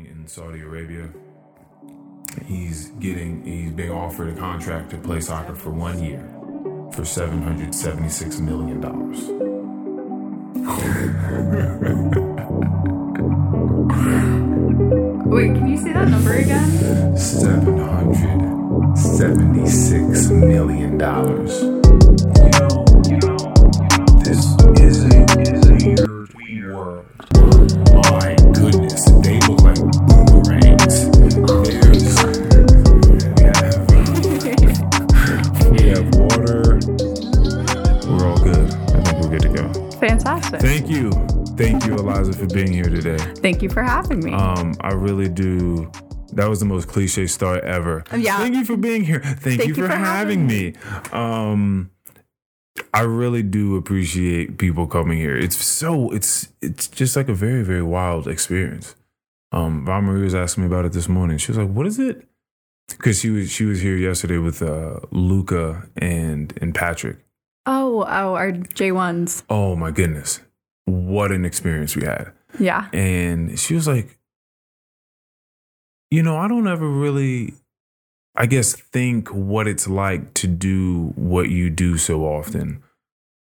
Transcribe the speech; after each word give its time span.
playing 0.00 0.20
in 0.20 0.26
Saudi 0.26 0.60
Arabia. 0.60 1.08
He's 2.46 2.88
getting 3.00 3.44
he's 3.44 3.72
being 3.72 3.90
offered 3.90 4.36
a 4.36 4.38
contract 4.38 4.90
to 4.90 4.98
play 4.98 5.20
soccer 5.20 5.54
for 5.54 5.70
one 5.70 6.02
year 6.02 6.28
for 6.92 7.04
seven 7.04 7.42
hundred 7.42 7.74
seventy 7.74 8.08
six 8.08 8.38
million 8.38 8.80
dollars. 8.80 9.18
Wait, 15.26 15.54
can 15.54 15.68
you 15.68 15.76
say 15.78 15.92
that 15.92 16.08
number 16.08 16.32
again? 16.34 17.16
Seven 17.16 17.78
hundred 17.78 18.96
seventy 18.96 19.66
six 19.68 20.30
million 20.30 20.98
dollars. 20.98 21.62
You 21.62 22.50
know, 22.58 22.69
Thank 43.60 43.72
you 43.72 43.74
for 43.74 43.82
having 43.82 44.20
me. 44.20 44.32
Um, 44.32 44.74
I 44.80 44.92
really 44.94 45.28
do. 45.28 45.92
That 46.32 46.48
was 46.48 46.60
the 46.60 46.64
most 46.64 46.88
cliche 46.88 47.26
start 47.26 47.62
ever. 47.62 48.04
Yeah. 48.16 48.38
Thank 48.38 48.54
you 48.54 48.64
for 48.64 48.78
being 48.78 49.04
here. 49.04 49.20
Thank, 49.20 49.66
you, 49.66 49.74
for, 49.74 49.86
having 49.86 50.46
me. 50.46 50.72
Um, 51.12 51.90
I 52.94 53.02
really 53.02 53.42
do 53.42 53.76
appreciate 53.76 54.56
people 54.56 54.86
coming 54.86 55.18
here. 55.18 55.36
It's 55.36 55.62
so 55.62 56.10
it's 56.10 56.48
it's 56.62 56.88
just 56.88 57.16
like 57.16 57.28
a 57.28 57.34
very 57.34 57.62
very 57.62 57.82
wild 57.82 58.28
experience. 58.28 58.96
Um, 59.52 59.84
Ron 59.84 60.04
Marie 60.04 60.22
was 60.22 60.34
asking 60.34 60.64
me 60.64 60.66
about 60.66 60.86
it 60.86 60.92
this 60.92 61.06
morning. 61.06 61.36
She 61.36 61.52
was 61.52 61.58
like, 61.58 61.68
"What 61.68 61.86
is 61.86 61.98
it?" 61.98 62.26
Because 62.88 63.20
she 63.20 63.28
was 63.28 63.50
she 63.50 63.66
was 63.66 63.82
here 63.82 63.96
yesterday 63.96 64.38
with 64.38 64.62
uh, 64.62 65.00
Luca 65.10 65.86
and 65.98 66.56
and 66.62 66.74
Patrick. 66.74 67.18
oh, 67.66 68.04
oh, 68.08 68.34
our 68.36 68.52
J1s. 68.52 69.42
Oh 69.50 69.76
my 69.76 69.90
goodness, 69.90 70.40
what 70.86 71.30
an 71.30 71.44
experience 71.44 71.94
we 71.94 72.06
had! 72.06 72.32
Yeah. 72.58 72.88
and 72.92 73.58
she 73.58 73.74
was 73.74 73.86
like 73.86 74.18
you 76.10 76.22
know 76.22 76.36
i 76.36 76.48
don't 76.48 76.66
ever 76.66 76.88
really 76.88 77.54
i 78.36 78.46
guess 78.46 78.74
think 78.74 79.28
what 79.28 79.66
it's 79.68 79.86
like 79.88 80.34
to 80.34 80.46
do 80.46 81.12
what 81.16 81.48
you 81.50 81.70
do 81.70 81.96
so 81.96 82.24
often 82.24 82.82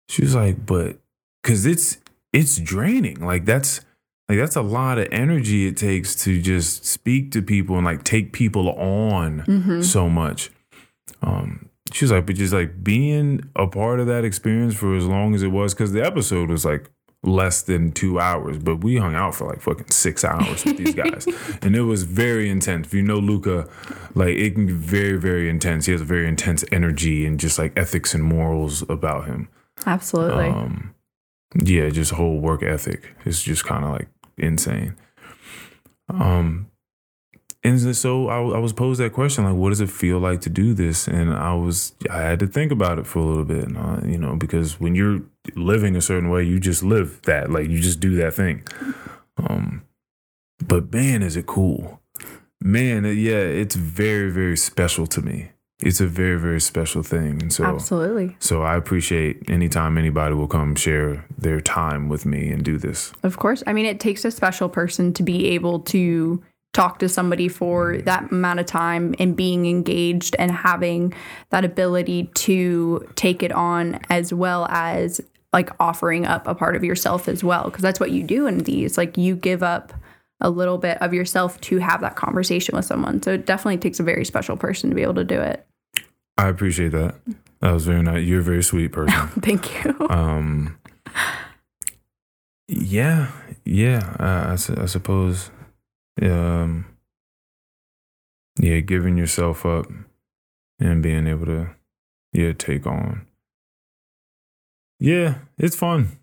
she 0.09 0.23
was 0.23 0.35
like 0.35 0.67
but 0.67 0.99
because 1.43 1.67
it's 1.67 1.99
it's 2.33 2.59
draining 2.59 3.21
like 3.25 3.45
that's 3.45 3.81
like 4.29 4.39
that's 4.39 4.57
a 4.57 4.63
lot 4.63 4.99
of 4.99 5.07
energy 5.13 5.67
it 5.69 5.77
takes 5.77 6.17
to 6.17 6.41
just 6.43 6.85
speak 6.85 7.31
to 7.31 7.41
people 7.41 7.77
and 7.77 7.85
like 7.85 8.03
take 8.05 8.33
people 8.33 8.69
on 8.71 9.45
Mm-hmm. 9.47 9.83
so 9.83 10.09
much 10.09 10.51
um 11.23 11.69
she 11.93 12.05
was 12.05 12.11
like 12.11 12.27
but 12.27 12.35
just 12.35 12.53
like 12.53 12.83
being 12.83 13.49
a 13.55 13.67
part 13.69 14.01
of 14.01 14.09
that 14.09 14.25
experience 14.25 14.75
for 14.75 14.97
as 14.97 15.05
long 15.07 15.35
as 15.37 15.43
it 15.45 15.49
was 15.53 15.73
because 15.73 15.93
the 15.93 16.05
episode 16.05 16.51
was 16.51 16.65
like 16.65 16.91
less 17.23 17.63
than 17.63 17.91
two 17.91 18.21
hours 18.21 18.59
but 18.59 18.77
we 18.85 18.97
hung 18.99 19.15
out 19.17 19.35
for 19.35 19.49
like 19.49 19.61
fucking 19.61 19.91
six 19.91 20.25
hours 20.25 20.65
with 20.65 20.77
these 20.77 20.95
guys. 20.95 21.27
And 21.63 21.75
it 21.75 21.83
was 21.83 22.05
very 22.05 22.49
intense. 22.49 22.87
If 22.89 22.95
you 22.95 23.03
know 23.03 23.19
luca 23.19 23.69
like 24.15 24.37
it 24.37 24.55
can 24.55 24.67
be 24.67 24.73
very 24.73 25.17
very 25.17 25.49
intense. 25.49 25.87
He 25.87 25.93
has 25.93 26.01
a 26.01 26.05
very 26.05 26.29
intense 26.29 26.65
energy 26.71 27.27
and 27.27 27.41
just 27.41 27.59
like 27.59 27.77
ethics 27.77 28.15
and 28.15 28.23
morals 28.23 28.83
about 28.89 29.27
him. 29.27 29.49
Absolutely. 29.85 30.47
um 30.49 30.95
yeah 31.55 31.89
just 31.91 32.13
whole 32.13 32.39
work 32.39 32.63
ethic 32.63 33.15
is 33.25 33.43
just 33.43 33.65
kind 33.65 33.85
of 33.85 33.91
like 33.91 34.09
insane. 34.39 34.95
Um 36.09 36.71
and 37.67 37.97
so 37.97 38.29
I, 38.29 38.37
I 38.57 38.59
was 38.59 38.73
posed 38.73 39.01
that 39.01 39.13
question 39.13 39.45
like 39.45 39.55
what 39.55 39.71
does 39.71 39.81
it 39.81 39.91
feel 39.91 40.19
like 40.19 40.41
to 40.43 40.51
do 40.51 40.73
this 40.75 41.09
and 41.09 41.33
i 41.33 41.55
was 41.55 41.95
i 42.11 42.21
had 42.21 42.39
to 42.41 42.47
think 42.47 42.73
about 42.73 42.99
it 42.99 43.07
for 43.07 43.19
a 43.19 43.25
little 43.25 43.45
bit 43.45 43.65
and 43.65 43.79
I, 43.79 44.03
you 44.07 44.19
know 44.19 44.37
because 44.37 44.81
when 44.81 44.95
you're 44.95 45.21
living 45.55 45.97
a 45.97 46.03
certain 46.03 46.31
way 46.31 46.43
you 46.45 46.61
just 46.61 46.83
live 46.83 47.21
that 47.23 47.51
like 47.51 47.69
you 47.69 47.81
just 47.81 48.01
do 48.01 48.17
that 48.17 48.35
thing 48.35 48.63
um 49.37 49.83
but 50.67 50.93
man 50.93 51.23
is 51.23 51.37
it 51.37 51.47
cool 51.47 52.01
man 52.61 53.05
yeah 53.05 53.37
it's 53.37 53.75
very 53.75 54.31
very 54.31 54.57
special 54.57 55.07
to 55.09 55.21
me 55.21 55.51
it's 55.81 56.01
a 56.01 56.07
very 56.07 56.41
very 56.41 56.61
special 56.61 57.03
thing 57.03 57.43
and 57.43 57.53
so 57.53 57.65
Absolutely. 57.65 58.35
so 58.39 58.63
I 58.63 58.77
appreciate 58.77 59.51
anytime 59.51 59.99
anybody 59.99 60.35
will 60.35 60.49
come 60.49 60.75
share 60.75 61.27
their 61.37 61.61
time 61.61 62.09
with 62.09 62.25
me 62.25 62.51
and 62.51 62.65
do 62.65 62.79
this. 62.79 63.13
Of 63.23 63.37
course. 63.37 63.63
I 63.67 63.75
mean, 63.75 63.85
it 63.85 64.01
takes 64.01 64.25
a 64.25 64.31
special 64.31 64.71
person 64.71 65.13
to 65.13 65.23
be 65.23 65.49
able 65.49 65.81
to 65.81 66.43
talk 66.77 66.99
to 66.99 67.09
somebody 67.09 67.49
for 67.49 67.97
that 68.03 68.31
amount 68.31 68.61
of 68.61 68.67
time 68.67 69.15
and 69.19 69.35
being 69.35 69.65
engaged 69.65 70.37
and 70.39 70.51
having 70.51 71.11
that 71.49 71.65
ability 71.65 72.25
to 72.35 73.03
take 73.15 73.43
it 73.43 73.51
on 73.51 73.99
as 74.11 74.31
well 74.35 74.67
as 74.69 75.19
like 75.55 75.71
offering 75.81 76.27
up 76.27 76.47
a 76.47 76.55
part 76.55 76.77
of 76.77 76.85
yourself 76.85 77.29
as 77.29 77.43
well 77.43 77.65
because 77.65 77.81
that's 77.81 77.99
what 77.99 78.11
you 78.11 78.23
do 78.23 78.47
in 78.47 78.59
these 78.59 78.99
like 78.99 79.17
you 79.17 79.35
give 79.35 79.63
up 79.63 79.95
a 80.43 80.51
little 80.51 80.77
bit 80.77 81.01
of 81.01 81.15
yourself 81.15 81.59
to 81.63 81.79
have 81.79 82.03
that 82.03 82.15
conversation 82.15 82.77
with 82.77 82.85
someone 82.85 83.23
so 83.23 83.33
it 83.33 83.47
definitely 83.47 83.79
takes 83.79 83.99
a 83.99 84.03
very 84.03 84.27
special 84.27 84.55
person 84.55 84.91
to 84.91 84.95
be 84.95 85.01
able 85.03 85.15
to 85.15 85.25
do 85.25 85.41
it 85.41 85.67
I 86.37 86.49
appreciate 86.49 86.93
that. 86.93 87.15
That 87.61 87.71
was 87.73 87.87
very 87.87 88.03
nice. 88.03 88.23
You're 88.27 88.41
a 88.41 88.43
very 88.43 88.63
sweet 88.63 88.89
person. 88.93 89.29
thank 89.41 89.83
you 89.83 89.97
um, 90.11 90.77
yeah, 92.69 93.31
yeah. 93.65 94.17
Uh, 94.19 94.53
I, 94.53 94.57
su- 94.57 94.77
I 94.77 94.87
suppose. 94.87 95.51
Um, 96.23 96.87
yeah, 98.59 98.81
giving 98.81 99.17
yourself 99.17 99.67
up 99.67 99.87
and 100.79 101.03
being 101.03 101.27
able 101.27 101.47
to, 101.47 101.71
yeah, 102.33 102.53
take 102.53 102.87
on. 102.87 103.27
Yeah, 104.99 105.39
it's 105.59 105.77
fun. 105.77 106.19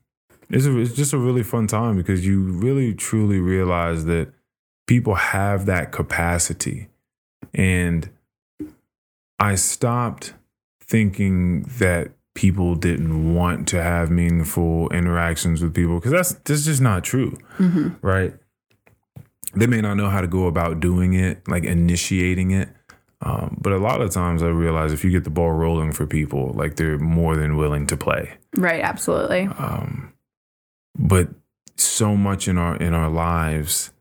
It's 0.49 0.65
a, 0.65 0.77
it's 0.79 0.93
just 0.93 1.13
a 1.13 1.17
really 1.17 1.43
fun 1.43 1.67
time 1.67 1.95
because 1.95 2.25
you 2.25 2.41
really 2.41 2.93
truly 2.93 3.39
realize 3.39 4.05
that 4.05 4.33
people 4.87 5.15
have 5.15 5.65
that 5.67 5.91
capacity, 5.91 6.89
and 7.53 8.09
I 9.39 9.55
stopped 9.55 10.33
thinking 10.81 11.63
that 11.79 12.11
people 12.35 12.75
didn't 12.75 13.35
want 13.35 13.67
to 13.69 13.81
have 13.81 14.09
meaningful 14.09 14.89
interactions 14.89 15.61
with 15.61 15.73
people 15.73 15.95
because 15.99 16.11
that's 16.11 16.33
that's 16.43 16.65
just 16.65 16.81
not 16.81 17.03
true, 17.03 17.37
hmm 17.57 17.89
right? 18.01 18.33
They 19.56 19.68
may 19.68 19.81
not 19.81 19.96
know 19.96 20.09
how 20.09 20.22
to 20.22 20.28
go 20.28 20.47
about 20.47 20.80
doing 20.80 21.14
it, 21.14 21.47
like 21.47 21.64
initiating 21.64 22.52
it. 22.52 22.69
Um, 23.22 23.58
but 23.62 23.72
a 23.72 23.78
lot 23.78 24.02
of 24.02 24.09
times 24.12 24.44
I 24.44 24.47
realize 24.47 24.91
if 24.91 25.03
you 25.06 25.12
get 25.12 25.24
the 25.24 25.30
ball 25.30 25.52
rolling 25.52 25.91
for 25.94 26.06
people, 26.06 26.52
like 26.56 26.75
they're 26.75 27.00
more 27.00 27.36
than 27.38 27.56
willing 27.58 27.88
to 27.88 27.97
play. 27.97 28.34
right 28.56 28.81
absolutely 28.84 29.44
Um, 29.58 30.14
but 30.97 31.30
so 31.78 32.16
much 32.16 32.47
in 32.47 32.58
our 32.58 32.75
in 32.78 32.94
our 32.94 33.09
lives 33.09 33.91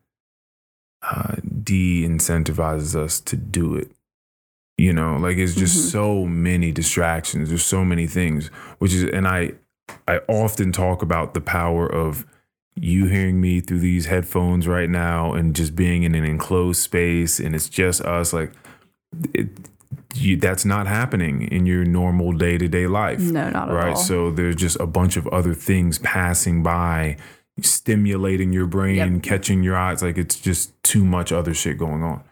uh, 1.03 1.37
de-incentivizes 1.63 2.95
us 2.95 3.21
to 3.21 3.37
do 3.37 3.75
it. 3.75 3.91
You 4.79 4.93
know, 4.93 5.17
like 5.17 5.37
it's 5.37 5.55
just 5.55 5.77
Mhm. 5.77 5.91
so 5.91 6.25
many 6.27 6.73
distractions. 6.73 7.49
There's 7.49 7.65
so 7.65 7.85
many 7.85 8.07
things, 8.07 8.49
which 8.79 8.93
is, 8.95 9.05
and 9.05 9.27
I, 9.29 9.53
I 10.09 10.21
often 10.29 10.73
talk 10.73 11.03
about 11.03 11.35
the 11.35 11.41
power 11.41 11.87
of 11.87 12.25
you 12.75 13.07
hearing 13.07 13.41
me 13.41 13.61
through 13.61 13.81
these 13.81 14.07
headphones 14.07 14.67
right 14.67 14.89
now, 14.91 15.33
and 15.35 15.55
just 15.55 15.77
being 15.77 16.03
in 16.05 16.15
an 16.15 16.25
enclosed 16.25 16.81
space, 16.81 17.39
and 17.41 17.55
it's 17.55 17.69
just 17.69 18.01
us. 18.03 18.33
Like, 18.33 18.53
it, 19.35 19.49
you, 20.15 20.37
that's 20.37 20.65
not 20.65 20.87
happening 20.87 21.43
in 21.49 21.67
your 21.67 21.85
normal 21.85 22.33
day 22.33 22.57
to 22.59 22.69
day 22.69 22.87
life 22.87 23.21
no 23.21 23.49
not 23.51 23.69
at 23.71 23.75
right? 23.75 23.99
So 23.99 24.31
there's 24.31 24.57
just 24.57 24.79
a 24.81 24.87
bunch 24.87 25.17
of 25.17 25.27
other 25.29 25.55
things 25.55 25.99
passing 25.99 26.63
by, 26.63 27.17
stimulating 27.61 28.53
your 28.53 28.67
brain, 28.67 28.97
Yep. 29.15 29.23
catching 29.23 29.63
your 29.63 29.77
eyes. 29.77 30.03
Like 30.03 30.19
it's 30.19 30.39
just 30.41 30.81
too 30.83 31.05
much 31.05 31.33
other 31.33 31.55
shit 31.55 31.79
going 31.79 32.03
on. 32.03 32.23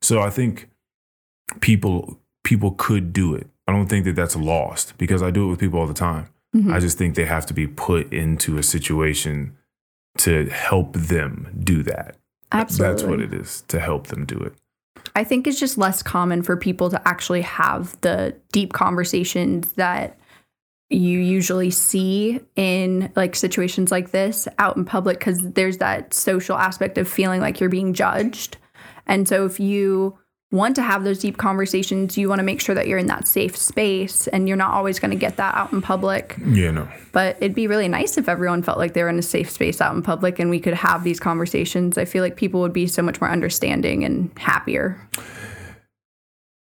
So 0.00 0.20
I 0.20 0.30
think 0.30 0.68
people 1.60 2.20
people 2.42 2.72
could 2.72 3.12
do 3.12 3.34
it. 3.34 3.48
I 3.66 3.72
don't 3.72 3.86
think 3.88 4.04
that 4.04 4.16
that's 4.16 4.36
lost 4.36 4.96
because 4.98 5.22
I 5.22 5.30
do 5.30 5.46
it 5.46 5.50
with 5.50 5.60
people 5.60 5.80
all 5.80 5.86
the 5.86 5.94
time. 5.94 6.26
Mhm. 6.54 6.72
I 6.72 6.78
just 6.78 6.98
think 6.98 7.14
they 7.14 7.24
have 7.24 7.46
to 7.46 7.54
be 7.54 7.66
put 7.66 8.12
into 8.12 8.58
a 8.58 8.62
situation 8.62 9.56
to 10.18 10.46
help 10.46 10.92
them 10.94 11.48
do 11.62 11.82
that. 11.82 12.16
absolutely 12.52 12.94
That's 12.94 13.08
what 13.08 13.20
it 13.20 13.34
is 13.34 13.62
to 13.68 13.80
help 13.80 14.08
them 14.08 14.24
do 14.24 14.38
it. 14.38 14.54
I 15.14 15.24
think 15.24 15.46
it's 15.46 15.60
just 15.60 15.76
less 15.78 16.02
common 16.02 16.42
for 16.42 16.56
people 16.56 16.90
to 16.90 17.08
actually 17.08 17.42
have 17.42 18.00
the 18.00 18.36
deep 18.52 18.72
conversations 18.72 19.72
that 19.72 20.18
you 20.90 21.18
usually 21.18 21.70
see 21.70 22.40
in 22.56 23.12
like 23.16 23.34
situations 23.34 23.90
like 23.90 24.10
this 24.10 24.46
out 24.58 24.76
in 24.76 24.84
public 24.84 25.18
because 25.18 25.40
there's 25.52 25.78
that 25.78 26.14
social 26.14 26.56
aspect 26.56 26.98
of 26.98 27.08
feeling 27.08 27.40
like 27.40 27.60
you're 27.60 27.70
being 27.70 27.94
judged. 27.94 28.56
And 29.06 29.28
so 29.28 29.44
if 29.44 29.58
you 29.58 30.18
want 30.54 30.76
to 30.76 30.82
have 30.82 31.04
those 31.04 31.18
deep 31.18 31.36
conversations, 31.36 32.16
you 32.16 32.28
want 32.28 32.38
to 32.38 32.44
make 32.44 32.60
sure 32.60 32.74
that 32.74 32.86
you're 32.86 32.98
in 32.98 33.08
that 33.08 33.26
safe 33.26 33.56
space 33.56 34.28
and 34.28 34.46
you're 34.46 34.56
not 34.56 34.72
always 34.72 34.98
going 34.98 35.10
to 35.10 35.16
get 35.16 35.36
that 35.36 35.54
out 35.54 35.72
in 35.72 35.82
public. 35.82 36.36
Yeah, 36.46 36.70
no. 36.70 36.88
But 37.12 37.36
it'd 37.40 37.54
be 37.54 37.66
really 37.66 37.88
nice 37.88 38.16
if 38.16 38.28
everyone 38.28 38.62
felt 38.62 38.78
like 38.78 38.94
they 38.94 39.02
were 39.02 39.08
in 39.08 39.18
a 39.18 39.22
safe 39.22 39.50
space 39.50 39.80
out 39.80 39.94
in 39.94 40.02
public 40.02 40.38
and 40.38 40.50
we 40.50 40.60
could 40.60 40.74
have 40.74 41.04
these 41.04 41.18
conversations. 41.18 41.98
I 41.98 42.04
feel 42.04 42.22
like 42.22 42.36
people 42.36 42.60
would 42.60 42.72
be 42.72 42.86
so 42.86 43.02
much 43.02 43.20
more 43.20 43.30
understanding 43.30 44.04
and 44.04 44.30
happier. 44.38 45.00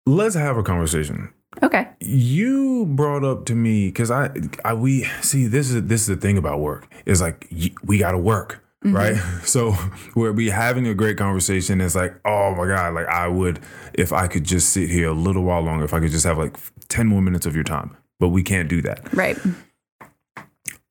Let's 0.06 0.34
have 0.34 0.56
a 0.56 0.62
conversation. 0.62 1.32
Okay. 1.62 1.88
You 2.00 2.86
brought 2.86 3.24
up 3.24 3.44
to 3.46 3.54
me 3.54 3.88
because 3.88 4.10
I, 4.10 4.30
I, 4.64 4.74
we 4.74 5.04
see 5.20 5.46
this 5.46 5.70
is 5.70 5.84
this 5.86 6.02
is 6.02 6.06
the 6.06 6.16
thing 6.16 6.38
about 6.38 6.60
work 6.60 6.86
is 7.06 7.20
like 7.20 7.48
we 7.82 7.98
got 7.98 8.12
to 8.12 8.18
work, 8.18 8.62
Mm-hmm. 8.84 8.96
right? 8.96 9.16
So 9.44 9.74
we're 10.14 10.32
be 10.32 10.50
having 10.50 10.86
a 10.86 10.94
great 10.94 11.18
conversation. 11.18 11.80
It's 11.80 11.94
like, 11.94 12.14
oh 12.24 12.54
my 12.54 12.66
god, 12.66 12.94
like 12.94 13.06
I 13.08 13.26
would 13.26 13.60
if 13.94 14.12
I 14.12 14.28
could 14.28 14.44
just 14.44 14.70
sit 14.70 14.88
here 14.88 15.08
a 15.08 15.14
little 15.14 15.42
while 15.42 15.62
longer, 15.62 15.84
if 15.84 15.92
I 15.92 16.00
could 16.00 16.10
just 16.12 16.24
have 16.24 16.38
like 16.38 16.56
ten 16.88 17.06
more 17.06 17.20
minutes 17.20 17.46
of 17.46 17.54
your 17.54 17.64
time, 17.64 17.96
but 18.18 18.28
we 18.28 18.42
can't 18.42 18.68
do 18.68 18.80
that. 18.82 19.12
Right. 19.12 19.38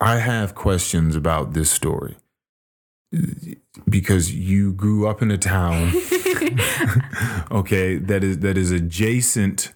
I 0.01 0.17
have 0.17 0.55
questions 0.55 1.15
about 1.15 1.53
this 1.53 1.69
story 1.71 2.15
because 3.87 4.33
you 4.33 4.73
grew 4.73 5.07
up 5.07 5.21
in 5.21 5.31
a 5.31 5.37
town, 5.37 5.87
okay, 7.51 7.97
that 7.97 8.23
is 8.23 8.39
that 8.39 8.57
is 8.57 8.71
adjacent 8.71 9.73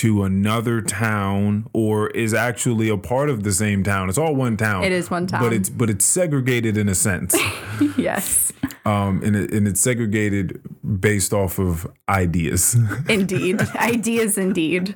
to 0.00 0.24
another 0.24 0.80
town 0.80 1.68
or 1.74 2.08
is 2.10 2.32
actually 2.32 2.88
a 2.88 2.96
part 2.96 3.28
of 3.28 3.42
the 3.42 3.52
same 3.52 3.84
town. 3.84 4.08
It's 4.08 4.16
all 4.16 4.34
one 4.34 4.56
town. 4.56 4.82
It 4.82 4.92
is 4.92 5.10
one 5.10 5.26
town. 5.26 5.42
But 5.42 5.52
it's 5.52 5.68
but 5.68 5.90
it's 5.90 6.06
segregated 6.06 6.78
in 6.78 6.88
a 6.88 6.94
sense. 6.94 7.36
yes. 7.98 8.50
Um 8.86 9.22
and 9.22 9.36
it, 9.36 9.52
and 9.52 9.68
it's 9.68 9.78
segregated 9.82 10.62
based 11.02 11.34
off 11.34 11.58
of 11.58 11.86
ideas. 12.08 12.78
Indeed. 13.10 13.60
Ideas 13.74 14.38
indeed. 14.38 14.94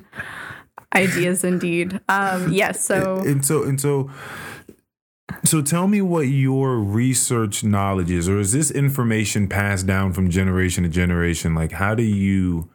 Ideas 0.95 1.43
indeed. 1.43 2.01
Um 2.09 2.51
yes, 2.51 2.83
so 2.83 3.19
and 3.19 3.45
so 3.45 3.61
and 3.61 3.79
so 3.79 4.09
so 5.43 5.61
tell 5.61 5.87
me 5.87 6.01
what 6.01 6.29
your 6.29 6.79
research 6.79 7.63
knowledge 7.63 8.09
is 8.09 8.27
or 8.27 8.39
is 8.39 8.53
this 8.53 8.71
information 8.71 9.47
passed 9.47 9.85
down 9.85 10.13
from 10.13 10.31
generation 10.31 10.83
to 10.83 10.89
generation 10.89 11.53
like 11.53 11.73
how 11.73 11.93
do 11.93 12.03
you 12.03 12.71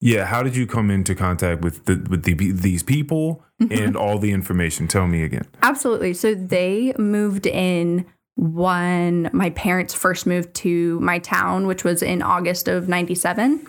yeah 0.00 0.24
how 0.24 0.42
did 0.42 0.56
you 0.56 0.66
come 0.66 0.90
into 0.90 1.14
contact 1.14 1.62
with 1.62 1.84
the 1.86 2.06
with 2.08 2.24
the, 2.24 2.34
these 2.52 2.82
people 2.82 3.44
and 3.70 3.96
all 3.96 4.18
the 4.18 4.32
information 4.32 4.86
tell 4.86 5.06
me 5.06 5.22
again 5.22 5.46
Absolutely. 5.62 6.14
So 6.14 6.34
they 6.34 6.94
moved 6.98 7.46
in 7.46 8.06
when 8.36 9.28
my 9.32 9.50
parents 9.50 9.92
first 9.92 10.24
moved 10.24 10.54
to 10.54 11.00
my 11.00 11.18
town, 11.18 11.66
which 11.66 11.82
was 11.82 12.02
in 12.02 12.22
August 12.22 12.68
of 12.68 12.88
97. 12.88 13.66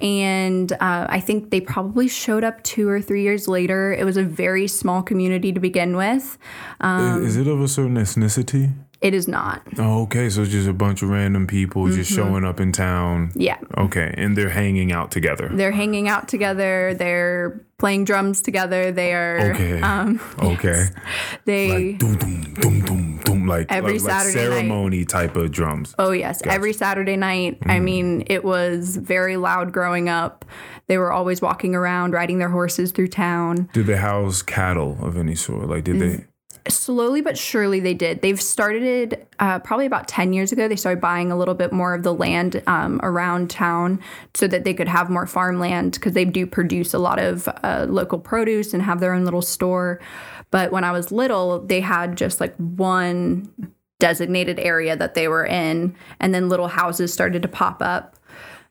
And 0.00 0.72
uh, 0.72 1.06
I 1.08 1.20
think 1.20 1.50
they 1.50 1.60
probably 1.60 2.08
showed 2.08 2.42
up 2.42 2.62
two 2.62 2.88
or 2.88 3.02
three 3.02 3.22
years 3.22 3.46
later. 3.46 3.92
It 3.92 4.04
was 4.04 4.16
a 4.16 4.22
very 4.22 4.68
small 4.68 5.02
community 5.02 5.52
to 5.52 5.60
begin 5.60 5.96
with. 5.96 6.38
Um, 6.80 7.24
is 7.24 7.36
it 7.36 7.46
of 7.46 7.60
a 7.60 7.68
certain 7.68 7.96
ethnicity 7.96 8.72
it 9.06 9.14
is 9.14 9.28
not. 9.28 9.62
oh, 9.78 10.02
okay 10.02 10.28
so 10.28 10.42
it's 10.42 10.50
just 10.50 10.68
a 10.68 10.72
bunch 10.72 11.02
of 11.02 11.08
random 11.08 11.46
people 11.46 11.86
just 11.88 12.10
mm-hmm. 12.10 12.28
showing 12.28 12.44
up 12.44 12.58
in 12.60 12.72
town 12.72 13.30
Yeah. 13.36 13.58
okay 13.78 14.12
and 14.16 14.36
they're 14.36 14.50
hanging 14.50 14.90
out 14.92 15.10
together 15.10 15.48
They're 15.52 15.70
hanging 15.72 16.08
out 16.08 16.28
together. 16.28 16.94
They're 16.94 17.64
playing 17.78 18.04
drums 18.04 18.40
together. 18.42 18.90
They 18.90 19.12
are. 19.12 19.52
okay 19.52 19.80
Um, 19.80 20.20
okay 20.42 20.86
they. 21.44 21.90
like 21.92 21.98
doom 21.98 22.16
doom 22.16 22.54
doom 22.54 22.80
doom 22.84 23.18
doom 23.24 23.46
like 23.46 23.66
Every 23.70 23.98
like, 23.98 24.02
like 24.02 24.10
Saturday 24.10 24.48
night. 24.48 24.54
ceremony 24.56 25.04
type 25.04 25.36
of 25.36 25.52
drums 25.52 25.94
Oh 25.98 26.10
yes, 26.10 26.42
every 26.44 26.72
Saturday 26.72 27.16
night. 27.16 27.58
I 27.62 27.66
mm-hmm. 27.66 27.84
mean, 27.84 28.24
it 28.26 28.44
was 28.44 28.96
very 28.96 29.36
loud 29.36 29.72
growing 29.72 30.08
up. 30.08 30.44
They 30.88 30.98
were 30.98 31.12
always 31.12 31.40
walking 31.42 31.74
around, 31.74 32.12
riding 32.12 32.38
their 32.38 32.48
horses 32.48 32.92
through 32.92 33.08
town. 33.08 33.68
Did 33.72 33.86
they 33.86 33.96
house 33.96 34.42
cattle 34.42 34.96
of 35.00 35.16
any 35.16 35.34
sort? 35.34 35.68
Like, 35.68 35.84
did 35.84 35.98
they? 36.00 36.16
Mm. 36.18 36.26
Slowly 36.68 37.20
but 37.20 37.38
surely, 37.38 37.80
they 37.80 37.94
did. 37.94 38.22
They've 38.22 38.40
started 38.40 39.26
uh, 39.38 39.58
probably 39.60 39.86
about 39.86 40.08
ten 40.08 40.32
years 40.32 40.52
ago. 40.52 40.68
They 40.68 40.76
started 40.76 41.00
buying 41.00 41.30
a 41.30 41.36
little 41.36 41.54
bit 41.54 41.72
more 41.72 41.94
of 41.94 42.02
the 42.02 42.12
land 42.14 42.62
um, 42.66 43.00
around 43.02 43.50
town 43.50 44.00
so 44.34 44.46
that 44.48 44.64
they 44.64 44.74
could 44.74 44.88
have 44.88 45.10
more 45.10 45.26
farmland 45.26 45.92
because 45.92 46.14
they 46.14 46.24
do 46.24 46.46
produce 46.46 46.94
a 46.94 46.98
lot 46.98 47.18
of 47.18 47.48
uh, 47.62 47.86
local 47.88 48.18
produce 48.18 48.74
and 48.74 48.82
have 48.82 49.00
their 49.00 49.12
own 49.12 49.24
little 49.24 49.42
store. 49.42 50.00
But 50.50 50.72
when 50.72 50.84
I 50.84 50.92
was 50.92 51.12
little, 51.12 51.60
they 51.60 51.80
had 51.80 52.16
just 52.16 52.40
like 52.40 52.56
one 52.56 53.52
designated 53.98 54.58
area 54.58 54.96
that 54.96 55.14
they 55.14 55.28
were 55.28 55.46
in, 55.46 55.94
and 56.20 56.34
then 56.34 56.48
little 56.48 56.68
houses 56.68 57.12
started 57.12 57.42
to 57.42 57.48
pop 57.48 57.80
up. 57.80 58.15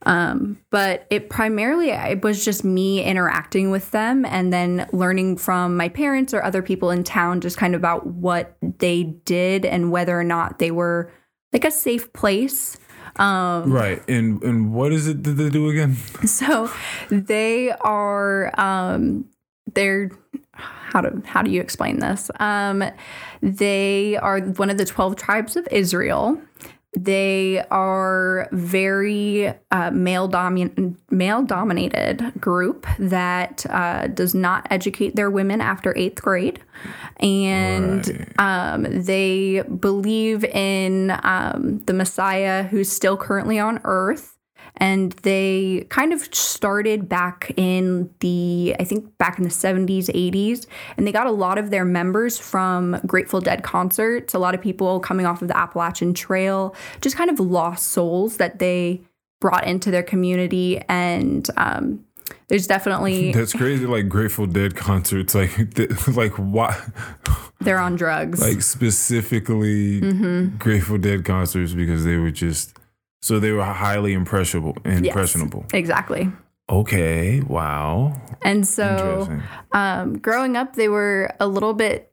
Um, 0.06 0.60
but 0.70 1.08
it 1.10 1.30
primarily 1.30 1.90
it 1.90 2.24
was 2.24 2.46
just 2.46 2.64
me 2.64 3.04
interacting 3.04 3.72
with 3.72 3.90
them 3.92 4.24
and 4.24 4.54
then 4.54 4.88
learning 4.94 5.38
from 5.38 5.76
my 5.76 5.90
parents 5.90 6.34
or 6.34 6.44
other 6.44 6.62
people 6.62 6.92
in 6.92 7.04
town 7.04 7.42
just 7.42 7.58
kind 7.58 7.74
of 7.74 7.82
about 7.82 8.06
what 8.06 8.56
they 8.62 9.04
did 9.04 9.66
and 9.66 9.92
whether 9.92 10.20
or 10.20 10.24
not 10.24 10.60
they 10.60 10.70
were 10.70 11.12
like 11.54 11.66
a 11.66 11.72
safe 11.72 12.12
place. 12.14 12.78
Um, 13.18 13.72
Right. 13.72 14.08
And 14.10 14.44
and 14.44 14.74
what 14.74 14.92
is 14.92 15.08
it 15.08 15.24
that 15.24 15.32
they 15.32 15.50
do 15.50 15.70
again? 15.70 15.96
so 16.26 16.70
they 17.10 17.72
are 17.72 18.52
um, 18.60 19.26
they're 19.74 20.12
how 20.54 21.02
do 21.02 21.22
how 21.26 21.42
do 21.42 21.52
you 21.52 21.62
explain 21.62 22.00
this? 22.00 22.30
Um, 22.40 22.84
they 23.42 24.18
are 24.18 24.40
one 24.42 24.70
of 24.70 24.78
the 24.78 24.86
twelve 24.86 25.16
tribes 25.16 25.56
of 25.56 25.68
Israel. 25.72 26.40
They 26.96 27.64
are 27.72 28.48
very 28.52 29.54
uh, 29.72 29.92
male 29.92 30.30
domin- 30.30 30.96
male 31.10 31.44
dominated 31.44 32.34
group 32.40 32.88
that 33.00 33.66
uh, 33.70 34.08
does 34.08 34.34
not 34.34 34.68
educate 34.70 35.16
their 35.16 35.30
women 35.30 35.62
after 35.62 35.96
eighth 35.98 36.22
grade, 36.22 36.62
and 37.18 38.34
um, 38.40 38.84
they 38.84 39.62
believe 39.62 40.44
in 40.46 41.18
um, 41.24 41.80
the 41.86 41.94
Messiah 41.94 42.64
who's 42.64 42.92
still 42.92 43.18
currently 43.18 43.60
on 43.60 43.82
Earth 43.84 44.35
and 44.78 45.14
they 45.24 45.86
kind 45.90 46.14
of 46.14 46.22
started 46.36 47.08
back 47.08 47.52
in 47.58 48.10
the 48.20 48.76
i 48.80 48.84
think 48.84 49.18
back 49.18 49.38
in 49.38 49.44
the 49.44 49.50
70s 49.50 50.06
80s 50.08 50.68
and 50.98 51.06
they 51.08 51.12
got 51.12 51.28
a 51.28 51.32
lot 51.32 51.58
of 51.58 51.70
their 51.70 51.86
members 51.86 52.38
from 52.38 53.00
grateful 53.06 53.42
dead 53.42 53.64
concerts 53.64 54.34
a 54.34 54.40
lot 54.40 54.54
of 54.56 54.62
people 54.62 55.00
coming 55.00 55.26
off 55.26 55.42
of 55.42 55.48
the 55.48 55.58
appalachian 55.58 56.14
trail 56.14 56.76
just 57.02 57.16
kind 57.16 57.30
of 57.30 57.40
lost 57.40 57.88
souls 57.88 58.38
that 58.38 58.60
they 58.60 59.02
brought 59.42 59.66
into 59.66 59.92
their 59.92 60.04
community 60.04 60.80
and 60.90 61.50
um, 61.58 62.04
there's 62.48 62.68
definitely 62.68 63.32
That's 63.34 63.54
crazy. 63.54 63.86
Like 63.86 64.08
Grateful 64.10 64.46
Dead 64.48 64.76
concerts. 64.76 65.36
Like 65.36 65.74
th- 65.76 66.08
like 66.08 66.34
why? 66.34 66.80
they're 67.62 67.78
on 67.80 67.96
drugs 67.96 68.42
Like 68.42 68.62
specifically 68.62 70.02
Mm-hmm. 70.02 70.58
Grateful 70.58 70.98
Dead 70.98 71.26
concerts 71.26 71.74
because 71.74 72.04
they 72.04 72.18
were 72.18 72.32
just 72.32 72.75
so 73.26 73.40
they 73.40 73.52
were 73.52 73.64
highly 73.64 74.14
impressionable. 74.14 74.76
Yes, 74.86 75.00
Impressionable. 75.06 75.66
exactly 75.74 76.32
Okay. 76.70 77.42
Wow. 77.42 78.20
and 78.44 78.68
so 78.68 79.28
um, 79.72 80.18
growing 80.20 80.56
up, 80.58 80.76
they 80.76 80.90
were 80.90 81.34
a 81.40 81.48
little 81.48 81.74
bit 81.74 82.12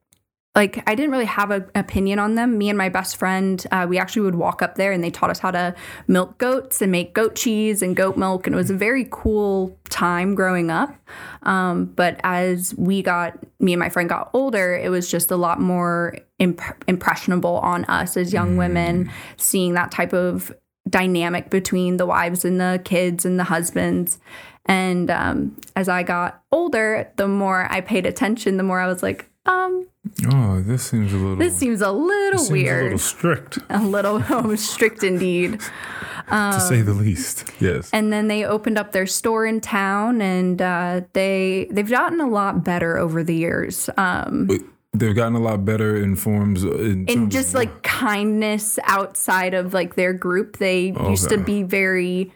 like 0.54 0.82
I 0.86 0.94
didn't 0.94 1.10
really 1.12 1.24
have 1.40 1.50
an 1.50 1.64
opinion 1.74 2.18
on 2.18 2.34
them. 2.34 2.58
Me 2.58 2.68
and 2.68 2.76
my 2.76 2.90
best 2.90 3.16
friend, 3.16 3.64
uh, 3.70 3.86
we 3.88 3.96
actually 3.98 4.20
would 4.22 4.34
walk 4.34 4.60
up 4.60 4.74
there 4.74 4.92
and 4.92 5.02
they 5.02 5.10
taught 5.10 5.30
us 5.30 5.38
how 5.38 5.50
to 5.50 5.74
milk 6.08 6.36
goats 6.36 6.82
and 6.82 6.92
make 6.92 7.14
goat 7.14 7.34
cheese 7.34 7.80
and 7.80 7.96
goat 7.96 8.18
milk. 8.18 8.46
And 8.46 8.52
it 8.54 8.58
was 8.58 8.68
a 8.70 8.76
very 8.76 9.08
cool 9.10 9.78
time 9.88 10.34
growing 10.34 10.70
up. 10.70 10.94
Um, 11.44 11.86
but 11.86 12.20
as 12.22 12.74
we 12.76 13.00
got, 13.02 13.38
me 13.60 13.72
and 13.72 13.80
my 13.80 13.88
friend 13.88 14.10
got 14.10 14.28
older, 14.34 14.74
it 14.74 14.90
was 14.90 15.10
just 15.10 15.30
a 15.30 15.36
lot 15.36 15.58
more 15.58 16.18
imp- 16.38 16.84
impressionable 16.86 17.56
on 17.58 17.86
us 17.86 18.18
as 18.18 18.34
young 18.34 18.58
women, 18.58 19.10
seeing 19.38 19.72
that 19.72 19.90
type 19.90 20.12
of 20.12 20.54
dynamic 20.88 21.50
between 21.50 21.96
the 21.96 22.06
wives 22.06 22.44
and 22.44 22.60
the 22.60 22.80
kids 22.84 23.24
and 23.24 23.38
the 23.38 23.44
husbands. 23.44 24.18
And 24.66 25.10
um, 25.10 25.56
as 25.74 25.88
I 25.88 26.02
got 26.02 26.42
older, 26.52 27.10
the 27.16 27.26
more 27.28 27.66
I 27.70 27.80
paid 27.80 28.06
attention, 28.06 28.56
the 28.56 28.62
more 28.62 28.80
I 28.80 28.86
was 28.86 29.02
like, 29.02 29.28
um, 29.46 29.86
Oh, 30.32 30.60
this 30.60 30.82
seems 30.82 31.12
a 31.12 31.16
little. 31.16 31.36
this 31.36 31.56
seems 31.56 31.80
a 31.80 31.92
little 31.92 32.38
seems 32.40 32.50
weird, 32.50 32.80
a 32.80 32.84
little 32.84 32.98
strict, 32.98 33.58
a 33.70 33.80
little, 33.82 34.22
oh, 34.30 34.54
strict 34.56 35.02
indeed. 35.04 35.60
to 36.28 36.60
say 36.60 36.82
the 36.82 36.92
least. 36.92 37.50
Yes. 37.60 37.88
And 37.92 38.12
then 38.12 38.26
they 38.28 38.44
opened 38.44 38.78
up 38.78 38.90
their 38.92 39.06
store 39.06 39.46
in 39.46 39.60
town, 39.60 40.20
and 40.20 40.60
uh, 40.60 41.02
they 41.12 41.68
they've 41.70 41.88
gotten 41.88 42.20
a 42.20 42.28
lot 42.28 42.64
better 42.64 42.98
over 42.98 43.22
the 43.22 43.34
years. 43.34 43.88
Um, 43.96 44.48
they've 44.92 45.16
gotten 45.16 45.34
a 45.34 45.40
lot 45.40 45.64
better 45.64 45.96
in 45.96 46.16
forms 46.16 46.64
uh, 46.64 46.74
in, 46.78 47.06
in 47.06 47.30
just 47.30 47.54
like 47.54 47.82
kindness 47.82 48.78
outside 48.84 49.54
of 49.54 49.72
like 49.72 49.94
their 49.94 50.12
group. 50.12 50.58
They 50.58 50.94
used 51.08 51.28
to 51.30 51.38
be 51.38 51.62
very 51.62 52.32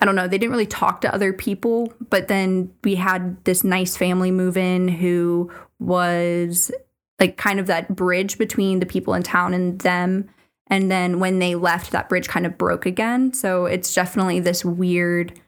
I 0.00 0.06
don't 0.06 0.14
know, 0.14 0.26
they 0.26 0.38
didn't 0.38 0.52
really 0.52 0.66
talk 0.66 1.02
to 1.02 1.14
other 1.14 1.32
people, 1.34 1.92
but 2.08 2.28
then 2.28 2.72
we 2.82 2.94
had 2.94 3.42
this 3.44 3.62
nice 3.62 3.98
family 3.98 4.30
move 4.30 4.56
in 4.56 4.88
who 4.88 5.52
was 5.78 6.70
like 7.18 7.36
kind 7.36 7.60
of 7.60 7.66
that 7.66 7.94
bridge 7.94 8.38
between 8.38 8.80
the 8.80 8.86
people 8.86 9.12
in 9.12 9.22
town 9.22 9.52
and 9.52 9.78
them. 9.80 10.30
And 10.68 10.90
then 10.90 11.20
when 11.20 11.38
they 11.38 11.54
left, 11.54 11.90
that 11.90 12.08
bridge 12.08 12.28
kind 12.28 12.46
of 12.46 12.56
broke 12.56 12.86
again. 12.86 13.34
So 13.34 13.66
it's 13.66 13.92
definitely 13.92 14.40
this 14.40 14.64
weird 14.64 15.38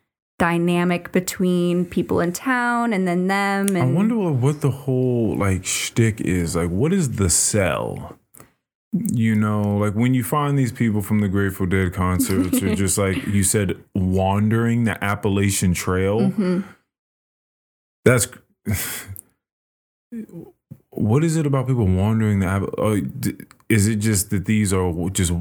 dynamic 0.42 1.12
between 1.12 1.84
people 1.84 2.18
in 2.18 2.32
town 2.32 2.92
and 2.92 3.06
then 3.06 3.28
them. 3.28 3.76
And 3.76 3.78
I 3.78 3.84
wonder 3.84 4.16
what 4.16 4.60
the 4.60 4.72
whole 4.72 5.36
like 5.36 5.64
shtick 5.64 6.20
is. 6.20 6.56
Like, 6.56 6.68
what 6.68 6.92
is 6.92 7.12
the 7.12 7.30
sell? 7.30 8.18
You 8.92 9.36
know, 9.36 9.76
like 9.76 9.94
when 9.94 10.14
you 10.14 10.24
find 10.24 10.58
these 10.58 10.72
people 10.72 11.00
from 11.00 11.20
the 11.20 11.28
Grateful 11.28 11.66
Dead 11.66 11.94
concerts, 11.94 12.60
or 12.60 12.74
just 12.74 12.98
like 12.98 13.24
you 13.28 13.44
said, 13.44 13.76
wandering 13.94 14.82
the 14.82 15.02
Appalachian 15.02 15.74
Trail. 15.74 16.18
Mm-hmm. 16.22 16.62
That's 18.04 18.26
what 20.90 21.22
is 21.22 21.36
it 21.36 21.46
about 21.46 21.68
people 21.68 21.86
wandering 21.86 22.40
the? 22.40 22.68
Oh, 22.78 23.00
is 23.68 23.86
it 23.86 24.00
just 24.00 24.30
that 24.30 24.46
these 24.46 24.72
are 24.72 24.92
just 25.10 25.32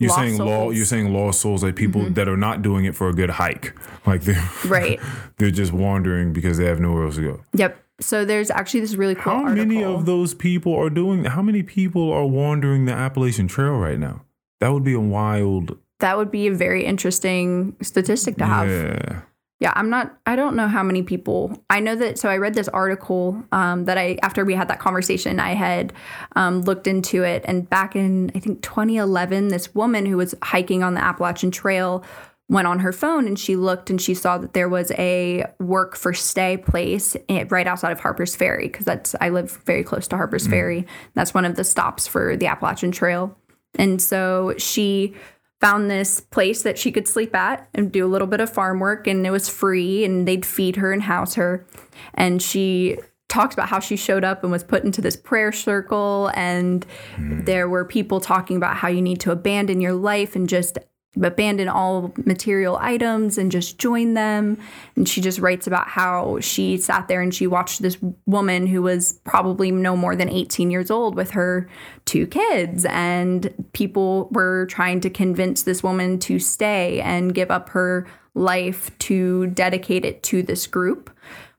you're 0.00 0.10
saying 0.10 0.38
law? 0.38 0.70
You're 0.70 0.84
saying 0.84 1.12
lost 1.12 1.40
souls, 1.40 1.62
like 1.62 1.76
people 1.76 2.02
Mhm. 2.02 2.14
that 2.16 2.28
are 2.28 2.36
not 2.36 2.62
doing 2.62 2.84
it 2.86 2.96
for 2.96 3.08
a 3.08 3.12
good 3.12 3.30
hike, 3.30 3.72
like 4.06 4.22
they're 4.22 4.42
Right. 4.66 4.98
they're 5.38 5.52
just 5.52 5.72
wandering 5.72 6.32
because 6.32 6.58
they 6.58 6.64
have 6.64 6.80
nowhere 6.80 7.04
else 7.04 7.14
to 7.16 7.22
go. 7.22 7.40
Yep. 7.54 7.80
So 8.00 8.24
there's 8.24 8.50
actually 8.50 8.80
this 8.80 8.94
really 8.96 9.14
cool 9.14 9.32
How 9.34 9.42
article. 9.44 9.66
many 9.66 9.84
of 9.84 10.06
those 10.06 10.32
people 10.34 10.74
are 10.74 10.90
doing? 10.90 11.24
How 11.26 11.42
many 11.42 11.62
people 11.62 12.10
are 12.10 12.24
wandering 12.26 12.86
the 12.86 12.92
Appalachian 12.94 13.46
Trail 13.46 13.76
right 13.78 13.98
now? 13.98 14.22
That 14.60 14.72
would 14.72 14.84
be 14.84 14.94
a 14.94 15.00
wild. 15.00 15.76
that 16.00 16.16
would 16.16 16.30
be 16.30 16.46
a 16.46 16.54
very 16.54 16.82
interesting 16.86 17.76
statistic 17.82 18.38
to 18.38 18.46
have. 18.46 18.68
Yeah. 18.70 19.20
Yeah, 19.60 19.74
I'm 19.76 19.90
not. 19.90 20.18
I 20.24 20.36
don't 20.36 20.56
know 20.56 20.68
how 20.68 20.82
many 20.82 21.02
people. 21.02 21.62
I 21.68 21.80
know 21.80 21.94
that. 21.94 22.18
So 22.18 22.30
I 22.30 22.38
read 22.38 22.54
this 22.54 22.68
article 22.68 23.44
um, 23.52 23.84
that 23.84 23.98
I 23.98 24.16
after 24.22 24.42
we 24.42 24.54
had 24.54 24.68
that 24.68 24.80
conversation, 24.80 25.38
I 25.38 25.50
had 25.50 25.92
um, 26.34 26.62
looked 26.62 26.86
into 26.86 27.22
it, 27.24 27.44
and 27.44 27.68
back 27.68 27.94
in 27.94 28.32
I 28.34 28.38
think 28.38 28.62
2011, 28.62 29.48
this 29.48 29.74
woman 29.74 30.06
who 30.06 30.16
was 30.16 30.34
hiking 30.42 30.82
on 30.82 30.94
the 30.94 31.04
Appalachian 31.04 31.50
Trail 31.50 32.02
went 32.48 32.66
on 32.66 32.80
her 32.80 32.92
phone 32.92 33.28
and 33.28 33.38
she 33.38 33.54
looked 33.54 33.90
and 33.90 34.02
she 34.02 34.12
saw 34.12 34.36
that 34.36 34.54
there 34.54 34.68
was 34.68 34.90
a 34.92 35.44
work 35.60 35.94
for 35.94 36.12
stay 36.12 36.56
place 36.56 37.16
right 37.48 37.66
outside 37.68 37.92
of 37.92 38.00
Harper's 38.00 38.34
Ferry 38.34 38.66
because 38.66 38.84
that's 38.84 39.14
I 39.20 39.28
live 39.28 39.52
very 39.66 39.84
close 39.84 40.08
to 40.08 40.16
Harper's 40.16 40.48
Ferry. 40.48 40.84
That's 41.14 41.32
one 41.32 41.44
of 41.44 41.54
the 41.54 41.64
stops 41.64 42.08
for 42.08 42.34
the 42.34 42.46
Appalachian 42.46 42.92
Trail, 42.92 43.36
and 43.78 44.00
so 44.00 44.54
she 44.56 45.14
found 45.60 45.90
this 45.90 46.20
place 46.20 46.62
that 46.62 46.78
she 46.78 46.90
could 46.90 47.06
sleep 47.06 47.34
at 47.34 47.68
and 47.74 47.92
do 47.92 48.04
a 48.04 48.08
little 48.08 48.26
bit 48.26 48.40
of 48.40 48.50
farm 48.50 48.80
work 48.80 49.06
and 49.06 49.26
it 49.26 49.30
was 49.30 49.48
free 49.48 50.04
and 50.04 50.26
they'd 50.26 50.46
feed 50.46 50.76
her 50.76 50.92
and 50.92 51.02
house 51.02 51.34
her. 51.34 51.66
And 52.14 52.40
she 52.40 52.98
talked 53.28 53.52
about 53.52 53.68
how 53.68 53.78
she 53.78 53.96
showed 53.96 54.24
up 54.24 54.42
and 54.42 54.50
was 54.50 54.64
put 54.64 54.84
into 54.84 55.00
this 55.00 55.16
prayer 55.16 55.52
circle 55.52 56.30
and 56.34 56.84
hmm. 57.14 57.44
there 57.44 57.68
were 57.68 57.84
people 57.84 58.20
talking 58.20 58.56
about 58.56 58.76
how 58.76 58.88
you 58.88 59.00
need 59.00 59.20
to 59.20 59.30
abandon 59.30 59.80
your 59.80 59.92
life 59.92 60.34
and 60.34 60.48
just 60.48 60.78
abandon 61.20 61.68
all 61.68 62.12
material 62.24 62.76
items 62.80 63.36
and 63.36 63.50
just 63.50 63.78
join 63.78 64.14
them 64.14 64.56
and 64.94 65.08
she 65.08 65.20
just 65.20 65.40
writes 65.40 65.66
about 65.66 65.88
how 65.88 66.38
she 66.38 66.76
sat 66.76 67.08
there 67.08 67.20
and 67.20 67.34
she 67.34 67.48
watched 67.48 67.82
this 67.82 67.98
woman 68.26 68.66
who 68.66 68.80
was 68.80 69.20
probably 69.24 69.72
no 69.72 69.96
more 69.96 70.14
than 70.14 70.28
18 70.28 70.70
years 70.70 70.88
old 70.88 71.16
with 71.16 71.32
her 71.32 71.68
two 72.04 72.28
kids 72.28 72.84
and 72.88 73.52
people 73.72 74.28
were 74.30 74.66
trying 74.66 75.00
to 75.00 75.10
convince 75.10 75.64
this 75.64 75.82
woman 75.82 76.16
to 76.16 76.38
stay 76.38 77.00
and 77.00 77.34
give 77.34 77.50
up 77.50 77.70
her 77.70 78.06
life 78.34 78.96
to 78.98 79.48
dedicate 79.48 80.04
it 80.04 80.22
to 80.22 80.44
this 80.44 80.68
group 80.68 81.10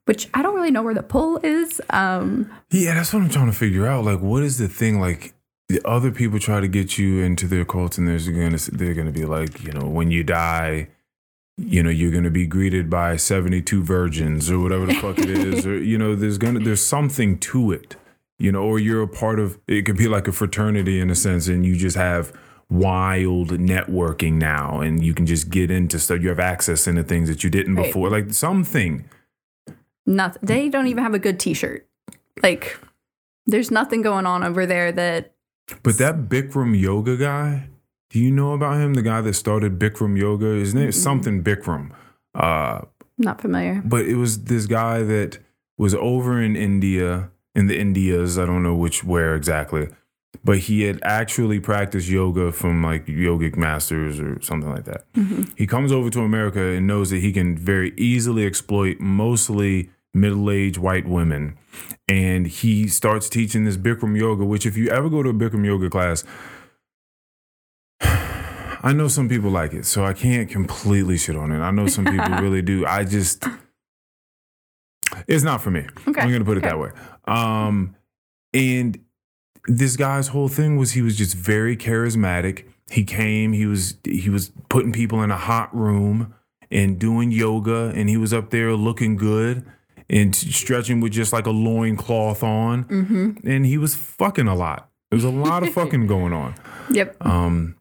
which 0.06 0.30
I 0.34 0.42
don't 0.42 0.56
really 0.56 0.72
know 0.72 0.82
where 0.82 0.94
the 0.94 1.04
pull 1.04 1.38
is 1.44 1.82
um 1.90 2.50
Yeah, 2.72 2.94
that's 2.94 3.14
what 3.14 3.22
I'm 3.22 3.30
trying 3.30 3.52
to 3.52 3.58
figure 3.58 3.86
out. 3.86 4.06
Like, 4.06 4.22
what 4.22 4.44
is 4.44 4.58
the 4.58 4.68
thing? 4.68 5.00
Like, 5.00 5.34
the 5.72 5.82
other 5.88 6.12
people 6.12 6.40
try 6.40 6.60
to 6.60 6.68
get 6.68 6.98
you 6.98 7.22
into 7.24 7.48
their 7.48 7.66
cults, 7.66 7.98
and 7.98 8.08
there's 8.08 8.28
gonna 8.28 8.58
they're 8.72 8.94
gonna 8.94 9.12
be 9.12 9.26
like, 9.26 9.64
you 9.64 9.72
know, 9.72 9.88
when 9.88 10.12
you 10.12 10.24
die, 10.24 10.88
you 11.58 11.82
know, 11.84 11.90
you're 11.90 12.12
gonna 12.12 12.30
be 12.30 12.46
greeted 12.46 12.90
by 12.90 13.16
72 13.18 13.84
virgins 13.84 14.50
or 14.52 14.60
whatever 14.60 14.86
the 14.86 14.96
fuck 14.96 15.18
it 15.20 15.30
is, 15.30 15.66
or 15.66 15.78
you 15.78 15.98
know, 15.98 16.16
there's 16.16 16.38
gonna 16.38 16.60
there's 16.60 16.84
something 16.86 17.38
to 17.40 17.72
it, 17.72 17.96
you 18.40 18.52
know, 18.52 18.64
or 18.64 18.80
you're 18.80 19.02
a 19.04 19.08
part 19.08 19.40
of. 19.40 19.60
It 19.68 19.84
could 19.84 19.98
be 19.98 20.08
like 20.08 20.28
a 20.28 20.32
fraternity 20.32 21.00
in 21.00 21.10
a 21.10 21.16
sense, 21.16 21.48
and 21.48 21.66
you 21.66 21.76
just 21.76 21.98
have 21.98 22.32
wild 22.70 23.50
networking 23.50 24.34
now, 24.34 24.80
and 24.80 25.04
you 25.04 25.14
can 25.14 25.26
just 25.26 25.50
get 25.50 25.70
into 25.70 26.00
stuff. 26.00 26.22
You 26.22 26.30
have 26.30 26.40
access 26.40 26.88
into 26.88 27.04
things 27.04 27.28
that 27.30 27.44
you 27.44 27.50
didn't 27.50 27.76
Right. 27.76 27.88
before, 27.88 28.10
like 28.10 28.34
something. 28.34 29.06
nothing 30.06 30.40
they 30.42 30.68
don't 30.70 30.88
even 30.88 31.04
have 31.04 31.14
a 31.14 31.20
good 31.20 31.40
t-shirt 31.40 31.88
like 32.42 32.80
there's 33.46 33.70
nothing 33.70 34.02
going 34.02 34.26
on 34.26 34.44
over 34.44 34.66
there 34.66 34.92
that 34.92 35.31
But 35.84 35.98
that 35.98 36.30
Bikram 36.30 36.80
yoga 36.80 37.18
guy, 37.18 37.70
do 38.10 38.20
you 38.20 38.32
know 38.32 38.54
about 38.54 38.78
him? 38.78 38.94
The 38.94 39.02
guy 39.02 39.22
that 39.22 39.34
started 39.34 39.80
Bikram 39.80 40.18
yoga, 40.18 40.46
his 40.46 40.74
name 40.74 40.90
is 40.90 41.02
something 41.02 41.44
Bikram. 41.44 41.92
Uh, 42.34 42.82
not 43.18 43.42
familiar 43.42 43.82
but 43.86 44.06
it 44.06 44.16
was 44.16 44.46
this 44.46 44.66
guy 44.66 45.04
that 45.04 45.38
was 45.78 45.94
over 45.96 46.42
in 46.42 46.56
India, 46.56 47.30
in 47.54 47.68
the 47.68 47.78
Indias. 47.78 48.38
I 48.40 48.46
don't 48.46 48.64
know 48.64 48.76
which 48.76 49.04
where 49.04 49.36
exactly, 49.36 49.90
but 50.44 50.60
he 50.60 50.84
had 50.84 51.00
actually 51.04 51.60
practiced 51.60 52.08
yoga 52.08 52.52
from 52.52 52.84
like 52.84 53.06
yogic 53.06 53.56
masters 53.56 54.20
or 54.20 54.42
something 54.42 54.70
like 54.70 54.86
that. 54.86 55.06
He 55.58 55.68
comes 55.68 55.92
over 55.92 56.10
to 56.10 56.22
America 56.22 56.62
and 56.62 56.88
knows 56.88 57.10
that 57.10 57.20
he 57.20 57.32
can 57.32 57.58
very 57.58 57.94
easily 57.98 58.46
exploit 58.46 59.00
mostly 59.00 59.90
middle-aged 60.14 60.78
white 60.78 61.08
women. 61.08 61.58
And 62.08 62.48
he 62.48 62.88
starts 62.88 63.30
teaching 63.30 63.64
this 63.64 63.78
Bikram 63.78 64.18
yoga, 64.18 64.46
which 64.46 64.66
if 64.66 64.76
you 64.76 64.90
ever 64.90 65.10
go 65.10 65.24
to 65.24 65.30
a 65.30 65.34
Bikram 65.34 65.66
yoga 65.66 65.90
class, 65.90 66.24
I 68.02 68.94
know 68.94 69.08
some 69.08 69.30
people 69.30 69.52
like 69.52 69.74
it, 69.74 69.86
so 69.86 70.04
I 70.04 70.14
can't 70.14 70.50
completely 70.50 71.18
shit 71.18 71.36
on 71.36 71.52
it. 71.52 71.60
I 71.60 71.72
know 71.72 71.88
some 71.88 72.06
people 72.06 72.30
really 72.42 72.62
do. 72.62 72.86
I 72.86 73.04
just 73.04 73.44
it's 75.28 75.44
not 75.44 75.62
for 75.62 75.72
me. 75.72 75.86
Okay, 76.08 76.22
I'm 76.22 76.32
gonna 76.32 76.46
put 76.46 76.58
it 76.58 76.66
okay. 76.66 76.70
that 76.70 76.80
way. 76.80 76.90
Um 77.26 77.96
and 78.54 79.00
this 79.68 79.96
guy's 79.96 80.30
whole 80.30 80.48
thing 80.48 80.78
was 80.78 80.94
he 80.94 81.02
was 81.02 81.18
just 81.18 81.36
very 81.36 81.78
charismatic. 81.78 82.66
He 82.90 83.04
came, 83.04 83.54
he 83.54 83.66
was 83.66 83.98
he 84.04 84.30
was 84.30 84.52
putting 84.70 84.92
people 84.92 85.22
in 85.24 85.32
a 85.32 85.38
hot 85.38 85.74
room 85.76 86.34
and 86.70 86.98
doing 86.98 87.32
yoga 87.32 87.92
and 87.96 88.10
he 88.10 88.18
was 88.18 88.34
up 88.34 88.50
there 88.50 88.74
looking 88.74 89.16
good 89.16 89.66
and 90.12 90.36
stretching 90.36 91.00
with 91.00 91.14
just 91.14 91.32
like 91.32 91.48
a 91.48 91.52
loincloth 91.52 92.44
on 92.44 92.84
mm-hmm. 92.84 93.48
and 93.48 93.66
he 93.66 93.78
was 93.78 93.96
fucking 93.96 94.48
a 94.48 94.54
lot. 94.54 94.90
There 95.10 95.18
was 95.18 95.24
a 95.24 95.30
lot 95.30 95.64
of 95.64 95.74
fucking 95.74 96.06
going 96.06 96.34
on. 96.34 96.54
yep 96.92 97.16
Um, 97.26 97.78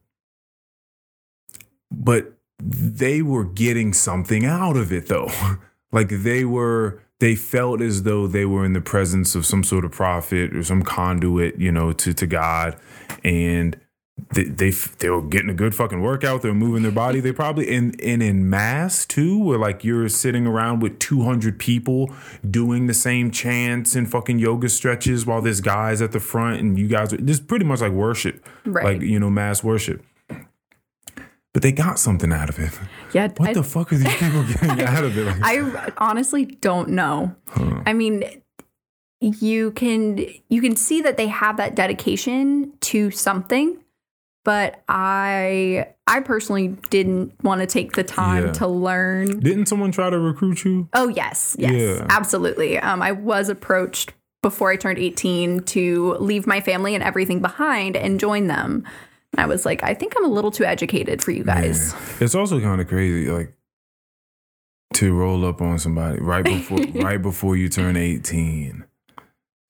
but 1.90 2.32
they 2.58 3.20
were 3.20 3.44
getting 3.44 3.92
something 3.92 4.46
out 4.46 4.76
of 4.76 4.92
it 4.92 5.08
though. 5.08 5.30
like 5.92 6.08
they 6.08 6.44
were, 6.44 7.02
they 7.18 7.34
felt 7.34 7.82
as 7.82 8.04
though 8.04 8.26
they 8.26 8.44
were 8.44 8.64
in 8.64 8.72
the 8.74 8.80
presence 8.80 9.34
of 9.34 9.44
some 9.44 9.64
sort 9.64 9.84
of 9.84 9.90
prophet 9.90 10.54
or 10.54 10.62
some 10.62 10.82
conduit, 10.82 11.58
you 11.58 11.72
know, 11.72 11.92
to, 11.92 12.14
to 12.14 12.26
God. 12.26 12.78
And 13.24 13.78
they, 14.32 14.44
they 14.44 14.70
they 14.70 15.08
were 15.10 15.22
getting 15.22 15.50
a 15.50 15.54
good 15.54 15.74
fucking 15.74 16.00
workout. 16.00 16.42
They're 16.42 16.54
moving 16.54 16.82
their 16.82 16.92
body. 16.92 17.20
They 17.20 17.32
probably 17.32 17.68
in 17.70 17.92
in 18.00 18.20
in 18.22 18.48
mass 18.48 19.04
too, 19.06 19.38
where 19.38 19.58
like 19.58 19.84
you're 19.84 20.08
sitting 20.08 20.46
around 20.46 20.80
with 20.80 20.98
200 20.98 21.58
people 21.58 22.10
doing 22.48 22.86
the 22.86 22.94
same 22.94 23.30
chants 23.30 23.94
and 23.96 24.10
fucking 24.10 24.38
yoga 24.38 24.68
stretches 24.68 25.26
while 25.26 25.42
this 25.42 25.60
guy's 25.60 26.00
at 26.02 26.12
the 26.12 26.20
front 26.20 26.60
and 26.60 26.78
you 26.78 26.88
guys 26.88 27.12
are 27.12 27.18
just 27.18 27.46
pretty 27.46 27.64
much 27.64 27.80
like 27.80 27.92
worship, 27.92 28.44
Right. 28.64 28.84
like 28.84 29.02
you 29.02 29.18
know 29.20 29.30
mass 29.30 29.62
worship. 29.64 30.04
But 31.52 31.62
they 31.62 31.72
got 31.72 31.98
something 31.98 32.32
out 32.32 32.48
of 32.48 32.58
it. 32.60 32.70
yeah 33.12 33.26
What 33.36 33.48
I, 33.48 33.52
the 33.54 33.64
fuck 33.64 33.92
are 33.92 33.96
these 33.96 34.14
people 34.14 34.44
getting 34.60 34.82
out 34.82 35.02
of 35.02 35.18
it? 35.18 35.24
Like, 35.26 35.40
I 35.42 35.92
honestly 35.98 36.44
don't 36.44 36.90
know 36.90 37.34
huh. 37.48 37.82
I 37.86 37.92
mean, 37.92 38.22
you 39.20 39.72
can 39.72 40.18
you 40.48 40.60
can 40.62 40.76
see 40.76 41.02
that 41.02 41.16
they 41.16 41.26
have 41.26 41.56
that 41.56 41.74
dedication 41.74 42.72
to 42.82 43.10
something, 43.10 43.78
but 44.44 44.82
I 44.88 45.88
I 46.06 46.20
personally 46.20 46.76
didn't 46.90 47.32
want 47.44 47.60
to 47.60 47.66
take 47.66 47.92
the 47.92 48.02
time 48.04 48.46
Yeah. 48.46 48.52
to 48.52 48.66
learn. 48.66 49.40
Didn't 49.40 49.66
someone 49.66 49.92
try 49.92 50.10
to 50.10 50.18
recruit 50.18 50.64
you? 50.64 50.88
Oh 50.94 51.08
yes, 51.08 51.56
yes, 51.58 51.72
Yeah. 51.72 52.06
absolutely. 52.08 52.78
Um, 52.78 53.02
I 53.02 53.12
was 53.12 53.48
approached 53.48 54.12
before 54.42 54.70
I 54.70 54.76
turned 54.76 54.98
18 54.98 55.60
to 55.64 56.14
leave 56.14 56.46
my 56.46 56.60
family 56.60 56.94
and 56.94 57.04
everything 57.04 57.40
behind 57.40 57.96
and 57.96 58.18
join 58.18 58.46
them. 58.46 58.84
I 59.36 59.46
was 59.46 59.64
like, 59.66 59.82
I 59.82 59.94
think 59.94 60.14
I'm 60.16 60.24
a 60.24 60.28
little 60.28 60.50
too 60.50 60.64
educated 60.64 61.22
for 61.22 61.30
you 61.30 61.44
guys. 61.44 61.92
Yeah. 61.92 62.24
It's 62.24 62.34
also 62.34 62.58
kind 62.60 62.80
of 62.80 62.88
crazy, 62.88 63.30
like 63.30 63.52
to 64.94 65.12
roll 65.14 65.44
up 65.44 65.60
on 65.60 65.78
somebody 65.78 66.20
right 66.20 66.44
before 66.44 66.78
right 66.94 67.22
before 67.22 67.56
you 67.56 67.68
turn 67.68 67.96
18. 67.96 68.84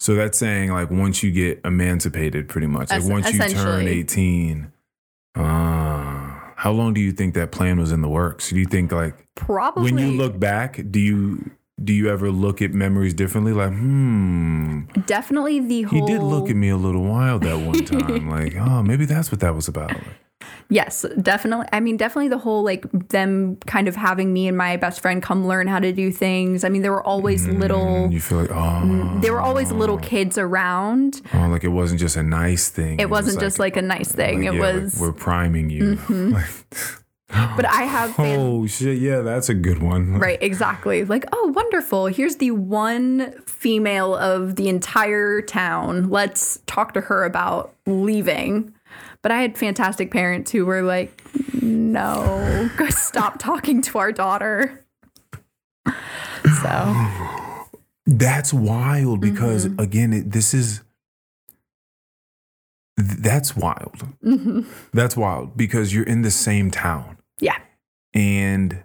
So 0.00 0.14
that's 0.14 0.38
saying 0.38 0.72
like 0.72 0.90
once 0.90 1.22
you 1.22 1.30
get 1.30 1.60
emancipated, 1.64 2.48
pretty 2.48 2.66
much. 2.66 2.90
Like 2.90 3.04
once 3.04 3.32
you 3.32 3.38
turn 3.40 3.86
18. 3.86 4.72
Uh, 5.36 5.40
how 6.56 6.72
long 6.72 6.92
do 6.92 7.00
you 7.00 7.12
think 7.12 7.34
that 7.34 7.52
plan 7.52 7.78
was 7.78 7.92
in 7.92 8.02
the 8.02 8.08
works? 8.08 8.50
Do 8.50 8.58
you 8.58 8.64
think 8.64 8.92
like 8.92 9.14
Probably 9.34 9.84
when 9.84 9.98
you 9.98 10.12
look 10.16 10.40
back, 10.40 10.80
do 10.90 10.98
you 10.98 11.50
do 11.82 11.92
you 11.92 12.10
ever 12.10 12.30
look 12.30 12.60
at 12.60 12.72
memories 12.72 13.14
differently? 13.14 13.52
Like, 13.52 13.70
hmm, 13.70 14.82
definitely 15.06 15.60
the 15.60 15.82
whole 15.82 16.06
he 16.06 16.12
did 16.12 16.22
look 16.22 16.50
at 16.50 16.56
me 16.56 16.68
a 16.68 16.76
little 16.76 17.04
wild 17.04 17.42
that 17.42 17.58
one 17.58 17.84
time. 17.84 18.28
like, 18.28 18.54
oh, 18.56 18.82
maybe 18.82 19.04
that's 19.04 19.30
what 19.30 19.40
that 19.40 19.54
was 19.54 19.68
about. 19.68 19.96
Yes, 20.68 21.04
definitely. 21.20 21.66
I 21.72 21.80
mean, 21.80 21.96
definitely 21.96 22.28
the 22.28 22.38
whole 22.38 22.62
like 22.62 22.86
them 23.08 23.56
kind 23.66 23.88
of 23.88 23.96
having 23.96 24.32
me 24.32 24.46
and 24.46 24.56
my 24.56 24.76
best 24.76 25.00
friend 25.00 25.22
come 25.22 25.46
learn 25.46 25.66
how 25.66 25.80
to 25.80 25.92
do 25.92 26.12
things. 26.12 26.64
I 26.64 26.68
mean, 26.68 26.82
there 26.82 26.92
were 26.92 27.02
always 27.02 27.46
little 27.46 27.84
mm, 27.84 28.12
you 28.12 28.20
feel 28.20 28.38
like, 28.38 28.50
oh, 28.52 29.18
there 29.20 29.32
were 29.32 29.40
oh. 29.40 29.46
always 29.46 29.72
little 29.72 29.98
kids 29.98 30.38
around. 30.38 31.20
oh, 31.34 31.48
like 31.48 31.64
it 31.64 31.68
wasn't 31.68 32.00
just 32.00 32.16
a 32.16 32.22
nice 32.22 32.68
thing. 32.68 33.00
It 33.00 33.10
wasn't 33.10 33.40
just 33.40 33.58
like 33.58 33.76
a 33.76 33.82
nice 33.82 34.12
thing. 34.12 34.44
like, 34.44 34.48
it 34.48 34.54
yeah, 34.54 34.60
like, 34.60 34.82
was 34.82 35.00
we're 35.00 35.12
priming 35.12 35.70
you. 35.70 35.96
Mm-hmm. 35.96 36.30
Like, 36.40 36.46
but 37.56 37.64
I 37.64 37.82
have 37.82 38.14
fan- 38.16 38.38
oh 38.38 38.66
shit, 38.66 38.98
yeah, 38.98 39.20
that's 39.20 39.48
a 39.48 39.54
good 39.54 39.82
one. 39.82 40.18
Right, 40.20 40.42
exactly. 40.42 41.04
Like, 41.04 41.24
oh, 41.32 41.52
wonderful. 41.54 42.06
Here's 42.06 42.36
the 42.36 42.50
one 42.50 43.32
female 43.46 44.16
of 44.16 44.56
the 44.56 44.68
entire 44.68 45.40
town. 45.40 46.10
Let's 46.10 46.60
talk 46.66 46.92
to 46.94 47.00
her 47.02 47.24
about 47.24 47.74
leaving. 47.86 48.74
But 49.22 49.32
I 49.32 49.40
had 49.42 49.58
fantastic 49.58 50.10
parents 50.10 50.50
who 50.50 50.64
were 50.64 50.82
like, 50.82 51.22
no, 51.62 52.70
go 52.76 52.88
stop 52.90 53.38
talking 53.38 53.82
to 53.82 53.98
our 53.98 54.12
daughter. 54.12 54.84
So, 56.62 56.94
That's 58.06 58.52
wild 58.52 59.20
because 59.20 59.66
Mm-hmm. 59.66 59.80
again, 59.80 60.12
it, 60.12 60.30
this 60.32 60.54
is 60.54 60.82
that's 62.96 63.56
wild. 63.56 64.06
mhm. 64.24 64.66
That's 64.92 65.16
wild 65.16 65.56
because 65.56 65.94
you're 65.94 66.04
in 66.04 66.22
the 66.22 66.30
same 66.30 66.70
town. 66.70 67.16
yeah. 67.40 67.56
And 68.12 68.82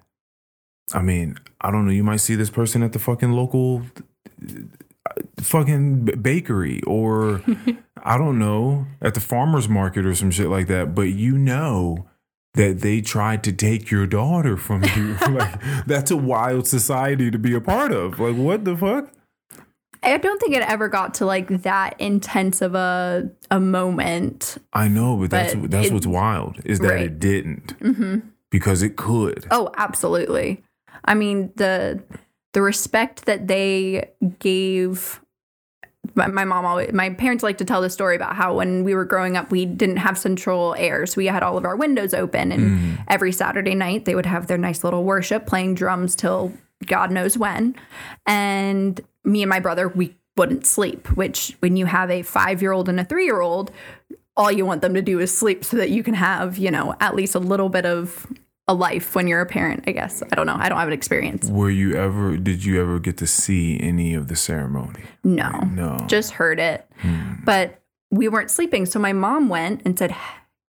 I 0.93 1.01
mean, 1.01 1.37
I 1.61 1.71
don't 1.71 1.85
know, 1.85 1.91
you 1.91 2.03
might 2.03 2.17
see 2.21 2.35
this 2.35 2.49
person 2.51 2.83
at 2.83 2.93
the 2.93 2.99
fucking 2.99 3.31
local 3.33 3.81
uh, 4.43 5.21
fucking 5.41 6.05
bakery 6.21 6.81
or 6.83 7.41
I 8.05 8.17
don't 8.17 8.37
know, 8.39 8.85
at 9.01 9.15
the 9.15 9.19
farmer's 9.19 9.67
market 9.67 10.05
or 10.05 10.13
some 10.15 10.29
shit 10.31 10.47
like 10.47 10.67
that, 10.67 10.93
but 10.93 11.09
you 11.09 11.37
know 11.37 12.07
that 12.53 12.79
they 12.81 13.01
tried 13.01 13.43
to 13.45 13.51
take 13.51 13.89
your 13.91 14.05
daughter 14.07 14.55
from 14.57 14.83
you. 14.95 15.17
like 15.29 15.59
that's 15.85 16.11
a 16.11 16.15
wild 16.17 16.67
society 16.67 17.31
to 17.31 17.39
be 17.39 17.53
a 17.55 17.59
part 17.61 17.91
of. 17.91 18.19
Like 18.19 18.35
what 18.35 18.63
the 18.63 18.77
fuck? 18.77 19.11
I 20.03 20.17
don't 20.17 20.39
think 20.39 20.53
it 20.55 20.61
ever 20.61 20.87
got 20.87 21.15
to 21.15 21.25
like 21.25 21.47
that 21.63 21.99
intense 21.99 22.61
of 22.61 22.75
a 22.75 23.29
a 23.49 23.59
moment. 23.59 24.57
I 24.71 24.87
know, 24.87 25.17
but 25.17 25.31
that's 25.31 25.55
But 25.55 25.71
that's 25.71 25.87
it- 25.87 25.93
what's 25.93 26.05
wild 26.07 26.61
is 26.63 26.79
that 26.79 26.87
Right. 26.93 27.01
it 27.05 27.19
didn't 27.19 27.71
hmm 27.81 28.19
because 28.51 28.83
it 28.83 28.95
could. 28.95 29.47
Oh, 29.51 29.71
absolutely. 29.77 30.63
I 31.03 31.15
mean 31.15 31.51
the 31.55 32.03
the 32.53 32.61
respect 32.61 33.25
that 33.25 33.47
they 33.47 34.11
gave 34.39 35.19
my, 36.15 36.27
my 36.27 36.45
mom 36.45 36.65
always 36.65 36.91
my 36.93 37.09
parents 37.11 37.43
like 37.43 37.57
to 37.57 37.65
tell 37.65 37.81
the 37.81 37.89
story 37.89 38.15
about 38.15 38.35
how 38.35 38.55
when 38.55 38.83
we 38.83 38.95
were 38.95 39.05
growing 39.05 39.35
up 39.37 39.51
we 39.51 39.65
didn't 39.65 39.97
have 39.97 40.17
central 40.17 40.73
air 40.77 41.05
so 41.05 41.15
we 41.17 41.25
had 41.27 41.43
all 41.43 41.57
of 41.57 41.65
our 41.65 41.75
windows 41.75 42.13
open 42.13 42.51
and 42.51 42.65
Mm. 42.65 43.03
every 43.07 43.31
saturday 43.31 43.75
night 43.75 44.05
they 44.05 44.15
would 44.15 44.25
have 44.25 44.47
their 44.47 44.57
nice 44.57 44.83
little 44.83 45.03
worship 45.03 45.45
playing 45.45 45.75
drums 45.75 46.15
till 46.15 46.51
god 46.85 47.11
knows 47.11 47.37
when 47.37 47.75
and 48.25 49.01
me 49.23 49.41
and 49.43 49.49
my 49.49 49.59
brother 49.59 49.87
we 49.89 50.15
wouldn't 50.37 50.65
sleep 50.65 51.07
which 51.15 51.55
when 51.59 51.77
you 51.77 51.85
have 51.85 52.09
a 52.11 52.21
five 52.21 52.61
year 52.61 52.71
old 52.71 52.89
and 52.89 52.99
a 52.99 53.05
three 53.05 53.25
year 53.25 53.41
old 53.41 53.71
all 54.37 54.51
you 54.51 54.65
want 54.65 54.81
them 54.81 54.93
to 54.93 55.01
do 55.01 55.19
is 55.19 55.35
sleep 55.35 55.63
so 55.63 55.77
that 55.77 55.89
you 55.89 56.03
can 56.03 56.13
have 56.13 56.57
you 56.57 56.69
know 56.71 56.95
at 56.99 57.15
least 57.15 57.35
a 57.35 57.39
little 57.39 57.69
bit 57.69 57.85
of 57.85 58.27
a 58.67 58.73
life 58.73 59.13
when 59.15 59.27
you're 59.27 59.41
a 59.41 59.45
parent 59.45 59.83
i 59.87 59.91
guess 59.91 60.23
i 60.31 60.35
don't 60.35 60.47
know 60.47 60.55
i 60.57 60.67
don't 60.69 60.79
have 60.79 60.87
an 60.87 60.93
experience 60.93 61.47
Were 61.49 61.69
you 61.69 61.95
ever 61.95 62.35
did 62.37 62.65
you 62.65 62.81
ever 62.81 62.99
get 62.99 63.17
to 63.17 63.27
see 63.27 63.79
any 63.79 64.13
of 64.15 64.27
the 64.27 64.35
ceremony? 64.35 65.03
no 65.23 65.51
No. 65.71 66.03
just 66.07 66.31
heard 66.33 66.59
it. 66.59 66.85
Hmm. 66.99 67.33
But 67.43 67.79
we 68.11 68.27
weren't 68.29 68.49
sleeping. 68.51 68.85
So 68.85 68.97
my 68.99 69.11
mom 69.13 69.49
went 69.49 69.81
and 69.85 69.97
said, 69.99 70.15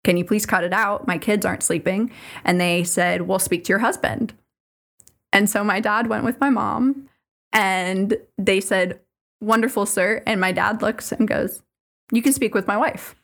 Can 0.02 0.16
you 0.16 0.24
please 0.24 0.46
cut 0.46 0.64
it 0.64 0.72
out? 0.72 1.06
My 1.06 1.18
kids 1.18 1.44
aren't 1.44 1.62
sleeping. 1.62 2.10
And 2.44 2.60
they 2.60 2.84
said, 2.84 3.22
Well, 3.28 3.38
speak 3.38 3.64
to 3.64 3.68
your 3.70 3.80
husband. 3.80 4.32
And 5.32 5.50
so 5.50 5.62
my 5.62 5.78
dad 5.80 6.06
went 6.06 6.24
with 6.24 6.40
my 6.40 6.48
mom 6.50 7.08
and 7.52 8.16
they 8.38 8.60
said, 8.60 9.00
Wonderful, 9.40 9.84
sir. 9.86 10.22
And 10.26 10.40
my 10.40 10.52
dad 10.52 10.80
looks 10.82 11.12
and 11.12 11.28
goes, 11.28 11.62
You 12.12 12.22
can 12.22 12.32
speak 12.32 12.54
with 12.54 12.66
my 12.66 12.76
wife, 12.78 13.14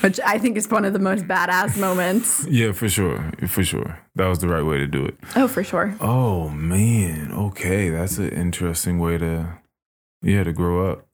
which 0.00 0.20
I 0.24 0.38
think 0.38 0.56
is 0.56 0.68
one 0.70 0.84
of 0.84 0.92
the 0.92 0.98
most 0.98 1.26
badass 1.26 1.78
moments. 1.78 2.46
Yeah, 2.48 2.72
for 2.72 2.88
sure. 2.88 3.32
For 3.48 3.64
sure. 3.64 3.98
That 4.14 4.26
was 4.28 4.38
the 4.38 4.48
right 4.48 4.62
way 4.64 4.78
to 4.78 4.86
do 4.86 5.04
it. 5.04 5.16
Oh, 5.36 5.48
for 5.48 5.64
sure. 5.64 5.94
Oh 6.00 6.48
man. 6.50 7.32
Okay. 7.32 7.90
That's 7.90 8.18
an 8.18 8.28
interesting 8.30 8.98
way 8.98 9.18
to 9.18 9.58
yeah, 10.22 10.44
to 10.44 10.52
grow 10.52 10.90
up. 10.90 11.06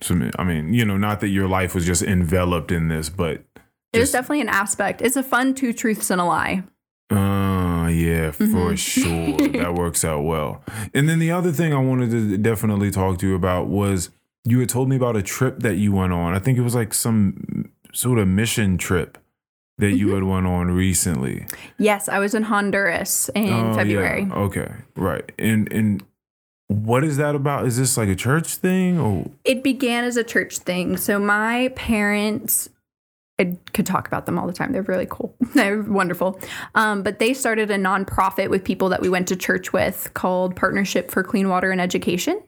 So 0.00 0.18
I 0.38 0.44
mean, 0.44 0.72
you 0.74 0.84
know, 0.84 0.96
not 0.96 1.20
that 1.20 1.28
your 1.28 1.48
life 1.48 1.74
was 1.74 1.84
just 1.86 2.02
enveloped 2.02 2.72
in 2.72 2.88
this, 2.88 3.08
but 3.10 3.44
It 3.92 3.98
was 3.98 4.12
definitely 4.12 4.40
an 4.42 4.48
aspect. 4.48 5.02
It's 5.02 5.16
a 5.16 5.22
fun 5.22 5.54
two 5.54 5.72
truths 5.72 6.10
and 6.10 6.20
a 6.20 6.24
lie. 6.24 6.62
Uh, 7.10 7.88
yeah, 7.88 8.30
for 8.30 8.44
Mhm. 8.44 8.78
sure. 8.78 9.48
that 9.62 9.74
works 9.74 10.04
out 10.04 10.22
well. 10.22 10.62
And 10.94 11.08
then 11.08 11.18
the 11.18 11.30
other 11.32 11.50
thing 11.52 11.74
I 11.74 11.78
wanted 11.78 12.10
to 12.12 12.38
definitely 12.38 12.90
talk 12.90 13.18
to 13.18 13.26
you 13.28 13.34
about 13.34 13.66
was 13.68 14.10
you 14.44 14.60
had 14.60 14.68
told 14.68 14.88
me 14.88 14.96
about 14.96 15.16
a 15.16 15.22
trip 15.22 15.58
that 15.60 15.74
you 15.76 15.92
went 15.92 16.12
on. 16.12 16.34
I 16.34 16.38
think 16.38 16.56
it 16.56 16.62
was 16.62 16.74
like 16.74 16.94
some 16.94 17.70
sort 17.92 18.18
of 18.18 18.28
mission 18.28 18.78
trip 18.78 19.18
that 19.78 19.86
Mm-hmm. 19.86 19.96
you 19.96 20.08
had 20.14 20.24
went 20.24 20.46
on 20.46 20.70
recently. 20.70 21.46
Yes, 21.78 22.08
I 22.08 22.18
was 22.18 22.34
in 22.34 22.42
Honduras 22.42 23.30
in 23.34 23.48
Oh, 23.52 23.68
yeah. 23.68 23.74
February. 23.74 24.28
Okay. 24.30 24.70
Right. 24.94 25.32
And 25.38 25.72
and 25.72 26.04
what 26.68 27.02
is 27.02 27.16
that 27.16 27.34
about? 27.34 27.66
Is 27.66 27.76
this 27.78 27.96
like 27.96 28.08
a 28.08 28.14
church 28.14 28.56
thing 28.56 28.98
or 29.00 29.30
It 29.44 29.64
began 29.64 30.04
as 30.04 30.16
a 30.16 30.22
church 30.24 30.58
thing. 30.58 30.96
So 30.98 31.18
my 31.18 31.72
parents, 31.76 32.68
I 33.40 33.56
could 33.72 33.86
talk 33.86 34.06
about 34.06 34.26
them 34.26 34.38
all 34.38 34.46
the 34.46 34.52
time. 34.52 34.72
They're 34.72 34.82
really 34.82 35.06
cool. 35.10 35.34
They're 35.54 35.82
wonderful. 35.82 36.38
Um, 36.74 37.02
but 37.02 37.18
they 37.18 37.32
started 37.34 37.70
a 37.70 37.76
nonprofit 37.78 38.50
with 38.50 38.62
people 38.62 38.90
that 38.90 39.00
we 39.00 39.08
went 39.08 39.26
to 39.28 39.36
church 39.36 39.72
with 39.72 40.10
called 40.14 40.54
Partnership 40.54 41.10
for 41.10 41.24
Clean 41.24 41.48
Water 41.48 41.70
and 41.72 41.80
Education. 41.80 42.40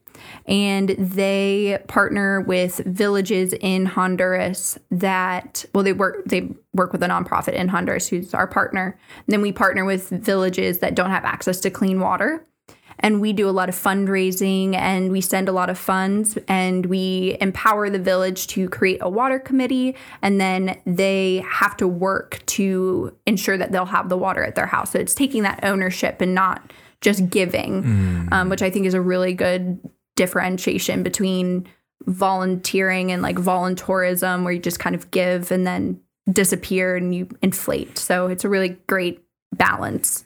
And 0.47 0.91
they 0.91 1.79
partner 1.89 2.41
with 2.41 2.79
villages 2.79 3.53
in 3.61 3.87
Honduras 3.87 4.79
that 4.91 5.65
well 5.75 5.85
they 5.85 5.93
work 5.93 6.25
they 6.27 6.51
work 6.75 6.93
with 6.93 7.03
a 7.03 7.07
nonprofit 7.07 7.55
in 7.55 7.69
Honduras 7.69 8.09
who's 8.09 8.35
our 8.35 8.47
partner. 8.47 8.99
And 9.17 9.33
then 9.33 9.43
we 9.43 9.53
partner 9.53 9.85
with 9.85 10.09
villages 10.11 10.79
that 10.79 10.95
don't 10.95 11.11
have 11.11 11.25
access 11.25 11.61
to 11.61 11.71
clean 11.71 12.01
water. 12.01 12.47
And 12.99 13.21
we 13.21 13.33
do 13.33 13.49
a 13.49 13.51
lot 13.51 13.69
of 13.69 13.75
fundraising 13.75 14.75
and 14.75 15.11
we 15.11 15.21
send 15.21 15.49
a 15.49 15.53
lot 15.53 15.71
of 15.71 15.79
funds 15.79 16.39
and 16.47 16.87
we 16.87 17.37
empower 17.41 17.91
the 17.91 17.99
village 17.99 18.47
to 18.49 18.69
create 18.69 18.99
a 19.01 19.09
water 19.09 19.41
committee. 19.41 19.97
And 20.21 20.41
then 20.41 20.81
they 20.87 21.45
have 21.49 21.77
to 21.79 21.89
work 21.89 22.43
to 22.47 23.17
ensure 23.27 23.57
that 23.57 23.73
they'll 23.73 23.87
have 23.87 24.09
the 24.09 24.17
water 24.17 24.45
at 24.45 24.55
their 24.55 24.67
house. 24.67 24.93
So 24.93 25.01
it's 25.01 25.15
taking 25.15 25.43
that 25.43 25.65
ownership 25.65 26.21
and 26.21 26.35
not 26.35 26.73
just 27.03 27.29
giving 27.29 28.29
um, 28.31 28.49
which 28.49 28.63
i 28.63 28.71
think 28.71 28.87
is 28.87 28.95
a 28.95 29.01
really 29.01 29.35
good 29.35 29.79
differentiation 30.17 31.03
between 31.03 31.67
volunteering 32.07 33.13
and 33.13 33.23
like 33.23 33.37
voluntourism 33.37 34.45
where 34.45 34.53
you 34.53 34.61
just 34.61 34.81
kind 34.81 34.95
of 34.95 35.11
give 35.11 35.51
and 35.51 35.67
then 35.67 36.01
disappear 36.31 36.97
and 36.97 37.15
you 37.15 37.29
inflate 37.43 37.99
so 37.99 38.29
it's 38.29 38.45
a 38.45 38.49
really 38.49 38.77
great 38.87 39.23
balance 39.53 40.25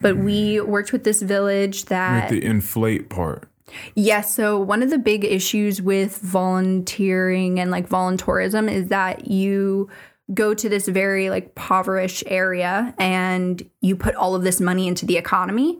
but 0.00 0.16
we 0.16 0.56
mm. 0.56 0.66
worked 0.66 0.92
with 0.92 1.04
this 1.04 1.22
village 1.22 1.86
that 1.86 2.30
like 2.30 2.40
the 2.40 2.44
inflate 2.44 3.08
part? 3.08 3.48
Yes. 3.94 4.34
So 4.34 4.58
one 4.58 4.82
of 4.82 4.90
the 4.90 4.98
big 4.98 5.24
issues 5.24 5.82
with 5.82 6.18
volunteering 6.18 7.60
and 7.60 7.70
like 7.70 7.88
voluntourism 7.88 8.70
is 8.70 8.88
that 8.88 9.28
you 9.28 9.90
go 10.32 10.54
to 10.54 10.68
this 10.68 10.88
very 10.88 11.30
like 11.30 11.46
impoverished 11.46 12.24
area 12.26 12.94
and 12.98 13.68
you 13.80 13.96
put 13.96 14.14
all 14.14 14.34
of 14.34 14.42
this 14.42 14.60
money 14.60 14.88
into 14.88 15.04
the 15.06 15.16
economy 15.16 15.78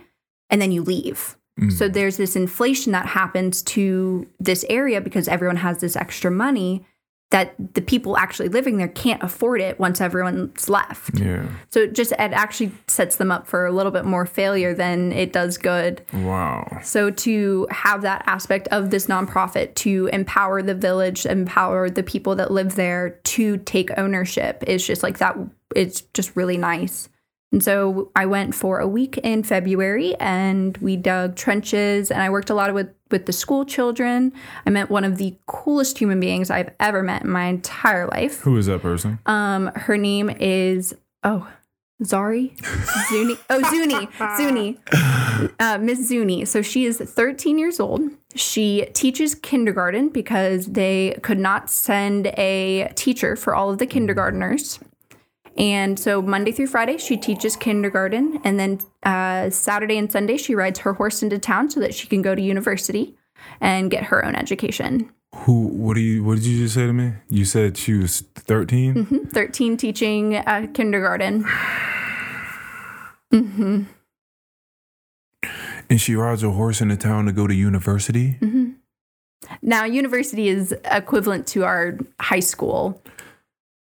and 0.50 0.60
then 0.60 0.72
you 0.72 0.82
leave. 0.82 1.36
So 1.70 1.88
mm. 1.88 1.92
there's 1.92 2.16
this 2.16 2.36
inflation 2.36 2.92
that 2.92 3.06
happens 3.06 3.62
to 3.62 4.26
this 4.38 4.64
area 4.68 5.00
because 5.00 5.28
everyone 5.28 5.56
has 5.56 5.78
this 5.78 5.96
extra 5.96 6.30
money 6.30 6.86
that 7.30 7.54
the 7.74 7.82
people 7.82 8.16
actually 8.16 8.48
living 8.48 8.78
there 8.78 8.88
can't 8.88 9.22
afford 9.22 9.60
it 9.60 9.78
once 9.78 10.00
everyone's 10.00 10.68
left. 10.70 11.18
Yeah. 11.18 11.46
So 11.68 11.80
it 11.80 11.94
just 11.94 12.12
it 12.12 12.18
actually 12.18 12.72
sets 12.86 13.16
them 13.16 13.30
up 13.30 13.46
for 13.46 13.66
a 13.66 13.72
little 13.72 13.92
bit 13.92 14.06
more 14.06 14.24
failure 14.24 14.72
than 14.72 15.12
it 15.12 15.32
does 15.32 15.58
good. 15.58 16.02
Wow. 16.14 16.78
So 16.82 17.10
to 17.10 17.66
have 17.70 18.00
that 18.02 18.22
aspect 18.26 18.68
of 18.68 18.90
this 18.90 19.06
nonprofit 19.06 19.74
to 19.76 20.08
empower 20.10 20.62
the 20.62 20.74
village, 20.74 21.26
empower 21.26 21.90
the 21.90 22.02
people 22.02 22.34
that 22.36 22.50
live 22.50 22.76
there 22.76 23.10
to 23.10 23.58
take 23.58 23.90
ownership 23.98 24.64
is 24.66 24.86
just 24.86 25.02
like 25.02 25.18
that. 25.18 25.36
It's 25.76 26.00
just 26.14 26.34
really 26.34 26.56
nice. 26.56 27.10
And 27.50 27.62
so 27.62 28.10
I 28.14 28.26
went 28.26 28.54
for 28.54 28.78
a 28.78 28.86
week 28.86 29.16
in 29.18 29.42
February 29.42 30.14
and 30.16 30.76
we 30.78 30.96
dug 30.96 31.34
trenches 31.34 32.10
and 32.10 32.22
I 32.22 32.28
worked 32.28 32.50
a 32.50 32.54
lot 32.54 32.72
with 32.74 32.92
with 33.10 33.24
the 33.24 33.32
school 33.32 33.64
children. 33.64 34.32
I 34.66 34.70
met 34.70 34.90
one 34.90 35.02
of 35.04 35.16
the 35.16 35.34
coolest 35.46 35.98
human 35.98 36.20
beings 36.20 36.50
I've 36.50 36.70
ever 36.78 37.02
met 37.02 37.22
in 37.22 37.30
my 37.30 37.46
entire 37.46 38.06
life. 38.06 38.40
Who 38.40 38.56
is 38.58 38.66
that 38.66 38.82
person? 38.82 39.18
Um, 39.24 39.68
her 39.74 39.96
name 39.96 40.28
is 40.28 40.94
oh, 41.24 41.48
Zari, 42.02 42.52
Zuni. 43.08 43.36
Oh, 43.50 43.62
Zuni, 43.70 44.08
Zuni, 44.36 44.78
uh, 45.58 45.78
Miss 45.78 46.06
Zuni. 46.06 46.44
So 46.44 46.62
she 46.62 46.84
is 46.84 46.98
13 46.98 47.58
years 47.58 47.80
old. 47.80 48.02
She 48.34 48.86
teaches 48.92 49.34
kindergarten 49.34 50.10
because 50.10 50.66
they 50.66 51.18
could 51.22 51.38
not 51.38 51.70
send 51.70 52.28
a 52.38 52.92
teacher 52.94 53.34
for 53.36 53.54
all 53.54 53.70
of 53.70 53.78
the 53.78 53.86
kindergarteners. 53.86 54.80
And 55.58 55.98
so 55.98 56.22
Monday 56.22 56.52
through 56.52 56.68
Friday, 56.68 56.98
she 56.98 57.16
teaches 57.16 57.56
kindergarten. 57.56 58.40
And 58.44 58.58
then 58.60 58.78
uh, 59.02 59.50
Saturday 59.50 59.98
and 59.98 60.10
Sunday, 60.10 60.36
she 60.36 60.54
rides 60.54 60.78
her 60.80 60.92
horse 60.94 61.22
into 61.22 61.38
town 61.38 61.68
so 61.68 61.80
that 61.80 61.94
she 61.94 62.06
can 62.06 62.22
go 62.22 62.34
to 62.34 62.40
university 62.40 63.16
and 63.60 63.90
get 63.90 64.04
her 64.04 64.24
own 64.24 64.36
education. 64.36 65.10
Who? 65.34 65.66
What 65.66 65.94
do 65.94 66.00
you? 66.00 66.22
What 66.24 66.36
did 66.36 66.46
you 66.46 66.62
just 66.62 66.74
say 66.74 66.86
to 66.86 66.92
me? 66.92 67.12
You 67.28 67.44
said 67.44 67.76
she 67.76 67.92
was 67.94 68.20
13 68.36 68.94
Mm-hmm. 68.94 69.16
13 69.28 69.76
teaching 69.76 70.36
uh, 70.36 70.68
kindergarten. 70.72 71.44
and 73.30 73.86
she 76.00 76.14
rides 76.14 76.42
a 76.42 76.50
horse 76.50 76.80
into 76.80 76.96
town 76.96 77.26
to 77.26 77.32
go 77.32 77.46
to 77.46 77.54
university. 77.54 78.38
Mm-hmm. 78.40 78.70
Now, 79.62 79.84
university 79.84 80.48
is 80.48 80.74
equivalent 80.84 81.46
to 81.48 81.64
our 81.64 81.98
high 82.20 82.40
school. 82.40 83.02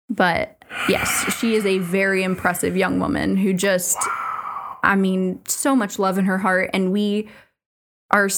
But 0.09 0.62
yes, 0.89 1.37
she 1.39 1.55
is 1.55 1.65
a 1.65 1.79
very 1.79 2.23
impressive 2.23 2.75
young 2.75 2.99
woman 2.99 3.37
who 3.37 3.53
just, 3.53 3.97
I 4.83 4.95
mean, 4.95 5.41
so 5.47 5.75
much 5.75 5.99
love 5.99 6.17
in 6.17 6.25
her 6.25 6.37
heart. 6.37 6.69
And 6.73 6.91
we 6.91 7.29
are 8.11 8.29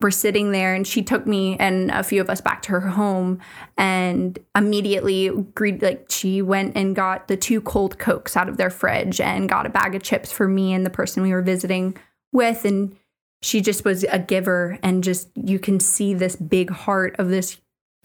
we're 0.00 0.10
sitting 0.10 0.52
there, 0.52 0.74
and 0.74 0.86
she 0.86 1.02
took 1.02 1.26
me 1.26 1.56
and 1.58 1.90
a 1.90 2.02
few 2.02 2.20
of 2.20 2.28
us 2.28 2.40
back 2.40 2.62
to 2.62 2.72
her 2.72 2.80
home, 2.80 3.40
and 3.76 4.38
immediately. 4.54 5.30
Like 5.30 6.06
she 6.10 6.42
went 6.42 6.76
and 6.76 6.96
got 6.96 7.28
the 7.28 7.36
two 7.36 7.60
cold 7.60 7.98
cokes 7.98 8.36
out 8.36 8.48
of 8.48 8.56
their 8.56 8.70
fridge 8.70 9.20
and 9.20 9.48
got 9.48 9.66
a 9.66 9.70
bag 9.70 9.94
of 9.94 10.02
chips 10.02 10.32
for 10.32 10.48
me 10.48 10.72
and 10.72 10.84
the 10.84 10.90
person 10.90 11.22
we 11.22 11.32
were 11.32 11.42
visiting 11.42 11.96
with, 12.32 12.64
and 12.64 12.96
she 13.42 13.60
just 13.60 13.84
was 13.84 14.04
a 14.04 14.18
giver, 14.18 14.78
and 14.82 15.04
just 15.04 15.28
you 15.34 15.58
can 15.58 15.80
see 15.80 16.14
this 16.14 16.36
big 16.36 16.70
heart 16.70 17.16
of 17.18 17.28
this 17.28 17.58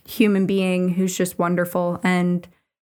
human 0.05 0.45
being 0.45 0.89
who's 0.95 1.17
just 1.17 1.39
wonderful 1.39 1.99
and 2.03 2.47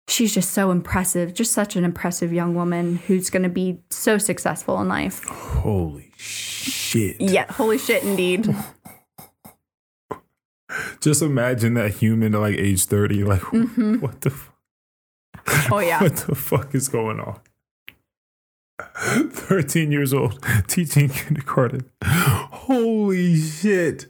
she's 0.10 0.34
just 0.34 0.52
so 0.52 0.72
impressive 0.72 1.34
just 1.34 1.52
such 1.52 1.76
an 1.76 1.84
impressive 1.84 2.34
young 2.34 2.56
woman 2.56 2.98
who's 3.08 3.30
going 3.30 3.44
to 3.44 3.50
be 3.50 3.80
so 3.90 4.18
successful 4.18 4.80
in 4.82 4.88
life 4.88 5.24
Holy 5.26 6.12
shit! 6.18 7.20
yeah 7.20 7.52
holy 7.52 7.78
shit 7.78 8.04
indeed 8.04 8.54
Just 11.02 11.22
imagine 11.22 11.76
that 11.76 11.92
human 11.96 12.34
at 12.36 12.42
like 12.42 12.58
age 12.58 12.84
30. 12.86 13.24
Like, 13.24 13.42
mm-hmm. 13.42 14.00
what 14.00 14.22
the? 14.22 14.30
F- 14.30 14.52
oh 15.72 15.80
yeah 15.80 16.02
What 16.04 16.16
the 16.16 16.36
fuck 16.36 16.76
is 16.76 16.88
going 16.90 17.20
on? 17.20 17.40
13 19.32 19.92
years 19.92 20.14
old, 20.14 20.42
teaching 20.68 21.10
kindergarten. 21.10 21.90
Holy 22.04 23.36
shit. 23.40 24.06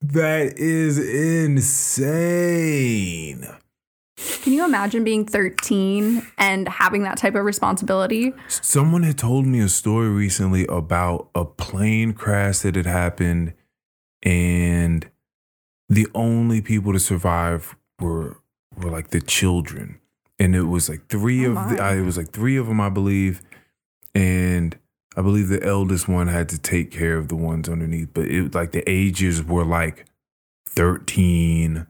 That 0.00 0.58
is 0.58 0.98
insane. 1.58 3.46
Can 4.42 4.52
you 4.52 4.64
imagine 4.64 5.04
being 5.04 5.24
13 5.24 6.26
and 6.38 6.68
having 6.68 7.02
that 7.04 7.16
type 7.16 7.34
of 7.34 7.44
responsibility 7.44 8.32
Someone 8.48 9.02
had 9.02 9.18
told 9.18 9.46
me 9.46 9.60
a 9.60 9.68
story 9.68 10.08
recently 10.08 10.66
about 10.68 11.28
a 11.34 11.44
plane 11.44 12.12
crash 12.12 12.60
that 12.60 12.76
had 12.76 12.86
happened, 12.86 13.54
and 14.22 15.08
the 15.88 16.06
only 16.14 16.60
people 16.60 16.92
to 16.92 16.98
survive 16.98 17.76
were 18.00 18.38
were 18.76 18.90
like 18.90 19.08
the 19.08 19.20
children, 19.20 19.98
and 20.38 20.54
it 20.54 20.64
was 20.64 20.88
like 20.88 21.08
three 21.08 21.46
Oh 21.46 21.52
of 21.52 21.70
the. 21.70 21.82
I, 21.82 21.96
it 21.96 22.02
was 22.02 22.16
like 22.16 22.30
three 22.30 22.56
of 22.56 22.66
them, 22.66 22.80
I 22.80 22.88
believe, 22.88 23.42
and 24.14 24.78
I 25.16 25.22
believe 25.22 25.48
the 25.48 25.62
eldest 25.64 26.08
one 26.08 26.28
had 26.28 26.48
to 26.50 26.58
take 26.58 26.90
care 26.90 27.16
of 27.16 27.28
the 27.28 27.36
ones 27.36 27.68
underneath, 27.68 28.10
but 28.14 28.26
it 28.26 28.42
was 28.42 28.54
like 28.54 28.72
the 28.72 28.88
ages 28.88 29.42
were 29.42 29.64
like 29.64 30.06
thirteen. 30.66 31.86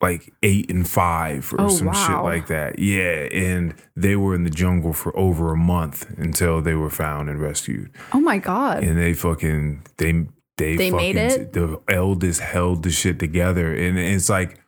Like 0.00 0.32
eight 0.44 0.70
and 0.70 0.88
five 0.88 1.52
or 1.52 1.62
Oh, 1.62 1.68
some 1.68 1.92
shit 1.92 2.22
like 2.22 2.46
that. 2.46 2.78
Yeah. 2.78 3.26
And 3.32 3.74
they 3.96 4.14
were 4.14 4.32
in 4.34 4.44
the 4.44 4.50
jungle 4.50 4.92
for 4.92 5.16
over 5.18 5.52
a 5.52 5.56
month 5.56 6.08
until 6.18 6.62
they 6.62 6.74
were 6.74 6.90
found 6.90 7.28
and 7.28 7.40
rescued. 7.40 7.90
oh 8.12 8.20
my 8.20 8.38
god 8.38 8.84
And 8.84 8.96
they 8.96 9.12
fucking 9.12 9.82
they 9.96 10.12
they, 10.56 10.76
They 10.76 10.90
fucking 10.90 11.14
made 11.14 11.16
it? 11.16 11.52
the 11.52 11.80
eldest 11.88 12.40
held 12.40 12.82
the 12.84 12.90
shit 12.90 13.18
together. 13.18 13.74
And 13.74 13.98
it's 13.98 14.28
like 14.28 14.60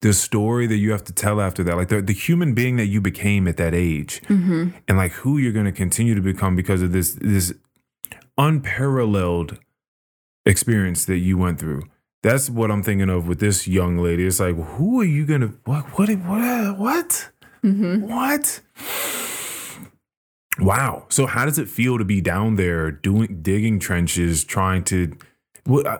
the 0.00 0.12
story 0.14 0.66
that 0.66 0.76
you 0.76 0.92
have 0.92 1.04
to 1.04 1.12
tell 1.14 1.40
after 1.40 1.62
that, 1.64 1.76
like 1.76 1.88
the, 1.88 2.00
the 2.02 2.12
human 2.12 2.52
being 2.54 2.76
that 2.76 2.86
you 2.86 3.00
became 3.00 3.46
at 3.48 3.56
that 3.58 3.74
age 3.74 4.20
mm-hmm. 4.28 4.68
and 4.88 4.96
like 4.98 5.12
who 5.12 5.36
you're 5.38 5.52
gonna 5.52 5.72
continue 5.72 6.14
to 6.14 6.20
become 6.20 6.56
because 6.56 6.80
of 6.82 6.92
this 6.92 7.14
this 7.20 7.52
unparalleled 8.36 9.58
experience 10.46 11.04
that 11.06 11.18
you 11.18 11.38
went 11.38 11.58
through. 11.58 11.82
That's 12.24 12.48
what 12.48 12.70
I'm 12.70 12.82
thinking 12.82 13.10
of 13.10 13.28
with 13.28 13.38
this 13.38 13.68
young 13.68 13.98
lady. 13.98 14.26
It's 14.26 14.40
like, 14.40 14.56
who 14.56 14.98
are 15.02 15.04
you 15.04 15.26
gonna 15.26 15.52
what 15.66 15.84
what 15.98 16.08
what 16.08 16.78
what? 16.78 17.30
Mm-hmm. 17.62 18.08
What? 18.08 18.60
Wow. 20.58 21.04
So 21.10 21.26
how 21.26 21.44
does 21.44 21.58
it 21.58 21.68
feel 21.68 21.98
to 21.98 22.04
be 22.04 22.22
down 22.22 22.56
there 22.56 22.90
doing 22.90 23.42
digging 23.42 23.78
trenches, 23.78 24.42
trying 24.42 24.84
to 24.84 25.14
what 25.64 25.86
uh, 25.86 25.98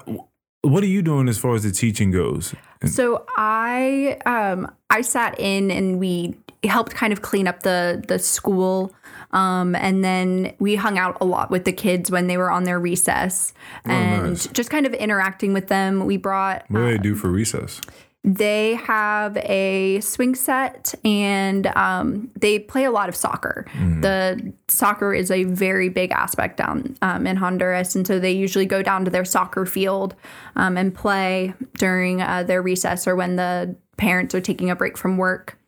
what 0.62 0.82
are 0.82 0.86
you 0.86 1.02
doing 1.02 1.28
as 1.28 1.36
far 1.36 1.54
as 1.56 1.62
the 1.62 1.70
teaching 1.70 2.10
goes? 2.10 2.54
So 2.86 3.26
I 3.36 4.16
um 4.24 4.70
I 4.88 5.02
sat 5.02 5.38
in 5.38 5.70
and 5.70 6.00
we 6.00 6.36
helped 6.64 6.94
kind 6.94 7.12
of 7.12 7.20
clean 7.20 7.46
up 7.46 7.64
the 7.64 8.02
the 8.08 8.18
school. 8.18 8.94
Um, 9.34 9.74
and 9.74 10.02
then 10.02 10.54
we 10.58 10.76
hung 10.76 10.96
out 10.96 11.18
a 11.20 11.24
lot 11.24 11.50
with 11.50 11.64
the 11.64 11.72
kids 11.72 12.10
when 12.10 12.28
they 12.28 12.38
were 12.38 12.50
on 12.50 12.64
their 12.64 12.80
recess 12.80 13.52
and 13.84 14.30
nice. 14.30 14.46
just 14.48 14.70
kind 14.70 14.86
of 14.86 14.94
interacting 14.94 15.52
with 15.52 15.68
them. 15.68 16.06
We 16.06 16.16
brought 16.16 16.64
What 16.68 16.80
do 16.80 16.86
they 16.86 16.98
do 16.98 17.14
for 17.14 17.28
recess? 17.28 17.80
they 18.24 18.74
have 18.76 19.36
a 19.36 20.00
swing 20.00 20.34
set 20.34 20.94
and 21.04 21.66
um, 21.76 22.30
they 22.34 22.58
play 22.58 22.84
a 22.84 22.90
lot 22.90 23.10
of 23.10 23.14
soccer. 23.14 23.66
The 24.00 24.54
soccer 24.66 25.12
is 25.12 25.30
a 25.30 25.44
very 25.44 25.90
big 25.90 26.10
aspect 26.10 26.56
down 26.56 26.96
um, 27.02 27.26
in 27.26 27.36
Honduras. 27.36 27.94
And 27.94 28.06
so 28.06 28.18
they 28.18 28.32
usually 28.32 28.64
go 28.64 28.82
down 28.82 29.04
to 29.04 29.10
their 29.10 29.26
soccer 29.26 29.66
field 29.66 30.14
um, 30.56 30.78
and 30.78 30.94
play 30.94 31.52
during 31.76 32.22
uh, 32.22 32.44
their 32.44 32.62
recess 32.62 33.06
or 33.06 33.14
when 33.14 33.36
the 33.36 33.76
parents 33.98 34.34
are 34.34 34.40
taking 34.40 34.70
a 34.70 34.76
break 34.76 34.96
from 34.96 35.18
work. 35.18 35.58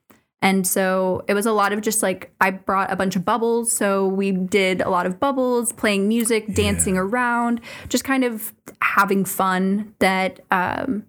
And 0.43 0.67
so 0.67 1.25
it 1.29 1.35
was 1.35 1.47
a 1.47 1.53
lot 1.53 1.73
of 1.73 1.81
just 1.81 2.03
like, 2.03 2.31
I 2.41 2.51
brought 2.51 2.93
a 2.93 2.97
bunch 2.97 3.17
of 3.17 3.25
bubbles. 3.25 3.73
So 3.73 4.07
we 4.07 4.33
did 4.33 4.81
a 4.83 4.91
lot 4.91 5.07
of 5.07 5.19
bubbles, 5.19 5.73
playing 5.73 6.09
music, 6.09 6.55
dancing 6.55 6.97
around, 6.97 7.61
just 7.89 8.05
kind 8.05 8.23
of 8.23 8.53
having 8.83 9.25
fun 9.25 9.95
that, 9.99 10.41
um, 10.51 11.07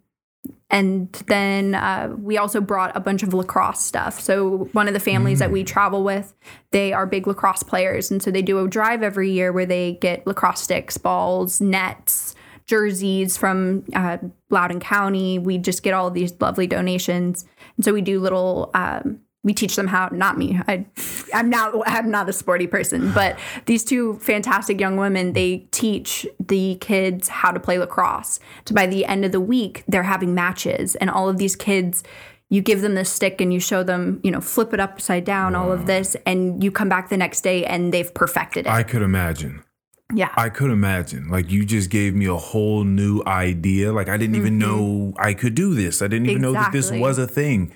and 0.69 1.11
then 1.27 1.75
uh, 1.75 2.13
we 2.17 2.37
also 2.37 2.59
brought 2.59 2.95
a 2.95 2.99
bunch 2.99 3.23
of 3.23 3.33
lacrosse 3.33 3.81
stuff. 3.81 4.19
So 4.19 4.69
one 4.73 4.87
of 4.89 4.93
the 4.93 4.99
families 4.99 5.39
that 5.39 5.49
we 5.49 5.63
travel 5.63 6.03
with, 6.03 6.33
they 6.71 6.91
are 6.91 7.05
big 7.05 7.25
lacrosse 7.25 7.63
players, 7.63 8.11
and 8.11 8.21
so 8.21 8.31
they 8.31 8.41
do 8.41 8.59
a 8.59 8.67
drive 8.67 9.01
every 9.01 9.31
year 9.31 9.53
where 9.53 9.65
they 9.65 9.93
get 10.01 10.27
lacrosse 10.27 10.61
sticks, 10.61 10.97
balls, 10.97 11.61
nets, 11.61 12.35
jerseys 12.65 13.37
from 13.37 13.85
uh, 13.95 14.17
Loudoun 14.49 14.81
County. 14.81 15.39
We 15.39 15.57
just 15.57 15.83
get 15.83 15.93
all 15.93 16.11
these 16.11 16.33
lovely 16.41 16.67
donations, 16.67 17.45
and 17.77 17.85
so 17.85 17.93
we 17.93 18.01
do 18.01 18.19
little. 18.19 18.71
Um, 18.73 19.21
we 19.43 19.53
teach 19.53 19.77
them 19.77 19.87
how. 19.87 20.09
Not 20.11 20.37
me. 20.37 20.59
I, 20.67 20.85
I'm 21.33 21.49
not. 21.49 21.73
I'm 21.85 22.11
not 22.11 22.27
a 22.27 22.33
sporty 22.33 22.67
person, 22.67 23.13
but 23.13 23.39
these 23.65 23.85
two 23.85 24.19
fantastic 24.19 24.79
young 24.79 24.97
women. 24.97 25.33
They 25.33 25.67
teach 25.71 26.27
the 26.39 26.75
kids 26.81 27.29
how 27.29 27.51
to 27.51 27.59
play 27.59 27.77
lacrosse. 27.77 28.39
So 28.65 28.75
by 28.75 28.87
the 28.87 29.05
end 29.05 29.23
of 29.23 29.31
the 29.31 29.39
week, 29.39 29.83
they're 29.87 30.03
having 30.03 30.35
matches, 30.35 30.95
and 30.95 31.09
all 31.09 31.29
of 31.29 31.37
these 31.37 31.55
kids. 31.55 32.03
You 32.49 32.61
give 32.61 32.79
them 32.79 32.95
this 32.95 33.09
stick 33.09 33.41
and 33.41 33.51
you 33.51 33.59
show 33.59 33.83
them, 33.83 34.21
you 34.23 34.31
know, 34.31 34.39
flip 34.39 34.73
it 34.73 34.79
upside 34.79 35.25
down, 35.25 35.53
all 35.53 35.69
of 35.69 35.85
this, 35.85 36.15
and 36.25 36.63
you 36.63 36.71
come 36.71 36.87
back 36.87 37.09
the 37.09 37.17
next 37.17 37.41
day 37.41 37.65
and 37.65 37.93
they've 37.93 38.13
perfected 38.13 38.67
it. 38.67 38.69
I 38.69 38.83
could 38.83 39.01
imagine. 39.01 39.65
Yeah. 40.13 40.31
I 40.35 40.49
could 40.49 40.71
imagine. 40.71 41.27
Like 41.29 41.51
you 41.51 41.65
just 41.65 41.89
gave 41.89 42.15
me 42.15 42.25
a 42.27 42.35
whole 42.37 42.83
new 42.83 43.21
idea. 43.27 43.91
Like 43.91 44.09
I 44.09 44.17
didn't 44.17 44.35
even 44.35 44.57
know 44.57 45.13
I 45.17 45.33
could 45.33 45.55
do 45.55 45.73
this. 45.75 46.01
I 46.01 46.07
didn't 46.07 46.29
even 46.29 46.41
know 46.41 46.53
that 46.53 46.71
this 46.71 46.91
Mm-hmm. 46.91 46.99
Was 47.01 47.17
a 47.17 47.27
thing. 47.27 47.73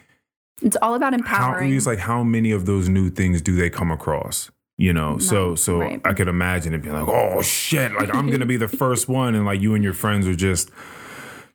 it's 0.62 0.78
all 0.82 0.96
about 0.96 1.14
How 1.14 1.18
empowering. 1.20 1.74
it's 1.74 1.86
like 1.86 2.00
how 2.00 2.24
many 2.24 2.52
of 2.52 2.66
those 2.66 2.88
new 2.90 3.10
things 3.10 3.42
do 3.42 3.56
they 3.56 3.70
come 3.70 3.92
across? 3.92 4.50
You 4.78 4.94
know, 4.94 5.20
so 5.20 5.54
so 5.56 5.80
right. 5.80 6.02
I 6.06 6.14
could 6.14 6.28
imagine 6.28 6.74
it 6.74 6.82
being 6.82 6.96
like, 6.96 7.08
oh 7.08 7.42
shit, 7.44 7.92
like 7.94 8.14
I'm 8.16 8.32
gonna 8.32 8.48
be 8.48 8.58
the 8.58 8.68
first 8.84 9.08
one, 9.08 9.36
and 9.36 9.46
like 9.46 9.62
you 9.62 9.76
and 9.76 9.84
your 9.84 9.94
friends 9.94 10.26
are 10.28 10.34
just 10.36 10.72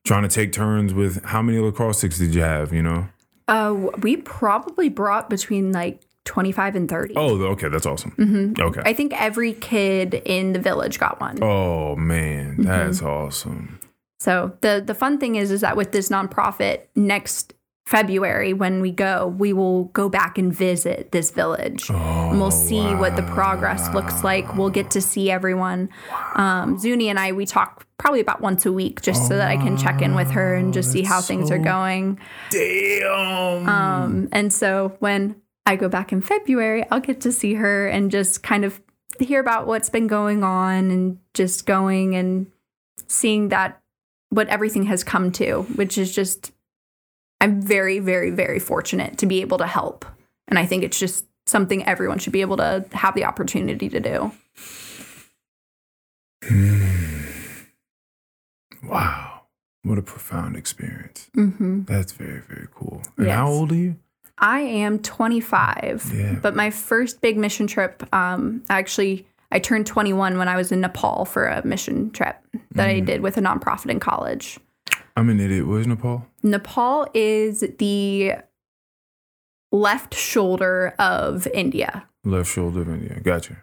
trying 0.04 0.22
to 0.22 0.28
take 0.28 0.52
turns 0.52 0.94
with 0.94 1.24
how 1.24 1.42
many 1.42 1.58
lacrosse 1.58 1.98
sticks 1.98 2.18
did 2.18 2.34
you 2.34 2.42
have? 2.42 2.72
You 2.72 2.82
know? 2.82 3.08
Uh, 3.48 3.74
we 4.00 4.16
probably 4.18 4.88
brought 4.88 5.28
between 5.28 5.72
like 5.72 6.02
25 6.26 6.76
and 6.76 6.88
30. 6.88 7.14
Oh, 7.16 7.40
okay, 7.52 7.68
that's 7.68 7.86
awesome. 7.86 8.10
Mm-hmm. 8.18 8.60
Okay. 8.62 8.82
I 8.84 8.92
think 8.92 9.18
every 9.20 9.54
kid 9.54 10.14
in 10.26 10.52
the 10.52 10.58
village 10.60 10.98
got 10.98 11.20
one. 11.20 11.42
oh 11.42 11.96
man, 11.96 12.52
Mm-hmm. 12.58 12.62
that's 12.64 13.00
awesome. 13.02 13.80
So 14.20 14.56
the 14.60 14.82
the 14.84 14.94
fun 14.94 15.18
thing 15.18 15.36
is 15.36 15.50
is 15.50 15.60
that 15.62 15.76
with 15.76 15.92
this 15.92 16.08
nonprofit 16.08 16.82
next 16.94 17.52
February 17.86 18.52
when 18.52 18.80
we 18.80 18.90
go, 18.90 19.28
we 19.38 19.52
will 19.52 19.84
go 19.84 20.08
back 20.08 20.38
and 20.38 20.52
visit 20.52 21.12
this 21.12 21.30
village. 21.30 21.88
and 21.88 22.40
we'll 22.40 22.50
see 22.50 22.82
what 22.96 23.14
the 23.14 23.22
progress 23.22 23.92
looks 23.94 24.24
like. 24.24 24.56
We'll 24.56 24.70
get 24.70 24.90
to 24.92 25.00
see 25.00 25.30
everyone. 25.30 25.90
Um, 26.34 26.78
Zuni 26.78 27.08
and 27.08 27.18
I 27.20 27.30
we 27.32 27.46
talk 27.46 27.86
probably 27.98 28.20
about 28.20 28.40
once 28.40 28.66
a 28.66 28.72
week 28.72 29.02
just 29.02 29.28
so 29.28 29.36
that 29.36 29.48
I 29.48 29.56
can 29.56 29.76
check 29.76 30.02
in 30.02 30.14
with 30.16 30.30
her 30.32 30.54
and 30.56 30.74
just 30.74 30.90
see 30.90 31.02
how 31.02 31.20
things 31.20 31.50
are 31.52 31.58
going. 31.58 32.18
Damn. 32.50 33.68
Um, 33.68 34.28
and 34.32 34.52
so 34.52 34.96
when 34.98 35.36
I 35.66 35.76
go 35.76 35.88
back 35.88 36.12
in 36.12 36.22
February, 36.22 36.84
I'll 36.90 37.00
get 37.00 37.20
to 37.22 37.32
see 37.32 37.54
her 37.54 37.88
and 37.88 38.10
just 38.10 38.42
kind 38.42 38.64
of 38.64 38.80
hear 39.18 39.40
about 39.40 39.66
what's 39.66 39.90
been 39.90 40.06
going 40.06 40.44
on 40.44 40.90
and 40.90 41.18
just 41.34 41.66
going 41.66 42.14
and 42.14 42.50
seeing 43.08 43.48
that 43.48 43.80
what 44.30 44.48
everything 44.48 44.84
has 44.84 45.02
come 45.02 45.32
to, 45.32 45.62
which 45.74 45.98
is 45.98 46.14
just, 46.14 46.52
I'm 47.40 47.60
very, 47.60 47.98
very, 47.98 48.30
very 48.30 48.58
fortunate 48.58 49.18
to 49.18 49.26
be 49.26 49.40
able 49.40 49.58
to 49.58 49.66
help. 49.66 50.04
And 50.48 50.58
I 50.58 50.66
think 50.66 50.84
it's 50.84 50.98
just 50.98 51.24
something 51.46 51.84
everyone 51.84 52.18
should 52.18 52.32
be 52.32 52.40
able 52.40 52.56
to 52.58 52.84
have 52.92 53.14
the 53.14 53.24
opportunity 53.24 53.88
to 53.88 54.00
do. 54.00 54.32
Wow. 58.82 59.42
What 59.82 59.98
a 59.98 60.02
profound 60.02 60.56
experience. 60.56 61.30
hmm 61.34 61.82
That's 61.82 62.12
very, 62.12 62.40
very 62.40 62.68
cool. 62.74 63.02
And 63.16 63.28
how 63.28 63.48
old 63.48 63.72
are 63.72 63.76
you? 63.76 63.96
I 64.38 64.60
am 64.60 64.98
25, 64.98 66.12
Yeah. 66.14 66.38
but 66.42 66.54
my 66.54 66.70
first 66.70 67.20
big 67.20 67.36
mission 67.38 67.66
trip, 67.66 68.02
um, 68.14 68.62
actually, 68.68 69.26
I 69.50 69.58
turned 69.58 69.86
21 69.86 70.36
when 70.38 70.48
I 70.48 70.56
was 70.56 70.72
in 70.72 70.80
Nepal 70.80 71.24
for 71.24 71.46
a 71.46 71.64
mission 71.66 72.10
trip 72.10 72.36
that 72.72 72.88
I 72.88 73.00
did 73.00 73.22
with 73.22 73.36
a 73.36 73.40
nonprofit 73.40 73.90
in 73.90 74.00
college. 74.00 74.58
I'm 75.16 75.30
an 75.30 75.40
idiot. 75.40 75.66
Where's 75.66 75.86
Nepal? 75.86 76.26
Nepal 76.42 77.08
is 77.14 77.64
the 77.78 78.32
left 79.72 80.14
shoulder 80.14 80.94
of 80.98 81.46
India. 81.54 82.06
Left 82.24 82.50
shoulder 82.50 82.82
of 82.82 82.88
India. 82.88 83.20
Gotcha. 83.22 83.62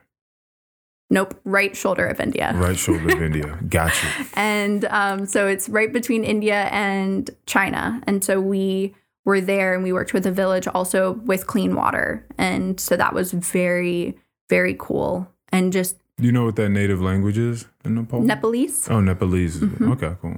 Nope, 1.09 1.39
right 1.43 1.75
shoulder 1.77 2.07
of 2.07 2.19
India. 2.19 2.53
Right 2.55 2.77
shoulder 2.77 3.15
of 3.15 3.21
India. 3.21 3.59
Gotcha. 3.69 4.07
And 4.33 4.85
um, 4.85 5.25
so 5.27 5.45
it's 5.47 5.69
right 5.69 5.93
between 5.93 6.23
India 6.23 6.67
and 6.71 7.29
China. 7.45 8.01
And 8.07 8.23
so 8.23 8.41
we 8.41 8.95
were 9.25 9.41
there 9.41 9.73
and 9.73 9.83
we 9.83 9.93
worked 9.93 10.13
with 10.13 10.25
a 10.25 10.31
village 10.31 10.67
also 10.67 11.13
with 11.25 11.47
clean 11.47 11.75
water. 11.75 12.25
And 12.37 12.79
so 12.79 12.97
that 12.97 13.13
was 13.13 13.31
very, 13.31 14.17
very 14.49 14.75
cool. 14.77 15.29
And 15.51 15.71
just 15.71 15.97
Do 16.17 16.25
you 16.25 16.31
know 16.31 16.45
what 16.45 16.55
that 16.57 16.69
native 16.69 17.01
language 17.01 17.37
is 17.37 17.67
in 17.85 17.95
Nepal? 17.95 18.21
Nepalese. 18.21 18.87
Oh, 18.89 18.99
Nepalese. 18.99 19.59
Mm-hmm. 19.59 19.91
Okay, 19.93 20.15
cool. 20.21 20.37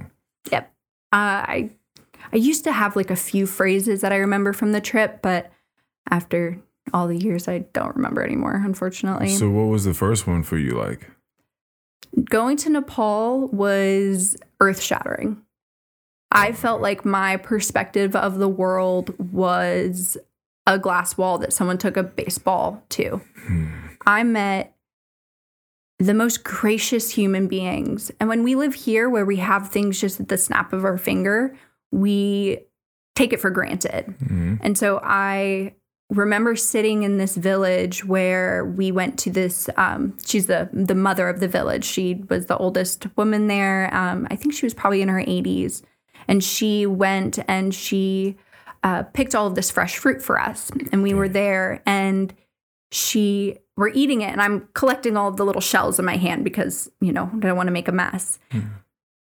Yep. 0.50 0.72
Uh, 1.12 1.42
I 1.48 1.70
I 2.32 2.36
used 2.36 2.64
to 2.64 2.72
have 2.72 2.96
like 2.96 3.10
a 3.10 3.16
few 3.16 3.46
phrases 3.46 4.00
that 4.00 4.12
I 4.12 4.16
remember 4.16 4.52
from 4.52 4.72
the 4.72 4.80
trip, 4.80 5.20
but 5.22 5.52
after 6.10 6.60
all 6.92 7.08
the 7.08 7.16
years, 7.16 7.48
I 7.48 7.58
don't 7.72 7.94
remember 7.96 8.22
anymore, 8.22 8.60
unfortunately. 8.64 9.28
So, 9.28 9.50
what 9.50 9.64
was 9.64 9.84
the 9.84 9.94
first 9.94 10.26
one 10.26 10.42
for 10.42 10.58
you 10.58 10.72
like? 10.72 11.10
Going 12.24 12.56
to 12.58 12.70
Nepal 12.70 13.48
was 13.48 14.36
earth 14.60 14.80
shattering. 14.80 15.42
I 16.30 16.52
felt 16.52 16.80
like 16.82 17.04
my 17.04 17.36
perspective 17.36 18.16
of 18.16 18.38
the 18.38 18.48
world 18.48 19.14
was 19.32 20.16
a 20.66 20.78
glass 20.78 21.16
wall 21.16 21.38
that 21.38 21.52
someone 21.52 21.78
took 21.78 21.96
a 21.96 22.02
baseball 22.02 22.82
to. 22.90 23.20
I 24.06 24.22
met 24.24 24.74
the 25.98 26.14
most 26.14 26.44
gracious 26.44 27.10
human 27.10 27.46
beings. 27.46 28.10
And 28.20 28.28
when 28.28 28.42
we 28.42 28.54
live 28.54 28.74
here 28.74 29.08
where 29.08 29.24
we 29.24 29.36
have 29.36 29.70
things 29.70 30.00
just 30.00 30.20
at 30.20 30.28
the 30.28 30.36
snap 30.36 30.72
of 30.72 30.84
our 30.84 30.98
finger, 30.98 31.56
we 31.90 32.58
take 33.14 33.32
it 33.32 33.40
for 33.40 33.50
granted. 33.50 34.14
Mhm. 34.22 34.58
And 34.60 34.76
so 34.76 35.00
I 35.02 35.74
remember 36.10 36.54
sitting 36.54 37.02
in 37.02 37.18
this 37.18 37.36
village 37.36 38.04
where 38.04 38.64
we 38.64 38.92
went 38.92 39.18
to 39.18 39.30
this 39.30 39.68
um, 39.76 40.16
she's 40.24 40.46
the 40.46 40.68
the 40.72 40.94
mother 40.94 41.28
of 41.28 41.40
the 41.40 41.48
village 41.48 41.84
she 41.84 42.22
was 42.28 42.46
the 42.46 42.56
oldest 42.58 43.06
woman 43.16 43.48
there 43.48 43.92
um, 43.92 44.24
i 44.30 44.36
think 44.36 44.54
she 44.54 44.64
was 44.64 44.72
probably 44.72 45.02
in 45.02 45.08
her 45.08 45.20
80s 45.20 45.82
and 46.28 46.42
she 46.42 46.86
went 46.86 47.38
and 47.48 47.74
she 47.74 48.36
uh, 48.82 49.02
picked 49.02 49.34
all 49.34 49.46
of 49.46 49.54
this 49.54 49.70
fresh 49.70 49.96
fruit 49.96 50.22
for 50.22 50.40
us. 50.40 50.70
And 50.92 51.02
we 51.02 51.14
were 51.14 51.28
there 51.28 51.82
and 51.86 52.32
she 52.92 53.58
we're 53.76 53.88
eating 53.88 54.22
it 54.22 54.30
and 54.30 54.40
i'm 54.40 54.68
collecting 54.74 55.16
all 55.16 55.28
of 55.28 55.36
the 55.36 55.44
little 55.44 55.60
shells 55.60 55.98
in 55.98 56.04
my 56.04 56.16
hand 56.16 56.44
because 56.44 56.88
you 57.00 57.12
know 57.12 57.28
i 57.34 57.38
don't 57.38 57.56
want 57.56 57.66
to 57.66 57.72
make 57.72 57.88
a 57.88 57.92
mess. 57.92 58.38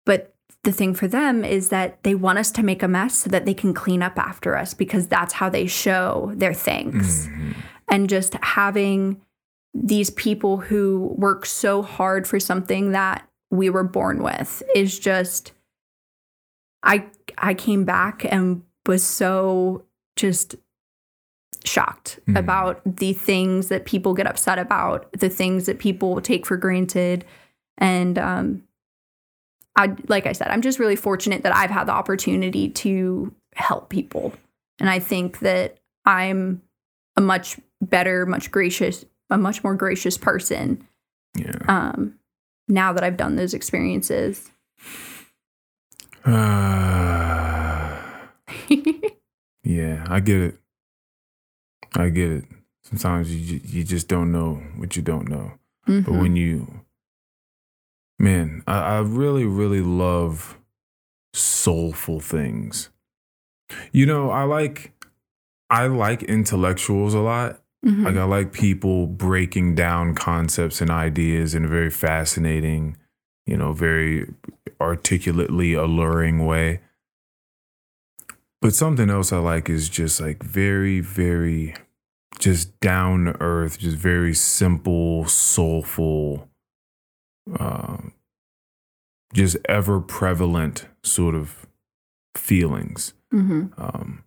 But 0.04 0.34
the 0.64 0.72
thing 0.72 0.94
for 0.94 1.08
them 1.08 1.44
is 1.44 1.68
that 1.70 2.02
they 2.02 2.14
want 2.14 2.38
us 2.38 2.50
to 2.52 2.62
make 2.62 2.82
a 2.82 2.88
mess 2.88 3.16
so 3.16 3.30
that 3.30 3.46
they 3.46 3.54
can 3.54 3.72
clean 3.72 4.02
up 4.02 4.18
after 4.18 4.56
us 4.56 4.74
because 4.74 5.06
that's 5.06 5.34
how 5.34 5.48
they 5.48 5.66
show 5.66 6.32
their 6.34 6.54
thanks. 6.54 7.28
And 7.88 8.08
just 8.08 8.34
having 8.34 9.20
these 9.72 10.10
people 10.10 10.58
who 10.58 11.14
work 11.16 11.46
so 11.46 11.82
hard 11.82 12.26
for 12.26 12.38
something 12.38 12.92
that 12.92 13.28
we 13.50 13.70
were 13.70 13.84
born 13.84 14.22
with 14.22 14.62
is 14.74 14.98
just 14.98 15.52
I 16.84 17.06
I 17.38 17.54
came 17.54 17.84
back 17.84 18.24
and 18.30 18.62
was 18.86 19.02
so 19.02 19.84
just 20.16 20.54
shocked 21.64 22.20
Mhm. 22.28 22.38
about 22.38 22.82
the 22.84 23.14
things 23.14 23.68
that 23.68 23.86
people 23.86 24.12
get 24.12 24.26
upset 24.26 24.58
about, 24.58 25.10
the 25.12 25.30
things 25.30 25.64
that 25.66 25.78
people 25.78 26.20
take 26.20 26.44
for 26.46 26.56
granted 26.56 27.24
and 27.78 28.18
um 28.18 28.62
I 29.76 29.96
like 30.08 30.26
I 30.26 30.32
said, 30.32 30.48
I'm 30.48 30.62
just 30.62 30.78
really 30.78 30.94
fortunate 30.96 31.42
that 31.42 31.54
I've 31.56 31.70
had 31.70 31.84
the 31.88 31.92
opportunity 31.92 32.68
to 32.68 33.34
help 33.56 33.88
people. 33.88 34.32
And 34.78 34.88
I 34.90 34.98
think 35.00 35.40
that 35.40 35.78
I'm 36.04 36.62
a 37.16 37.20
much 37.20 37.58
better, 37.80 38.26
much 38.26 38.50
gracious, 38.52 39.04
a 39.30 39.38
much 39.38 39.64
more 39.64 39.74
gracious 39.74 40.16
person 40.18 40.86
Yeah. 41.36 41.56
um, 41.66 42.14
now 42.68 42.92
that 42.92 43.02
I've 43.02 43.16
done 43.16 43.34
those 43.36 43.54
experiences. 43.54 44.50
Uh, 46.24 48.00
yeah, 49.64 50.04
I 50.08 50.20
get 50.20 50.40
it. 50.40 50.58
I 51.96 52.08
get 52.08 52.30
it. 52.30 52.44
Sometimes 52.82 53.34
you 53.34 53.60
you 53.64 53.84
just 53.84 54.08
don't 54.08 54.32
know 54.32 54.54
what 54.76 54.96
you 54.96 55.02
don't 55.02 55.28
know. 55.28 55.52
But 55.86 56.04
Mhm. 56.04 56.18
when 56.20 56.36
you, 56.36 56.80
man, 58.18 58.62
I, 58.66 58.78
I 58.96 58.98
really, 59.00 59.44
really 59.44 59.80
love 59.82 60.58
soulful 61.34 62.20
things. 62.20 62.90
You 63.92 64.06
know, 64.06 64.30
I 64.30 64.44
like, 64.44 64.92
I 65.70 65.86
like 65.86 66.22
intellectuals 66.22 67.14
a 67.14 67.20
lot. 67.20 67.60
Mhm. 67.84 68.04
Like 68.04 68.16
I 68.16 68.24
like 68.24 68.52
people 68.52 69.06
breaking 69.06 69.74
down 69.74 70.14
concepts 70.14 70.80
and 70.80 70.90
ideas 70.90 71.54
in 71.54 71.64
a 71.64 71.68
very 71.68 71.90
fascinating, 71.90 72.96
you 73.46 73.56
know, 73.56 73.72
very 73.72 74.32
articulately 74.80 75.74
alluring 75.74 76.44
way. 76.46 76.80
But 78.60 78.74
something 78.74 79.10
else 79.10 79.32
I 79.32 79.38
like 79.38 79.68
is 79.68 79.88
just 79.88 80.20
like 80.20 80.42
very, 80.42 81.00
very 81.00 81.74
just 82.38 82.78
down 82.80 83.26
to 83.26 83.40
earth, 83.40 83.78
just 83.78 83.96
very 83.96 84.34
simple, 84.34 85.26
soulful, 85.26 86.48
um, 87.58 88.12
just 89.32 89.56
ever 89.66 90.00
prevalent 90.00 90.86
sort 91.02 91.34
of 91.34 91.66
feelings. 92.36 93.14
Mhm. 93.32 93.72
Um, 93.78 94.24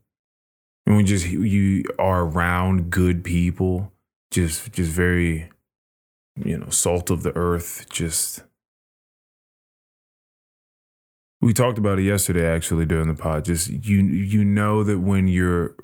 and 0.86 0.96
when 0.96 1.06
just 1.06 1.28
you 1.28 1.84
are 2.00 2.24
around 2.24 2.90
good 2.92 3.24
people, 3.24 3.92
just 4.32 4.72
just 4.72 4.92
very, 4.92 5.50
you 6.36 6.58
know, 6.58 6.70
salt 6.70 7.10
of 7.10 7.24
the 7.24 7.36
earth. 7.36 7.88
Just 7.90 8.44
we 11.48 11.54
talked 11.54 11.78
about 11.78 11.98
it 11.98 12.02
yesterday, 12.04 12.46
actually 12.46 12.86
during 12.86 13.08
the 13.08 13.14
pod. 13.14 13.46
Just 13.46 13.70
you 13.70 14.00
you 14.04 14.44
know 14.44 14.84
that 14.84 15.00
when 15.00 15.30
you're 15.30 15.76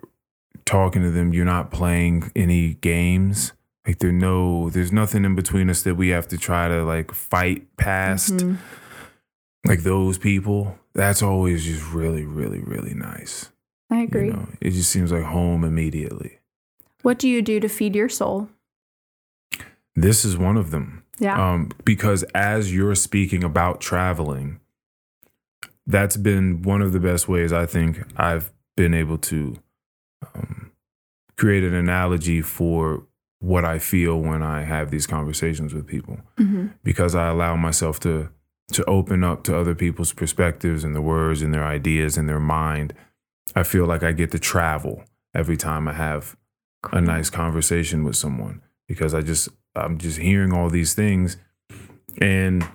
talking 0.66 1.02
to 1.04 1.10
them, 1.10 1.34
you're 1.34 1.46
not 1.46 1.72
playing 1.72 2.30
any 2.36 2.74
games. 2.76 3.54
Like 3.88 4.00
there 4.00 4.12
no, 4.12 4.70
there's 4.70 4.92
nothing 4.92 5.24
in 5.24 5.36
between 5.36 5.70
us 5.70 5.84
that 5.84 5.96
we 5.96 6.10
have 6.10 6.28
to 6.28 6.38
try 6.38 6.68
to 6.68 6.84
like 6.84 7.14
fight 7.14 7.66
past. 7.78 8.34
Mhm. 8.34 8.58
Like 9.66 9.84
those 9.84 10.18
people, 10.18 10.78
that's 10.94 11.24
always 11.24 11.64
just 11.64 11.94
really, 11.94 12.26
really, 12.26 12.60
really 12.60 12.94
nice. 12.94 13.50
I 13.90 14.00
You 14.00 14.04
agree. 14.04 14.30
know, 14.32 14.50
it 14.60 14.72
just 14.72 14.90
seems 14.92 15.14
like 15.14 15.24
home 15.24 15.64
immediately. 15.64 16.40
What 17.04 17.18
do 17.20 17.30
you 17.30 17.42
do 17.42 17.62
to 17.62 17.70
feed 17.70 17.96
your 17.96 18.10
soul? 18.10 18.50
This 19.96 20.26
is 20.26 20.38
one 20.38 20.58
of 20.58 20.72
them. 20.72 21.04
Yeah. 21.20 21.40
Um, 21.52 21.70
because 21.86 22.24
as 22.36 22.74
you're 22.76 22.96
speaking 22.96 23.46
about 23.46 23.80
traveling, 23.80 24.60
that's 25.86 26.18
been 26.18 26.62
one 26.62 26.82
of 26.82 26.94
the 26.94 27.00
best 27.00 27.28
ways 27.28 27.52
I 27.52 27.66
think 27.66 28.02
I've 28.18 28.52
been 28.76 28.94
able 28.94 29.18
to 29.20 29.58
um, 30.34 30.72
create 31.38 31.64
an 31.64 31.74
analogy 31.74 32.42
for 32.42 33.06
what 33.40 33.66
I 33.66 33.78
feel 33.78 34.20
when 34.22 34.42
I 34.42 34.62
have 34.64 34.90
these 34.90 35.06
conversations 35.06 35.74
with 35.74 35.86
people. 35.86 36.20
hmm 36.38 36.68
because 36.84 37.16
I 37.16 37.28
allow 37.28 37.56
myself 37.56 38.00
to 38.02 38.30
to 38.72 38.84
open 38.86 39.24
up 39.24 39.44
to 39.44 39.58
other 39.58 39.76
people's 39.76 40.14
perspectives 40.14 40.84
and 40.84 40.96
the 40.96 41.02
words 41.02 41.42
and 41.42 41.54
their 41.54 41.66
ideas 41.66 42.18
and 42.18 42.28
their 42.30 42.40
mind. 42.40 42.94
I 43.56 43.64
feel 43.64 43.86
like 43.86 44.04
I 44.04 44.14
get 44.14 44.32
to 44.32 44.40
travel 44.40 45.04
every 45.36 45.58
time 45.58 45.88
I 45.88 45.94
have 45.94 46.38
a 46.92 47.02
nice 47.02 47.30
conversation 47.30 48.04
with 48.04 48.16
someone 48.16 48.62
because 48.88 49.14
I 49.14 49.22
just 49.22 49.50
I'm 49.76 49.98
just 49.98 50.18
hearing 50.20 50.54
all 50.54 50.70
these 50.70 50.94
things 50.94 51.38
and 52.22 52.66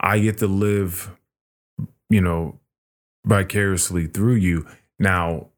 I 0.00 0.18
get 0.18 0.38
to 0.38 0.46
live 0.46 1.10
you 2.10 2.20
know 2.20 2.60
vicariously 3.26 4.06
through 4.06 4.36
you. 4.36 4.66
Now, 4.98 5.48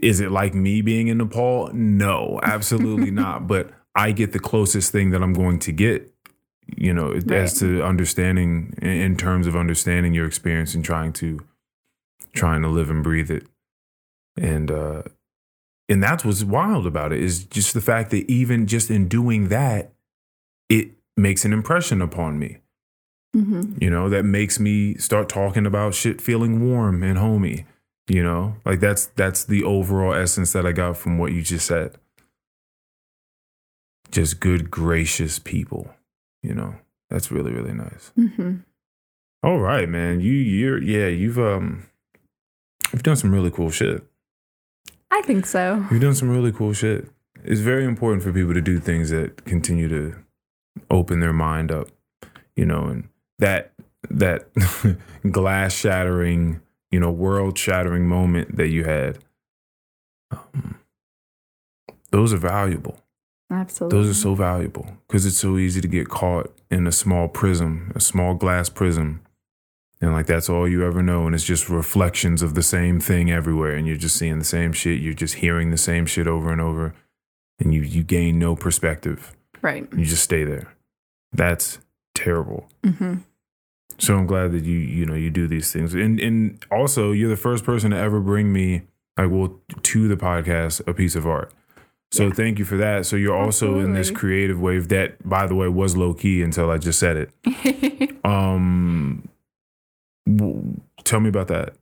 is 0.00 0.20
it 0.20 0.30
like 0.30 0.54
me 0.54 0.82
being 0.82 1.08
in 1.08 1.18
Nepal? 1.18 1.70
No, 1.72 2.40
absolutely 2.42 3.10
not. 3.10 3.46
But 3.46 3.70
I 3.94 4.12
get 4.12 4.32
the 4.32 4.40
closest 4.40 4.92
thing 4.92 5.10
that 5.10 5.22
I'm 5.22 5.32
going 5.32 5.58
to 5.60 5.72
get, 5.72 6.12
you 6.76 6.92
know, 6.92 7.12
as 7.30 7.58
to 7.60 7.82
understanding 7.82 8.74
in- 8.80 8.88
in 8.88 9.16
terms 9.16 9.46
of 9.46 9.56
understanding 9.56 10.14
your 10.14 10.26
experience 10.26 10.74
and 10.74 10.84
trying 10.84 11.12
to 11.14 11.40
trying 12.34 12.62
to 12.62 12.68
live 12.68 12.88
and 12.90 13.02
breathe 13.04 13.30
it. 13.30 13.46
And 14.36 14.70
uh 14.70 15.02
and 15.88 16.02
that's 16.02 16.24
what's 16.24 16.42
wild 16.42 16.86
about 16.86 17.12
it 17.12 17.20
is 17.20 17.44
just 17.44 17.74
the 17.74 17.82
fact 17.82 18.10
that 18.12 18.30
even 18.30 18.66
just 18.66 18.90
in 18.90 19.08
doing 19.08 19.48
that, 19.48 19.92
it 20.70 20.92
makes 21.18 21.44
an 21.44 21.52
impression 21.52 22.00
upon 22.00 22.38
me. 22.38 22.61
Mm-hmm. 23.34 23.82
You 23.82 23.90
know, 23.90 24.08
that 24.08 24.24
makes 24.24 24.60
me 24.60 24.94
start 24.96 25.28
talking 25.28 25.66
about 25.66 25.94
shit 25.94 26.20
feeling 26.20 26.68
warm 26.68 27.02
and 27.02 27.18
homey. 27.18 27.66
You 28.08 28.22
know, 28.22 28.56
like 28.64 28.80
that's 28.80 29.06
that's 29.06 29.44
the 29.44 29.64
overall 29.64 30.12
essence 30.12 30.52
that 30.52 30.66
I 30.66 30.72
got 30.72 30.96
from 30.96 31.18
what 31.18 31.32
you 31.32 31.42
just 31.42 31.66
said. 31.66 31.96
Just 34.10 34.40
good, 34.40 34.70
gracious 34.70 35.38
people. 35.38 35.90
You 36.42 36.54
know, 36.54 36.74
that's 37.08 37.30
really 37.30 37.52
really 37.52 37.72
nice. 37.72 38.12
Mm-hmm. 38.18 38.56
All 39.42 39.60
right, 39.60 39.88
man. 39.88 40.20
You 40.20 40.32
you're 40.32 40.82
yeah 40.82 41.06
you've 41.06 41.38
um 41.38 41.86
you've 42.92 43.02
done 43.02 43.16
some 43.16 43.32
really 43.32 43.50
cool 43.50 43.70
shit. 43.70 44.04
I 45.10 45.22
think 45.22 45.46
so. 45.46 45.86
You've 45.90 46.00
done 46.00 46.14
some 46.14 46.30
really 46.30 46.52
cool 46.52 46.72
shit. 46.72 47.08
It's 47.44 47.60
very 47.60 47.84
important 47.84 48.22
for 48.22 48.32
people 48.32 48.54
to 48.54 48.60
do 48.60 48.78
things 48.78 49.10
that 49.10 49.44
continue 49.44 49.88
to 49.88 50.16
open 50.90 51.20
their 51.20 51.32
mind 51.32 51.70
up, 51.70 51.88
you 52.56 52.64
know, 52.64 52.84
and 52.84 53.08
that 53.42 53.72
that 54.08 54.46
glass 55.30 55.74
shattering, 55.74 56.60
you 56.90 57.00
know, 57.00 57.10
world 57.10 57.58
shattering 57.58 58.06
moment 58.06 58.56
that 58.56 58.68
you 58.68 58.84
had. 58.84 59.18
Um, 60.30 60.78
those 62.10 62.32
are 62.32 62.38
valuable. 62.38 62.98
Absolutely. 63.50 63.98
Those 63.98 64.10
are 64.10 64.20
so 64.20 64.34
valuable 64.34 64.86
because 65.06 65.26
it's 65.26 65.36
so 65.36 65.58
easy 65.58 65.80
to 65.80 65.88
get 65.88 66.08
caught 66.08 66.54
in 66.70 66.86
a 66.86 66.92
small 66.92 67.28
prism, 67.28 67.92
a 67.94 68.00
small 68.00 68.34
glass 68.34 68.68
prism. 68.68 69.20
And 70.00 70.12
like 70.12 70.26
that's 70.26 70.48
all 70.48 70.66
you 70.68 70.84
ever 70.84 71.02
know. 71.02 71.26
And 71.26 71.34
it's 71.34 71.44
just 71.44 71.68
reflections 71.68 72.42
of 72.42 72.54
the 72.54 72.62
same 72.62 72.98
thing 72.98 73.30
everywhere. 73.30 73.74
And 73.74 73.86
you're 73.86 73.96
just 73.96 74.16
seeing 74.16 74.38
the 74.38 74.44
same 74.44 74.72
shit. 74.72 75.00
You're 75.00 75.12
just 75.14 75.34
hearing 75.36 75.70
the 75.70 75.76
same 75.76 76.06
shit 76.06 76.26
over 76.26 76.50
and 76.50 76.60
over. 76.60 76.94
And 77.58 77.74
you, 77.74 77.82
you 77.82 78.02
gain 78.02 78.38
no 78.38 78.56
perspective. 78.56 79.32
right. 79.60 79.86
You 79.96 80.04
just 80.04 80.24
stay 80.24 80.44
there. 80.44 80.74
That's 81.32 81.78
terrible. 82.14 82.68
Mm-hmm. 82.82 83.18
So 83.98 84.16
I'm 84.16 84.26
glad 84.26 84.52
that 84.52 84.64
you, 84.64 84.76
you 84.78 85.06
know, 85.06 85.14
you 85.14 85.30
do 85.30 85.46
these 85.46 85.72
things. 85.72 85.94
And 85.94 86.18
and 86.20 86.64
also 86.70 87.12
you're 87.12 87.28
the 87.30 87.36
first 87.36 87.64
person 87.64 87.90
to 87.92 87.96
ever 87.96 88.20
bring 88.20 88.52
me 88.52 88.82
like 89.16 89.30
well 89.30 89.60
to 89.82 90.08
the 90.08 90.16
podcast 90.16 90.86
a 90.88 90.94
piece 90.94 91.14
of 91.16 91.26
art. 91.26 91.52
So 92.10 92.26
Yeah. 92.26 92.32
thank 92.34 92.58
you 92.58 92.64
for 92.64 92.76
that. 92.76 93.06
So 93.06 93.16
you're 93.16 93.36
also 93.36 93.78
in 93.80 93.94
this 93.94 94.10
creative 94.10 94.60
wave 94.60 94.88
that 94.88 95.26
by 95.28 95.46
the 95.46 95.54
way 95.54 95.68
was 95.68 95.96
low 95.96 96.12
key 96.14 96.42
until 96.42 96.70
I 96.70 96.78
just 96.78 96.98
said 96.98 97.16
it. 97.16 97.30
Um 98.24 99.28
w- 100.26 100.80
tell 101.04 101.20
me 101.20 101.28
about 101.28 101.48
that. 101.48 101.74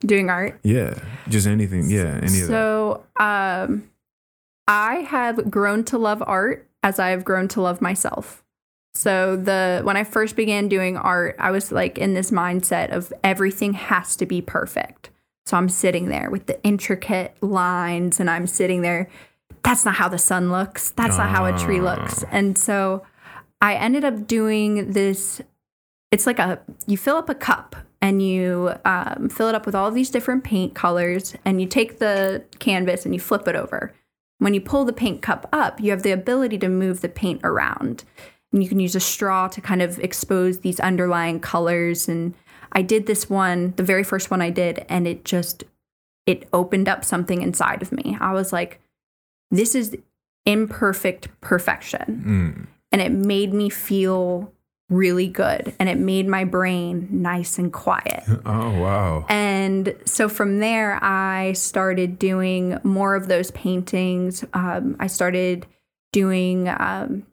Doing 0.00 0.28
art. 0.30 0.58
Yeah. 0.62 0.98
Just 1.28 1.46
anything. 1.46 1.88
Yeah, 1.90 2.18
any 2.22 2.40
of 2.42 2.46
that. 2.46 2.46
so, 2.48 3.04
um, 3.18 3.88
I 4.68 4.96
have 5.08 5.50
grown 5.50 5.84
to 5.84 5.96
love 5.98 6.22
art 6.26 6.68
as 6.82 6.98
I've 6.98 7.24
grown 7.24 7.48
to 7.48 7.60
love 7.62 7.80
myself. 7.80 8.44
So 8.96 9.36
the 9.36 9.80
when 9.84 9.96
I 9.96 10.04
first 10.04 10.36
began 10.36 10.68
doing 10.68 10.96
art, 10.96 11.36
I 11.38 11.50
was 11.50 11.70
like 11.70 11.98
in 11.98 12.14
this 12.14 12.30
mindset 12.30 12.90
of 12.90 13.12
everything 13.22 13.74
has 13.74 14.16
to 14.16 14.26
be 14.26 14.40
perfect. 14.40 15.10
So 15.44 15.56
I'm 15.56 15.68
sitting 15.68 16.08
there 16.08 16.30
with 16.30 16.46
the 16.46 16.62
intricate 16.64 17.36
lines 17.40 18.18
and 18.18 18.28
I'm 18.28 18.46
sitting 18.46 18.82
there 18.82 19.08
that's 19.62 19.84
not 19.84 19.96
how 19.96 20.08
the 20.08 20.18
sun 20.18 20.52
looks. 20.52 20.90
That's 20.90 21.18
not 21.18 21.28
how 21.28 21.44
a 21.44 21.58
tree 21.58 21.80
looks. 21.80 22.24
And 22.30 22.56
so 22.56 23.04
I 23.60 23.74
ended 23.74 24.04
up 24.04 24.26
doing 24.26 24.92
this 24.92 25.42
it's 26.12 26.26
like 26.26 26.38
a 26.38 26.60
you 26.86 26.96
fill 26.96 27.16
up 27.16 27.28
a 27.28 27.34
cup 27.34 27.74
and 28.00 28.22
you 28.22 28.72
um, 28.84 29.28
fill 29.28 29.48
it 29.48 29.54
up 29.54 29.66
with 29.66 29.74
all 29.74 29.90
these 29.90 30.08
different 30.10 30.44
paint 30.44 30.74
colors 30.74 31.34
and 31.44 31.60
you 31.60 31.66
take 31.66 31.98
the 31.98 32.44
canvas 32.60 33.04
and 33.04 33.12
you 33.12 33.20
flip 33.20 33.48
it 33.48 33.56
over 33.56 33.92
when 34.38 34.54
you 34.54 34.60
pull 34.60 34.84
the 34.84 34.92
paint 34.92 35.20
cup 35.20 35.48
up 35.52 35.80
you 35.80 35.90
have 35.90 36.02
the 36.02 36.12
ability 36.12 36.58
to 36.58 36.68
move 36.68 37.00
the 37.00 37.08
paint 37.08 37.40
around 37.42 38.04
and 38.56 38.62
you 38.64 38.68
can 38.70 38.80
use 38.80 38.96
a 38.96 39.00
straw 39.00 39.46
to 39.48 39.60
kind 39.60 39.82
of 39.82 39.98
expose 39.98 40.60
these 40.60 40.80
underlying 40.80 41.38
colors 41.38 42.08
and 42.08 42.32
i 42.72 42.80
did 42.80 43.04
this 43.06 43.28
one 43.28 43.74
the 43.76 43.82
very 43.82 44.02
first 44.02 44.30
one 44.30 44.40
i 44.40 44.48
did 44.50 44.84
and 44.88 45.06
it 45.06 45.24
just 45.26 45.62
it 46.26 46.48
opened 46.54 46.88
up 46.88 47.04
something 47.04 47.42
inside 47.42 47.82
of 47.82 47.92
me 47.92 48.16
i 48.18 48.32
was 48.32 48.52
like 48.52 48.80
this 49.50 49.74
is 49.74 49.94
imperfect 50.46 51.28
perfection 51.40 52.22
Mm. 52.26 52.66
and 52.92 53.02
it 53.02 53.12
made 53.12 53.52
me 53.52 53.68
feel 53.68 54.52
really 54.88 55.26
good 55.26 55.74
and 55.80 55.88
it 55.88 55.98
made 55.98 56.28
my 56.28 56.44
brain 56.44 57.08
nice 57.10 57.58
and 57.58 57.72
quiet. 57.72 58.22
Oh 58.46 58.70
wow. 58.80 59.26
And 59.28 59.96
so 60.04 60.28
from 60.28 60.60
there, 60.60 61.02
I 61.02 61.54
started 61.54 62.20
doing 62.20 62.78
more 62.84 63.16
of 63.16 63.26
those 63.26 63.50
paintings. 63.50 64.44
Um, 64.54 64.94
I 65.00 65.08
started 65.08 65.66
doing, 66.12 66.68
um, 66.68 67.26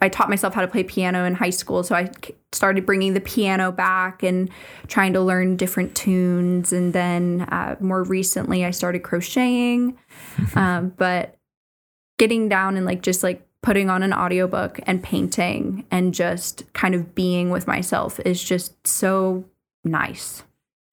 I, 0.00 0.08
taught 0.08 0.28
myself 0.28 0.54
how 0.54 0.60
to 0.60 0.68
play 0.68 0.84
piano 0.84 1.24
in 1.24 1.34
high 1.34 1.50
school. 1.50 1.82
So 1.82 1.94
I 1.94 2.10
started 2.52 2.86
bringing 2.86 3.14
the 3.14 3.20
piano 3.20 3.72
back 3.72 4.22
and 4.22 4.50
trying 4.88 5.12
to 5.14 5.20
learn 5.20 5.56
different 5.56 5.94
tunes. 5.94 6.72
And 6.72 6.92
then 6.92 7.42
uh, 7.42 7.76
more 7.80 8.04
recently, 8.04 8.64
I 8.64 8.70
started 8.70 9.02
crocheting. 9.02 9.98
um, 10.54 10.94
but 10.96 11.36
getting 12.18 12.48
down 12.48 12.76
and 12.76 12.86
like 12.86 13.02
just 13.02 13.22
like 13.22 13.46
putting 13.62 13.90
on 13.90 14.02
an 14.02 14.12
audiobook 14.12 14.80
and 14.84 15.02
painting 15.02 15.84
and 15.90 16.14
just 16.14 16.70
kind 16.72 16.94
of 16.94 17.14
being 17.14 17.50
with 17.50 17.66
myself 17.66 18.20
is 18.20 18.42
just 18.42 18.86
so 18.86 19.44
nice. 19.84 20.44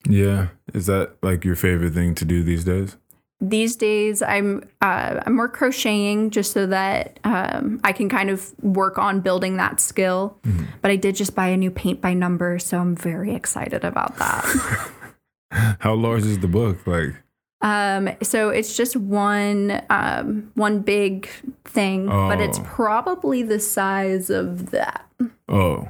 Yeah. 0.08 0.50
Is 0.74 0.86
that 0.88 1.16
like 1.22 1.46
your 1.46 1.56
favorite 1.56 1.94
thing 1.94 2.16
to 2.16 2.26
do 2.26 2.44
these 2.44 2.64
days? 2.64 2.98
These 3.40 3.76
days, 3.76 4.24
I'm 4.24 4.68
uh, 4.82 5.22
I'm 5.26 5.36
more 5.36 5.48
crocheting 5.48 6.32
just 6.32 6.54
so 6.54 6.66
that 6.66 7.20
um, 7.24 7.80
I 7.84 7.92
can 7.92 8.10
kind 8.10 8.32
of 8.32 8.52
work 8.64 8.98
on 8.98 9.22
building 9.22 9.58
that 9.58 9.80
skill. 9.80 10.40
But 10.82 10.90
I 10.90 10.96
did 10.96 11.16
just 11.16 11.36
buy 11.36 11.48
a 11.50 11.58
new 11.58 11.70
paint 11.70 12.02
by 12.02 12.14
number, 12.16 12.58
so 12.58 12.80
I'm 12.80 12.96
very 12.96 13.36
excited 13.36 13.84
about 13.84 14.16
that. 14.18 14.90
How 15.80 15.94
large 15.94 16.24
is 16.24 16.40
the 16.40 16.48
book? 16.48 16.86
Like 16.88 17.14
Um, 17.62 18.10
so 18.24 18.50
it's 18.50 18.76
just 18.76 18.96
one 18.96 19.84
um, 19.92 20.52
one 20.56 20.80
big 20.80 21.30
thing, 21.64 22.08
but 22.08 22.42
it's 22.42 22.58
Oh. 22.60 22.64
probably 22.64 23.44
the 23.44 23.60
size 23.60 24.32
of 24.32 24.72
that. 24.72 25.06
Oh. 25.48 25.88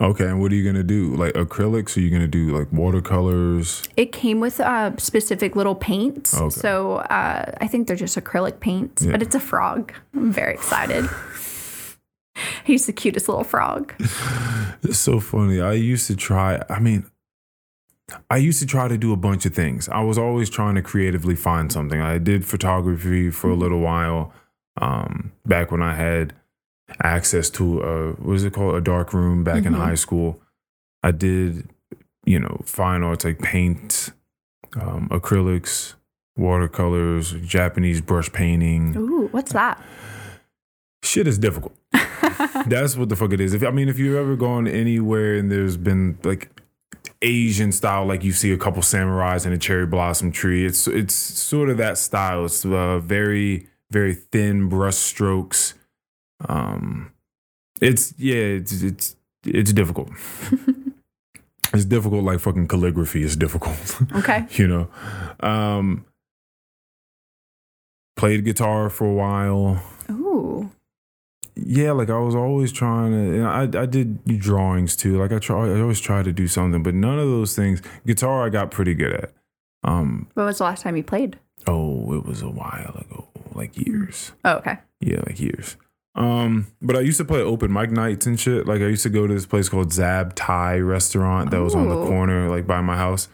Okay, 0.00 0.24
and 0.24 0.40
what 0.40 0.50
are 0.50 0.54
you 0.54 0.64
gonna 0.64 0.82
do? 0.82 1.14
Like 1.14 1.34
acrylics? 1.34 1.96
Are 1.96 2.00
you 2.00 2.10
gonna 2.10 2.26
do 2.26 2.56
like 2.56 2.72
watercolors? 2.72 3.82
It 3.96 4.12
came 4.12 4.40
with 4.40 4.58
uh, 4.58 4.96
specific 4.96 5.56
little 5.56 5.74
paints, 5.74 6.34
Okay. 6.34 6.48
so 6.48 6.96
uh, 6.96 7.52
I 7.60 7.66
think 7.66 7.86
they're 7.86 7.96
just 7.96 8.16
acrylic 8.16 8.60
paints. 8.60 9.02
Yeah. 9.02 9.12
But 9.12 9.22
it's 9.22 9.34
a 9.34 9.40
frog. 9.40 9.92
I'm 10.14 10.32
very 10.32 10.54
excited. 10.54 11.08
He's 12.64 12.86
the 12.86 12.92
cutest 12.94 13.28
little 13.28 13.44
frog. 13.44 13.92
It's 14.82 14.98
so 14.98 15.20
funny. 15.20 15.60
I 15.60 15.74
used 15.74 16.06
to 16.06 16.16
try. 16.16 16.62
I 16.70 16.80
mean, 16.80 17.04
I 18.30 18.38
used 18.38 18.60
to 18.60 18.66
try 18.66 18.88
to 18.88 18.96
do 18.96 19.12
a 19.12 19.16
bunch 19.16 19.44
of 19.44 19.54
things. 19.54 19.88
I 19.90 20.00
was 20.00 20.16
always 20.16 20.48
trying 20.48 20.76
to 20.76 20.82
creatively 20.82 21.36
find 21.36 21.70
something. 21.70 22.00
I 22.00 22.16
did 22.16 22.46
photography 22.46 23.30
for 23.30 23.50
a 23.50 23.54
little 23.54 23.80
while. 23.80 24.32
Um, 24.80 25.32
back 25.44 25.70
when 25.70 25.82
I 25.82 25.94
had 25.94 26.32
access 27.02 27.50
to 27.50 27.80
a 27.82 28.12
what 28.14 28.34
is 28.34 28.44
it 28.44 28.52
called 28.52 28.74
a 28.74 28.80
dark 28.80 29.12
room 29.14 29.44
back 29.44 29.64
in 29.64 29.72
Mhm. 29.74 29.78
high 29.78 29.94
school. 29.94 30.40
I 31.02 31.10
did, 31.12 31.68
you 32.24 32.38
know, 32.38 32.60
fine 32.64 33.02
arts 33.02 33.24
like 33.24 33.38
paint, 33.40 34.10
um, 34.80 35.08
acrylics, 35.10 35.94
watercolors, 36.36 37.32
Japanese 37.44 38.00
brush 38.00 38.30
painting. 38.32 38.94
Ooh, 38.96 39.28
what's 39.30 39.52
that? 39.52 39.82
Shit 41.02 41.26
is 41.26 41.38
difficult. 41.38 41.76
That's 42.66 42.96
what 42.96 43.08
the 43.08 43.16
fuck 43.16 43.32
it 43.32 43.40
is. 43.40 43.54
If 43.54 43.62
I 43.62 43.70
mean, 43.70 43.88
if 43.88 43.98
you've 43.98 44.16
ever 44.16 44.36
gone 44.36 44.66
anywhere 44.66 45.36
and 45.36 45.50
there's 45.50 45.76
been 45.76 46.18
like 46.24 46.50
Asian 47.22 47.72
style, 47.72 48.04
like 48.06 48.22
you 48.24 48.32
see 48.32 48.52
a 48.52 48.58
couple 48.58 48.82
samurais 48.82 49.44
and 49.46 49.54
a 49.54 49.58
cherry 49.58 49.86
blossom 49.86 50.30
tree, 50.32 50.66
it's 50.66 50.86
it's 50.86 51.14
sort 51.14 51.70
of 51.70 51.78
that 51.78 51.96
style. 51.98 52.44
It's 52.44 52.64
uh, 52.64 52.98
very 52.98 53.66
very 53.90 54.14
thin 54.14 54.68
brush 54.68 54.96
strokes. 54.96 55.74
Um, 56.48 57.12
it's 57.80 58.14
yeah, 58.18 58.34
it's 58.58 58.82
it's 58.82 59.16
it's 59.44 59.72
difficult. 59.72 60.10
it's 61.74 61.84
difficult, 61.84 62.24
like 62.24 62.40
fucking 62.40 62.68
calligraphy 62.68 63.22
is 63.22 63.36
difficult. 63.36 63.98
Okay. 64.14 64.46
you 64.52 64.66
know. 64.68 64.88
Um, 65.40 66.04
played 68.16 68.44
guitar 68.44 68.90
for 68.90 69.06
a 69.06 69.12
while 69.14 69.82
Ooh. 70.10 70.70
yeah, 71.54 71.92
like 71.92 72.10
I 72.10 72.18
was 72.18 72.34
always 72.34 72.70
trying 72.72 73.12
to. 73.12 73.42
I 73.44 73.62
I 73.62 73.86
did 73.86 74.24
drawings 74.38 74.94
too. 74.96 75.18
Like 75.18 75.32
I 75.32 75.38
try, 75.38 75.68
I 75.68 75.80
always 75.80 76.00
try 76.00 76.22
to 76.22 76.32
do 76.32 76.46
something, 76.48 76.82
but 76.82 76.94
none 76.94 77.18
of 77.18 77.26
those 77.28 77.56
things. 77.56 77.80
Guitar, 78.06 78.44
I 78.46 78.50
got 78.50 78.70
pretty 78.70 78.94
good 78.94 79.12
at. 79.12 79.32
Um. 79.82 80.28
When 80.34 80.44
was 80.46 80.58
the 80.58 80.64
last 80.64 80.82
time 80.82 80.96
you 80.96 81.02
played? 81.02 81.38
Oh, 81.66 82.12
it 82.14 82.24
was 82.24 82.42
a 82.42 82.50
while 82.50 82.94
ago, 83.00 83.28
like 83.54 83.76
years. 83.76 84.32
Oh, 84.44 84.56
okay. 84.56 84.78
Yeah, 85.00 85.20
like 85.26 85.40
years. 85.40 85.76
Um, 86.20 86.66
but 86.82 86.96
I 86.96 87.00
used 87.00 87.16
to 87.16 87.24
play 87.24 87.40
open 87.40 87.72
mic 87.72 87.90
nights 87.90 88.26
and 88.26 88.38
shit. 88.38 88.66
Like 88.66 88.82
I 88.82 88.86
used 88.86 89.02
to 89.04 89.08
go 89.08 89.26
to 89.26 89.32
this 89.32 89.46
place 89.46 89.70
called 89.70 89.90
Zab 89.90 90.34
Thai 90.34 90.78
restaurant 90.78 91.50
that 91.50 91.62
was 91.62 91.74
on 91.74 91.88
the 91.88 91.96
Ooh. 91.96 92.06
corner, 92.06 92.50
like 92.50 92.66
by 92.66 92.82
my 92.82 92.94
house. 92.96 93.28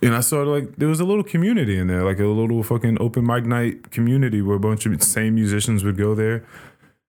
And 0.00 0.14
I 0.14 0.20
saw 0.20 0.42
like 0.42 0.76
there 0.76 0.86
was 0.86 1.00
a 1.00 1.04
little 1.04 1.24
community 1.24 1.76
in 1.76 1.88
there, 1.88 2.04
like 2.04 2.20
a 2.20 2.26
little 2.26 2.62
fucking 2.62 2.98
open 3.00 3.26
mic 3.26 3.46
night 3.46 3.90
community 3.90 4.42
where 4.42 4.56
a 4.56 4.60
bunch 4.60 4.86
of 4.86 5.02
same 5.02 5.34
musicians 5.34 5.82
would 5.82 5.96
go 5.96 6.14
there. 6.14 6.44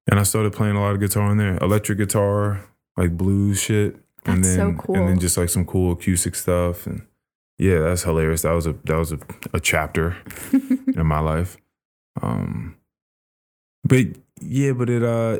And 0.10 0.20
I 0.20 0.24
started 0.24 0.54
playing 0.54 0.76
a 0.76 0.82
lot 0.82 0.96
of 0.96 1.00
guitar 1.00 1.32
in 1.32 1.38
there, 1.38 1.58
electric 1.62 2.00
guitar, 2.00 2.68
like 2.98 3.16
blues 3.16 3.62
shit, 3.62 3.96
and 4.26 4.44
That's 4.44 4.56
so 4.56 4.58
then 4.58 4.78
cool. 4.80 4.96
and 4.96 5.08
then 5.08 5.20
just 5.20 5.38
like 5.38 5.50
some 5.50 5.66
cool 5.66 5.92
acoustic 5.92 6.34
stuff. 6.34 6.88
And 6.88 7.06
yeah, 7.60 7.80
that's 7.80 8.04
hilarious. 8.04 8.42
That 8.42 8.54
was 8.54 8.66
a 8.66 8.74
that 8.86 8.98
was 8.98 9.12
a, 9.12 9.20
a 9.54 9.60
chapter 9.60 10.18
in 10.52 11.06
my 11.06 11.20
life. 11.20 11.58
Um, 12.22 12.76
but 13.84 14.08
yeah, 14.42 14.72
but 14.74 14.90
it 14.90 15.04
uh, 15.04 15.40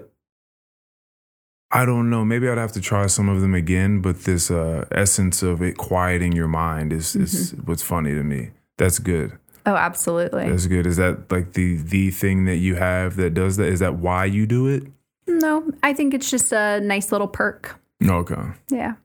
I 1.72 1.86
don't 1.86 2.10
know. 2.10 2.24
Maybe 2.24 2.48
I'd 2.48 2.58
have 2.58 2.72
to 2.74 2.82
try 2.82 3.08
some 3.08 3.30
of 3.30 3.42
them 3.42 3.56
again. 3.56 4.02
But 4.02 4.24
this 4.24 4.52
uh 4.52 4.86
essence 4.92 5.42
of 5.44 5.62
it 5.62 5.78
quieting 5.78 6.34
your 6.34 6.48
mind 6.48 6.94
is 6.94 7.16
is 7.16 7.52
what's 7.66 7.84
funny 7.84 8.12
to 8.14 8.24
me. 8.24 8.52
That's 8.78 9.00
good. 9.00 9.38
Oh, 9.66 9.76
absolutely. 9.76 10.50
That's 10.50 10.68
good. 10.68 10.86
Is 10.86 10.98
that 10.98 11.32
like 11.32 11.54
the 11.54 11.78
the 11.78 12.12
thing 12.12 12.46
that 12.46 12.58
you 12.58 12.76
have 12.76 13.16
that 13.16 13.34
does 13.34 13.58
that? 13.58 13.68
Is 13.68 13.80
that 13.80 13.96
why 13.96 14.26
you 14.26 14.46
do 14.46 14.68
it? 14.68 14.84
No, 15.26 15.72
I 15.82 15.94
think 15.94 16.14
it's 16.14 16.30
just 16.30 16.52
a 16.52 16.80
nice 16.82 17.12
little 17.12 17.28
perk. 17.30 17.80
Okay, 18.06 18.42
Yeah. 18.70 18.96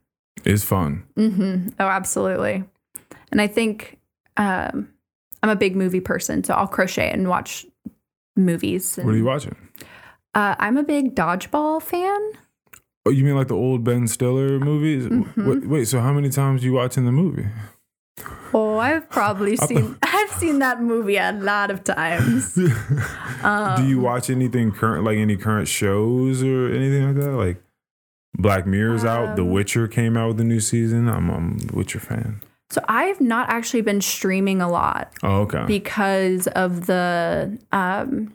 it's 0.45 0.65
fun. 0.65 1.05
Mm-hmm. 1.17 1.69
Oh, 1.79 1.87
absolutely. 1.87 2.65
And 3.31 3.41
I 3.41 3.47
think 3.47 4.01
um, 4.37 4.89
I'm 5.45 5.51
a 5.51 5.55
big 5.55 5.77
movie 5.77 6.01
person, 6.01 6.43
so 6.43 6.55
I'll 6.55 6.67
crochet 6.67 7.09
and 7.13 7.29
watch 7.29 7.65
movies. 8.37 8.99
And, 8.99 9.07
What 9.07 9.15
are 9.15 9.19
you 9.19 9.25
watching? 9.25 9.55
Uh, 10.35 10.55
I'm 10.59 10.77
a 10.77 10.83
big 10.83 11.15
dodgeball 11.15 11.83
fan. 11.83 12.33
Oh, 13.07 13.11
you 13.11 13.25
mean 13.25 13.37
like 13.37 13.49
the 13.49 13.55
old 13.57 13.85
Ben 13.85 14.07
Stiller 14.07 14.59
movies? 14.61 15.07
Mhm. 15.07 15.47
Wait, 15.47 15.67
wait, 15.69 15.85
so 15.89 16.01
how 16.01 16.13
many 16.13 16.29
times 16.29 16.63
you 16.65 16.73
watching 16.73 17.05
the 17.07 17.13
movie? 17.13 17.47
Oh, 18.53 18.79
I've 18.79 19.09
probably 19.09 19.57
seen 19.69 19.97
I've 20.03 20.31
seen 20.33 20.59
that 20.59 20.83
movie 20.83 21.17
a 21.17 21.33
lot 21.33 21.71
of 21.71 21.85
times. 21.85 22.55
do 22.55 22.71
Um, 23.43 23.89
you 23.89 24.01
watch 24.01 24.29
anything 24.31 24.73
current, 24.73 25.05
like 25.05 25.17
any 25.17 25.37
current 25.37 25.69
shows 25.69 26.43
or 26.43 26.69
anything 26.73 27.07
like 27.07 27.17
that? 27.25 27.33
Like 27.33 27.63
Black 28.35 28.67
Mirror's 28.67 29.05
out. 29.05 29.37
The 29.37 29.43
Um, 29.43 29.51
Witcher 29.51 29.89
came 29.89 30.17
out 30.17 30.29
with 30.29 30.41
a 30.41 30.45
new 30.45 30.61
season. 30.61 31.09
I'm, 31.09 31.31
I'm 31.31 31.59
a 31.73 31.77
Witcher 31.77 32.01
fan. 32.01 32.41
So 32.71 32.83
I've 32.89 33.21
not 33.21 33.49
actually 33.49 33.81
been 33.81 34.03
streaming 34.03 34.61
a 34.61 34.69
lot 34.69 35.13
Oh, 35.23 35.43
okay. 35.43 35.65
because 35.67 36.47
of 36.49 36.85
the 36.87 37.59
um 37.73 38.35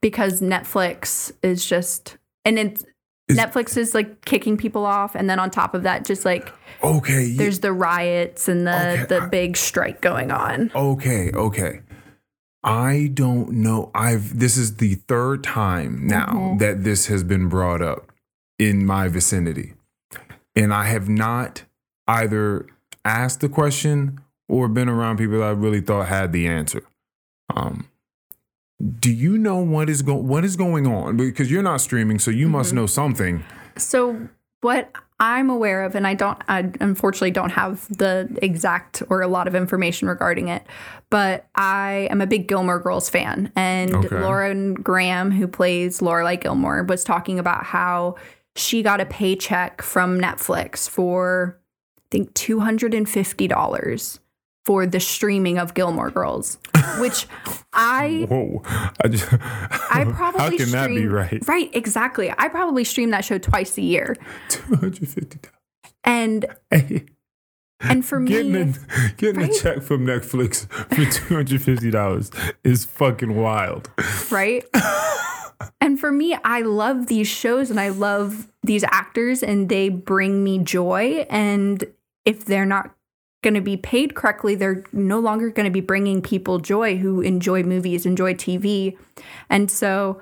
because 0.00 0.40
Netflix 0.40 1.32
is 1.42 1.64
just 1.66 2.16
and 2.44 2.58
it's 2.58 2.84
Is- 3.28 3.38
Netflix 3.38 3.76
is 3.76 3.94
like 3.94 4.24
kicking 4.24 4.56
people 4.56 4.84
off 4.84 5.14
and 5.14 5.28
then 5.30 5.38
on 5.38 5.50
top 5.50 5.74
of 5.74 5.82
that 5.84 6.04
just 6.04 6.24
like 6.24 6.52
okay. 6.82 7.24
ye- 7.24 7.36
there's 7.36 7.60
the 7.60 7.72
riots 7.72 8.48
and 8.48 8.66
the 8.66 8.90
Okay, 8.92 9.04
the 9.06 9.20
I- 9.22 9.28
big 9.28 9.56
strike 9.56 10.00
going 10.00 10.30
on. 10.30 10.70
Okay, 10.74 11.30
okay. 11.32 11.80
I 12.62 13.10
don't 13.12 13.50
know. 13.52 13.90
I've 13.94 14.38
this 14.38 14.56
is 14.56 14.76
the 14.76 14.94
third 15.06 15.44
time 15.44 16.06
now 16.06 16.26
Mhm. 16.32 16.58
that 16.60 16.82
this 16.84 17.06
has 17.06 17.22
been 17.24 17.48
brought 17.48 17.82
up 17.82 18.10
in 18.58 18.86
my 18.86 19.08
vicinity. 19.08 19.74
And 20.56 20.72
I 20.72 20.84
have 20.86 21.08
not 21.08 21.64
either 22.06 22.66
asked 23.04 23.40
the 23.40 23.48
question 23.48 24.20
or 24.48 24.68
been 24.68 24.88
around 24.88 25.16
people 25.18 25.38
that 25.38 25.44
I 25.44 25.50
really 25.50 25.80
thought 25.80 26.08
had 26.08 26.32
the 26.32 26.46
answer. 26.46 26.82
Um 27.54 27.88
do 28.98 29.10
you 29.10 29.38
know 29.38 29.58
what 29.58 29.88
is 29.88 30.02
going? 30.02 30.26
what 30.26 30.44
is 30.44 30.56
going 30.56 30.86
on? 30.86 31.16
Because 31.16 31.50
you're 31.50 31.62
not 31.62 31.80
streaming, 31.80 32.18
so 32.18 32.30
you 32.30 32.46
mm-hmm. 32.46 32.52
must 32.52 32.72
know 32.72 32.86
something. 32.86 33.44
So 33.76 34.28
what 34.60 34.90
I'm 35.20 35.48
aware 35.48 35.84
of, 35.84 35.94
and 35.94 36.06
I 36.06 36.14
don't, 36.14 36.38
I 36.48 36.70
unfortunately 36.80 37.30
don't 37.30 37.50
have 37.50 37.86
the 37.88 38.36
exact 38.42 39.02
or 39.08 39.22
a 39.22 39.28
lot 39.28 39.46
of 39.46 39.54
information 39.54 40.08
regarding 40.08 40.48
it, 40.48 40.66
but 41.08 41.46
I 41.54 42.08
am 42.10 42.20
a 42.20 42.26
big 42.26 42.48
Gilmore 42.48 42.80
Girls 42.80 43.08
fan. 43.08 43.52
And 43.54 43.94
okay. 43.94 44.20
Lauren 44.20 44.74
Graham, 44.74 45.30
who 45.30 45.46
plays 45.46 46.00
Lorelai 46.00 46.40
Gilmore, 46.40 46.82
was 46.82 47.04
talking 47.04 47.38
about 47.38 47.64
how 47.64 48.16
she 48.56 48.82
got 48.82 49.00
a 49.00 49.06
paycheck 49.06 49.82
from 49.82 50.18
Netflix 50.18 50.88
for, 50.88 51.60
I 51.98 52.02
think, 52.10 52.34
$250 52.34 54.18
for 54.64 54.86
the 54.86 55.00
streaming 55.00 55.58
of 55.58 55.74
Gilmore 55.74 56.10
Girls, 56.10 56.58
which 56.98 57.26
I 57.72 58.26
Whoa. 58.28 58.62
I 58.64 59.08
just 59.08 59.32
I 59.32 60.04
probably 60.14 60.40
How 60.40 60.50
can 60.56 60.70
that 60.72 60.88
be 60.88 61.06
right? 61.06 61.42
Right, 61.46 61.70
exactly. 61.74 62.32
I 62.36 62.48
probably 62.48 62.84
stream 62.84 63.10
that 63.10 63.24
show 63.24 63.38
twice 63.38 63.76
a 63.78 63.82
year. 63.82 64.16
250 64.48 65.38
dollars. 65.38 65.54
And 66.04 66.46
Hey. 66.70 67.04
and 67.80 68.04
for 68.04 68.20
Getting, 68.20 68.52
me, 68.52 68.60
a, 68.62 69.12
getting 69.16 69.42
a 69.42 69.52
check 69.52 69.82
from 69.82 70.06
Netflix 70.06 70.66
for 70.94 71.04
two 71.10 71.34
hundred 71.34 71.60
fifty 71.62 71.90
dollars 71.90 72.30
is 72.62 72.84
fucking 72.84 73.34
wild. 73.36 73.90
right? 74.30 74.64
and 75.80 75.98
for 76.00 76.10
me, 76.12 76.36
I 76.44 76.60
love 76.62 77.06
these 77.08 77.26
shows 77.28 77.70
and 77.70 77.78
I 77.80 77.88
love 77.90 78.50
these 78.62 78.84
actors 78.84 79.42
and 79.42 79.68
they 79.68 79.88
bring 79.88 80.42
me 80.44 80.58
joy 80.58 81.26
and 81.28 81.84
if 82.24 82.44
they're 82.46 82.64
not 82.66 82.94
going 83.44 83.54
to 83.54 83.60
be 83.60 83.76
paid 83.76 84.16
correctly, 84.16 84.56
they're 84.56 84.82
no 84.92 85.20
longer 85.20 85.50
going 85.50 85.66
to 85.66 85.70
be 85.70 85.80
bringing 85.80 86.20
people 86.20 86.58
joy 86.58 86.96
who 86.96 87.20
enjoy 87.20 87.62
movies, 87.62 88.06
enjoy 88.06 88.34
TV. 88.34 88.96
And 89.48 89.70
so 89.70 90.20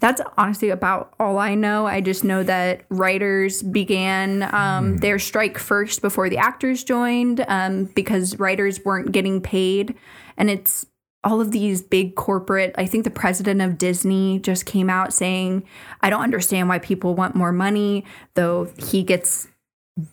that's 0.00 0.20
honestly 0.36 0.68
about 0.68 1.14
all 1.18 1.38
I 1.38 1.54
know. 1.54 1.86
I 1.86 2.00
just 2.00 2.24
know 2.24 2.42
that 2.42 2.82
writers 2.88 3.62
began 3.62 4.42
um, 4.54 4.98
their 4.98 5.18
strike 5.18 5.56
first 5.56 6.02
before 6.02 6.28
the 6.28 6.36
actors 6.36 6.84
joined 6.84 7.44
um, 7.48 7.84
because 7.94 8.38
writers 8.38 8.84
weren't 8.84 9.12
getting 9.12 9.40
paid. 9.40 9.94
And 10.36 10.50
it's 10.50 10.86
all 11.24 11.40
of 11.40 11.50
these 11.50 11.82
big 11.82 12.14
corporate, 12.14 12.74
I 12.76 12.86
think 12.86 13.04
the 13.04 13.10
president 13.10 13.60
of 13.60 13.78
Disney 13.78 14.38
just 14.38 14.66
came 14.66 14.90
out 14.90 15.12
saying, 15.12 15.64
I 16.00 16.10
don't 16.10 16.22
understand 16.22 16.68
why 16.68 16.78
people 16.78 17.14
want 17.14 17.34
more 17.34 17.52
money, 17.52 18.04
though 18.34 18.70
he 18.78 19.02
gets 19.02 19.48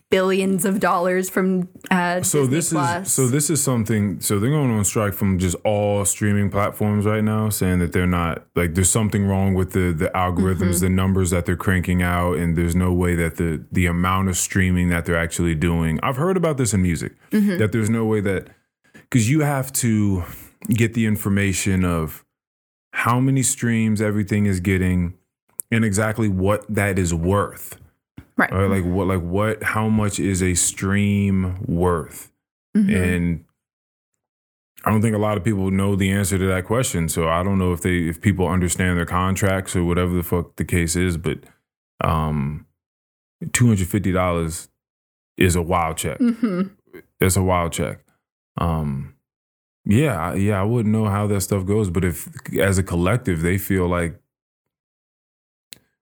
billions 0.10 0.66
of 0.66 0.80
dollars 0.80 1.30
from 1.30 1.70
uh, 1.92 2.22
So 2.22 2.40
Disney 2.48 2.56
this 2.56 2.70
Plus. 2.72 3.08
is 3.08 3.14
so 3.14 3.28
this 3.28 3.50
is 3.50 3.62
something. 3.64 4.20
So 4.20 4.40
they're 4.40 4.50
going 4.50 4.72
on 4.72 4.84
strike 4.86 5.14
from 5.14 5.38
just 5.40 5.56
all 5.64 6.04
streaming 6.06 6.50
platforms 6.50 7.06
right 7.06 7.24
now, 7.24 7.50
saying 7.50 7.80
that 7.80 7.94
they're 7.94 8.08
not 8.08 8.46
like 8.56 8.74
there's 8.76 8.90
something 8.90 9.26
wrong 9.26 9.54
with 9.54 9.72
the 9.74 9.92
the 9.92 10.10
algorithms, 10.16 10.56
Mm-hmm. 10.76 10.86
the 10.86 10.90
numbers 10.90 11.30
that 11.32 11.46
they're 11.46 11.56
cranking 11.58 12.02
out, 12.02 12.38
and 12.38 12.58
there's 12.58 12.76
no 12.76 12.92
way 12.94 13.16
that 13.16 13.36
the 13.38 13.64
the 13.72 13.86
amount 13.86 14.30
of 14.30 14.38
streaming 14.38 14.90
that 14.90 15.06
they're 15.06 15.18
actually 15.18 15.56
doing. 15.56 16.00
I've 16.02 16.18
heard 16.18 16.38
about 16.38 16.58
this 16.58 16.74
in 16.74 16.82
music 16.82 17.14
Mm-hmm. 17.32 17.58
that 17.58 17.72
there's 17.72 17.90
no 17.90 18.06
way 18.06 18.22
that 18.22 18.48
because 18.94 19.30
you 19.30 19.42
have 19.42 19.72
to 19.74 20.24
get 20.70 20.94
the 20.96 21.06
information 21.06 21.86
of 21.86 22.24
how 22.92 23.20
many 23.20 23.44
streams 23.44 24.02
everything 24.02 24.46
is 24.48 24.60
getting 24.60 25.14
and 25.72 25.84
exactly 25.86 26.28
what 26.30 26.66
that 26.74 26.98
is 26.98 27.14
worth. 27.14 27.78
Right. 28.38 28.52
Right? 28.52 28.70
Like 28.70 28.84
what 28.86 29.08
like 29.08 29.22
what 29.22 29.64
how 29.64 29.88
much 29.90 30.20
is 30.20 30.42
a 30.44 30.54
stream 30.56 31.58
worth? 31.66 32.32
Mhm. 32.76 32.96
And 32.96 33.46
I 34.84 34.92
don't 34.92 35.02
think 35.02 35.16
a 35.16 35.20
lot 35.20 35.38
of 35.38 35.44
people 35.44 35.72
know 35.72 35.96
the 35.96 36.12
answer 36.12 36.38
to 36.38 36.46
that 36.48 36.66
question. 36.66 37.10
So 37.10 37.28
I 37.28 37.42
don't 37.44 37.58
know 37.58 37.72
if 37.74 37.82
they 37.82 38.08
if 38.08 38.22
people 38.22 38.48
understand 38.48 38.98
their 38.98 39.06
contracts 39.06 39.76
or 39.76 39.84
whatever 39.84 40.14
the 40.14 40.24
fuck 40.24 40.56
the 40.58 40.66
case 40.66 40.96
is, 40.96 41.18
but 41.18 41.40
um 42.04 42.66
two 43.54 43.68
hundred 43.68 43.88
fifty 43.88 44.12
dollars 44.12 44.70
is 45.38 45.56
a 45.56 45.62
wild 45.62 45.98
check. 45.98 46.20
Mhm. 46.20 46.72
It's 47.20 47.36
a 47.36 47.42
wild 47.44 47.72
check. 47.72 48.00
Um 48.58 49.14
yeah, 49.88 50.32
I- 50.32 50.36
yeah, 50.36 50.60
I 50.60 50.64
wouldn't 50.64 50.92
know 50.94 51.06
how 51.06 51.28
that 51.28 51.42
stuff 51.42 51.66
goes, 51.66 51.90
but 51.90 52.04
if 52.04 52.28
as 52.60 52.78
a 52.78 52.84
collective 52.84 53.42
they 53.42 53.58
feel 53.58 53.88
like 53.88 54.20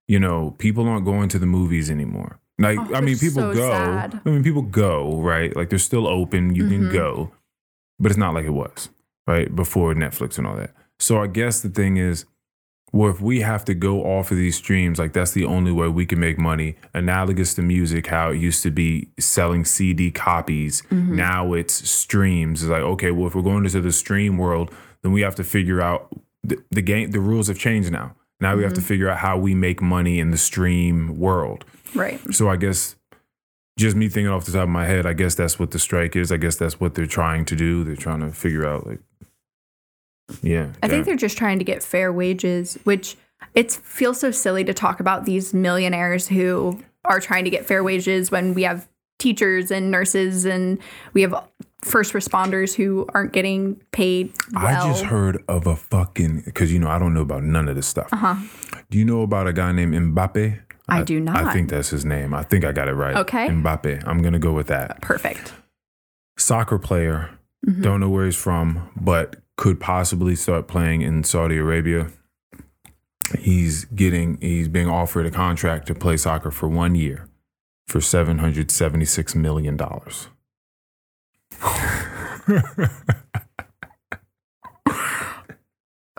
you 0.08 0.20
know, 0.20 0.56
people 0.58 0.88
aren't 0.88 1.06
going 1.06 1.30
to 1.30 1.40
the 1.40 1.46
movies 1.46 1.90
anymore. 1.90 2.40
Like, 2.60 2.78
Oh, 2.80 2.96
I 2.96 3.02
mean, 3.02 3.18
people 3.18 3.42
so 3.42 3.54
go. 3.54 3.70
sad. 3.72 4.22
I 4.26 4.30
mean, 4.30 4.44
people 4.44 4.62
go, 4.62 5.20
right? 5.22 5.56
Like, 5.56 5.70
they're 5.70 5.80
still 5.80 6.08
open. 6.08 6.54
You 6.56 6.68
can 6.68 6.84
Mhm. 6.84 6.94
go, 6.94 7.32
but 8.00 8.12
it's 8.12 8.18
not 8.18 8.34
like 8.34 8.46
it 8.46 8.52
was, 8.54 8.90
right? 9.28 9.54
Before 9.56 9.94
Netflix 9.96 10.38
and 10.38 10.46
all 10.46 10.56
that. 10.58 10.72
So 11.00 11.22
I 11.22 11.28
guess 11.28 11.62
the 11.62 11.70
thing 11.70 11.98
is, 11.98 12.26
well, 12.92 13.10
if 13.10 13.20
we 13.20 13.42
have 13.42 13.66
to 13.66 13.74
go 13.74 14.04
off 14.06 14.30
of 14.30 14.38
these 14.38 14.56
streams, 14.56 15.00
like 15.00 15.14
that's 15.14 15.32
the 15.32 15.46
only 15.46 15.72
way 15.72 15.88
we 15.88 16.06
can 16.06 16.20
make 16.20 16.38
money. 16.38 16.76
Analogous 16.94 17.56
to 17.56 17.64
music, 17.64 18.06
how 18.08 18.30
it 18.30 18.38
used 18.38 18.62
to 18.64 18.70
be 18.70 19.10
selling 19.20 19.66
CD 19.66 20.12
copies. 20.12 20.84
Mm-hmm. 20.92 21.16
Now 21.16 21.54
it's 21.54 21.90
streams. 21.90 22.62
It's 22.62 22.70
like, 22.70 22.84
okay, 22.84 23.10
well, 23.10 23.26
if 23.28 23.34
we're 23.36 23.42
going 23.42 23.66
into 23.66 23.82
the 23.82 23.92
stream 23.92 24.38
world, 24.38 24.70
then 25.02 25.12
we 25.12 25.22
have 25.22 25.34
to 25.38 25.44
figure 25.44 25.82
out 25.82 26.16
the, 26.44 26.62
the 26.70 26.84
game. 26.84 27.10
The 27.10 27.20
rules 27.20 27.48
have 27.48 27.58
changed 27.58 27.92
now. 27.92 28.16
Now 28.44 28.56
we 28.56 28.62
have 28.64 28.74
to 28.74 28.80
Mm-hmm. 28.82 28.88
figure 28.88 29.10
out 29.10 29.18
how 29.18 29.38
we 29.38 29.56
make 29.56 29.82
money 29.82 30.20
in 30.20 30.30
the 30.30 30.38
stream 30.38 31.18
world. 31.18 31.66
Right. 31.96 32.20
So 32.32 32.50
I 32.50 32.56
guess 32.58 32.96
just 33.80 33.96
me 33.96 34.08
thinking 34.10 34.28
off 34.32 34.46
the 34.46 34.52
top 34.52 34.64
of 34.64 34.70
my 34.70 34.86
head, 34.86 35.06
I 35.08 35.14
guess 35.14 35.34
that's 35.34 35.58
what 35.58 35.72
the 35.72 35.80
strike 35.80 36.16
is. 36.16 36.32
I 36.32 36.38
guess 36.38 36.56
that's 36.58 36.80
what 36.80 36.94
they're 36.94 37.08
trying 37.08 37.46
to 37.46 37.56
do. 37.56 37.84
They're 37.84 37.96
trying 37.96 38.20
to 38.20 38.30
figure 38.32 38.68
out 38.68 38.86
like 38.86 39.00
Yeah. 40.42 40.70
I 40.84 40.88
think 40.88 41.06
they're 41.06 41.16
just 41.16 41.38
trying 41.38 41.58
to 41.60 41.66
get 41.66 41.82
fair 41.84 42.12
wages, 42.12 42.78
which 42.84 43.16
it 43.56 43.72
feels 43.72 44.20
so 44.20 44.32
silly 44.32 44.64
to 44.64 44.74
talk 44.74 45.00
about 45.00 45.26
these 45.26 45.54
millionaires 45.54 46.28
who 46.28 46.80
are 47.06 47.20
trying 47.20 47.44
to 47.44 47.50
get 47.50 47.66
fair 47.66 47.84
wages 47.84 48.32
when 48.32 48.54
we 48.54 48.64
have 48.64 48.88
teachers 49.20 49.72
and 49.72 49.92
nurses 49.92 50.46
and 50.46 50.80
we 51.14 51.22
have 51.22 51.34
first 51.84 52.14
responders 52.14 52.74
who 52.74 53.06
aren't 53.14 53.34
getting 53.34 53.76
paid 53.92 54.34
well. 54.54 54.66
I 54.66 54.90
just 54.90 55.04
heard 55.04 55.44
of 55.48 55.68
a 55.68 55.76
fucking 55.76 56.44
because 56.46 56.72
you 56.72 56.80
know 56.80 56.90
I 56.90 56.98
don't 57.00 57.14
know 57.14 57.22
about 57.22 57.44
none 57.44 57.68
of 57.68 57.76
this 57.76 57.88
stuff. 57.88 58.12
Uh-huh. 58.12 58.36
Do 58.90 58.98
you 58.98 59.06
know 59.06 59.22
about 59.22 59.48
a 59.48 59.54
guy 59.54 59.72
named 59.72 59.94
Mbappe? 59.94 60.60
I 60.90 61.04
do 61.04 61.20
not. 61.20 61.38
I 61.38 61.54
think 61.54 61.70
that's 61.70 61.90
his 61.90 62.04
name. 62.04 62.34
I 62.34 62.44
think 62.44 62.66
I 62.66 62.72
got 62.72 62.88
it 62.88 62.94
right. 62.94 63.16
Okay. 63.16 63.48
Mbappe. 63.48 64.06
I'm 64.08 64.22
gonna 64.22 64.40
go 64.40 64.54
with 64.54 64.68
that. 64.68 65.02
Perfect. 65.02 65.54
Soccer 66.38 66.78
player. 66.78 67.30
Mm-hmm. 67.66 67.82
Don't 67.82 68.00
know 68.00 68.10
where 68.10 68.26
he's 68.26 68.36
from, 68.36 68.90
but 69.00 69.38
could 69.56 69.80
possibly 69.80 70.36
start 70.36 70.68
playing 70.68 71.02
in 71.02 71.24
Saudi 71.24 71.58
Arabia. 71.58 72.12
He's 73.40 73.86
getting. 73.86 74.38
He's 74.42 74.68
being 74.68 74.90
offered 74.90 75.26
a 75.26 75.32
contract 75.32 75.88
to 75.88 75.96
play 75.96 76.18
soccer 76.18 76.52
for 76.52 76.68
one 76.68 76.96
year 76.96 77.30
for 77.88 78.02
seven 78.02 78.40
hundred 78.40 78.70
seventy 78.72 79.06
six 79.06 79.36
million 79.36 79.78
dollars. 79.78 80.28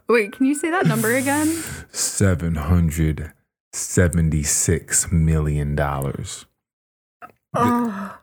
Wait, 0.08 0.32
can 0.32 0.46
you 0.46 0.54
say 0.54 0.70
that 0.70 0.86
number 0.86 1.14
again? 1.14 1.46
seven 1.90 2.56
hundred 2.56 3.32
seventy-six 3.72 5.10
million 5.10 5.74
dollars. 5.74 6.44
Oh, 7.54 8.18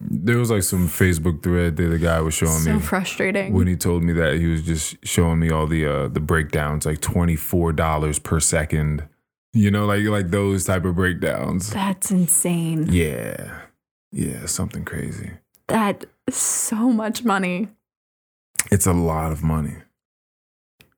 There 0.00 0.38
was 0.38 0.50
like 0.50 0.62
some 0.62 0.88
Facebook 0.88 1.42
thread 1.42 1.76
that 1.76 1.88
the 1.88 1.98
guy 1.98 2.20
was 2.20 2.32
showing 2.34 2.52
so 2.60 2.72
me 2.74 2.80
So 2.80 2.86
frustrating. 2.86 3.52
when 3.52 3.66
he 3.66 3.76
told 3.76 4.02
me 4.04 4.12
that 4.14 4.34
he 4.36 4.46
was 4.46 4.62
just 4.62 4.96
showing 5.04 5.38
me 5.40 5.50
all 5.50 5.66
the 5.66 5.86
uh 5.86 6.08
the 6.08 6.20
breakdowns, 6.20 6.86
like 6.86 7.00
twenty-four 7.00 7.72
dollars 7.72 8.18
per 8.18 8.40
second. 8.40 9.06
You 9.52 9.70
know, 9.70 9.84
like 9.84 10.04
like 10.04 10.30
those 10.30 10.64
type 10.64 10.84
of 10.86 10.94
breakdowns. 10.94 11.70
That's 11.70 12.10
insane. 12.10 12.86
Yeah, 12.90 13.60
yeah, 14.12 14.46
something 14.46 14.84
crazy. 14.86 15.32
That 15.68 16.06
so 16.30 16.90
much 16.90 17.24
money. 17.24 17.68
It's 18.70 18.86
a 18.86 18.92
lot 18.92 19.32
of 19.32 19.42
money. 19.42 19.76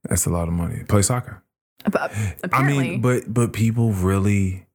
That's 0.08 0.26
a 0.26 0.30
lot 0.30 0.48
of 0.48 0.54
money. 0.54 0.84
Play 0.84 1.02
soccer. 1.02 1.42
But 1.90 2.12
I 2.14 2.34
apparently, 2.42 2.88
mean, 2.90 3.00
but 3.00 3.32
but 3.32 3.52
people 3.52 3.92
really, 3.92 4.66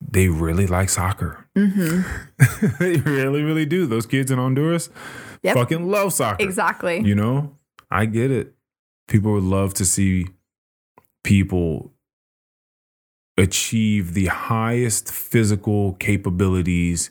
they 0.00 0.28
really 0.28 0.66
like 0.66 0.88
soccer. 0.90 1.46
hmm 1.56 2.02
they 2.78 2.96
really, 2.98 3.42
really 3.42 3.66
do. 3.66 3.86
Those 3.86 4.06
kids 4.06 4.30
in 4.30 4.38
Honduras 4.38 4.90
Yep. 5.42 5.56
fucking 5.56 5.90
love 5.90 6.12
soccer. 6.12 6.42
exactly. 6.44 7.00
You 7.00 7.14
know, 7.14 7.56
I 7.90 8.06
get 8.06 8.30
it. 8.30 8.54
People 9.08 9.32
would 9.32 9.42
love 9.44 9.74
to 9.74 9.84
see 9.84 10.26
people 11.24 11.92
achieve 13.36 14.14
the 14.14 14.26
highest 14.26 15.10
physical 15.10 15.94
capabilities 15.94 17.10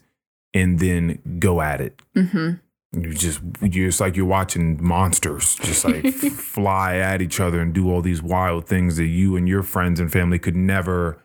and 0.54 0.80
then 0.80 1.20
go 1.40 1.62
at 1.62 1.82
it. 1.82 2.02
hmm 2.16 2.52
You 2.94 3.14
just, 3.14 3.40
you're 3.62 3.88
it's 3.88 4.02
like 4.02 4.18
you're 4.18 4.26
watching 4.26 4.78
monsters 4.84 5.56
just 5.56 5.86
like 5.86 6.06
fly 6.14 6.98
at 6.98 7.22
each 7.22 7.40
other 7.40 7.62
and 7.62 7.74
do 7.74 7.90
all 7.90 8.02
these 8.02 8.22
wild 8.22 8.68
things 8.68 8.98
that 8.98 9.06
you 9.06 9.38
and 9.38 9.48
your 9.48 9.64
friends 9.64 9.98
and 10.00 10.12
family 10.12 10.38
could 10.38 10.58
never, 10.58 11.18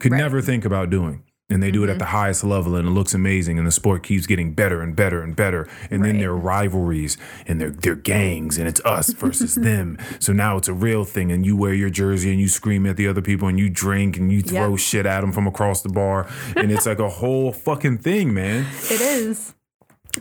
could 0.00 0.10
Right. 0.10 0.18
never 0.18 0.42
think 0.42 0.64
about 0.64 0.90
doing. 0.90 1.22
And 1.48 1.62
they 1.62 1.70
do 1.70 1.84
it 1.84 1.90
at 1.90 1.98
the 1.98 2.06
mm-hmm. 2.06 2.16
highest 2.16 2.44
level, 2.44 2.74
and 2.76 2.88
it 2.88 2.92
looks 2.92 3.12
amazing. 3.14 3.58
And 3.58 3.66
the 3.66 3.70
sport 3.72 4.02
keeps 4.02 4.26
getting 4.26 4.54
better 4.54 4.80
and 4.80 4.96
better 4.96 5.22
and 5.22 5.36
better. 5.36 5.68
And 5.90 6.02
then 6.02 6.12
Right. 6.14 6.20
there 6.20 6.30
are 6.30 6.36
rivalries 6.36 7.18
and 7.46 7.60
they're, 7.60 7.70
they're 7.70 7.94
gangs, 7.94 8.58
and 8.58 8.66
it's 8.66 8.80
us 8.84 9.10
versus 9.12 9.54
them. 9.70 9.98
So 10.18 10.32
now 10.32 10.56
it's 10.56 10.68
a 10.68 10.72
real 10.72 11.04
thing. 11.04 11.30
And 11.30 11.44
you 11.46 11.54
wear 11.56 11.74
your 11.74 11.90
jersey 11.90 12.30
and 12.30 12.40
you 12.40 12.48
scream 12.48 12.84
at 12.86 12.96
the 12.96 13.06
other 13.06 13.20
people 13.22 13.46
and 13.48 13.60
you 13.60 13.68
drink 13.68 14.16
and 14.16 14.32
you 14.32 14.40
throw 14.42 14.70
Yep. 14.70 14.78
shit 14.78 15.06
at 15.06 15.20
them 15.20 15.30
from 15.30 15.46
across 15.46 15.82
the 15.82 15.88
bar. 15.90 16.26
And 16.56 16.72
it's 16.72 16.86
like 16.86 16.98
a 16.98 17.08
whole 17.10 17.52
fucking 17.52 17.98
thing, 17.98 18.32
man. 18.34 18.66
It 18.90 19.00
is. 19.00 19.54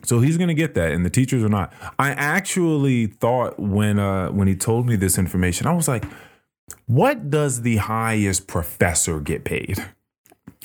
So 0.04 0.20
he's 0.20 0.38
gonna 0.38 0.54
get 0.54 0.74
that, 0.76 0.92
and 0.92 1.06
the 1.06 1.10
teachers 1.10 1.44
are 1.44 1.50
not. 1.50 1.74
I 2.00 2.12
actually 2.12 3.08
thought 3.08 3.60
when 3.60 4.00
uh 4.00 4.30
when 4.30 4.48
he 4.48 4.56
told 4.56 4.88
me 4.88 4.96
this 4.96 5.18
information, 5.18 5.68
I 5.68 5.74
was 5.74 5.88
like, 5.88 6.06
what 6.86 7.30
does 7.30 7.62
the 7.62 7.78
highest 7.78 8.48
professor 8.48 9.20
get 9.20 9.44
paid? 9.44 9.84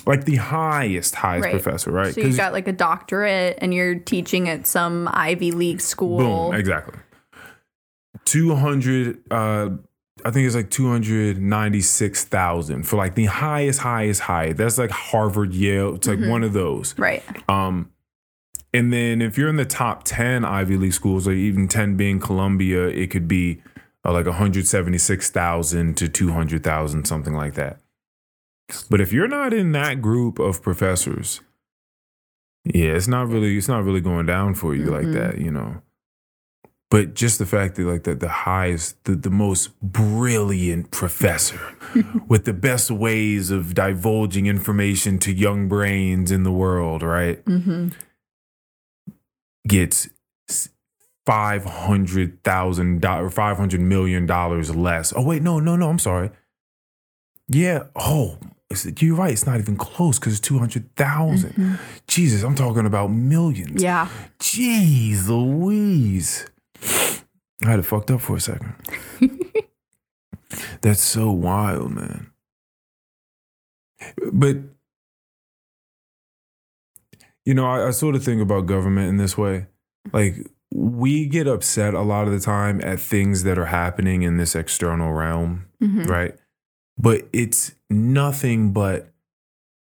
Like 0.07 0.25
the 0.25 0.37
highest, 0.37 1.17
highest 1.17 1.45
Right. 1.47 1.53
professor, 1.53 1.91
right? 1.91 2.15
So 2.15 2.21
you 2.21 2.37
got 2.37 2.53
like 2.53 2.69
a 2.69 2.73
doctorate 2.73 3.59
and 3.61 3.75
you're 3.75 3.97
teaching 3.97 4.49
at 4.49 4.67
some 4.67 5.09
Ivy 5.13 5.51
League 5.51 5.81
school. 5.81 6.19
boom, 6.19 6.55
exactly. 6.55 6.99
Two 8.25 8.55
hundred 8.55 9.19
uh 9.31 9.71
I 10.25 10.31
think 10.31 10.47
it's 10.47 10.57
like 10.57 10.71
296,000 10.71 12.85
for 12.85 12.97
like 12.97 13.15
the 13.15 13.27
highest, 13.27 13.81
highest, 13.81 14.23
high. 14.23 14.55
That's 14.55 14.79
like 14.79 14.91
Harvard, 14.91 15.53
Yale. 15.53 15.97
It's 15.97 16.09
like 16.09 16.21
one 16.21 16.43
of 16.43 16.55
those. 16.55 16.99
Right. 16.99 17.23
Um, 17.51 17.91
and 18.77 18.93
then 18.93 19.23
if 19.23 19.37
you're 19.39 19.49
in 19.49 19.57
the 19.57 19.65
top 19.65 20.05
10 20.05 20.45
Ivy 20.45 20.77
League 20.77 20.93
schools, 20.93 21.27
or 21.27 21.33
even 21.33 21.69
10 21.69 21.97
being 21.97 22.21
Columbia, 22.21 22.87
it 22.89 23.11
could 23.11 23.27
be 23.29 23.63
uh, 24.05 24.13
like 24.13 24.27
176,000 24.27 25.97
to 25.97 26.09
200,000, 26.09 27.05
something 27.05 27.35
like 27.35 27.55
that. 27.55 27.79
But 28.91 29.01
if 29.01 29.13
you're 29.13 29.29
not 29.29 29.53
in 29.53 29.73
that 29.73 30.03
group 30.03 30.39
of 30.39 30.63
professors, 30.63 31.41
yeah, 32.65 32.95
it's 32.95 33.07
not 33.09 33.29
really 33.29 33.57
it's 33.57 33.69
not 33.69 33.85
really 33.85 34.01
going 34.01 34.27
down 34.27 34.55
for 34.55 34.75
you 34.75 34.87
like 34.87 35.07
Mhm. 35.07 35.15
that, 35.15 35.39
you 35.39 35.51
know. 35.53 35.83
But 36.91 37.15
just 37.15 37.39
the 37.39 37.47
fact 37.47 37.77
that 37.77 37.83
like 37.85 38.05
that 38.05 38.21
the 38.21 38.29
highest, 38.29 39.03
the, 39.05 39.15
the 39.17 39.31
most 39.31 39.79
brilliant 39.81 40.91
professor 40.91 41.61
with 42.29 42.45
the 42.45 42.53
best 42.53 42.91
ways 42.91 43.51
of 43.51 43.75
divulging 43.75 44.47
information 44.47 45.19
to 45.21 45.33
young 45.33 45.69
brains 45.69 46.31
in 46.33 46.43
the 46.45 46.53
world, 46.53 47.03
right? 47.03 47.39
hmm 47.47 47.89
Gets 49.67 50.09
five 51.25 51.65
hundred 51.65 52.43
thousand 52.45 53.01
dollars, 53.01 53.35
five 53.35 53.57
hundred 53.57 53.81
million 53.81 54.27
dollars 54.27 54.75
less. 54.75 55.13
Oh 55.17 55.25
wait, 55.25 55.43
no, 55.43 55.59
no, 55.59 55.77
no. 55.77 55.89
I'm 55.89 55.99
sorry. 55.99 56.31
Yeah. 57.49 57.85
Oh, 57.95 58.39
you're 58.99 59.17
right. 59.17 59.33
It's 59.33 59.47
not 59.47 59.59
even 59.59 59.77
close 59.77 60.19
because 60.19 60.35
it's 60.35 60.41
two 60.41 60.59
hundred 60.59 60.95
mm-hmm. 60.97 61.75
Jesus, 62.07 62.43
I'm 62.43 62.55
talking 62.55 62.87
about 62.87 63.09
millions. 63.09 63.83
Yeah. 63.83 64.09
Jeez 64.39 65.29
Louise. 65.29 66.47
I 67.65 67.71
had 67.71 67.79
it 67.79 67.85
fucked 67.85 68.11
up 68.11 68.21
for 68.21 68.37
a 68.37 68.41
second. 68.41 68.75
That's 70.83 71.03
so 71.03 71.31
wild, 71.31 71.93
man. 71.93 72.31
But, 74.33 74.57
you 77.47 77.55
know, 77.55 77.65
I, 77.65 77.87
I 77.87 77.91
sort 77.93 78.17
of 78.17 78.25
think 78.25 78.43
about 78.43 78.67
government 78.67 79.09
in 79.09 79.17
this 79.17 79.39
way. 79.39 79.69
Like, 80.13 80.35
we 80.75 81.27
get 81.27 81.47
upset 81.47 81.95
a 81.95 82.03
lot 82.03 82.27
of 82.27 82.33
the 82.33 82.41
time 82.41 82.81
at 82.83 83.01
things 83.01 83.45
that 83.45 83.57
are 83.57 83.67
happening 83.67 84.23
in 84.23 84.37
this 84.37 84.55
external 84.55 85.13
realm, 85.13 85.67
hmm 85.81 86.05
right? 86.05 86.35
But 86.99 87.29
it's 87.33 87.75
nothing 87.89 88.73
but 88.73 89.13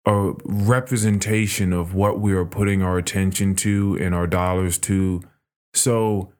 a 0.05 0.33
representation 0.45 1.73
of 1.73 1.93
what 1.93 2.19
we 2.19 2.33
are 2.33 2.45
putting 2.45 2.81
our 2.81 2.97
attention 2.97 3.55
to 3.55 3.97
and 3.99 4.15
our 4.15 4.25
dollars 4.25 4.77
to. 4.79 5.21
So, 5.73 6.31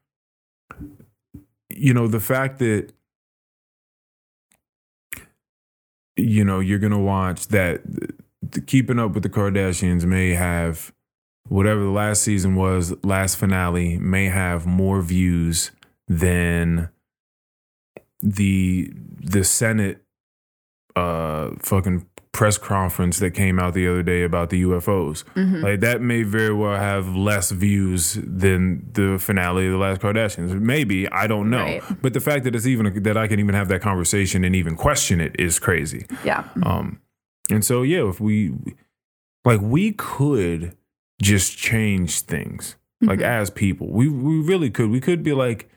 you 1.70 1.94
know, 1.94 2.08
the 2.08 2.20
fact 2.20 2.60
that, 2.60 2.94
you 6.16 6.44
know, 6.46 6.60
you're 6.60 6.80
going 6.80 6.92
to 6.92 6.98
watch 6.98 7.48
that 7.48 7.82
the 8.42 8.62
Keeping 8.62 9.00
Up 9.00 9.14
with 9.14 9.24
the 9.24 9.30
Kardashians 9.30 10.06
may 10.06 10.34
have 10.34 10.94
whatever 11.48 11.82
the 11.82 11.90
last 11.90 12.22
season 12.24 12.56
was, 12.56 12.94
last 13.04 13.36
finale, 13.36 13.98
may 13.98 14.26
have 14.26 14.66
more 14.66 15.02
views 15.02 15.72
than 16.08 16.90
the 18.22 18.92
the 19.22 19.44
Senate 19.44 20.04
uh 20.96 21.52
fucking 21.60 22.06
press 22.32 22.58
conference 22.58 23.20
that 23.20 23.32
came 23.32 23.60
out 23.60 23.74
the 23.74 23.88
other 23.88 24.04
day 24.04 24.24
about 24.24 24.50
the 24.50 24.62
UFOs. 24.64 25.24
hmm 25.34 25.62
Like 25.64 25.80
that 25.82 26.00
may 26.02 26.24
very 26.24 26.54
well 26.54 26.76
have 26.78 27.16
less 27.16 27.52
views 27.52 28.14
than 28.24 28.88
the 28.94 29.18
finale 29.20 29.66
of 29.66 29.72
the 29.74 29.78
last 29.78 30.00
Kardashians. 30.02 30.58
Maybe 30.60 31.10
I 31.10 31.28
don't 31.28 31.50
know, 31.50 31.64
Right. 31.64 31.82
but 32.02 32.14
the 32.14 32.20
fact 32.20 32.44
that 32.44 32.56
it's 32.56 32.68
even 32.68 33.02
that 33.04 33.18
I 33.18 33.28
can 33.28 33.40
even 33.40 33.56
have 33.56 33.68
that 33.70 33.82
conversation 33.82 34.44
and 34.44 34.56
even 34.56 34.76
question 34.76 35.20
it 35.20 35.36
is 35.40 35.60
crazy. 35.60 36.06
Yeah. 36.24 36.44
Um, 36.64 37.02
and 37.50 37.66
so 37.66 37.82
yeah, 37.82 38.08
if 38.08 38.20
we 38.22 38.54
like, 39.44 39.60
we 39.62 39.94
could 39.94 40.76
just 41.22 41.58
change 41.58 42.22
things 42.22 42.76
like 43.02 43.20
Mhm. 43.20 43.24
as 43.24 43.50
people. 43.50 43.92
We 43.92 44.10
we 44.10 44.42
really 44.42 44.70
could. 44.70 44.90
We 44.90 45.00
could 45.02 45.24
be 45.24 45.34
like, 45.34 45.70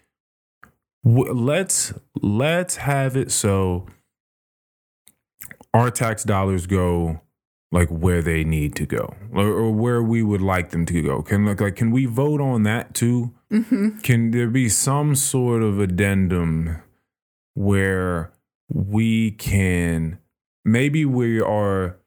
w- 1.04 1.32
let's 1.32 1.92
let's 2.20 2.76
have 2.76 3.16
it 3.16 3.30
so 3.30 3.86
our 5.74 5.90
tax 5.90 6.24
dollars 6.24 6.66
go 6.66 7.20
like 7.70 7.88
where 7.88 8.20
they 8.20 8.44
need 8.44 8.74
to 8.76 8.84
go 8.84 9.14
or, 9.32 9.46
or 9.46 9.72
where 9.72 10.02
we 10.02 10.22
would 10.22 10.42
like 10.42 10.70
them 10.70 10.84
to 10.86 11.02
go. 11.02 11.22
Can 11.22 11.46
like 11.46 11.60
like 11.60 11.76
can 11.76 11.90
we 11.90 12.04
vote 12.06 12.40
on 12.40 12.62
that 12.64 12.94
too? 12.94 13.32
hmm 13.50 13.98
Can 14.02 14.30
there 14.30 14.48
be 14.50 14.68
some 14.68 15.14
sort 15.14 15.62
of 15.62 15.78
addendum 15.80 16.82
where 17.54 18.32
we 18.68 19.30
can 19.32 20.18
maybe 20.64 21.04
we 21.04 21.40
are 21.40 21.98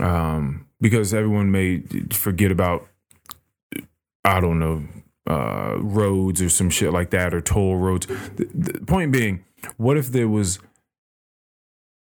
um 0.00 0.66
because 0.82 1.14
everyone 1.14 1.50
may 1.50 1.82
forget 2.10 2.50
about 2.50 2.86
I 4.24 4.40
don't 4.40 4.58
know 4.58 4.84
uh 5.30 5.76
roads 5.78 6.42
or 6.42 6.48
some 6.48 6.68
shit 6.68 6.92
like 6.92 7.10
that 7.10 7.32
or 7.32 7.40
toll 7.40 7.76
roads. 7.76 8.06
The, 8.06 8.48
the 8.52 8.80
point 8.84 9.12
being, 9.12 9.44
what 9.78 9.96
if 9.96 10.08
there 10.08 10.28
was 10.28 10.58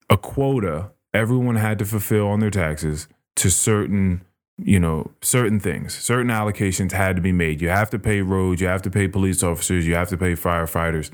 a 0.10 0.18
quota 0.18 0.92
everyone 1.14 1.56
had 1.56 1.80
to 1.80 1.86
fulfill 1.86 2.28
on 2.28 2.42
their 2.42 2.52
taxes 2.52 3.08
to 3.38 3.50
certain 3.50 4.22
you 4.58 4.80
know 4.80 5.12
certain 5.22 5.60
things? 5.60 5.96
Certain 5.96 6.30
allocations 6.30 6.92
had 6.92 7.16
to 7.16 7.22
be 7.22 7.32
made. 7.32 7.62
You 7.62 7.70
have 7.70 7.90
to 7.92 8.00
pay 8.00 8.22
roads 8.22 8.62
you 8.62 8.68
have 8.68 8.82
to 8.84 8.92
pay 8.92 9.08
police 9.08 9.42
officers 9.42 9.88
you 9.88 9.96
have 9.96 10.10
to 10.10 10.18
pay 10.18 10.34
firefighters. 10.34 11.12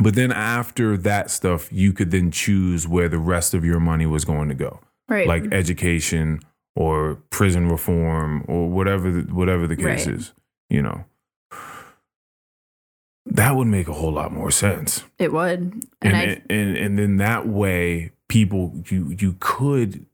But 0.00 0.14
then 0.14 0.32
after 0.32 0.96
that 0.96 1.30
stuff 1.30 1.72
you 1.72 1.92
could 1.92 2.10
then 2.10 2.32
choose 2.32 2.88
where 2.88 3.08
the 3.08 3.18
rest 3.18 3.54
of 3.54 3.64
your 3.64 3.78
money 3.78 4.06
was 4.06 4.24
going 4.24 4.48
to 4.48 4.54
go 4.56 4.80
Right. 5.08 5.26
like 5.26 5.44
education 5.52 6.40
or 6.76 7.16
prison 7.30 7.68
reform 7.68 8.44
or 8.46 8.68
whatever 8.68 9.10
the, 9.10 9.32
whatever 9.34 9.66
the 9.66 9.76
case 9.76 10.06
Right. 10.06 10.16
is 10.16 10.32
you 10.68 10.82
know 10.82 11.04
that 13.26 13.56
would 13.56 13.66
make 13.66 13.88
a 13.88 13.92
whole 13.92 14.12
lot 14.12 14.32
more 14.32 14.50
sense 14.50 15.04
it 15.18 15.32
would. 15.32 15.60
And, 15.60 15.86
and 16.02 16.16
I 16.16 16.42
and, 16.50 16.76
and 16.76 16.98
then 16.98 17.16
that 17.18 17.46
way 17.46 18.12
people 18.28 18.82
you 18.88 19.14
you 19.18 19.36
could 19.40 20.06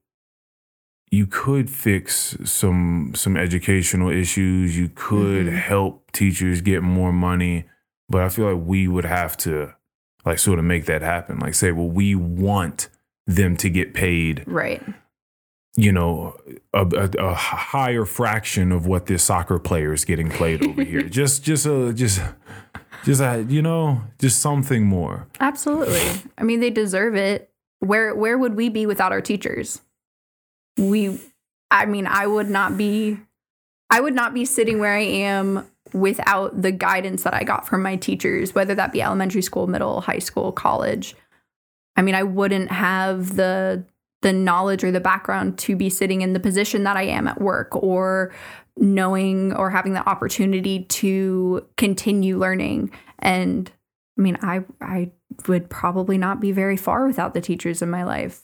you 1.11 1.27
could 1.27 1.71
fix 1.71 2.37
some 2.45 3.13
some 3.15 3.37
educational 3.37 4.11
issues 4.11 4.77
you 4.77 4.89
could 4.95 5.47
Mhm. 5.47 5.59
help 5.59 6.11
teachers 6.13 6.61
get 6.61 6.83
more 6.83 7.13
money 7.13 7.65
but 8.09 8.23
i 8.23 8.29
feel 8.29 8.53
like 8.53 8.65
we 8.67 8.89
would 8.89 9.05
have 9.05 9.37
to 9.39 9.75
like 10.25 10.39
sort 10.39 10.59
of 10.59 10.65
make 10.65 10.87
that 10.87 11.03
happen 11.03 11.39
like 11.39 11.55
say 11.55 11.71
well 11.73 11.89
we 11.89 12.15
want 12.15 12.89
them 13.27 13.57
to 13.57 13.71
get 13.71 13.95
paid 13.95 14.45
right. 14.47 14.83
you 15.77 15.91
know 15.91 16.37
a, 16.73 16.87
a, 16.87 17.11
a 17.19 17.35
higher 17.35 18.05
fraction 18.05 18.73
of 18.73 18.87
what 18.87 19.07
this 19.07 19.25
soccer 19.25 19.59
player 19.59 19.93
is 19.93 20.05
getting 20.05 20.29
played 20.29 20.65
over 20.65 20.83
here 20.83 21.03
just 21.09 21.43
just 21.43 21.67
a 21.67 21.93
just 21.95 22.21
just 23.05 23.21
a, 23.21 23.45
you 23.49 23.63
know 23.63 24.03
just 24.19 24.41
something 24.41 24.85
more 24.85 25.27
Absolutely. 25.45 26.03
I 26.39 26.43
mean, 26.43 26.61
they 26.61 26.71
deserve 26.71 27.15
it. 27.17 27.51
Where 27.81 28.15
where 28.15 28.39
would 28.39 28.55
we 28.55 28.71
be 28.71 28.87
without 28.87 29.13
our 29.13 29.21
teachers? 29.21 29.83
We 30.79 31.21
I 31.71 31.85
mean, 31.87 32.07
I 32.07 32.27
would 32.27 32.49
not 32.49 32.79
be 32.79 33.19
I 33.91 34.01
would 34.01 34.15
not 34.15 34.33
be 34.33 34.47
sitting 34.47 34.79
where 34.79 34.97
I 34.97 35.03
am 35.03 35.69
without 35.93 36.63
the 36.63 36.73
guidance 36.73 37.25
that 37.25 37.35
I 37.35 37.45
got 37.45 37.69
from 37.69 37.83
my 37.83 37.97
teachers, 37.97 38.55
whether 38.55 38.75
that 38.75 38.93
be 38.93 39.03
elementary 39.03 39.43
school, 39.43 39.67
middle, 39.67 40.01
high 40.01 40.19
school, 40.19 40.51
college. 40.51 41.15
I 41.97 42.03
mean, 42.03 42.15
I 42.15 42.23
wouldn't 42.23 42.71
have 42.71 43.37
the 43.37 43.85
the 44.23 44.33
knowledge 44.33 44.83
or 44.83 44.91
the 44.91 45.01
background 45.01 45.59
to 45.59 45.77
be 45.77 45.91
sitting 45.91 46.23
in 46.23 46.33
the 46.33 46.41
position 46.41 46.85
that 46.85 46.97
I 46.97 47.03
am 47.03 47.29
at 47.29 47.41
work 47.43 47.77
or 47.77 48.33
knowing 48.79 49.53
or 49.53 49.69
having 49.69 49.93
the 49.93 50.09
opportunity 50.09 50.85
to 50.85 51.67
continue 51.77 52.39
learning 52.39 52.91
and 53.19 53.71
I 54.19 54.23
mean, 54.23 54.39
I 54.43 54.65
I 54.81 55.11
would 55.49 55.69
probably 55.69 56.17
not 56.19 56.41
be 56.41 56.53
very 56.53 56.77
far 56.77 57.07
without 57.07 57.35
the 57.35 57.41
teachers 57.41 57.83
in 57.83 57.91
my 57.91 58.05
life. 58.05 58.43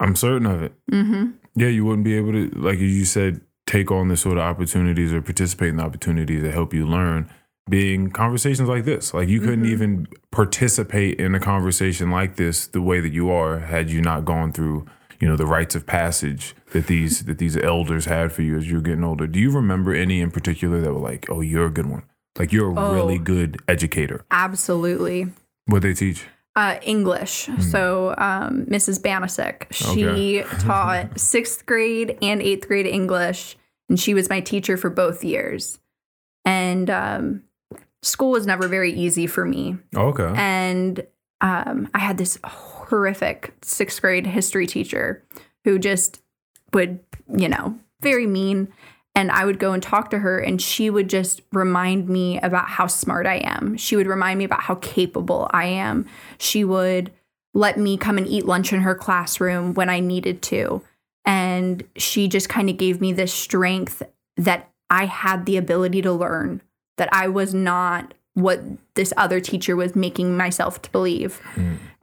i'm 0.00 0.16
certain 0.16 0.46
of 0.46 0.62
it 0.62 0.72
Mm-hmm. 0.92 1.30
Yeah, 1.56 1.68
you 1.68 1.86
wouldn't 1.86 2.04
be 2.04 2.14
able 2.16 2.32
to, 2.32 2.50
like 2.50 2.78
you 2.78 3.06
said, 3.06 3.40
take 3.66 3.90
on 3.90 4.08
the 4.08 4.16
sort 4.16 4.36
of 4.36 4.44
opportunities 4.44 5.10
or 5.12 5.22
participate 5.22 5.70
in 5.70 5.76
the 5.76 5.82
opportunities 5.84 6.42
that 6.42 6.52
help 6.52 6.74
you 6.74 6.86
learn. 6.86 7.30
Being 7.68 8.10
conversations 8.10 8.68
like 8.68 8.84
this, 8.84 9.12
like 9.12 9.28
you 9.28 9.40
couldn't 9.40 9.64
Mhm. 9.64 9.70
even 9.70 10.08
participate 10.30 11.18
in 11.18 11.34
a 11.34 11.40
conversation 11.40 12.12
like 12.12 12.36
this 12.36 12.68
the 12.68 12.80
way 12.80 13.00
that 13.00 13.12
you 13.12 13.28
are 13.30 13.58
had 13.58 13.90
you 13.90 14.00
not 14.00 14.24
gone 14.24 14.52
through, 14.52 14.86
you 15.18 15.26
know, 15.26 15.34
the 15.34 15.46
rites 15.46 15.74
of 15.74 15.84
passage 15.84 16.54
that 16.72 16.86
these 16.86 17.24
that 17.24 17.38
these 17.38 17.56
elders 17.56 18.04
had 18.04 18.30
for 18.30 18.42
you 18.42 18.56
as 18.56 18.70
you're 18.70 18.80
getting 18.80 19.02
older. 19.02 19.26
Do 19.26 19.40
you 19.40 19.50
remember 19.50 19.92
any 19.92 20.20
in 20.20 20.30
particular 20.30 20.80
that 20.80 20.92
were 20.94 21.00
like, 21.00 21.26
"Oh, 21.28 21.40
you're 21.40 21.66
a 21.66 21.70
good 21.70 21.86
one. 21.86 22.04
Like 22.38 22.52
you're 22.52 22.70
a 22.70 22.74
Oh. 22.78 22.94
really 22.94 23.18
good 23.18 23.56
educator." 23.66 24.24
Absolutely. 24.30 25.32
What 25.66 25.82
they 25.82 25.92
teach? 25.94 26.24
Uh, 26.54 26.76
English. 26.82 27.48
So 27.58 28.14
um, 28.16 28.64
Mrs. 28.66 29.00
Banasek, 29.02 29.66
she 29.72 30.06
Okay. 30.06 30.42
taught 30.60 31.18
sixth 31.18 31.66
grade 31.66 32.16
and 32.22 32.40
eighth 32.40 32.68
grade 32.68 32.86
English, 32.86 33.56
and 33.88 33.98
she 33.98 34.14
was 34.14 34.30
my 34.30 34.38
teacher 34.40 34.76
for 34.76 34.88
both 34.88 35.24
years. 35.24 35.80
And 36.44 36.88
um, 36.88 37.42
school 38.06 38.30
was 38.30 38.46
never 38.46 38.68
very 38.68 38.92
easy 38.92 39.26
for 39.26 39.44
me. 39.44 39.76
Okay. 39.94 40.32
and 40.36 41.06
um, 41.40 41.90
I 41.92 41.98
had 41.98 42.16
this 42.16 42.38
horrific 42.44 43.52
sixth 43.62 44.00
grade 44.00 44.26
history 44.26 44.66
teacher 44.66 45.22
who 45.64 45.78
just 45.78 46.22
would, 46.72 47.00
you 47.36 47.48
know, 47.48 47.78
very 48.00 48.26
mean. 48.26 48.72
And 49.14 49.30
I 49.30 49.46
would 49.46 49.58
go 49.58 49.72
and 49.72 49.82
talk 49.82 50.10
to 50.10 50.18
her, 50.18 50.38
and 50.38 50.60
she 50.60 50.90
would 50.90 51.08
just 51.08 51.40
remind 51.52 52.08
me 52.08 52.38
about 52.40 52.68
how 52.68 52.86
smart 52.86 53.26
I 53.26 53.36
am. 53.36 53.76
She 53.78 53.96
would 53.96 54.06
remind 54.06 54.38
me 54.38 54.44
about 54.44 54.60
how 54.60 54.74
capable 54.76 55.48
I 55.52 55.66
am. 55.66 56.06
She 56.38 56.64
would 56.64 57.10
let 57.54 57.78
me 57.78 57.96
come 57.96 58.18
and 58.18 58.26
eat 58.26 58.44
lunch 58.44 58.74
in 58.74 58.82
her 58.82 58.94
classroom 58.94 59.72
when 59.72 59.88
I 59.88 60.00
needed 60.00 60.42
to. 60.42 60.82
And 61.24 61.82
she 61.96 62.28
just 62.28 62.50
kind 62.50 62.68
of 62.68 62.76
gave 62.76 63.00
me 63.00 63.14
this 63.14 63.32
strength 63.32 64.02
that 64.36 64.70
I 64.90 65.06
had 65.06 65.46
the 65.46 65.56
ability 65.56 66.02
to 66.02 66.12
learn, 66.12 66.60
that 66.96 67.08
I 67.12 67.28
was 67.28 67.54
not 67.54 68.14
what 68.34 68.60
this 68.94 69.12
other 69.16 69.40
teacher 69.40 69.76
was 69.76 69.96
making 69.96 70.36
myself 70.36 70.82
to 70.82 70.90
believe. 70.90 71.40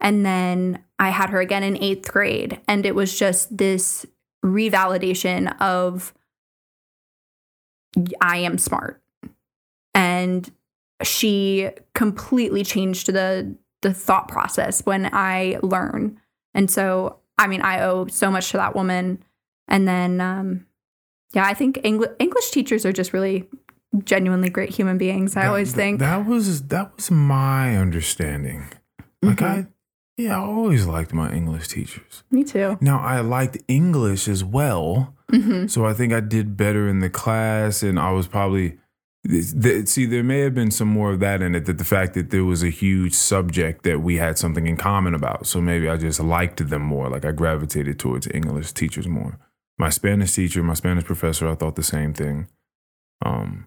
And 0.00 0.26
then 0.26 0.82
I 0.98 1.10
had 1.10 1.30
her 1.30 1.40
again 1.40 1.62
in 1.62 1.82
eighth 1.82 2.10
grade, 2.10 2.60
and 2.66 2.84
it 2.84 2.94
was 2.94 3.16
just 3.18 3.56
this 3.56 4.04
revalidation 4.44 5.58
of 5.60 6.12
I 8.20 8.38
am 8.38 8.58
smart. 8.58 9.00
And 9.94 10.50
she 11.02 11.70
completely 11.94 12.64
changed 12.64 13.12
the 13.12 13.56
the 13.82 13.94
thought 13.94 14.28
process 14.28 14.84
when 14.86 15.10
I 15.12 15.58
learn. 15.62 16.18
And 16.54 16.70
so, 16.70 17.18
I 17.36 17.46
mean, 17.46 17.60
I 17.60 17.82
owe 17.82 18.06
so 18.06 18.30
much 18.30 18.50
to 18.50 18.56
that 18.56 18.74
woman. 18.74 19.22
And 19.68 19.86
then, 19.86 20.20
um, 20.20 20.66
yeah, 21.34 21.44
I 21.44 21.52
think 21.52 21.76
Engl- 21.84 22.14
English 22.18 22.50
teachers 22.50 22.86
are 22.86 22.92
just 22.92 23.12
really 23.12 23.46
genuinely 24.04 24.50
great 24.50 24.70
human 24.70 24.98
beings. 24.98 25.36
I 25.36 25.42
That- 25.42 25.48
always 25.48 25.72
think. 25.74 26.00
that 26.00 26.26
was 26.26 26.62
that 26.68 26.96
was 26.96 27.10
my 27.10 27.76
understanding. 27.76 28.64
Like 29.22 29.38
Mhm. 29.38 29.46
I, 29.46 29.66
yeah, 30.16 30.36
I 30.36 30.40
always 30.44 30.86
liked 30.86 31.12
my 31.14 31.32
English 31.32 31.68
teachers. 31.68 32.22
Me 32.30 32.44
too. 32.44 32.76
Now 32.80 33.00
I 33.00 33.20
liked 33.20 33.58
English 33.68 34.28
as 34.28 34.42
well, 34.44 35.14
hmm 35.30 35.66
so 35.66 35.86
I 35.86 35.94
think 35.94 36.12
I 36.12 36.20
did 36.20 36.56
better 36.56 36.88
in 36.88 36.98
the 37.00 37.10
class, 37.10 37.82
and 37.82 37.98
I 37.98 38.10
was 38.12 38.26
probably. 38.26 38.78
See, 39.86 40.04
there 40.04 40.22
may 40.22 40.40
have 40.40 40.54
been 40.54 40.70
some 40.70 40.88
more 40.88 41.10
of 41.10 41.20
that 41.20 41.40
in 41.40 41.54
it. 41.54 41.64
That 41.64 41.78
the 41.78 41.84
fact 41.84 42.12
that 42.12 42.28
there 42.30 42.44
was 42.44 42.62
a 42.62 42.68
huge 42.68 43.14
subject 43.14 43.82
that 43.84 44.02
we 44.02 44.16
had 44.16 44.36
something 44.36 44.66
in 44.66 44.76
common 44.76 45.14
about, 45.14 45.46
so 45.46 45.62
maybe 45.62 45.88
I 45.88 45.96
just 45.96 46.20
liked 46.20 46.68
them 46.68 46.82
more. 46.82 47.08
Like 47.08 47.24
I 47.24 47.32
gravitated 47.32 47.98
towards 47.98 48.28
English 48.34 48.72
teachers 48.72 49.08
more. 49.08 49.38
My 49.78 49.88
Spanish 49.88 50.32
teacher, 50.34 50.62
my 50.62 50.74
Spanish 50.74 51.04
professor, 51.04 51.48
I 51.48 51.54
thought 51.54 51.74
the 51.76 51.82
same 51.82 52.12
thing. 52.12 52.48
Um, 53.24 53.64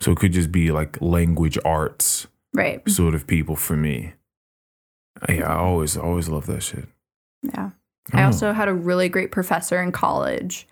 so 0.00 0.12
it 0.12 0.18
could 0.18 0.32
just 0.32 0.52
be 0.52 0.70
like 0.70 1.00
language 1.00 1.58
arts 1.64 2.26
Right. 2.52 2.88
sort 2.88 3.14
of 3.14 3.26
people 3.26 3.56
for 3.56 3.76
me. 3.76 4.12
Yeah, 5.28 5.48
I 5.52 5.56
always 5.56 5.96
always 5.96 6.28
love 6.28 6.46
that 6.46 6.62
shit. 6.62 6.86
Yeah. 7.42 7.70
Oh, 8.12 8.18
I 8.18 8.24
also 8.24 8.52
had 8.52 8.68
a 8.68 8.74
really 8.74 9.08
great 9.08 9.30
professor 9.32 9.80
in 9.82 9.92
college 9.92 10.66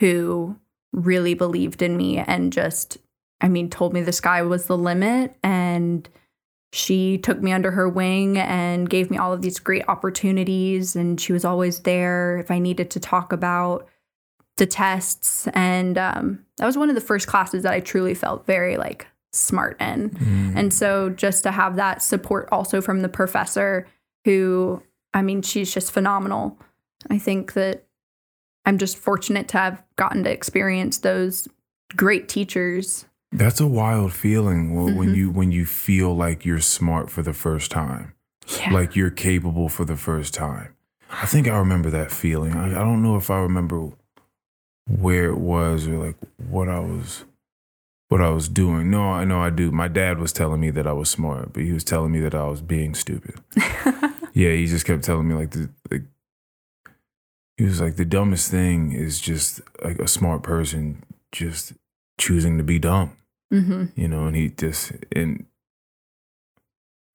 who 0.00 0.56
really 0.92 1.34
believed 1.34 1.80
in 1.82 1.96
me 1.96 2.18
and 2.18 2.52
just, 2.52 2.98
I 3.40 3.48
mean, 3.48 3.70
told 3.70 3.92
me 3.94 4.02
the 4.02 4.12
sky 4.12 4.42
was 4.42 4.66
the 4.66 4.76
limit. 4.76 5.34
And 5.42 6.08
she 6.72 7.18
took 7.18 7.40
me 7.40 7.52
under 7.52 7.70
her 7.70 7.88
wing 7.88 8.36
and 8.36 8.90
gave 8.90 9.10
me 9.10 9.16
all 9.16 9.32
of 9.32 9.42
these 9.42 9.58
great 9.58 9.84
opportunities. 9.88 10.94
And 10.94 11.20
she 11.20 11.32
was 11.32 11.44
always 11.44 11.80
there 11.80 12.36
if 12.38 12.50
I 12.50 12.58
needed 12.58 12.90
to 12.90 13.00
talk 13.00 13.32
about 13.32 13.88
the 14.56 14.66
tests. 14.66 15.48
And 15.54 15.98
um, 15.98 16.44
that 16.58 16.66
was 16.66 16.76
one 16.76 16.88
of 16.88 16.94
the 16.94 17.00
first 17.00 17.26
classes 17.26 17.62
that 17.64 17.72
I 17.72 17.80
truly 17.80 18.14
felt 18.14 18.46
very 18.46 18.76
like 18.76 19.06
smart 19.32 19.80
in. 19.80 20.10
Mm. 20.10 20.56
And 20.56 20.72
so 20.74 21.10
just 21.10 21.42
to 21.42 21.50
have 21.50 21.76
that 21.76 22.02
support 22.02 22.48
also 22.52 22.80
from 22.80 23.00
the 23.02 23.08
professor 23.08 23.86
who 24.24 24.82
I 25.12 25.22
mean 25.22 25.42
she's 25.42 25.72
just 25.74 25.90
phenomenal. 25.92 26.58
I 27.10 27.18
think 27.18 27.54
that 27.54 27.84
I'm 28.64 28.78
just 28.78 28.96
fortunate 28.96 29.48
to 29.48 29.58
have 29.58 29.82
gotten 29.96 30.24
to 30.24 30.30
experience 30.30 30.98
those 30.98 31.48
great 31.96 32.28
teachers. 32.28 33.04
That's 33.32 33.60
a 33.60 33.66
wild 33.66 34.12
feeling 34.12 34.70
wh- 34.70 34.96
when 34.96 35.08
Mhm. 35.10 35.16
you 35.16 35.30
when 35.30 35.50
you 35.52 35.66
feel 35.66 36.14
like 36.16 36.44
you're 36.46 36.60
smart 36.60 37.10
for 37.10 37.22
the 37.22 37.32
first 37.34 37.70
time, 37.72 38.14
Yeah. 38.60 38.72
like 38.72 38.94
you're 38.94 39.10
capable 39.10 39.68
for 39.68 39.84
the 39.84 39.96
first 39.96 40.32
time. 40.32 40.68
I 41.10 41.26
think 41.26 41.46
I 41.48 41.58
remember 41.58 41.90
that 41.90 42.10
feeling. 42.12 42.54
I, 42.54 42.66
I 42.70 42.84
don't 42.84 43.02
know 43.02 43.16
if 43.16 43.30
I 43.30 43.40
remember 43.40 43.90
where 44.86 45.26
it 45.26 45.38
was 45.38 45.86
or 45.86 45.98
like 45.98 46.16
what 46.48 46.68
I 46.68 46.78
was 46.80 47.24
what 48.08 48.20
I 48.20 48.30
was 48.30 48.48
doing. 48.48 48.90
No, 48.90 49.10
I 49.10 49.24
know 49.24 49.40
I 49.40 49.50
do. 49.50 49.70
My 49.70 49.88
dad 49.88 50.18
was 50.18 50.32
telling 50.32 50.60
me 50.60 50.70
that 50.70 50.86
I 50.86 50.92
was 50.92 51.10
smart, 51.10 51.52
but 51.52 51.62
he 51.62 51.72
was 51.72 51.84
telling 51.84 52.12
me 52.12 52.20
that 52.20 52.34
I 52.34 52.44
was 52.44 52.60
being 52.60 52.94
stupid. 52.94 53.40
yeah, 54.34 54.52
he 54.52 54.66
just 54.66 54.86
kept 54.86 55.04
telling 55.04 55.26
me 55.28 55.34
like 55.34 55.50
the 55.50 55.70
like 55.90 56.02
he 57.56 57.64
was 57.64 57.80
like 57.80 57.96
the 57.96 58.04
dumbest 58.04 58.50
thing 58.50 58.92
is 58.92 59.20
just 59.20 59.60
like 59.82 59.98
a 59.98 60.08
smart 60.08 60.42
person 60.42 61.04
just 61.32 61.72
choosing 62.18 62.58
to 62.58 62.64
be 62.64 62.78
dumb. 62.78 63.16
hmm 63.50 63.86
You 63.96 64.08
know, 64.08 64.26
and 64.26 64.36
he 64.36 64.50
just 64.50 64.92
and 65.12 65.46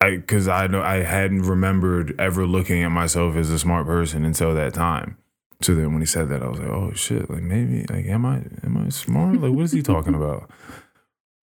I 0.02 0.12
because 0.18 0.48
I 0.48 0.68
know 0.68 0.82
I 0.82 1.04
hadn't 1.04 1.44
remembered 1.44 2.20
ever 2.20 2.46
looking 2.46 2.84
at 2.84 2.90
myself 2.90 3.36
as 3.36 3.50
a 3.50 3.60
smart 3.60 3.86
person 3.86 4.26
until 4.26 4.56
that 4.56 4.74
time. 4.74 5.18
So 5.62 5.76
then 5.76 5.92
when 5.92 6.02
he 6.02 6.06
said 6.06 6.30
that, 6.30 6.42
I 6.42 6.48
was 6.48 6.60
like, 6.60 6.70
oh 6.70 6.92
shit, 6.94 7.30
like 7.30 7.44
maybe 7.44 7.86
like 7.90 8.06
am 8.06 8.26
I 8.26 8.38
am 8.64 8.78
I 8.86 8.90
smart? 8.90 9.42
Like 9.42 9.52
what 9.52 9.64
is 9.66 9.72
he 9.74 9.82
talking 9.82 10.14
about? 10.22 10.50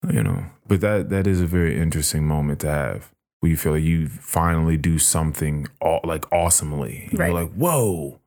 You 0.08 0.22
know. 0.22 0.44
But 0.68 0.80
that 0.80 1.10
that 1.10 1.26
is 1.26 1.40
a 1.40 1.46
very 1.46 1.78
interesting 1.78 2.26
moment 2.26 2.60
to 2.60 2.68
have. 2.70 3.10
Where 3.40 3.50
you 3.50 3.56
feel 3.56 3.72
like 3.72 3.82
you 3.82 4.08
finally 4.08 4.76
do 4.78 4.98
something 4.98 5.66
all, 5.80 6.00
like 6.04 6.30
awesomely. 6.32 7.08
And 7.10 7.18
Right. 7.18 7.26
You're 7.30 7.42
like, 7.42 7.52
whoa, 7.52 8.20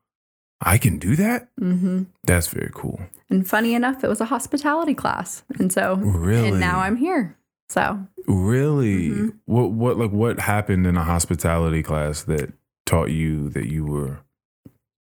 I 0.62 0.78
can 0.78 1.00
do 1.00 1.16
that? 1.16 1.50
hmm 1.58 2.04
That's 2.26 2.48
very 2.48 2.70
cool. 2.74 3.00
And 3.30 3.48
funny 3.48 3.74
enough, 3.74 4.04
it 4.04 4.08
was 4.10 4.22
a 4.22 4.26
hospitality 4.26 4.94
class, 4.94 5.44
and 5.60 5.72
so 5.72 5.96
Really? 5.96 6.50
and 6.50 6.60
now 6.60 6.80
I'm 6.82 6.98
here. 6.98 7.36
So 7.70 8.00
Really? 8.28 9.10
Mhm. 9.10 9.34
What 9.46 9.72
what 9.72 9.98
like 9.98 10.12
what 10.12 10.40
happened 10.42 10.86
in 10.86 10.98
a 10.98 11.04
hospitality 11.04 11.82
class 11.82 12.24
that 12.24 12.52
taught 12.86 13.10
you 13.12 13.50
that 13.50 13.68
you 13.68 13.86
were 13.86 14.20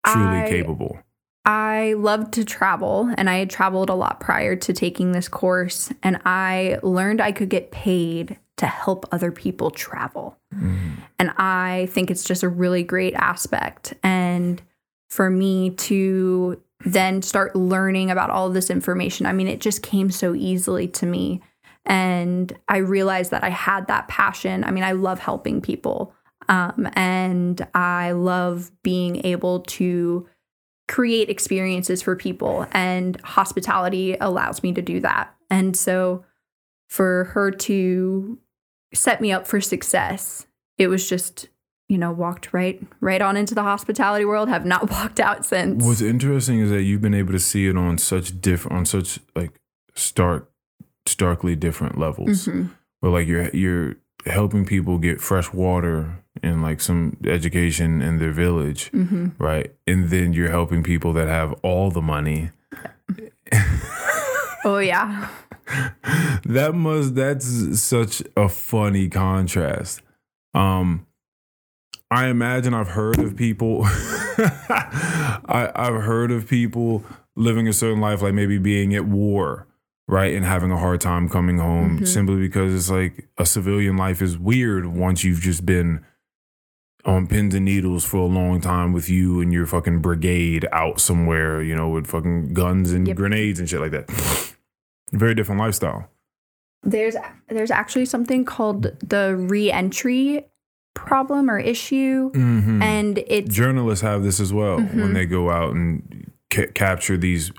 truly 0.06 0.42
I- 0.42 0.50
capable? 0.50 1.00
I 1.44 1.94
loved 1.98 2.34
to 2.34 2.46
travel, 2.46 3.12
and 3.18 3.28
I 3.28 3.38
had 3.38 3.50
traveled 3.50 3.90
a 3.90 3.96
lot 3.96 4.20
prior 4.20 4.56
to 4.56 4.74
taking 4.74 5.12
this 5.12 5.28
course, 5.28 5.92
and 6.04 6.22
I 6.24 6.78
learned 6.84 7.20
I 7.20 7.32
could 7.32 7.50
get 7.50 7.72
paid 7.72 8.38
to 8.58 8.68
help 8.68 9.08
other 9.12 9.32
people 9.32 9.72
travel. 9.72 10.38
Mm. 10.54 10.98
And 11.18 11.32
I 11.38 11.88
think 11.92 12.12
it's 12.12 12.24
just 12.24 12.44
a 12.44 12.48
really 12.48 12.84
great 12.84 13.16
aspect. 13.16 13.96
And 14.04 14.62
for 15.10 15.32
me 15.32 15.72
to 15.72 16.62
then 16.86 17.24
start 17.24 17.56
learning 17.56 18.12
about 18.12 18.30
all 18.30 18.48
of 18.48 18.54
this 18.54 18.70
information, 18.70 19.26
I 19.26 19.34
mean, 19.34 19.48
it 19.48 19.62
just 19.62 19.82
came 19.82 20.12
so 20.12 20.36
easily 20.36 20.88
to 20.90 21.08
me. 21.08 21.42
And 21.86 22.56
I 22.68 22.78
realized 22.78 23.32
that 23.32 23.44
I 23.44 23.50
had 23.50 23.88
that 23.88 24.08
passion. 24.08 24.64
I 24.64 24.70
mean, 24.70 24.84
I 24.84 24.92
love 24.92 25.18
helping 25.18 25.60
people. 25.60 26.14
Um, 26.52 26.90
and 26.94 27.66
I 27.74 28.12
love 28.12 28.72
being 28.84 29.26
able 29.26 29.62
to 29.62 30.28
create 30.90 31.30
experiences 31.30 32.02
for 32.02 32.18
people. 32.18 32.68
And 32.74 33.20
hospitality 33.22 34.18
allows 34.20 34.62
me 34.62 34.74
to 34.74 34.82
do 34.82 35.00
that. 35.00 35.34
And 35.50 35.78
so 35.78 36.26
for 36.90 37.24
her 37.34 37.52
to 37.52 38.38
set 38.94 39.22
me 39.22 39.32
up 39.32 39.48
for 39.48 39.62
success, 39.62 40.46
it 40.78 40.90
was 40.90 41.08
just, 41.08 41.48
you 41.88 41.98
know, 41.98 42.12
walked 42.12 42.52
right 42.52 42.84
right 43.00 43.22
on 43.22 43.38
into 43.38 43.56
the 43.56 43.64
hospitality 43.64 44.26
world, 44.26 44.50
have 44.50 44.66
not 44.66 44.92
walked 44.92 45.22
out 45.22 45.46
since. 45.46 45.82
What's 45.86 46.02
interesting 46.02 46.60
is 46.60 46.70
that 46.70 46.84
you've 46.84 47.02
been 47.02 47.14
able 47.14 47.32
to 47.32 47.40
see 47.40 47.68
it 47.68 47.78
on 47.78 47.98
such 47.98 48.42
different 48.42 48.78
on 48.78 48.86
such 48.86 49.20
like 49.38 49.52
stark 49.96 50.52
starkly 51.06 51.56
different 51.56 51.98
levels. 51.98 52.46
Mhm. 52.46 52.72
Where 53.00 53.12
like 53.14 53.28
you're 53.30 53.50
you're 53.56 53.96
helping 54.26 54.66
people 54.66 54.98
get 54.98 55.22
fresh 55.22 55.54
water 55.54 56.21
and 56.44 56.62
like 56.62 56.82
some 56.82 57.18
education 57.26 58.02
in 58.02 58.18
their 58.20 58.32
village, 58.32 58.92
Mhm. 58.92 59.32
right? 59.40 59.74
And 59.88 60.10
then 60.10 60.34
you're 60.34 60.50
helping 60.52 60.84
people 60.84 61.14
that 61.14 61.28
have 61.28 61.54
all 61.64 61.92
the 61.92 62.02
money. 62.02 62.50
Oh 64.64 64.78
yeah. 64.78 65.28
that 66.46 66.74
must 66.76 67.16
that's 67.16 67.82
such 67.82 68.22
a 68.38 68.48
funny 68.50 69.08
contrast 69.10 70.02
um 70.54 71.06
i 72.12 72.28
imagine 72.28 72.74
i've 72.74 72.90
heard 72.90 73.20
of 73.20 73.36
people 73.38 73.82
I, 73.86 75.72
i've 75.76 76.04
heard 76.04 76.30
of 76.32 76.48
people 76.48 77.06
living 77.38 77.68
a 77.70 77.74
certain 77.74 78.02
life 78.02 78.22
like 78.22 78.34
maybe 78.34 78.58
being 78.58 78.94
at 78.96 79.06
war 79.06 79.66
right 80.10 80.34
and 80.36 80.44
having 80.46 80.72
a 80.72 80.78
hard 80.78 81.00
time 81.00 81.30
coming 81.30 81.58
home 81.60 82.00
Mhm. 82.00 82.08
simply 82.08 82.36
because 82.36 82.74
it's 82.76 82.90
like 82.92 83.30
a 83.38 83.46
civilian 83.46 83.96
life 83.96 84.22
is 84.22 84.38
weird 84.38 84.86
once 84.88 85.24
you've 85.24 85.40
just 85.42 85.66
been 85.66 86.04
on 87.06 87.28
pins 87.28 87.56
and 87.56 87.66
needles 87.66 88.04
for 88.06 88.18
a 88.18 88.26
long 88.26 88.62
time 88.62 88.94
with 88.94 89.10
you 89.10 89.42
and 89.42 89.52
your 89.52 89.66
fucking 89.66 90.00
brigade 90.02 90.68
out 90.72 91.00
somewhere 91.00 91.62
you 91.62 91.76
know 91.76 91.90
with 91.90 92.08
fucking 92.08 92.54
guns 92.54 92.92
and 92.92 93.08
Yep. 93.08 93.18
grenades 93.18 93.60
and 93.60 93.68
shit 93.70 93.82
like 93.82 93.92
that 93.92 94.08
very 95.12 95.34
different 95.36 95.60
lifestyle 95.60 96.10
There's 96.84 97.16
there's 97.50 97.72
actually 97.72 98.06
something 98.06 98.46
called 98.46 98.84
the 99.08 99.36
re-entry 99.38 100.46
problem 100.94 101.50
or 101.50 101.58
issue. 101.60 102.32
Mm-hmm. 102.32 102.82
And 102.82 103.18
it's 103.28 103.54
Journalists 103.56 104.02
have 104.02 104.24
this 104.24 104.40
as 104.42 104.52
well 104.52 104.78
when 104.78 104.90
Mhm. 104.90 105.14
they 105.14 105.26
go 105.26 105.50
out 105.50 105.74
and 105.74 106.30
ca- 106.50 106.68
capture 106.74 107.18
these 107.18 107.52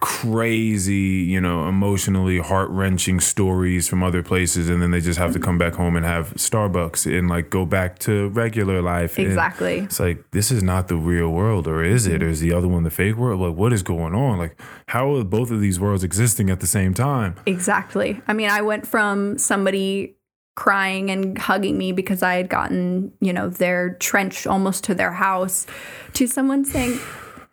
crazy, 0.00 0.94
you 0.94 1.40
know, 1.40 1.68
emotionally 1.68 2.38
heart 2.38 2.68
wrenching 2.70 3.20
stories 3.20 3.88
from 3.88 4.02
other 4.02 4.22
places, 4.22 4.68
and 4.68 4.82
then 4.82 4.90
they 4.90 5.00
just 5.00 5.18
have 5.18 5.32
to 5.32 5.38
come 5.38 5.56
back 5.56 5.74
home 5.74 5.96
and 5.96 6.04
have 6.04 6.34
Starbucks 6.34 7.06
and 7.06 7.28
like 7.28 7.48
go 7.48 7.64
back 7.64 7.98
to 8.00 8.28
regular 8.30 8.82
life. 8.82 9.16
And 9.18 9.28
exactly. 9.28 9.78
it's 9.78 10.00
like 10.00 10.30
this 10.32 10.50
is 10.50 10.62
not 10.62 10.88
the 10.88 10.96
real 10.96 11.30
world, 11.30 11.66
or 11.66 11.82
is 11.82 12.06
it? 12.06 12.22
Or 12.22 12.28
is 12.28 12.40
the 12.40 12.52
other 12.52 12.68
one 12.68 12.82
the 12.82 12.90
fake 12.90 13.16
world? 13.16 13.40
Like, 13.40 13.54
what 13.54 13.72
is 13.72 13.82
going 13.82 14.14
on? 14.14 14.38
Like, 14.38 14.60
how 14.88 15.14
are 15.14 15.24
both 15.24 15.50
of 15.50 15.60
these 15.60 15.78
worlds 15.78 16.04
existing 16.04 16.50
at 16.50 16.60
the 16.60 16.66
same 16.66 16.92
time? 16.92 17.36
Exactly. 17.46 18.20
I 18.26 18.32
mean, 18.32 18.50
I 18.50 18.62
went 18.62 18.86
from 18.86 19.38
somebody 19.38 20.16
crying 20.56 21.10
and 21.10 21.36
hugging 21.38 21.76
me 21.78 21.92
because 21.92 22.22
I 22.22 22.34
had 22.34 22.48
gotten, 22.48 23.12
you 23.20 23.32
know, 23.32 23.48
their 23.48 23.94
trench 23.94 24.46
almost 24.46 24.84
to 24.84 24.94
their 24.94 25.12
house 25.12 25.66
to 26.12 26.26
someone 26.26 26.64
saying, 26.64 26.98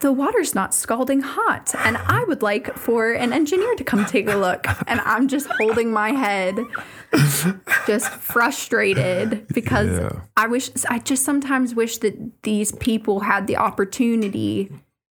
the 0.01 0.11
water's 0.11 0.53
not 0.53 0.73
scalding 0.73 1.21
hot. 1.21 1.73
And 1.79 1.97
I 1.97 2.23
would 2.25 2.41
like 2.41 2.75
for 2.75 3.13
an 3.13 3.31
engineer 3.33 3.75
to 3.75 3.83
come 3.83 4.05
take 4.05 4.27
a 4.27 4.35
look. 4.35 4.65
And 4.87 4.99
I'm 5.01 5.27
just 5.27 5.47
holding 5.59 5.91
my 5.91 6.11
head, 6.11 6.59
just 7.87 8.09
frustrated 8.09 9.47
because 9.49 9.99
Yeah. 9.99 10.21
I 10.35 10.47
wish, 10.47 10.69
I 10.89 10.99
just 10.99 11.23
sometimes 11.23 11.75
wish 11.75 11.99
that 11.99 12.43
these 12.43 12.71
people 12.73 13.21
had 13.21 13.47
the 13.47 13.57
opportunity 13.57 14.71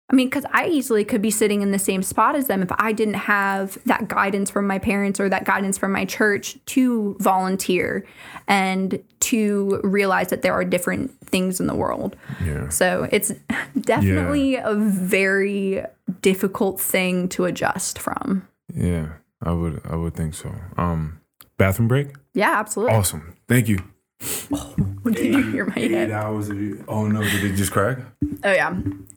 I 0.09 0.15
mean, 0.15 0.29
because 0.29 0.45
I 0.53 0.69
easily 0.69 1.05
could 1.05 1.21
be 1.21 1.33
sitting 1.33 1.63
in 1.63 1.73
the 1.73 1.81
same 1.81 2.01
spot 2.01 2.37
as 2.37 2.47
them 2.47 2.63
if 2.63 2.69
I 2.79 2.93
didn't 2.93 3.15
have 3.15 3.77
that 3.87 4.07
guidance 4.07 4.53
from 4.53 4.65
my 4.67 4.79
parents 4.79 5.19
or 5.19 5.29
that 5.29 5.45
guidance 5.45 5.79
from 5.79 5.91
my 5.91 6.05
church 6.05 6.57
to 6.67 7.17
volunteer 7.19 8.07
and 8.47 9.03
to 9.31 9.81
realize 9.85 10.29
that 10.29 10.43
there 10.43 10.53
are 10.53 10.65
different 10.65 11.11
things 11.27 11.61
in 11.61 11.67
the 11.67 11.75
world. 11.75 12.17
Yeah. 12.45 12.69
So 12.69 13.09
it's 13.13 13.33
definitely 13.81 14.57
a 14.57 14.75
very 14.75 15.83
difficult 16.23 16.81
thing 16.81 17.29
to 17.31 17.45
adjust 17.45 17.99
from. 17.99 18.47
Yeah. 18.75 19.09
I 19.43 19.53
would. 19.53 19.81
I 19.85 19.97
would 19.97 20.15
think 20.15 20.35
so. 20.35 20.51
Um, 20.79 21.21
bathroom 21.59 21.89
break. 21.89 22.09
Yeah, 22.35 22.55
absolutely. 22.59 22.95
Awesome. 22.95 23.37
Thank 23.49 23.69
you. 23.69 23.79
Did 25.05 25.35
you 25.35 25.51
hear 25.53 25.67
my 25.67 25.75
Eight 25.77 25.91
head? 25.91 26.11
hours 26.11 26.49
of 26.49 26.59
you. 26.61 26.83
Oh 26.89 27.07
no! 27.07 27.21
Did 27.23 27.45
it 27.45 27.55
just 27.55 27.71
crack? 27.71 27.99
Oh 28.45 28.53
yeah, 28.53 28.75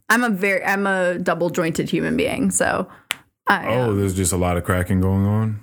I'm 0.10 0.24
a 0.24 0.30
very 0.30 0.64
I'm 0.64 0.86
a 0.86 1.18
double 1.18 1.50
jointed 1.50 1.90
human 1.90 2.18
being. 2.18 2.52
So, 2.52 2.88
I, 3.48 3.76
Oh, 3.76 3.96
there's 3.96 4.14
just 4.14 4.34
a 4.34 4.38
lot 4.38 4.58
of 4.58 4.66
cracking 4.66 5.00
going 5.00 5.26
on. 5.26 5.62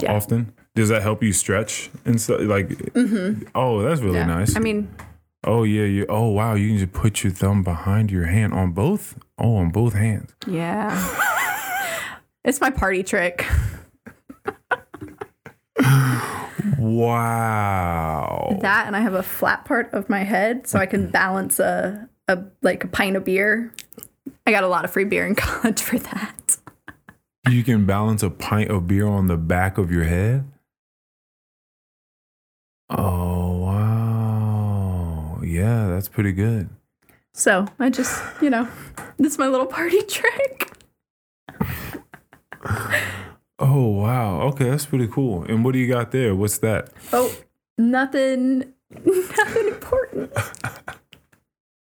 Yeah. 0.00 0.12
Often. 0.14 0.52
Does 0.80 0.88
that 0.88 1.02
help 1.02 1.22
you 1.22 1.34
stretch 1.34 1.90
and 2.06 2.18
stuff? 2.18 2.40
Like, 2.40 2.68
mm-hmm. 2.68 3.48
oh, 3.54 3.82
that's 3.82 4.00
really 4.00 4.16
yeah. 4.16 4.24
nice. 4.24 4.56
I 4.56 4.60
mean, 4.60 4.90
oh 5.44 5.62
yeah, 5.62 5.84
you. 5.84 6.06
Oh 6.08 6.28
wow, 6.28 6.54
you 6.54 6.68
can 6.68 6.78
just 6.78 6.92
put 6.92 7.22
your 7.22 7.34
thumb 7.34 7.62
behind 7.62 8.10
your 8.10 8.24
hand 8.24 8.54
on 8.54 8.72
both. 8.72 9.18
Oh, 9.36 9.56
on 9.56 9.70
both 9.70 9.92
hands. 9.92 10.34
yeah, 10.46 10.90
it's 12.44 12.62
my 12.62 12.70
party 12.70 13.02
trick. 13.02 13.46
Wow. 16.78 18.58
That 18.62 18.86
and 18.86 18.96
I 18.96 19.00
have 19.00 19.14
a 19.14 19.22
flat 19.22 19.64
part 19.64 19.92
of 19.92 20.08
my 20.08 20.24
head 20.24 20.66
so 20.66 20.78
I 20.78 20.86
can 20.86 21.10
balance 21.10 21.58
a, 21.58 22.08
a 22.26 22.42
like 22.62 22.84
a 22.84 22.88
pint 22.88 23.16
of 23.16 23.24
beer. 23.24 23.72
I 24.46 24.50
got 24.50 24.64
a 24.64 24.68
lot 24.68 24.84
of 24.84 24.90
free 24.90 25.04
beer 25.04 25.26
in 25.26 25.34
college 25.36 25.80
for 25.80 25.98
that. 25.98 26.56
You 27.50 27.64
can 27.64 27.86
balance 27.86 28.22
a 28.22 28.30
pint 28.30 28.70
of 28.70 28.86
beer 28.86 29.06
on 29.06 29.26
the 29.26 29.36
back 29.36 29.76
of 29.78 29.90
your 29.90 30.04
head. 30.04 30.49
Oh 32.90 33.52
wow. 33.58 35.40
Yeah, 35.42 35.88
that's 35.88 36.08
pretty 36.08 36.32
good. 36.32 36.68
So 37.32 37.66
I 37.78 37.90
just, 37.90 38.20
you 38.42 38.50
know, 38.50 38.68
this 39.16 39.32
is 39.34 39.38
my 39.38 39.46
little 39.48 39.66
party 39.66 40.02
trick. 40.08 40.72
Oh 43.58 43.86
wow. 43.88 44.40
Okay, 44.48 44.68
that's 44.70 44.86
pretty 44.86 45.06
cool. 45.08 45.44
And 45.44 45.64
what 45.64 45.72
do 45.72 45.78
you 45.78 45.86
got 45.88 46.10
there? 46.10 46.34
What's 46.34 46.58
that? 46.58 46.90
Oh, 47.12 47.32
nothing 47.78 48.72
nothing 49.04 49.68
important. 49.68 50.32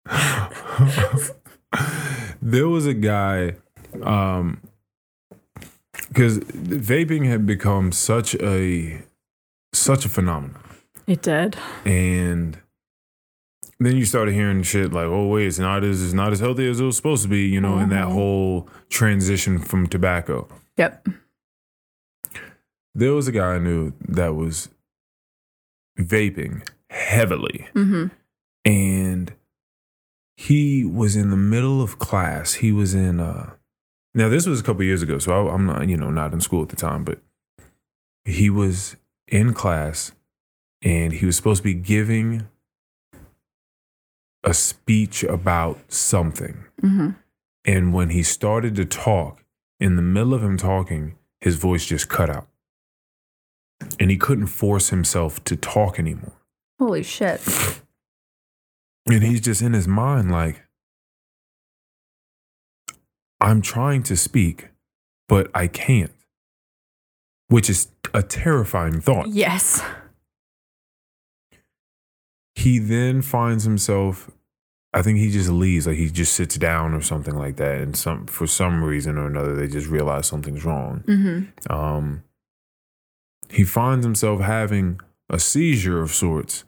there 2.43 2.68
was 2.68 2.86
a 2.86 2.95
guy 2.95 3.55
um 4.03 4.61
because 6.09 6.38
vaping 6.40 7.26
had 7.26 7.47
become 7.47 7.93
such 7.93 8.34
a 8.36 9.03
such 9.72 10.05
a 10.05 10.09
phenomenon, 10.09 10.61
It 11.07 11.22
did. 11.22 11.57
and 11.84 12.59
then 13.80 13.96
you 13.96 14.05
started 14.05 14.32
hearing 14.34 14.62
shit 14.62 14.92
like, 14.92 15.07
"Oh 15.07 15.26
wait, 15.28 15.46
it's 15.48 15.59
not 15.59 15.82
as 15.82 16.03
it's 16.03 16.12
not 16.12 16.32
as 16.32 16.38
healthy 16.40 16.68
as 16.68 16.78
it 16.80 16.84
was 16.84 16.96
supposed 16.96 17.22
to 17.24 17.28
be," 17.28 17.46
you 17.48 17.61
know, 17.61 17.78
in 17.78 17.88
that 17.88 18.07
whole 18.07 18.68
transition 18.88 19.59
from 19.59 19.88
tobacco. 19.88 20.46
Yep. 20.76 21.09
There 22.94 23.12
was 23.14 23.26
a 23.26 23.32
guy 23.32 23.55
I 23.55 23.59
knew 23.59 23.92
that 24.09 24.34
was 24.36 24.68
vaping 25.98 26.66
heavily, 26.90 27.66
Mm-hmm. 27.74 28.07
and 28.64 29.32
he 30.36 30.84
was 30.84 31.16
in 31.16 31.30
the 31.30 31.36
middle 31.36 31.82
of 31.82 31.98
class. 31.98 32.55
He 32.55 32.70
was 32.72 32.94
in 32.94 33.18
uh 33.20 33.50
now 34.14 34.28
this 34.28 34.46
was 34.46 34.61
a 34.61 34.62
couple 34.62 34.82
years 34.84 35.03
ago, 35.03 35.18
so 35.18 35.32
I, 35.48 35.55
I'm 35.55 35.66
not 35.66 35.88
you 35.88 35.96
know 35.96 36.11
not 36.11 36.32
in 36.32 36.40
school 36.40 36.62
at 36.62 36.68
the 36.68 36.76
time, 36.76 37.03
but 37.03 37.18
he 38.24 38.48
was 38.50 38.96
in 39.26 39.55
class 39.55 40.12
and 40.83 41.12
he 41.12 41.26
was 41.26 41.37
supposed 41.37 41.59
to 41.59 41.64
be 41.64 41.74
giving 41.74 42.49
a 44.45 44.53
speech 44.53 45.22
about 45.22 45.78
something. 45.93 46.64
Mm-hmm. 46.80 47.11
And 47.64 47.95
when 47.95 48.11
he 48.11 48.22
started 48.22 48.74
to 48.76 48.85
talk, 48.85 49.45
in 49.78 49.97
the 49.97 50.03
middle 50.03 50.35
of 50.35 50.43
him 50.43 50.57
talking, 50.57 51.16
his 51.41 51.57
voice 51.57 51.87
just 51.87 52.09
cut 52.09 52.30
out. 52.30 52.49
And 53.99 54.11
he 54.11 54.16
couldn't 54.16 54.47
force 54.47 54.91
himself 54.91 55.43
to 55.45 55.57
talk 55.57 55.99
anymore. 55.99 56.35
Holy 56.78 57.03
shit. 57.03 57.41
And 59.07 59.22
he's 59.22 59.41
just 59.41 59.62
in 59.62 59.72
his 59.72 59.89
mind 59.89 60.30
like, 60.30 60.62
I'm 63.41 63.61
trying 63.61 64.05
to 64.05 64.16
speak, 64.16 64.68
but 65.28 65.51
I 65.53 65.66
can't, 65.66 66.12
which 67.49 67.68
is 67.68 67.89
a 68.14 68.22
terrifying 68.22 69.01
thought. 69.01 69.28
Yes. 69.28 69.83
He 72.62 72.78
then 72.78 73.22
finds 73.22 73.64
himself, 73.64 74.30
I 74.94 75.02
think 75.02 75.18
he 75.18 75.30
just 75.30 75.48
leaves, 75.50 75.86
like 75.86 75.96
he 75.96 76.08
just 76.10 76.34
sits 76.34 76.56
down 76.56 76.94
or 76.94 77.00
something 77.02 77.34
like 77.34 77.56
that. 77.56 77.80
And 77.80 77.96
some 77.96 78.26
for 78.26 78.46
some 78.46 78.82
reason 78.84 79.16
or 79.18 79.26
another, 79.26 79.54
they 79.56 79.66
just 79.68 79.88
realize 79.88 80.26
something's 80.26 80.64
wrong. 80.64 81.02
Mm-hmm. 81.06 81.72
um, 81.72 82.22
he 83.50 83.64
finds 83.64 84.04
himself 84.06 84.40
having 84.40 84.98
a 85.28 85.38
seizure 85.38 86.00
of 86.00 86.10
sorts, 86.10 86.64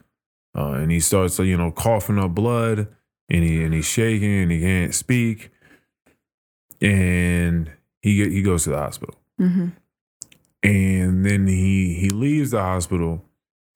uh, 0.57 0.73
and 0.73 0.91
he 0.93 1.01
starts, 1.01 1.39
you 1.39 1.57
know, 1.57 1.71
coughing 1.71 2.19
up 2.19 2.35
blood, 2.35 2.89
and 3.31 3.43
he 3.45 3.63
and 3.65 3.73
he's 3.73 3.87
shaking, 3.87 4.43
and 4.43 4.51
he 4.53 4.61
can't 4.61 4.95
speak, 4.95 5.51
and 6.81 7.71
he 8.03 8.17
get- 8.17 8.33
he 8.33 8.43
goes 8.43 8.65
to 8.65 8.71
the 8.71 8.79
hospital, 8.79 9.15
Mm-hmm. 9.41 9.69
and 10.63 11.25
then 11.27 11.47
he 11.47 11.95
he 11.95 12.11
leaves 12.11 12.51
the 12.53 12.61
hospital, 12.61 13.25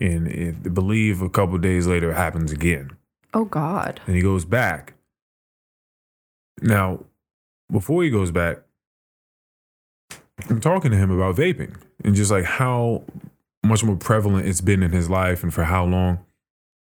and 0.00 0.28
it, 0.28 0.74
believe 0.74 1.22
a 1.22 1.28
couple 1.28 1.58
days 1.58 1.86
later 1.86 2.10
it 2.10 2.16
happens 2.16 2.52
again, 2.52 2.90
Oh 3.34 3.44
God. 3.44 4.00
and 4.06 4.16
he 4.16 4.22
goes 4.22 4.44
back. 4.44 4.94
Now, 6.60 7.04
before 7.70 8.02
he 8.02 8.10
goes 8.10 8.30
back, 8.30 8.58
I'm 10.48 10.60
talking 10.60 10.90
to 10.90 10.96
him 10.96 11.10
about 11.10 11.36
vaping 11.36 11.76
and 12.04 12.14
just 12.14 12.30
like 12.30 12.44
how 12.44 13.04
much 13.64 13.82
more 13.84 13.96
prevalent 13.96 14.46
it's 14.46 14.60
been 14.60 14.82
in 14.82 14.92
his 14.92 15.10
life 15.10 15.42
and 15.42 15.52
for 15.52 15.64
how 15.64 15.84
long. 15.84 16.20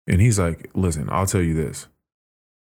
And 0.08 0.20
he's 0.22 0.40
like, 0.40 0.70
listen, 0.74 1.08
I'll 1.12 1.26
tell 1.26 1.42
you 1.42 1.54
this. 1.54 1.88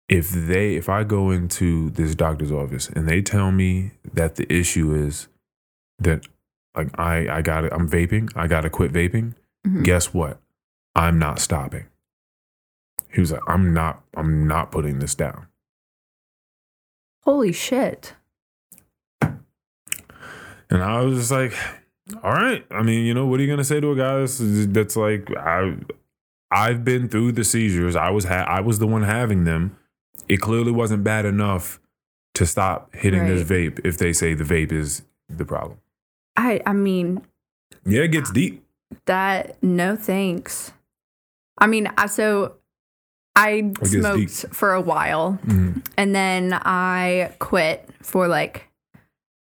If 0.10 0.30
they, 0.32 0.76
if 0.76 0.90
I 0.90 1.04
go 1.06 1.32
into 1.32 1.90
this 1.92 2.16
doctor's 2.16 2.52
office 2.52 2.90
and 2.90 3.08
they 3.08 3.22
tell 3.22 3.52
me 3.52 3.92
that 4.14 4.36
the 4.36 4.52
issue 4.52 4.94
is 4.94 5.28
that 6.00 6.26
like 6.76 6.90
I, 7.00 7.38
I 7.38 7.42
got 7.42 7.72
I'm 7.72 7.90
vaping, 7.90 8.32
I 8.36 8.48
got 8.48 8.62
to 8.62 8.70
quit 8.70 8.92
vaping, 8.92 9.36
Mhm. 9.66 9.84
guess 9.84 10.14
what? 10.14 10.40
I'm 10.96 11.20
not 11.20 11.40
stopping. 11.40 11.86
He 13.14 13.20
was 13.22 13.32
like, 13.32 13.42
I'm 13.48 13.74
not, 13.74 14.04
I'm 14.16 14.48
not 14.48 14.72
putting 14.72 15.00
this 15.00 15.16
down. 15.16 15.48
Holy 17.24 17.52
shit. 17.52 18.14
And 20.70 20.82
I 20.82 21.02
was 21.02 21.18
just 21.18 21.32
like, 21.32 21.54
all 22.24 22.32
right. 22.32 22.66
I 22.72 22.82
mean, 22.82 23.06
you 23.06 23.14
know, 23.14 23.26
what 23.26 23.40
are 23.40 23.44
you 23.44 23.50
gonna 23.50 23.64
say 23.64 23.80
to 23.80 23.92
a 23.92 23.96
guy 23.96 24.20
that's, 24.20 24.38
that's 24.40 24.96
like, 24.96 25.30
I, 25.38 25.76
I've 26.50 26.84
been 26.84 27.10
through 27.10 27.34
the 27.34 27.44
seizures. 27.44 27.96
I 27.96 28.10
was 28.10 28.26
ha- 28.26 28.46
I 28.48 28.62
was 28.62 28.80
the 28.80 28.88
one 28.88 29.04
having 29.04 29.44
them. 29.44 29.78
It 30.28 30.38
clearly 30.38 30.72
wasn't 30.72 31.04
bad 31.04 31.26
enough 31.26 31.80
to 32.36 32.46
stop 32.46 32.94
hitting 32.96 33.26
this 33.28 33.44
vape 33.48 33.80
if 33.86 33.98
they 33.98 34.14
say 34.14 34.34
the 34.34 34.44
vape 34.44 34.72
is 34.72 35.04
the 35.30 35.46
problem. 35.46 35.80
I 36.38 36.62
I 36.66 36.74
mean 36.74 37.22
Yeah, 37.86 38.02
it 38.04 38.10
gets 38.12 38.32
deep. 38.32 38.64
That 39.06 39.62
no 39.64 39.96
thanks. 39.96 40.72
I 41.58 41.68
mean, 41.68 41.88
I 41.98 42.08
so 42.08 42.56
I 43.36 43.72
smoked 43.84 44.46
for 44.54 44.74
a 44.74 44.82
while 44.82 45.40
Mhm. 45.46 45.86
and 45.98 46.14
then 46.16 46.54
I 46.54 47.34
quit 47.40 47.90
for 48.02 48.28
like 48.28 48.68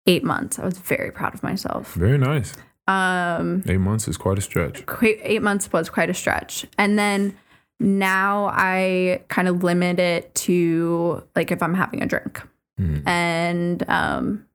8 0.07 0.23
months. 0.25 0.59
I 0.59 0.65
was 0.65 0.79
very 0.79 1.11
proud 1.11 1.35
of 1.35 1.43
myself. 1.43 1.95
Very 1.95 2.19
nice. 2.19 2.55
Um 2.87 3.63
Eight 3.69 3.79
months 3.81 4.09
is 4.09 4.17
quite 4.17 4.39
a 4.39 4.43
stretch. 4.43 4.85
8 5.03 5.43
months 5.43 5.73
was 5.73 5.89
quite 5.89 6.11
a 6.11 6.15
stretch. 6.15 6.67
And 6.79 6.99
then 6.99 7.35
now 7.81 8.51
I 8.53 9.23
kind 9.29 9.49
of 9.49 9.63
limit 9.65 9.99
it 9.99 10.35
to 10.47 11.23
like 11.35 11.51
if 11.51 11.63
I'm 11.63 11.75
having 11.75 12.03
a 12.03 12.07
drink. 12.07 12.43
Mhm. 12.81 13.03
and 13.07 13.89
um 13.89 14.47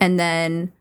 and 0.00 0.18
then 0.18 0.72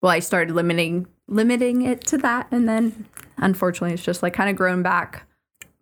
well 0.00 0.12
i 0.12 0.20
started 0.20 0.54
limiting 0.54 1.06
limiting 1.30 1.82
it 1.82 2.02
to 2.08 2.18
that 2.18 2.46
and 2.50 2.68
then 2.68 3.06
unfortunately 3.38 3.94
it's 3.94 4.02
just 4.02 4.22
like 4.22 4.34
kind 4.34 4.50
of 4.50 4.56
grown 4.56 4.82
back 4.82 5.26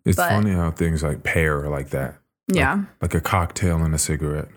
It's 0.05 0.15
but- 0.15 0.29
funny 0.29 0.51
how 0.51 0.71
things 0.71 1.03
like 1.03 1.23
pair 1.23 1.67
like 1.67 1.89
that, 1.89 2.15
yeah 2.47 2.83
like 3.01 3.13
a 3.13 3.19
cocktail 3.21 3.77
and 3.83 3.93
a 3.93 3.97
cigarette 3.97 4.47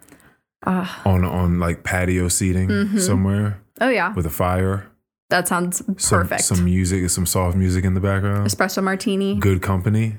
uh, 0.64 0.86
on 1.04 1.24
on 1.24 1.58
like 1.58 1.82
patio 1.82 2.28
seating 2.28 2.68
Mhm. 2.68 3.00
somewhere 3.00 3.60
oh 3.80 3.88
yeah 3.88 4.12
with 4.14 4.26
a 4.26 4.30
fire. 4.30 4.86
that 5.30 5.48
sounds 5.48 5.82
perfect 6.08 6.42
Some 6.44 6.64
music, 6.64 7.08
some 7.10 7.26
soft 7.26 7.56
music 7.56 7.84
in 7.84 7.94
the 7.94 8.00
background. 8.00 8.46
espresso 8.46 8.82
martini 8.82 9.34
Good 9.40 9.62
company. 9.62 10.18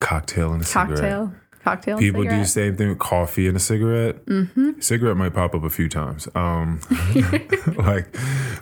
Cocktail 0.00 0.52
and 0.54 0.62
a 0.62 0.64
cigarette. 0.64 1.28
Cocktail 1.62 1.98
People 1.98 2.24
do 2.24 2.30
the 2.38 2.44
same 2.44 2.76
thing 2.76 2.88
with 2.88 2.98
coffee 2.98 3.46
and 3.46 3.56
a 3.56 3.60
cigarette. 3.60 4.24
mm-hmm 4.26 4.80
Cigarette 4.80 5.16
might 5.16 5.34
pop 5.34 5.54
up 5.54 5.62
a 5.62 5.70
few 5.70 5.88
times. 5.88 6.28
Um, 6.34 6.80
like 7.76 8.12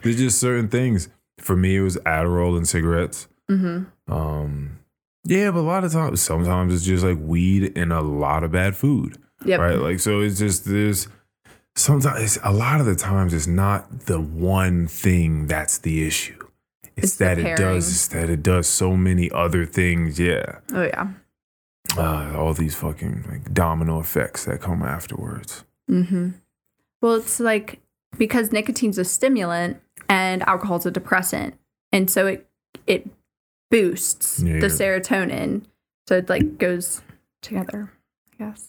there's 0.03 0.17
just 0.17 0.39
certain 0.41 0.69
things. 0.69 1.09
For 1.39 1.57
me, 1.57 1.77
it 1.77 1.83
was 1.83 1.97
Adderall 1.99 2.57
and 2.57 2.67
cigarettes. 2.67 3.29
mm-hmm 3.49 4.13
Um, 4.13 4.79
yeah, 5.25 5.51
but 5.51 5.61
a 5.61 5.63
lot 5.63 5.85
of 5.85 5.93
times, 5.93 6.21
sometimes 6.21 6.75
it's 6.75 6.85
just 6.85 7.05
like 7.05 7.19
weed 7.21 7.77
and 7.77 7.93
a 7.93 8.01
lot 8.01 8.43
of 8.45 8.53
bad 8.53 8.77
food. 8.77 9.19
yep 9.45 9.61
right? 9.61 9.79
Like, 9.79 10.01
so 10.01 10.21
it's 10.21 10.39
just 10.39 10.65
there's 10.65 11.07
sometimes 11.77 12.39
a 12.43 12.51
lot 12.53 12.81
of 12.81 12.87
the 12.87 12.97
times 12.97 13.33
it's 13.35 13.47
not 13.47 14.07
the 14.07 14.21
one 14.21 14.87
thing 14.89 15.47
that's 15.47 15.79
the 15.79 16.07
issue. 16.07 16.35
It's, 16.97 17.05
It's 17.05 17.17
that 17.17 17.39
it 17.39 17.57
does. 17.57 17.89
It's 17.89 18.09
that 18.09 18.29
it 18.29 18.43
does 18.43 18.67
so 18.67 18.97
many 18.97 19.31
other 19.31 19.65
things. 19.67 20.19
Yeah, 20.19 20.59
oh 20.73 20.83
yeah 20.83 21.09
uh, 21.97 22.35
all 22.37 22.53
these 22.55 22.75
fucking 22.75 23.25
like 23.31 23.53
domino 23.55 23.99
effects 24.01 24.45
that 24.45 24.61
come 24.61 24.83
afterwards. 24.83 25.65
mm-hmm 25.91 26.31
well 27.01 27.15
it's 27.15 27.39
like 27.41 27.81
because 28.19 28.51
nicotine's 28.53 28.99
a 28.99 29.05
stimulant 29.05 29.81
and 30.09 30.43
alcohol's 30.49 30.85
a 30.87 30.91
depressant 30.91 31.55
and 31.93 32.11
so 32.11 32.27
it 32.27 32.47
it 32.87 33.09
boosts 33.71 34.41
Yeah. 34.43 34.59
the 34.61 34.67
serotonin 34.67 35.63
so 36.09 36.17
it 36.17 36.29
like 36.29 36.59
goes 36.59 37.03
together 37.43 37.93
i 38.33 38.45
guess 38.45 38.69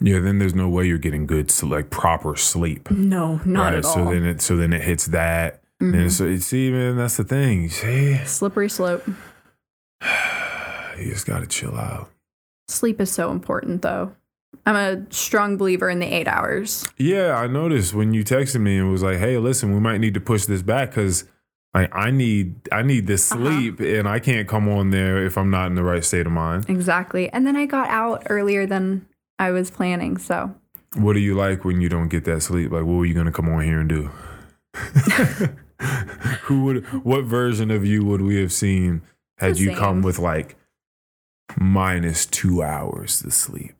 Yeah, 0.00 0.20
then 0.20 0.38
there's 0.38 0.54
no 0.54 0.68
way 0.68 0.86
you're 0.86 0.96
getting 0.98 1.26
good, 1.26 1.50
so 1.50 1.66
like 1.66 1.90
proper 1.90 2.36
sleep. 2.36 2.90
no 2.90 3.40
not 3.44 3.64
right. 3.64 3.74
at 3.74 3.84
So 3.84 4.04
all 4.04 4.10
then 4.12 4.24
it 4.24 4.40
so 4.40 4.56
then 4.56 4.72
it 4.72 4.82
hits 4.82 5.06
that. 5.06 5.60
Mhm. 5.82 5.94
And 6.00 6.12
so 6.12 6.24
you 6.26 6.38
see, 6.38 6.70
man, 6.72 6.96
that's 6.96 7.16
the 7.18 7.24
thing. 7.24 7.62
You 7.62 7.68
see, 7.68 8.16
slippery 8.24 8.68
slope 8.68 9.04
you 10.98 11.10
just 11.12 11.26
gotta 11.26 11.46
chill 11.46 11.76
out. 11.76 12.10
Sleep 12.68 13.00
is 13.00 13.10
so 13.10 13.30
important 13.30 13.82
though 13.82 14.12
i'm 14.66 14.76
a 14.76 15.04
strong 15.10 15.56
believer 15.56 15.88
in 15.90 15.98
the 15.98 16.06
eight 16.06 16.28
hours 16.28 16.86
Yeah, 16.98 17.34
I 17.36 17.46
noticed 17.46 17.94
when 17.94 18.12
you 18.14 18.22
texted 18.24 18.60
me 18.60 18.78
and 18.78 18.90
was 18.90 19.02
like, 19.02 19.18
"Hey, 19.18 19.38
listen, 19.38 19.72
we 19.72 19.80
might 19.80 19.98
need 19.98 20.14
to 20.14 20.20
push 20.20 20.44
this 20.46 20.62
back 20.62 20.90
because 20.90 21.24
I 21.74 21.88
I 21.92 22.10
need 22.10 22.56
I 22.72 22.82
need 22.82 23.06
this 23.06 23.30
Uh-huh. 23.32 23.44
sleep 23.44 23.80
and 23.80 24.08
I 24.08 24.18
can't 24.18 24.46
come 24.48 24.68
on 24.68 24.90
there 24.90 25.24
if 25.24 25.36
I'm 25.38 25.50
not 25.50 25.66
in 25.66 25.74
the 25.74 25.82
right 25.84 26.04
state 26.04 26.26
of 26.26 26.32
mind." 26.32 26.68
exactly 26.68 27.30
and 27.32 27.46
then 27.46 27.56
i 27.56 27.66
got 27.66 27.88
out 27.88 28.26
earlier 28.30 28.66
than 28.66 29.06
i 29.38 29.50
was 29.50 29.70
planning 29.70 30.18
so 30.18 30.54
What 30.96 31.12
do 31.14 31.20
you 31.20 31.34
like 31.34 31.64
when 31.64 31.80
you 31.80 31.88
don't 31.88 32.08
get 32.08 32.24
that 32.24 32.40
sleep? 32.42 32.72
Like, 32.72 32.84
what 32.84 32.94
were 32.98 33.06
you 33.06 33.14
gonna 33.14 33.32
come 33.32 33.48
on 33.48 33.62
here 33.64 33.80
and 33.80 33.88
do? 33.88 34.10
Who 36.44 36.64
would? 36.64 37.04
What 37.04 37.24
version 37.24 37.70
of 37.70 37.84
you 37.86 38.04
would 38.04 38.20
we 38.22 38.40
have 38.40 38.52
seen 38.52 39.02
had 39.38 39.58
you 39.58 39.74
come 39.76 40.02
with 40.02 40.18
like 40.18 40.56
minus 41.56 42.26
two 42.26 42.62
hours 42.62 43.22
to 43.22 43.30
sleep? 43.30 43.74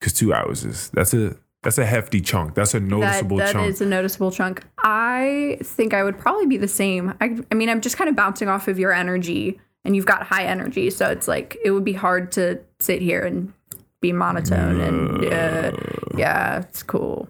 Because 0.00 0.12
two 0.12 0.32
hours 0.32 0.64
is 0.64 0.90
that's 0.90 1.14
a 1.14 1.36
that's 1.62 1.78
a 1.78 1.86
hefty 1.86 2.20
chunk. 2.20 2.54
That's 2.54 2.74
a 2.74 2.80
noticeable 2.80 3.38
that 3.38 3.52
chunk. 3.52 3.68
is 3.68 3.80
a 3.80 3.86
noticeable 3.86 4.30
chunk. 4.30 4.62
I 4.78 5.58
think 5.62 5.94
I 5.94 6.04
would 6.04 6.18
probably 6.18 6.46
be 6.46 6.58
the 6.58 6.68
same. 6.68 7.14
I, 7.20 7.38
I 7.50 7.54
mean, 7.54 7.70
I'm 7.70 7.80
just 7.80 7.96
kind 7.96 8.10
of 8.10 8.14
bouncing 8.14 8.48
off 8.48 8.68
of 8.68 8.78
your 8.78 8.92
energy, 8.92 9.58
and 9.84 9.96
you've 9.96 10.06
got 10.06 10.24
high 10.24 10.44
energy, 10.44 10.90
so 10.90 11.08
it's 11.08 11.26
like 11.26 11.56
it 11.64 11.70
would 11.70 11.84
be 11.84 11.94
hard 11.94 12.30
to 12.32 12.60
sit 12.80 13.00
here 13.00 13.22
and 13.22 13.52
be 14.00 14.12
monotone. 14.12 14.80
And 14.80 15.24
uh, 15.24 15.28
yeah, 15.28 15.72
yeah, 16.16 16.58
it's 16.60 16.82
cool. 16.82 17.28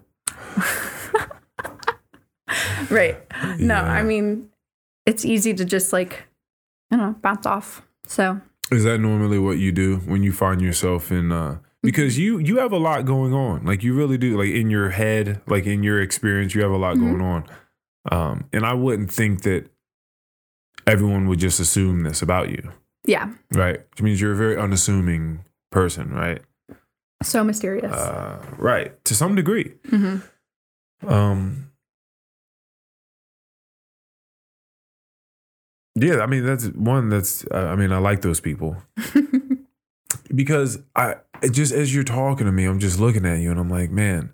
right? 2.91 3.17
No, 3.59 3.75
Yeah. 3.75 3.83
I 3.85 4.03
mean, 4.03 4.51
it's 5.07 5.25
easy 5.25 5.55
to 5.55 5.65
just 5.65 5.93
like, 5.93 6.25
I 6.91 6.97
don't 6.97 7.07
know, 7.07 7.19
bounce 7.23 7.47
off. 7.47 7.83
So 8.07 8.41
Is 8.71 8.85
that 8.85 8.99
normally 8.99 9.39
what 9.39 9.59
you 9.59 9.73
do 9.73 9.97
when 9.99 10.23
you 10.23 10.33
find 10.33 10.61
yourself 10.61 11.13
in 11.13 11.31
uh 11.33 11.59
because 11.83 12.19
you 12.19 12.39
you 12.39 12.59
have 12.59 12.73
a 12.73 12.79
lot 12.79 13.05
going 13.05 13.33
on. 13.35 13.65
Like 13.65 13.83
you 13.83 13.95
really 13.95 14.17
do. 14.19 14.39
Like 14.39 14.49
in 14.51 14.71
your 14.71 14.91
head, 14.91 15.43
like 15.47 15.67
in 15.67 15.83
your 15.83 16.01
experience, 16.01 16.55
you 16.55 16.63
have 16.63 16.71
a 16.73 16.77
lot 16.79 16.97
Mhm. 16.97 17.01
going 17.01 17.21
on. 17.21 17.45
Um 18.11 18.45
and 18.53 18.65
I 18.65 18.73
wouldn't 18.75 19.13
think 19.13 19.43
that 19.43 19.71
everyone 20.87 21.29
would 21.29 21.39
just 21.41 21.61
assume 21.61 22.03
this 22.03 22.23
about 22.23 22.49
you. 22.51 22.71
yeah, 23.07 23.33
Right. 23.53 23.81
Which 23.91 24.03
means 24.03 24.21
you're 24.21 24.33
a 24.33 24.37
very 24.37 24.57
unassuming 24.57 25.45
person, 25.71 26.11
right? 26.13 26.41
so 27.23 27.45
mysterious. 27.45 27.93
Uh 27.93 28.43
right. 28.59 29.03
To 29.05 29.15
some 29.15 29.35
degree. 29.35 29.73
hmm 29.91 30.17
Um 31.07 31.71
Yeah, 35.95 36.21
I 36.21 36.27
mean 36.27 36.45
that's 36.45 36.67
one 36.69 37.09
that's 37.09 37.45
uh, 37.53 37.69
I 37.73 37.77
mean 37.77 37.93
I 37.93 37.99
like 37.99 38.23
those 38.23 38.41
people. 38.41 38.77
because 40.35 40.79
I 40.97 41.17
just 41.51 41.73
as 41.73 41.95
you're 41.95 42.05
talking 42.05 42.47
to 42.47 42.53
me, 42.53 42.65
I'm 42.65 42.79
just 42.81 42.99
looking 42.99 43.25
at 43.27 43.39
you 43.41 43.51
and 43.51 43.61
I'm 43.61 43.71
like, 43.71 43.91
man, 43.91 44.33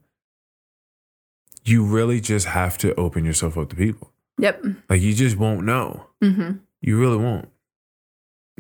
you 1.65 1.85
really 1.85 2.21
just 2.21 2.47
have 2.47 2.79
to 2.79 2.95
open 2.95 3.25
yourself 3.25 3.59
up 3.59 3.69
to 3.71 3.77
people. 3.77 4.13
yep. 4.39 4.65
Like 4.89 5.01
you 5.03 5.15
just 5.15 5.37
won't 5.37 5.65
know. 5.65 6.07
hmm 6.23 6.53
You 6.81 6.99
really 6.99 7.19
won't. 7.19 7.49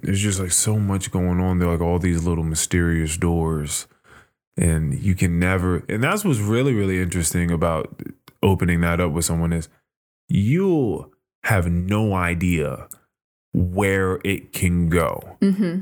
There's 0.02 0.20
just 0.20 0.40
like 0.40 0.52
so 0.52 0.78
much 0.78 1.10
going 1.10 1.40
on 1.40 1.58
there, 1.58 1.68
like 1.70 1.80
all 1.80 1.98
these 1.98 2.24
little 2.24 2.44
mysterious 2.44 3.16
doors. 3.16 3.86
And 4.56 4.94
you 5.00 5.14
can 5.14 5.38
never 5.38 5.84
and 5.88 6.02
that's 6.02 6.24
what's 6.24 6.38
really, 6.38 6.74
really 6.74 7.00
interesting 7.00 7.50
about 7.50 8.02
opening 8.42 8.80
that 8.82 9.00
up 9.00 9.12
with 9.12 9.24
someone 9.24 9.52
is 9.52 9.68
you'll 10.28 11.12
have 11.44 11.70
no 11.70 12.14
idea 12.14 12.88
where 13.52 14.20
it 14.24 14.52
can 14.52 14.88
go 14.88 15.36
hmm 15.40 15.80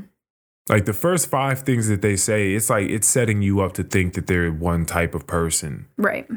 like 0.69 0.85
the 0.85 0.93
first 0.93 1.29
five 1.29 1.61
things 1.61 1.87
that 1.87 2.03
they 2.03 2.15
say, 2.15 2.53
it's 2.53 2.69
like 2.69 2.89
it's 2.89 3.07
setting 3.07 3.41
you 3.41 3.59
up 3.59 3.73
to 3.73 3.83
think 3.83 4.13
that 4.13 4.27
they're 4.27 4.51
one 4.51 4.85
type 4.85 5.15
of 5.15 5.25
person. 5.25 5.87
Right. 5.97 6.27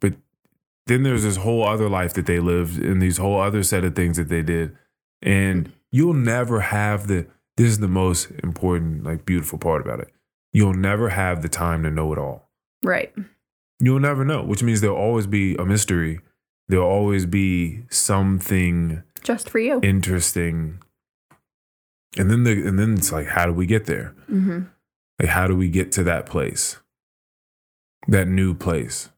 But 0.00 0.14
then 0.86 1.02
there's 1.02 1.22
this 1.22 1.36
whole 1.36 1.66
other 1.68 1.88
life 1.88 2.14
that 2.14 2.24
they 2.24 2.40
lived 2.40 2.82
and 2.82 3.00
these 3.00 3.18
whole 3.18 3.38
other 3.38 3.62
set 3.62 3.84
of 3.84 3.94
things 3.94 4.16
that 4.16 4.30
they 4.30 4.42
did. 4.42 4.74
And 5.20 5.70
you'll 5.92 6.14
never 6.14 6.60
have 6.60 7.06
the 7.06 7.26
this 7.56 7.68
is 7.68 7.78
the 7.78 7.88
most 7.88 8.30
important, 8.42 9.04
like 9.04 9.26
beautiful 9.26 9.58
part 9.58 9.82
about 9.82 10.00
it. 10.00 10.08
You'll 10.52 10.74
never 10.74 11.10
have 11.10 11.42
the 11.42 11.48
time 11.48 11.82
to 11.84 11.90
know 11.90 12.12
it 12.12 12.18
all. 12.18 12.48
Right. 12.82 13.14
You'll 13.80 14.00
never 14.00 14.24
know, 14.24 14.42
which 14.42 14.62
means 14.62 14.80
there'll 14.80 14.96
always 14.96 15.26
be 15.26 15.54
a 15.56 15.64
mystery. 15.64 16.20
There'll 16.68 16.88
always 16.88 17.26
be 17.26 17.84
something 17.90 19.02
Just 19.22 19.50
for 19.50 19.58
you. 19.58 19.80
interesting. 19.82 20.80
And 22.16 22.30
then 22.30 22.44
the 22.44 22.66
and 22.66 22.78
then 22.78 22.94
it's 22.94 23.12
like, 23.12 23.26
how 23.28 23.46
do 23.46 23.52
we 23.52 23.66
get 23.66 23.86
there? 23.86 24.14
hmm 24.28 24.60
like 25.20 25.28
how 25.28 25.46
do 25.46 25.54
we 25.54 25.68
get 25.68 25.92
to 25.92 26.02
that 26.02 26.26
place 26.26 26.78
that 28.08 28.26
new 28.26 28.52
place 28.52 29.10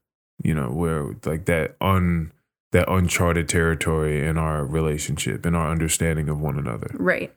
you 0.43 0.53
know 0.53 0.69
where 0.69 1.15
like 1.25 1.45
that 1.45 1.75
un 1.81 2.31
that 2.71 2.87
uncharted 2.87 3.49
territory 3.49 4.23
in 4.27 4.37
our 4.37 4.63
relationship 4.63 5.43
and 5.43 5.55
our 5.55 5.71
understanding 5.71 6.29
of 6.29 6.39
one 6.39 6.59
another 6.59 6.91
Right. 6.93 7.33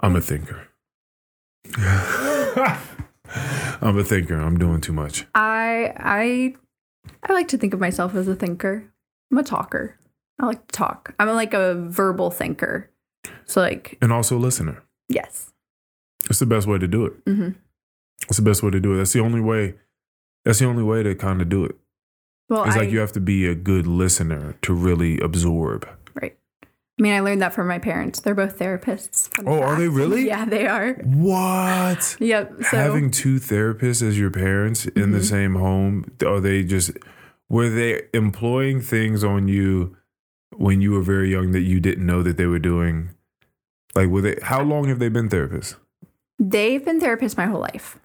i'm 0.00 0.16
a 0.16 0.22
thinker 0.22 0.66
i'm 1.76 2.78
a 3.98 4.02
thinker 4.04 4.40
i'm 4.40 4.58
doing 4.58 4.80
too 4.80 4.94
much 4.94 5.26
I 5.34 5.92
I 5.96 6.54
I 7.22 7.32
like 7.32 7.48
to 7.48 7.58
think 7.58 7.74
of 7.74 7.80
myself 7.80 8.14
as 8.14 8.28
a 8.28 8.34
thinker. 8.36 8.84
I'm 9.30 9.38
a 9.38 9.42
talker. 9.42 9.98
I 10.38 10.46
like 10.46 10.66
to 10.66 10.72
talk. 10.72 11.14
I'm 11.18 11.28
like 11.28 11.54
a 11.54 11.74
verbal 11.74 12.30
thinker. 12.30 12.90
So 13.46 13.60
like 13.60 13.98
and 14.00 14.12
also 14.12 14.36
a 14.36 14.38
listener 14.38 14.82
yes. 15.08 15.52
it's 16.30 16.38
the 16.38 16.46
best 16.46 16.66
way 16.66 16.78
to 16.78 16.86
do 16.86 17.06
it 17.06 17.24
Mm-hmm. 17.24 17.50
it's 18.28 18.36
the 18.36 18.42
best 18.42 18.62
way 18.62 18.70
to 18.70 18.78
do 18.80 18.94
it 18.94 18.98
that's 18.98 19.12
the 19.12 19.20
only 19.20 19.40
way 19.40 19.74
that's 20.44 20.60
the 20.60 20.66
only 20.66 20.82
way 20.84 21.02
to 21.02 21.14
kind 21.16 21.42
of 21.42 21.48
do 21.48 21.64
it 21.64 21.76
Well, 22.48 22.64
it's 22.64 22.76
I, 22.76 22.80
like 22.80 22.90
you 22.90 23.00
have 23.00 23.12
to 23.12 23.20
be 23.20 23.46
a 23.46 23.54
good 23.56 23.86
listener 23.86 24.56
to 24.62 24.72
really 24.72 25.18
absorb 25.20 25.88
I 26.98 27.02
mean, 27.02 27.12
I 27.12 27.20
learned 27.20 27.42
that 27.42 27.52
from 27.52 27.68
my 27.68 27.78
parents. 27.78 28.20
They're 28.20 28.34
both 28.34 28.58
therapists. 28.58 29.28
Oh, 29.46 29.60
are 29.60 29.76
they 29.76 29.88
really? 29.88 30.26
Yeah, 30.26 30.44
they 30.46 30.66
are. 30.66 30.94
what 31.04 32.16
Yep. 32.20 32.52
So 32.70 32.76
having 32.76 33.10
two 33.10 33.38
therapists 33.38 34.02
as 34.02 34.18
your 34.18 34.30
parents 34.30 34.86
in 34.86 35.10
the 35.12 35.18
Mhm. 35.18 35.24
same 35.30 35.54
home 35.56 36.10
are 36.26 36.40
they 36.40 36.62
just 36.64 36.92
were 37.50 37.68
they 37.68 38.02
employing 38.14 38.80
things 38.80 39.22
on 39.22 39.46
you 39.48 39.96
when 40.56 40.80
you 40.80 40.92
were 40.92 41.02
very 41.02 41.30
young 41.30 41.52
that 41.52 41.60
you 41.62 41.80
didn't 41.80 42.06
know 42.06 42.22
that 42.22 42.38
they 42.38 42.46
were 42.46 42.58
doing 42.58 43.10
like 43.94 44.08
were 44.08 44.22
they 44.22 44.36
how 44.42 44.62
long 44.62 44.88
have 44.88 44.98
they 44.98 45.08
been 45.10 45.28
therapists 45.28 45.76
they've 46.38 46.84
been 46.84 47.00
therapists 47.00 47.36
my 47.36 47.46
whole 47.46 47.60
life. 47.60 47.98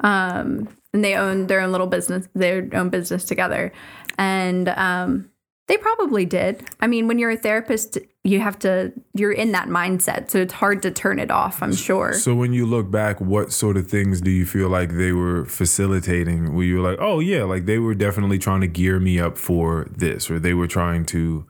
Um, 0.00 0.68
and 0.92 1.02
they 1.04 1.14
own 1.16 1.48
their 1.48 1.60
own 1.60 1.72
little 1.72 1.86
business, 1.88 2.28
their 2.34 2.68
own 2.72 2.88
business 2.88 3.24
together, 3.24 3.72
and 4.16 4.68
um, 4.70 5.28
they 5.68 5.76
probably 5.76 6.24
did. 6.24 6.66
I 6.80 6.86
mean, 6.86 7.06
when 7.08 7.18
you're 7.18 7.30
a 7.30 7.36
therapist, 7.36 7.98
you 8.24 8.40
have 8.40 8.58
to 8.60 8.92
you're 9.14 9.32
in 9.32 9.52
that 9.52 9.68
mindset, 9.68 10.30
so 10.30 10.38
it's 10.38 10.54
hard 10.54 10.82
to 10.82 10.90
turn 10.90 11.18
it 11.18 11.30
off. 11.30 11.62
I'm 11.62 11.74
sure. 11.74 12.14
so 12.14 12.34
when 12.34 12.52
you 12.52 12.66
look 12.66 12.90
back 12.90 13.20
what 13.20 13.52
sort 13.52 13.76
of 13.76 13.88
things 13.88 14.20
do 14.20 14.30
you 14.30 14.46
feel 14.46 14.68
like 14.68 14.90
they 14.92 15.12
were 15.12 15.44
facilitating 15.44 16.54
where 16.54 16.64
you 16.64 16.80
were 16.80 16.90
like 16.90 16.98
oh 17.00 17.20
yeah 17.20 17.44
like 17.44 17.66
they 17.66 17.78
were 17.78 17.94
definitely 17.94 18.38
trying 18.38 18.60
to 18.60 18.66
gear 18.66 18.98
me 18.98 19.18
up 19.20 19.38
for 19.38 19.86
this 19.90 20.30
or 20.30 20.38
they 20.38 20.54
were 20.54 20.66
trying 20.66 21.04
to 21.06 21.46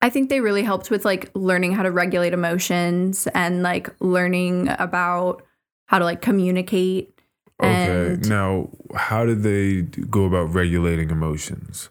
I 0.00 0.10
think 0.10 0.28
they 0.28 0.40
really 0.40 0.62
helped 0.62 0.90
with 0.90 1.04
like 1.06 1.30
learning 1.34 1.72
how 1.72 1.82
to 1.82 1.90
regulate 1.90 2.34
emotions 2.34 3.26
and 3.28 3.62
like 3.62 3.88
learning 4.00 4.68
about 4.78 5.42
how 5.86 5.98
to 5.98 6.04
like 6.04 6.20
communicate. 6.20 7.18
okay 7.62 8.12
And 8.12 8.28
now 8.28 8.68
how 8.94 9.24
did 9.24 9.42
they 9.42 9.82
go 9.82 10.26
about 10.26 10.52
regulating 10.52 11.10
emotions 11.10 11.88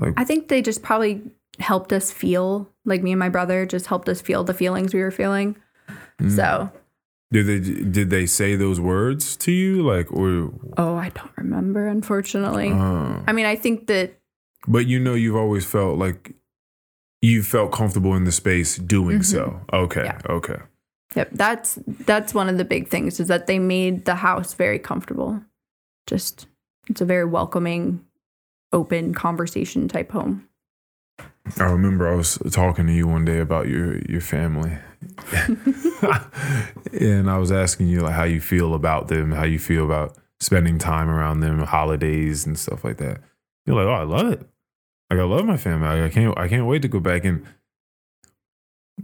like 0.00 0.14
I 0.16 0.24
think 0.24 0.48
they 0.48 0.62
just 0.62 0.82
probably 0.82 1.22
helped 1.58 1.92
us 1.92 2.10
feel 2.12 2.68
like 2.84 3.02
me 3.02 3.12
and 3.12 3.18
my 3.18 3.28
brother 3.28 3.66
just 3.66 3.86
helped 3.86 4.08
us 4.08 4.20
feel 4.20 4.44
the 4.44 4.54
feelings 4.54 4.94
we 4.94 5.00
were 5.00 5.10
feeling. 5.10 5.56
mm. 6.20 6.30
So, 6.34 6.70
Did 7.32 7.46
they 7.46 7.60
did 7.84 8.10
they 8.10 8.26
say 8.26 8.56
those 8.56 8.80
words 8.80 9.36
to 9.38 9.52
you 9.52 9.82
like 9.82 10.10
or 10.12 10.52
oh, 10.76 10.94
I 10.96 11.08
don't 11.10 11.32
remember, 11.36 11.86
unfortunately. 11.88 12.70
uh, 12.70 13.20
I 13.26 13.32
mean, 13.32 13.46
I 13.46 13.56
think 13.56 13.86
that 13.88 14.14
but 14.66 14.86
you 14.86 14.98
know 15.00 15.14
you've 15.14 15.36
always 15.36 15.64
felt 15.64 15.98
like 15.98 16.34
you 17.22 17.42
felt 17.42 17.72
comfortable 17.72 18.14
in 18.14 18.24
the 18.24 18.32
space 18.32 18.76
doing 18.78 19.18
Mhm. 19.20 19.24
so. 19.24 19.60
Okay. 19.72 20.04
Yeah. 20.04 20.18
Okay. 20.30 20.58
yep, 21.16 21.28
that's 21.32 21.78
that's 22.06 22.32
one 22.34 22.48
of 22.48 22.56
the 22.58 22.64
big 22.64 22.88
things 22.88 23.18
is 23.20 23.28
that 23.28 23.46
they 23.46 23.58
made 23.58 24.04
the 24.04 24.14
house 24.16 24.54
very 24.54 24.78
comfortable. 24.78 25.42
Just 26.06 26.46
it's 26.88 27.00
a 27.00 27.04
very 27.04 27.24
welcoming, 27.24 28.04
open 28.72 29.14
conversation 29.14 29.88
type 29.88 30.12
home. 30.12 30.48
I 31.58 31.64
remember 31.64 32.08
I 32.08 32.14
was 32.14 32.38
talking 32.50 32.86
to 32.86 32.92
you 32.92 33.06
one 33.08 33.24
day 33.24 33.38
about 33.38 33.68
your 33.68 33.98
your 34.08 34.20
family. 34.20 34.76
and 36.92 37.30
I 37.30 37.38
was 37.38 37.50
asking 37.52 37.88
you 37.88 38.00
like 38.00 38.14
how 38.14 38.24
you 38.24 38.40
feel 38.40 38.74
about 38.74 39.08
them, 39.08 39.32
how 39.32 39.44
you 39.44 39.58
feel 39.58 39.84
about 39.84 40.16
spending 40.40 40.78
time 40.78 41.08
around 41.08 41.40
them, 41.40 41.60
holidays 41.60 42.46
and 42.46 42.58
stuff 42.58 42.84
like 42.84 42.98
that. 42.98 43.20
You're 43.66 43.76
like, 43.76 43.86
"Oh, 43.86 43.92
I 43.92 44.02
love 44.04 44.32
it. 44.32 44.40
Like 45.10 45.20
I 45.20 45.24
love 45.24 45.44
my 45.44 45.56
family. 45.56 46.02
I 46.02 46.08
can't 46.10 46.36
I 46.38 46.48
can't 46.48 46.66
wait 46.66 46.82
to 46.82 46.88
go 46.88 47.00
back 47.00 47.24
and 47.24 47.44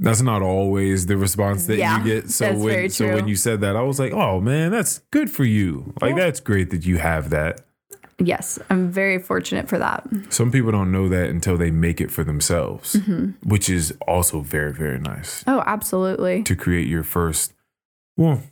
that's 0.01 0.21
not 0.23 0.43
always 0.43 1.07
the 1.07 1.17
response 1.17 1.67
that 1.67 1.77
Yeah, 1.77 1.99
you 1.99 2.05
get. 2.05 2.31
So 2.31 2.55
when 2.57 2.91
so 2.91 3.07
when 3.15 3.29
you 3.29 3.37
said 3.37 3.61
that, 3.63 3.77
I 3.77 3.83
was 3.83 3.99
like, 3.99 4.13
"Oh 4.13 4.41
man, 4.41 4.71
that's 4.71 4.99
good 5.11 5.31
for 5.31 5.45
you. 5.45 5.95
Like 6.01 6.17
Yeah. 6.17 6.25
that's 6.25 6.41
great 6.41 6.71
that 6.71 6.85
you 6.85 6.99
have 6.99 7.31
that." 7.31 7.61
Yes, 8.19 8.59
I'm 8.71 8.91
very 8.91 9.19
fortunate 9.19 9.69
for 9.69 9.79
that. 9.79 10.07
Some 10.31 10.53
people 10.53 10.71
don't 10.73 10.93
know 10.93 11.09
that 11.09 11.31
until 11.31 11.57
they 11.57 11.71
make 11.71 12.01
it 12.01 12.11
for 12.11 12.23
themselves, 12.25 12.95
hmm 12.95 13.31
which 13.43 13.69
is 13.69 13.93
also 14.07 14.41
very 14.41 14.73
very 14.73 14.99
nice 14.99 15.43
Oh, 15.47 15.63
absolutely. 15.67 16.43
to 16.45 16.55
create 16.57 16.87
your 16.87 17.03
first. 17.03 17.53
Well, 18.17 18.43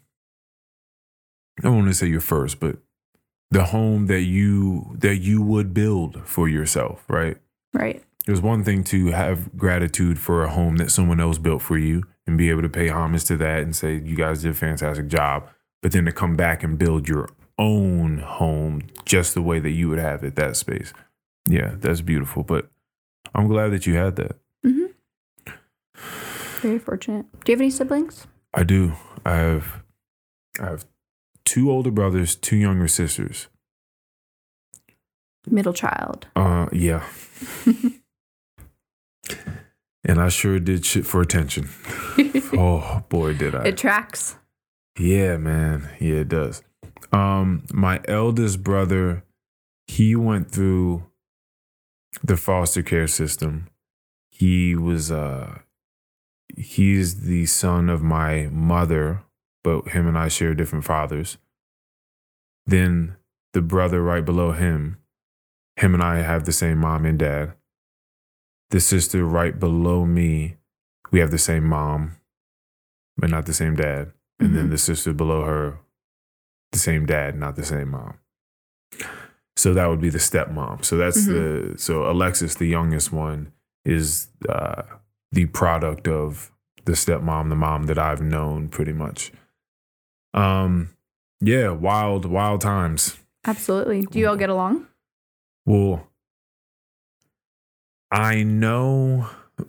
I 1.59 1.63
don't 1.63 1.77
want 1.77 1.89
to 1.89 1.95
say 1.95 2.07
your 2.09 2.21
first, 2.21 2.59
but 2.61 2.79
the 3.51 3.65
home 3.67 4.07
that 4.07 4.23
you 4.23 4.97
that 4.99 5.17
you 5.19 5.43
would 5.43 5.73
build 5.75 6.23
for 6.27 6.49
yourself, 6.49 7.05
right? 7.09 7.37
Right. 7.75 8.03
There's 8.27 8.41
one 8.41 8.65
thing 8.65 8.85
to 8.85 9.09
have 9.09 9.57
gratitude 9.57 10.19
for 10.19 10.45
a 10.45 10.49
home 10.51 10.77
that 10.77 10.91
someone 10.91 11.21
else 11.21 11.39
built 11.39 11.61
for 11.63 11.77
you 11.77 12.05
and 12.27 12.39
be 12.39 12.51
able 12.51 12.63
to 12.63 12.69
pay 12.69 12.89
homage 12.89 13.25
to 13.25 13.37
that 13.39 13.61
and 13.63 13.75
say 13.75 13.95
you 13.97 14.15
guys 14.17 14.43
did 14.43 14.53
a 14.53 14.55
fantastic 14.55 15.09
job, 15.09 15.49
but 15.83 15.93
then 15.93 16.05
to 16.05 16.13
come 16.13 16.35
back 16.37 16.63
and 16.63 16.79
build 16.79 17.09
your 17.09 17.29
own 17.59 18.19
home 18.19 18.83
just 19.05 19.35
the 19.35 19.43
way 19.43 19.59
that 19.59 19.71
you 19.71 19.89
would 19.89 19.99
have 19.99 20.25
it, 20.25 20.37
that 20.37 20.57
space. 20.57 20.93
Yeah, 21.47 21.75
that's 21.77 22.01
beautiful. 22.01 22.43
But 22.43 22.69
I'm 23.35 23.49
glad 23.49 23.69
that 23.73 23.87
you 23.87 23.95
had 23.95 24.17
that. 24.17 24.37
Very 26.63 26.79
fortunate. 26.79 27.27
Do 27.45 27.51
you 27.51 27.57
have 27.57 27.61
any 27.61 27.71
siblings? 27.71 28.29
I 28.55 28.63
do. 28.63 28.93
I 29.27 29.35
have 29.35 29.83
I 30.61 30.67
have 30.67 30.85
two 31.45 31.71
older 31.71 31.91
brothers, 31.91 32.37
two 32.37 32.57
younger 32.57 32.87
sisters. 32.87 33.49
Middle 35.51 35.73
child. 35.73 36.29
Uh 36.37 36.69
yeah. 36.73 37.05
and 40.05 40.21
I 40.21 40.29
sure 40.29 40.61
did 40.61 40.87
shit 40.87 41.05
for 41.05 41.21
attention. 41.21 41.69
oh 42.57 43.03
boy, 43.09 43.35
did 43.35 43.57
I. 43.57 43.65
It 43.65 43.77
tracks. 43.77 44.37
Yeah, 44.97 45.39
man. 45.39 45.89
Yeah, 45.99 46.19
it 46.19 46.29
does. 46.29 46.63
Um, 47.11 47.65
my 47.73 48.01
eldest 48.07 48.63
brother, 48.63 49.25
he 49.87 50.15
went 50.17 50.51
through 50.51 51.05
the 52.23 52.37
foster 52.37 52.83
care 52.83 53.07
system. 53.07 53.69
He 54.31 54.75
was 54.77 55.11
uh 55.11 55.59
he's 56.57 57.23
the 57.23 57.47
son 57.47 57.89
of 57.89 58.03
my 58.03 58.49
mother, 58.53 59.23
but 59.65 59.89
him 59.89 60.07
and 60.07 60.19
I 60.19 60.29
share 60.29 60.55
different 60.55 60.85
fathers. 60.85 61.39
Then 62.67 63.17
the 63.55 63.63
brother 63.63 64.03
right 64.03 64.25
below 64.25 64.53
him, 64.53 64.99
him 65.77 65.95
and 65.95 66.03
I 66.03 66.19
have 66.19 66.45
the 66.45 66.53
same 66.53 66.79
mom 66.79 67.05
and 67.07 67.19
dad. 67.19 67.55
The 68.71 68.81
sister 68.81 69.25
right 69.25 69.59
below 69.59 70.05
me, 70.07 70.57
we 71.11 71.21
have 71.21 71.31
the 71.31 71.39
same 71.39 71.65
mom, 71.65 72.17
but 73.17 73.31
not 73.31 73.47
the 73.47 73.55
same 73.55 73.75
dad 73.77 74.13
and 74.41 74.55
then 74.57 74.67
Mhm. 74.69 74.71
the 74.71 74.79
sister 74.79 75.13
below 75.13 75.45
her, 75.45 75.79
the 76.73 76.79
same 76.79 77.07
dad, 77.07 77.39
not 77.39 77.57
the 77.57 77.65
same 77.65 77.91
mom. 77.91 78.15
So 79.57 79.75
that 79.75 79.87
would 79.87 80.01
be 80.01 80.11
the 80.11 80.19
stepmom. 80.19 80.85
So 80.85 80.97
that's 80.97 81.27
the 81.27 81.75
so 81.77 82.11
Alexis, 82.11 82.55
the 82.55 82.67
youngest 82.67 83.13
one, 83.13 83.53
is 83.85 84.29
uh, 84.49 84.83
the 85.31 85.47
product 85.47 86.09
of 86.09 86.51
the 86.85 86.93
stepmom, 86.93 87.49
the 87.49 87.55
mom 87.57 87.85
that 87.85 87.99
I've 87.99 88.23
known 88.23 88.69
pretty 88.69 88.93
much. 88.93 89.31
Um, 90.35 90.91
yeah, 91.41 91.71
wild, 91.71 92.25
wild 92.25 92.61
times. 92.61 93.19
Absolutely. 93.45 94.03
Do 94.03 94.19
you 94.19 94.29
all 94.29 94.37
get 94.37 94.51
along? 94.51 94.87
Well, 95.67 96.09
I 98.11 98.43
know. 98.43 99.29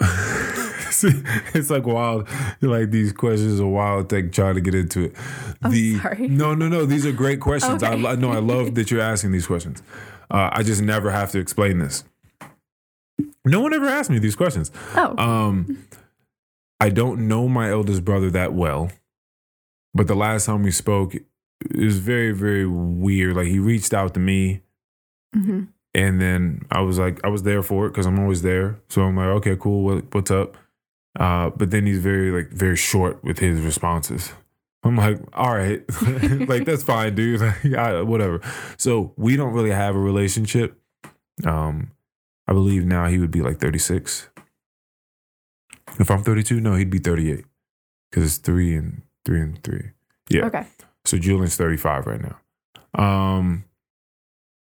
it's 1.54 1.70
like 1.70 1.86
wild. 1.86 2.28
Like 2.60 2.90
these 2.90 3.12
questions 3.12 3.58
are 3.60 3.66
wild. 3.66 4.12
Like 4.12 4.30
trying 4.32 4.54
to 4.54 4.60
get 4.60 4.74
into 4.74 5.04
it. 5.06 5.14
I'm 5.62 5.70
the 5.72 5.98
sorry. 5.98 6.28
no, 6.28 6.54
no, 6.54 6.68
no. 6.68 6.86
These 6.86 7.06
are 7.06 7.12
great 7.12 7.40
questions. 7.40 7.82
I 7.82 7.94
Okay. 7.94 8.02
lo- 8.02 8.14
no, 8.16 8.30
I 8.30 8.38
love 8.38 8.74
that 8.76 8.90
you're 8.90 9.00
asking 9.00 9.32
these 9.32 9.46
questions. 9.46 9.82
Uh, 10.30 10.50
I 10.52 10.62
just 10.62 10.82
never 10.82 11.10
have 11.10 11.32
to 11.32 11.38
explain 11.38 11.78
this. 11.78 12.04
No 13.44 13.60
one 13.60 13.74
ever 13.74 13.86
asked 13.86 14.10
me 14.10 14.18
these 14.18 14.36
questions. 14.36 14.70
Oh, 14.94 15.14
Um, 15.18 15.84
I 16.80 16.88
don't 16.90 17.28
know 17.28 17.48
my 17.48 17.70
eldest 17.70 18.04
brother 18.04 18.30
that 18.30 18.52
well, 18.54 18.90
but 19.94 20.06
the 20.06 20.14
last 20.14 20.46
time 20.46 20.62
we 20.62 20.70
spoke, 20.70 21.14
it 21.14 21.24
was 21.76 21.98
very, 21.98 22.32
very 22.32 22.66
weird. 22.66 23.36
Like 23.36 23.46
he 23.46 23.58
reached 23.58 23.94
out 23.94 24.14
to 24.14 24.20
me, 24.20 24.62
mhm. 25.36 25.68
and 25.94 26.20
then 26.20 26.62
I 26.70 26.80
was 26.80 26.98
like, 26.98 27.20
I 27.24 27.28
was 27.28 27.42
there 27.44 27.62
for 27.62 27.86
it 27.86 27.90
because 27.90 28.06
I'm 28.06 28.18
always 28.18 28.42
there. 28.42 28.80
So 28.88 29.02
I'm 29.02 29.16
like, 29.16 29.28
okay, 29.38 29.56
cool. 29.58 29.84
What, 29.84 30.14
what's 30.14 30.30
up? 30.30 30.56
Uh, 31.18 31.50
but 31.50 31.70
then 31.70 31.86
he's 31.86 32.00
very 32.00 32.30
like 32.30 32.50
very 32.50 32.76
short 32.76 33.22
with 33.22 33.38
his 33.38 33.60
responses. 33.60 34.32
I'm 34.82 34.96
like, 34.96 35.18
all 35.32 35.54
right, 35.54 35.82
like 36.48 36.64
that's 36.64 36.82
fine, 36.82 37.14
dude. 37.14 37.40
Like, 37.64 37.74
I, 37.74 38.02
whatever. 38.02 38.40
So 38.76 39.14
we 39.16 39.36
don't 39.36 39.52
really 39.52 39.70
have 39.70 39.94
a 39.94 39.98
relationship. 39.98 40.78
Um, 41.46 41.92
I 42.46 42.52
believe 42.52 42.84
now 42.84 43.06
he 43.06 43.18
would 43.18 43.30
be 43.30 43.40
like 43.40 43.58
36. 43.58 44.28
If 45.98 46.10
I'm 46.10 46.22
32, 46.22 46.60
no, 46.60 46.74
he'd 46.74 46.90
be 46.90 46.98
38 46.98 47.44
because 48.10 48.24
it's 48.24 48.38
three 48.38 48.74
and 48.74 49.02
three 49.24 49.40
and 49.40 49.62
three. 49.62 49.90
Yeah. 50.28 50.46
okay. 50.46 50.66
So 51.04 51.18
Julian's 51.18 51.56
35 51.56 52.06
right 52.06 52.20
now. 52.20 52.38
Um 52.94 53.64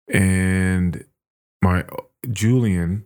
and 0.09 1.05
my 1.63 1.85
Julian 2.31 3.05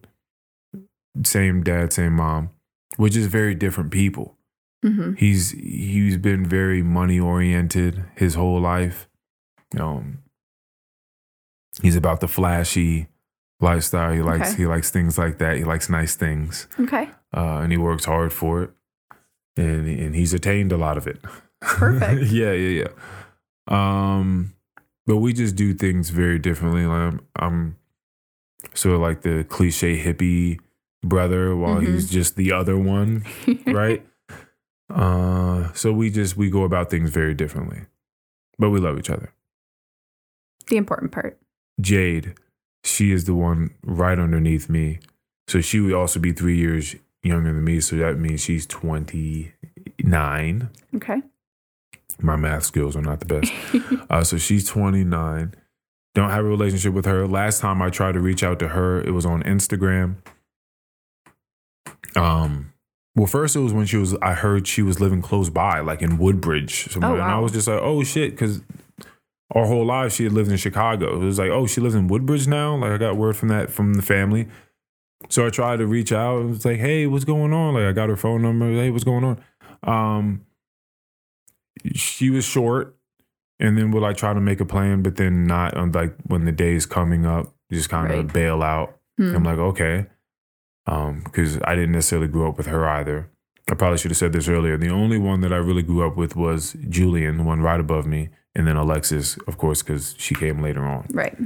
same 1.25 1.63
dad, 1.63 1.93
same 1.93 2.15
mom, 2.15 2.51
we're 2.99 3.09
just 3.11 3.29
very 3.29 3.55
different 3.55 3.91
people. 3.91 4.37
hmm 4.83 5.15
He's 5.15 5.51
he's 5.53 6.17
been 6.19 6.45
very 6.47 6.83
money 6.83 7.19
oriented 7.21 8.05
his 8.17 8.35
whole 8.35 8.61
life. 8.61 9.09
Um 9.79 10.19
he's 11.83 11.97
about 11.97 12.21
the 12.21 12.29
flashy 12.29 13.09
lifestyle. 13.61 14.13
He 14.13 14.23
likes 14.23 14.51
Okay. 14.53 14.57
he 14.63 14.67
likes 14.67 14.91
things 14.91 15.19
like 15.19 15.39
that. 15.39 15.57
He 15.57 15.65
likes 15.65 15.89
nice 15.89 16.15
things. 16.17 16.69
Okay. 16.81 17.11
Uh 17.37 17.59
and 17.63 17.73
he 17.73 17.79
works 17.79 18.05
hard 18.05 18.33
for 18.33 18.63
it. 18.63 18.71
And 19.57 19.87
and 19.89 20.15
he's 20.15 20.35
attained 20.35 20.73
a 20.73 20.77
lot 20.77 20.97
of 20.99 21.07
it. 21.07 21.19
Perfect. 21.61 22.23
yeah, 22.31 22.53
yeah, 22.53 22.85
yeah. 22.85 22.93
Um, 23.69 24.55
but 25.07 25.17
we 25.17 25.33
just 25.33 25.57
do 25.57 25.73
things 25.75 26.11
very 26.11 26.39
differently. 26.39 26.85
Like 26.87 27.01
I'm, 27.13 27.21
I'm 27.37 27.77
sort 28.75 28.95
of 28.97 29.01
like 29.01 29.23
the 29.23 29.45
cliche 29.45 29.97
hippie 30.03 30.59
brother, 31.09 31.55
while 31.57 31.77
Mhm. 31.81 31.87
he's 31.87 32.11
just 32.11 32.37
the 32.37 32.53
other 32.53 32.77
one, 32.77 33.25
right? 33.67 34.05
uh, 34.91 35.73
so 35.73 35.93
we 35.93 36.11
just 36.11 36.37
we 36.37 36.51
go 36.51 36.65
about 36.65 36.91
things 36.91 37.11
very 37.11 37.35
differently, 37.35 37.81
but 38.59 38.71
we 38.71 38.79
love 38.81 38.99
each 38.99 39.11
other. 39.11 39.33
the 40.69 40.77
important 40.77 41.13
part. 41.13 41.39
Jade, 41.81 42.35
she 42.83 43.13
is 43.13 43.25
the 43.25 43.35
one 43.35 43.71
right 43.85 44.19
underneath 44.19 44.69
me, 44.69 44.99
so 45.47 45.61
she 45.61 45.79
would 45.81 45.93
also 45.95 46.19
be 46.19 46.33
three 46.33 46.57
years 46.57 46.97
younger 47.23 47.53
than 47.53 47.63
me. 47.65 47.79
So 47.81 47.97
that 47.97 48.19
means 48.19 48.41
she's 48.43 48.67
twenty 48.67 49.53
nine. 50.03 50.71
Okay. 50.97 51.23
My 52.21 52.35
math 52.37 52.65
skills 52.65 52.97
are 52.97 53.03
not 53.03 53.21
the 53.21 53.27
best. 53.27 53.53
Uh, 54.11 54.23
so 54.23 54.39
she's 54.39 54.65
29. 54.69 55.53
Don't 56.15 56.31
have 56.31 56.45
a 56.45 56.49
relationship 56.49 56.95
with 56.95 57.05
her. 57.07 57.27
Last 57.27 57.61
time 57.61 57.83
I 57.83 57.91
tried 57.91 58.13
to 58.13 58.21
reach 58.21 58.43
out 58.45 58.59
to 58.61 58.69
her, 58.69 59.01
it 59.03 59.11
was 59.11 59.27
on 59.27 59.43
Instagram. 59.43 60.15
Um, 62.17 62.73
well, 63.15 63.27
first 63.27 63.57
it 63.57 63.61
was 63.61 63.73
when 63.73 63.87
she 63.87 63.97
was. 63.97 64.15
I 64.23 64.35
heard 64.35 64.67
she 64.67 64.83
was 64.83 65.01
living 65.01 65.23
close 65.23 65.49
by, 65.51 65.81
like 65.81 66.03
in 66.03 66.19
Woodbridge, 66.19 66.91
somewhere, 66.91 67.15
and 67.15 67.23
I 67.23 67.39
was 67.39 67.53
just 67.53 67.67
like, 67.69 67.81
"Oh 67.83 68.03
shit," 68.05 68.33
because 68.33 68.63
our 69.55 69.65
whole 69.67 69.87
life 69.87 70.13
she 70.15 70.25
had 70.25 70.33
lived 70.33 70.51
in 70.51 70.57
Chicago. 70.57 71.15
It 71.21 71.25
was 71.25 71.39
like, 71.39 71.51
"Oh, 71.51 71.67
she 71.67 71.81
lives 71.81 71.95
in 71.95 72.09
Woodbridge 72.09 72.47
now." 72.47 72.77
Like 72.77 72.93
I 72.93 72.99
got 72.99 73.17
word 73.17 73.37
from 73.37 73.49
that 73.49 73.71
from 73.71 73.95
the 73.95 74.03
family. 74.03 74.49
So 75.31 75.47
I 75.47 75.51
tried 75.51 75.79
to 75.79 75.87
reach 75.87 76.13
out. 76.13 76.41
and 76.41 76.51
was 76.51 76.65
like, 76.65 76.79
"Hey, 76.79 77.07
what's 77.07 77.25
going 77.25 77.53
on?" 77.53 77.75
Like 77.75 77.85
I 77.85 77.93
got 77.93 78.09
her 78.11 78.17
phone 78.17 78.43
number. 78.43 78.71
Hey, 78.71 78.91
what's 78.91 79.05
going 79.05 79.25
on? 79.25 79.41
Um, 79.83 80.43
she 81.95 82.31
was 82.31 82.45
short 82.45 82.97
and 83.61 83.77
then 83.79 83.91
we'll 83.91 84.03
like 84.03 84.17
try 84.17 84.35
to 84.35 84.41
make 84.41 84.61
a 84.61 84.65
plan, 84.67 85.03
but 85.03 85.17
then 85.17 85.47
not 85.47 85.75
on 85.77 85.93
like 85.93 86.15
when 86.27 86.45
the 86.45 86.53
day 86.53 86.75
is 86.75 86.85
coming 86.87 87.25
up, 87.25 87.55
just 87.73 87.89
kind 87.89 88.11
of 88.11 88.17
Right. 88.19 88.33
bail 88.33 88.63
out. 88.63 88.99
Hmm. 89.19 89.35
I'm 89.35 89.45
like, 89.45 89.59
okay. 89.59 90.07
Um, 90.87 91.23
because 91.25 91.59
I 91.65 91.75
didn't 91.75 91.93
necessarily 91.93 92.29
grow 92.29 92.49
up 92.49 92.57
with 92.57 92.67
her 92.67 92.87
either. 92.89 93.29
I 93.69 93.75
probably 93.75 93.99
should 93.99 94.13
have 94.13 94.19
said 94.19 94.33
this 94.33 94.49
earlier. 94.49 94.77
The 94.77 94.91
only 94.91 95.19
one 95.19 95.41
that 95.41 95.53
I 95.53 95.57
really 95.57 95.83
grew 95.83 96.07
up 96.07 96.17
with 96.17 96.37
was 96.37 96.77
Julian, 96.89 97.39
the 97.39 97.43
one 97.43 97.61
right 97.61 97.81
above 97.81 98.07
me, 98.07 98.29
and 98.55 98.67
then 98.67 98.77
Alexis, 98.77 99.37
of 99.49 99.59
course, 99.59 99.83
because 99.83 100.15
she 100.19 100.35
came 100.35 100.63
later 100.63 100.85
on. 100.85 101.09
Right. 101.11 101.37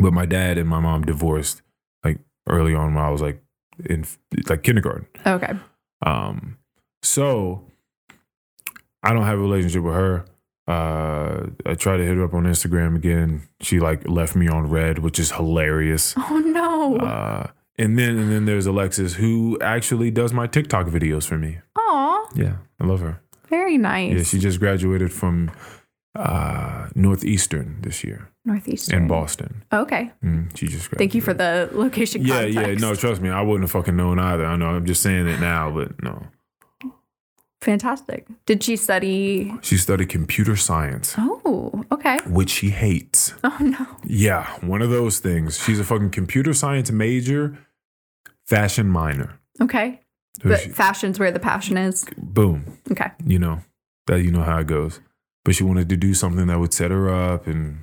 But 0.00 0.12
my 0.12 0.26
dad 0.26 0.58
and 0.58 0.68
my 0.68 0.80
mom 0.80 1.04
divorced 1.04 1.62
like 2.04 2.18
early 2.48 2.74
on 2.74 2.94
when 2.94 3.04
I 3.04 3.10
was 3.10 3.22
like 3.22 3.40
in 3.84 4.04
like 4.48 4.64
kindergarten. 4.64 5.06
Okay. 5.24 5.52
Um, 6.04 6.58
so 7.02 7.62
I 9.02 9.12
don't 9.12 9.24
have 9.24 9.38
a 9.38 9.42
relationship 9.42 9.84
with 9.84 9.94
her. 9.94 10.24
Uh, 10.66 11.46
I 11.64 11.74
tried 11.74 11.96
to 11.98 12.04
hit 12.04 12.16
her 12.16 12.24
up 12.24 12.34
on 12.34 12.44
Instagram 12.44 12.96
again. 12.96 13.48
She 13.60 13.80
like 13.80 14.06
left 14.08 14.36
me 14.36 14.48
on 14.48 14.68
read, 14.68 14.98
which 14.98 15.18
is 15.18 15.32
hilarious. 15.32 16.14
Oh 16.16 16.38
no. 16.44 16.96
Uh, 16.96 17.50
and 17.78 17.98
then 17.98 18.18
and 18.18 18.30
then 18.32 18.44
there's 18.44 18.66
Alexis, 18.66 19.14
who 19.14 19.58
actually 19.60 20.10
does 20.10 20.32
my 20.32 20.46
TikTok 20.46 20.86
videos 20.86 21.26
for 21.26 21.38
me. 21.38 21.58
Aw. 21.76 22.26
Yeah, 22.34 22.56
I 22.80 22.84
love 22.86 23.00
her. 23.00 23.20
Very 23.48 23.78
nice. 23.78 24.14
Yeah, 24.16 24.22
she 24.24 24.38
just 24.38 24.58
graduated 24.60 25.12
from 25.12 25.50
uh, 26.14 26.88
Northeastern 26.94 27.80
this 27.82 28.02
year 28.04 28.28
Northeastern. 28.44 29.02
in 29.02 29.08
Boston. 29.08 29.62
Okay. 29.72 30.10
Mm, 30.24 30.54
she 30.56 30.66
just 30.66 30.90
graduated. 30.90 30.98
Thank 30.98 31.14
you 31.14 31.20
for 31.22 31.32
the 31.34 31.70
location 31.72 32.22
Yeah, 32.26 32.42
context. 32.42 32.82
yeah. 32.82 32.88
No, 32.88 32.94
trust 32.94 33.22
me, 33.22 33.30
I 33.30 33.40
wouldn't 33.40 33.62
have 33.64 33.70
fucking 33.70 33.96
known 33.96 34.18
either. 34.18 34.44
I 34.44 34.56
know. 34.56 34.66
I'm 34.66 34.84
just 34.84 35.02
saying 35.02 35.26
it 35.28 35.40
now, 35.40 35.70
but 35.70 36.02
no. 36.02 36.26
Fantastic. 37.60 38.26
Did 38.46 38.62
she 38.62 38.76
study? 38.76 39.52
She 39.62 39.76
studied 39.78 40.08
computer 40.08 40.54
science. 40.54 41.14
Oh, 41.18 41.84
okay. 41.90 42.18
which 42.26 42.50
she 42.50 42.70
hates. 42.70 43.34
Oh 43.42 43.56
no. 43.60 43.86
Yeah, 44.04 44.46
one 44.60 44.80
of 44.80 44.90
those 44.90 45.18
things. 45.18 45.58
She's 45.62 45.80
a 45.80 45.84
fucking 45.84 46.10
computer 46.10 46.52
science 46.54 46.92
major, 46.92 47.58
fashion 48.48 48.88
minor. 48.88 49.38
Okay. 49.60 50.00
So 50.42 50.48
But 50.50 50.60
she- 50.60 50.70
fashion's 50.70 51.18
where 51.18 51.30
the 51.32 51.40
passion 51.40 51.76
is. 51.76 52.04
boom, 52.16 52.78
Okay. 52.90 53.10
you 53.24 53.38
know 53.38 53.60
that 54.06 54.22
you 54.22 54.30
know 54.30 54.42
how 54.42 54.58
it 54.58 54.66
goes. 54.66 55.00
but 55.44 55.54
she 55.54 55.64
wanted 55.64 55.88
to 55.88 55.96
do 55.96 56.12
something 56.14 56.46
that 56.48 56.58
would 56.60 56.72
set 56.74 56.90
her 56.90 57.08
up 57.08 57.46
and 57.46 57.78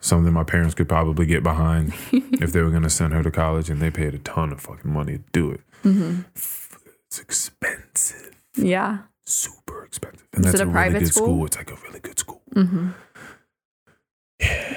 something 0.00 0.32
my 0.32 0.44
parents 0.44 0.74
could 0.74 0.88
probably 0.88 1.24
get 1.26 1.42
behind 1.42 1.92
if 2.12 2.52
they 2.52 2.60
were 2.62 2.70
going 2.70 2.82
to 2.82 2.90
send 2.90 3.12
her 3.12 3.22
to 3.22 3.30
college 3.30 3.68
and 3.70 3.80
they 3.80 3.90
paid 3.90 4.14
a 4.14 4.18
ton 4.18 4.52
of 4.52 4.60
fucking 4.60 4.90
money 4.92 5.18
to 5.18 5.24
do 5.32 5.50
it. 5.50 5.60
Mm-hmm. 5.84 6.20
It's 6.34 7.18
expensive, 7.20 8.30
Yeah. 8.56 8.98
super 9.26 9.84
expensive. 9.84 10.26
And 10.34 10.44
Is 10.44 10.52
that's 10.52 10.60
it 10.62 10.66
a 10.66 10.68
a, 10.68 10.72
private 10.72 10.92
really 10.94 11.04
good 11.06 11.14
school? 11.14 11.26
school? 11.26 11.46
It's 11.46 11.56
like 11.56 11.70
a 11.70 11.76
really 11.86 12.00
good 12.00 12.18
school. 12.18 12.42
Mm-hmm. 12.54 12.88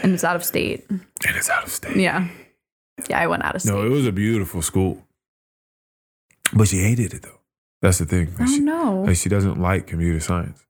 And 0.03 0.13
it's 0.13 0.23
out 0.23 0.35
of 0.35 0.43
state. 0.43 0.85
And 0.89 1.01
it's 1.23 1.49
out 1.49 1.63
of 1.63 1.69
state. 1.71 1.95
Yeah. 1.97 2.27
Yeah, 3.10 3.20
I 3.20 3.28
went 3.28 3.44
out 3.44 3.56
of 3.56 3.61
state. 3.61 3.72
No, 3.74 3.86
it 3.86 3.90
was 3.90 4.06
a 4.07 4.11
beautiful 4.11 4.61
school. 4.61 5.03
But 6.53 6.68
she 6.68 6.80
hated 6.80 7.14
it 7.14 7.22
though. 7.24 7.40
That's 7.82 7.98
the 7.98 8.06
thing. 8.06 8.34
oh 8.40 8.45
she, 8.45 8.60
no. 8.60 9.02
like, 9.07 9.18
she 9.18 9.30
doesn't 9.30 9.60
like 9.60 9.88
computer 9.88 10.20
science. 10.20 10.65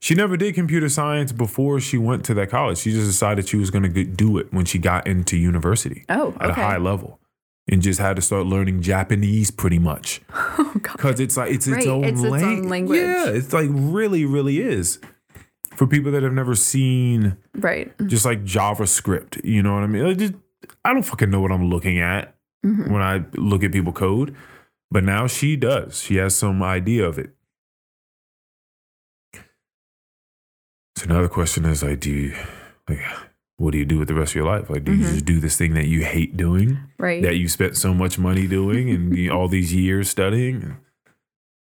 She 0.00 0.14
never 0.16 0.36
did 0.36 0.54
computer 0.56 0.88
science 0.88 1.30
before 1.30 1.78
she 1.78 1.96
went 1.96 2.24
to 2.24 2.34
that 2.34 2.50
college. 2.50 2.78
She 2.78 2.90
just 2.90 3.06
decided 3.06 3.48
she 3.48 3.56
was 3.56 3.70
going 3.70 3.92
to 3.92 4.04
do 4.04 4.38
it 4.38 4.52
when 4.52 4.64
she 4.64 4.78
got 4.78 5.06
into 5.06 5.36
university 5.36 6.04
Oh, 6.08 6.34
at 6.40 6.50
a 6.50 6.54
high 6.54 6.78
level 6.78 7.20
and 7.68 7.80
just 7.80 8.00
had 8.00 8.16
to 8.16 8.22
start 8.22 8.46
learning 8.46 8.82
Japanese 8.82 9.50
pretty 9.50 9.78
much. 9.78 10.20
Oh 10.58 10.72
god. 10.80 10.92
Because 10.96 11.20
it's 11.20 11.36
like 11.36 11.50
it's 11.52 11.66
its 11.66 11.76
Right, 11.76 11.86
own 11.86 12.04
it's 12.04 12.22
its 12.22 12.42
own 12.42 12.68
language. 12.68 13.00
Yeah, 13.00 13.28
it's 13.28 13.52
like 13.52 13.68
really, 13.70 14.24
really 14.24 14.60
is. 14.60 14.98
For 15.76 15.86
people 15.86 16.10
that 16.12 16.22
have 16.22 16.32
never 16.32 16.54
seen 16.54 17.36
Right. 17.54 17.92
just 18.08 18.24
like 18.24 18.42
JavaScript, 18.44 19.42
you 19.44 19.62
know 19.62 19.74
what 19.74 19.82
I 19.82 19.86
mean? 19.86 20.06
Like, 20.08 20.18
just, 20.18 20.34
I 20.84 20.92
don't 20.92 21.02
fucking 21.04 21.30
know 21.30 21.40
what 21.40 21.52
I'm 21.52 21.68
looking 21.70 21.98
at 22.00 22.34
Mhm. 22.64 22.90
when 22.90 23.02
I 23.02 23.24
look 23.36 23.62
at 23.64 23.72
people 23.72 23.92
code, 23.92 24.34
but 24.90 25.04
now 25.04 25.26
she 25.26 25.56
does. 25.56 26.00
She 26.02 26.16
has 26.16 26.34
some 26.36 26.62
idea 26.62 27.04
of 27.06 27.18
it. 27.18 27.34
So 30.96 31.06
now 31.06 31.22
the 31.22 31.28
question 31.28 31.64
is 31.64 31.82
like, 31.82 32.00
do 32.00 32.10
you 32.10 32.34
like 32.88 33.00
what 33.58 33.70
do 33.72 33.78
you 33.78 33.84
do 33.84 33.98
with 33.98 34.08
the 34.08 34.14
rest 34.14 34.32
of 34.32 34.36
your 34.36 34.44
life? 34.46 34.68
Like, 34.68 34.82
do 34.84 34.92
you 34.92 35.04
Mhm. 35.04 35.10
just 35.12 35.24
do 35.24 35.38
this 35.38 35.56
thing 35.56 35.74
that 35.74 35.86
you 35.86 36.04
hate 36.04 36.36
doing, 36.36 36.78
Right. 36.98 37.22
that 37.22 37.36
you 37.36 37.46
spent 37.48 37.76
so 37.76 37.94
much 37.94 38.18
money 38.18 38.48
doing, 38.48 38.90
and 38.90 39.16
you- 39.16 39.30
all 39.30 39.46
these 39.46 39.72
years 39.72 40.08
studying, 40.08 40.76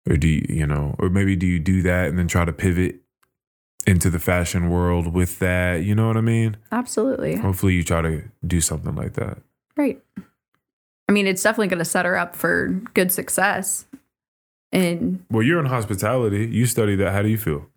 or 0.08 0.16
do 0.16 0.26
you, 0.28 0.44
you 0.48 0.66
know, 0.66 0.96
or 0.98 1.10
maybe 1.10 1.36
do 1.36 1.46
you 1.46 1.60
do 1.60 1.82
that 1.82 2.08
and 2.08 2.18
then 2.18 2.26
try 2.26 2.44
to 2.44 2.52
pivot 2.52 3.02
into 3.86 4.10
the 4.10 4.18
fashion 4.18 4.68
world 4.68 5.12
with 5.14 5.38
that? 5.38 5.84
You 5.84 5.94
know 5.94 6.08
what 6.08 6.16
I 6.16 6.20
mean? 6.22 6.56
Absolutely. 6.72 7.36
Hopefully, 7.36 7.74
you 7.74 7.82
try 7.84 8.02
to 8.02 8.22
do 8.46 8.60
something 8.60 8.94
like 8.94 9.14
that. 9.14 9.38
Right. 9.76 10.02
I 11.08 11.12
mean, 11.12 11.26
it's 11.26 11.42
definitely 11.42 11.68
going 11.68 11.78
to 11.78 11.84
set 11.84 12.04
her 12.04 12.16
up 12.16 12.34
for 12.34 12.68
good 12.94 13.12
success. 13.12 13.86
And 14.72 15.24
Well, 15.30 15.42
you're 15.42 15.60
in 15.60 15.66
hospitality. 15.66 16.46
You 16.46 16.66
study 16.66 16.96
that. 16.96 17.12
How 17.12 17.22
do 17.22 17.28
you 17.28 17.38
feel? 17.38 17.68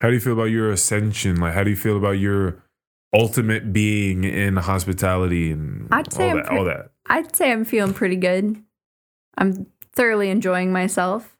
How 0.00 0.08
do 0.08 0.14
you 0.14 0.20
feel 0.20 0.32
about 0.32 0.44
your 0.44 0.70
ascension? 0.70 1.36
Like, 1.40 1.54
how 1.54 1.64
do 1.64 1.70
you 1.70 1.76
feel 1.76 1.96
about 1.96 2.12
your 2.12 2.62
ultimate 3.12 3.72
being 3.72 4.24
in 4.24 4.56
hospitality 4.56 5.50
and 5.50 5.88
I'd 5.90 6.12
say 6.12 6.30
all 6.30 6.36
that? 6.36 6.46
pre- 6.46 6.58
all 6.58 6.64
that. 6.64 6.90
I'd 7.06 7.34
say 7.34 7.52
I'm 7.52 7.64
feeling 7.64 7.94
pretty 7.94 8.16
good. 8.16 8.62
I'm 9.36 9.66
thoroughly 9.92 10.30
enjoying 10.30 10.72
myself. 10.72 11.36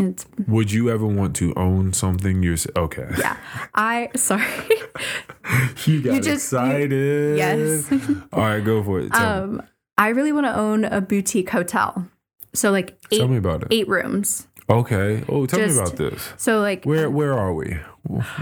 It's 0.00 0.26
Would 0.48 0.72
you 0.72 0.90
ever 0.90 1.06
want 1.06 1.36
to 1.36 1.52
own 1.56 1.92
something 1.92 2.42
yourself? 2.42 2.76
Okay. 2.76 3.08
yeah. 3.18 3.36
I 3.74 4.08
sorry. 4.16 4.44
you 5.86 6.00
got 6.02 6.14
You 6.14 6.20
just- 6.20 6.52
you- 6.52 6.58
excited. 6.58 7.36
yes. 7.38 7.92
All 8.32 8.40
right, 8.40 8.64
go 8.64 8.82
for 8.82 9.00
it. 9.00 9.12
Tell, 9.12 9.46
me. 9.46 9.58
um 9.58 9.62
I 9.98 10.08
really 10.08 10.32
want 10.32 10.46
to 10.46 10.56
own 10.56 10.84
a 10.84 11.00
boutique 11.00 11.50
hotel. 11.50 12.08
So 12.54 12.70
like 12.70 12.98
tell 13.10 13.28
me 13.28 13.36
about 13.36 13.62
it. 13.62 13.68
eight 13.70 13.88
rooms. 13.88 14.46
Okay. 14.68 15.24
Oh, 15.28 15.46
tell 15.46 15.60
me 15.60 15.72
about 15.76 15.96
this. 15.96 16.32
So 16.36 16.60
like 16.60 16.84
Where 16.84 17.10
Where 17.10 17.34
are 17.38 17.52
we? 17.52 17.76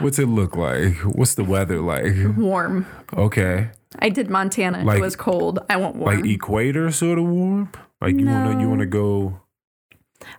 What's 0.00 0.18
it 0.18 0.26
look 0.28 0.56
like? 0.56 0.94
What's 1.04 1.34
the 1.34 1.44
weather 1.44 1.80
like? 1.80 2.14
warm. 2.36 2.86
Okay. 3.16 3.70
I 3.98 4.08
did 4.10 4.30
Montana. 4.30 4.84
Like- 4.84 4.98
it 4.98 5.00
was 5.02 5.16
cold. 5.16 5.58
I 5.68 5.76
want 5.76 5.96
warm. 5.96 6.14
Like 6.16 6.24
equator 6.26 6.90
sort 6.92 7.18
of 7.18 7.24
warm. 7.26 7.70
Like 8.00 8.16
you 8.18 8.26
wanna 8.26 8.60
you 8.60 8.68
wanna 8.68 8.86
go. 8.86 9.40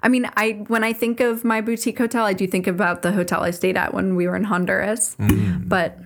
I 0.04 0.10
mean, 0.10 0.30
I 0.36 0.64
when 0.68 0.84
I 0.84 0.94
think 0.94 1.20
of 1.20 1.44
my 1.44 1.62
boutique 1.62 1.98
hotel, 1.98 2.26
I 2.26 2.34
do 2.34 2.48
think 2.48 2.68
about 2.68 3.02
the 3.02 3.12
hotel 3.12 3.44
I 3.44 3.52
stayed 3.52 3.78
at 3.78 3.94
when 3.94 4.16
we 4.16 4.28
were 4.28 4.36
in 4.36 4.44
Honduras. 4.44 5.16
Mm. 5.20 5.68
But 5.70 5.98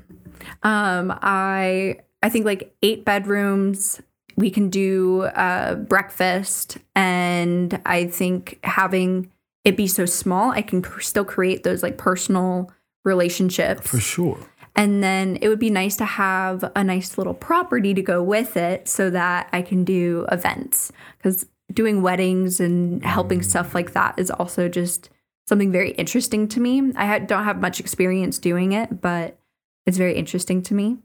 um, 0.63 1.17
I 1.21 1.97
I 2.21 2.29
think 2.29 2.45
like 2.45 2.75
eight 2.81 3.05
bedrooms. 3.05 4.01
We 4.35 4.49
can 4.49 4.71
do 4.71 5.21
uh, 5.21 5.75
breakfast, 5.75 6.79
and 6.95 7.79
I 7.85 8.05
think 8.05 8.59
having 8.63 9.29
it 9.63 9.77
be 9.77 9.85
so 9.85 10.07
small, 10.07 10.49
I 10.51 10.63
can 10.63 10.81
cr- 10.81 11.01
still 11.01 11.23
create 11.23 11.61
those 11.61 11.83
like 11.83 11.99
personal 11.99 12.71
relationships. 13.05 13.87
For 13.87 13.99
sure. 13.99 14.39
And 14.75 15.03
then 15.03 15.37
it 15.41 15.49
would 15.49 15.59
be 15.59 15.69
nice 15.69 15.97
to 15.97 16.05
have 16.05 16.63
a 16.75 16.83
nice 16.83 17.17
little 17.17 17.35
property 17.35 17.93
to 17.93 18.01
go 18.01 18.23
with 18.23 18.57
it 18.57 18.87
so 18.87 19.11
that 19.11 19.49
I 19.53 19.61
can 19.61 19.83
do 19.83 20.25
events. 20.31 20.91
Because 21.17 21.45
doing 21.73 22.01
weddings 22.01 22.59
and 22.59 23.03
helping 23.03 23.41
stuff 23.41 23.73
like 23.73 23.93
that 23.93 24.17
is 24.17 24.29
also 24.31 24.69
just 24.69 25.09
something 25.47 25.71
very 25.71 25.91
interesting 25.91 26.47
to 26.49 26.59
me. 26.59 26.93
I 26.95 27.19
don't 27.19 27.43
have 27.43 27.59
much 27.59 27.79
experience 27.79 28.39
doing 28.39 28.71
it, 28.71 29.01
but 29.01 29.37
it's 29.85 29.97
very 29.97 30.15
interesting 30.15 30.61
to 30.63 30.73
me. 30.73 30.97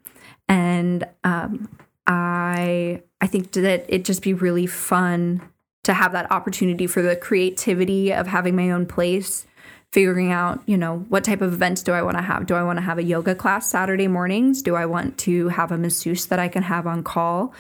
And 0.49 1.05
um, 1.25 1.69
I 2.07 3.03
I 3.21 3.27
think 3.27 3.53
that 3.53 3.85
it'd 3.89 4.05
just 4.05 4.23
be 4.23 4.35
really 4.35 4.67
fun 4.67 5.43
to 5.85 5.95
have 5.95 6.13
that 6.13 6.31
opportunity 6.31 6.87
for 6.87 7.03
the 7.03 7.17
creativity 7.17 8.13
of 8.13 8.27
having 8.27 8.55
my 8.55 8.71
own 8.71 8.87
place 8.87 9.47
figuring 9.91 10.31
out, 10.31 10.61
you 10.67 10.77
know, 10.77 10.99
what 11.09 11.25
type 11.25 11.41
of 11.41 11.53
events 11.53 11.83
do 11.83 11.93
I 11.93 12.03
want 12.03 12.17
to 12.19 12.23
have? 12.23 12.47
Do 12.47 12.55
I 12.55 12.63
want 12.63 12.77
to 12.77 12.83
have 12.83 12.99
a 12.99 13.03
yoga 13.03 13.35
class 13.35 13.71
Saturday 13.71 14.07
mornings? 14.07 14.61
Do 14.61 14.77
I 14.77 14.85
want 14.85 15.17
to 15.19 15.49
have 15.49 15.73
a 15.73 15.79
masseuse 15.79 16.27
that 16.27 16.39
I 16.39 16.49
can 16.49 16.63
have 16.63 16.87
on 16.87 17.03
call? 17.03 17.55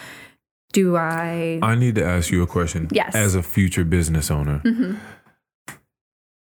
Do 0.72 0.96
I 0.96 1.58
I 1.62 1.74
need 1.74 1.94
to 1.96 2.04
ask 2.04 2.30
you 2.30 2.42
a 2.42 2.46
question. 2.46 2.88
Yes. 2.92 3.14
As 3.14 3.34
a 3.34 3.42
future 3.42 3.84
business 3.84 4.30
owner, 4.30 4.60
Mhm. 4.64 4.98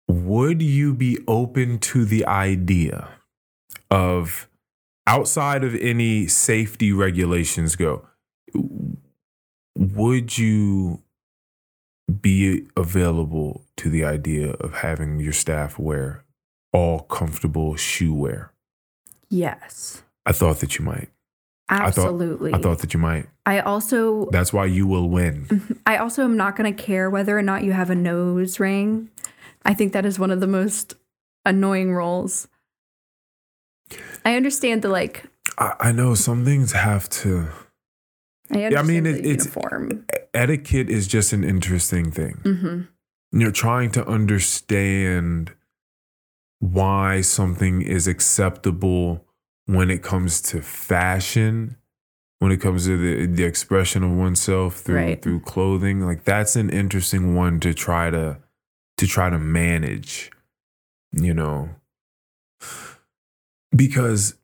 would 0.09 0.61
you 0.63 0.95
be 0.95 1.19
open 1.29 1.79
to 1.79 2.05
the 2.05 2.27
idea 2.27 3.09
of 3.91 4.49
outside 5.07 5.63
of 5.65 5.75
any 5.77 6.27
safety 6.27 6.93
regulations 6.93 7.77
go, 7.77 8.07
would 9.77 10.37
you 10.39 11.03
be 12.21 12.67
available 12.77 13.65
to 13.77 13.89
the 13.89 14.05
idea 14.05 14.51
of 14.55 14.75
having 14.75 15.21
your 15.21 15.33
staff 15.33 15.79
wear 15.79 16.25
all 16.73 17.01
comfortable 17.03 17.77
shoe 17.77 18.13
wear? 18.15 18.53
Yes. 19.29 20.03
I 20.27 20.33
thought 20.33 20.59
that 20.61 20.79
you 20.79 20.85
might. 20.85 21.09
Thought- 21.79 21.89
Absolutely. 21.89 22.53
I 22.55 22.59
thought 22.59 22.79
that 22.81 22.93
you 22.95 23.01
might. 23.01 23.27
I 23.47 23.61
also 23.61 24.29
That's 24.31 24.53
why 24.53 24.67
you 24.67 24.87
will 24.87 25.09
win. 25.09 25.79
I 25.87 25.97
also 25.97 26.25
am 26.25 26.37
not 26.37 26.57
going 26.57 26.75
to 26.75 26.83
care 26.83 27.09
whether 27.11 27.39
or 27.39 27.43
not 27.43 27.63
you 27.65 27.73
have 27.73 27.91
a 27.91 27.95
nose 27.95 28.59
ring. 28.61 29.09
I 29.65 29.75
think 29.75 29.93
that 29.93 30.05
is 30.07 30.19
one 30.19 30.31
of 30.31 30.41
the 30.41 30.47
most 30.47 30.95
annoying 31.45 31.93
roles. 31.93 32.49
I 34.25 34.37
understand 34.37 34.83
the 34.83 34.89
like 34.89 35.25
I, 35.59 35.75
I 35.81 35.93
know 35.93 36.15
some 36.15 36.45
things 36.45 36.73
have 36.73 37.09
to. 37.11 37.49
I 38.53 38.65
understand 38.65 38.79
I 38.79 38.83
mean, 38.83 39.07
it- 39.07 39.17
it's- 39.25 39.45
uniform. 39.45 40.07
Etiquette 40.33 40.89
is 40.89 41.07
just 41.09 41.33
an 41.33 41.43
interesting 41.45 42.11
thing. 42.13 42.41
hmm 42.45 42.83
You're 43.33 43.51
trying 43.53 43.91
to 43.93 44.07
understand 44.07 45.53
why 46.61 47.21
something 47.21 47.83
is 47.83 48.07
acceptable 48.07 49.25
when 49.75 49.91
it 49.91 50.03
comes 50.03 50.41
to 50.41 50.61
fashion, 50.61 51.77
when 52.41 52.51
it 52.51 52.61
comes 52.61 52.87
to 52.87 52.97
the, 52.97 53.27
the 53.27 53.45
expression 53.45 54.03
of 54.03 54.11
oneself 54.11 54.77
through 54.77 54.97
Right. 54.97 55.23
through 55.23 55.41
clothing. 55.41 56.01
Like 56.01 56.25
that's 56.25 56.57
an 56.57 56.71
interesting 56.71 57.35
one 57.37 57.61
to 57.61 57.73
try 57.75 58.11
to 58.11 58.39
to 58.97 59.07
try 59.07 59.31
to 59.31 59.39
manage, 59.39 60.31
you 61.13 61.33
know. 61.35 61.71
Because 63.75 64.35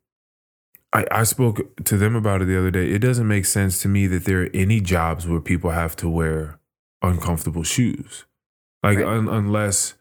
I, 0.93 1.05
I 1.11 1.25
spoke 1.25 1.85
to 1.85 1.97
them 1.99 2.15
about 2.15 2.43
it 2.43 2.45
the 2.47 2.59
other 2.59 2.71
day. 2.71 2.91
It 2.91 3.01
doesn't 3.01 3.27
make 3.27 3.45
sense 3.45 3.83
to 3.83 3.89
me 3.89 4.07
that 4.07 4.25
there 4.25 4.43
are 4.45 4.51
any 4.55 4.81
jobs 4.81 5.27
where 5.27 5.41
people 5.41 5.71
have 5.71 5.97
to 5.97 6.09
wear 6.09 6.59
uncomfortable 7.03 7.65
shoes. 7.65 8.25
Like 8.83 8.99
Right. 8.99 9.07
un, 9.07 9.29
unless 9.29 9.95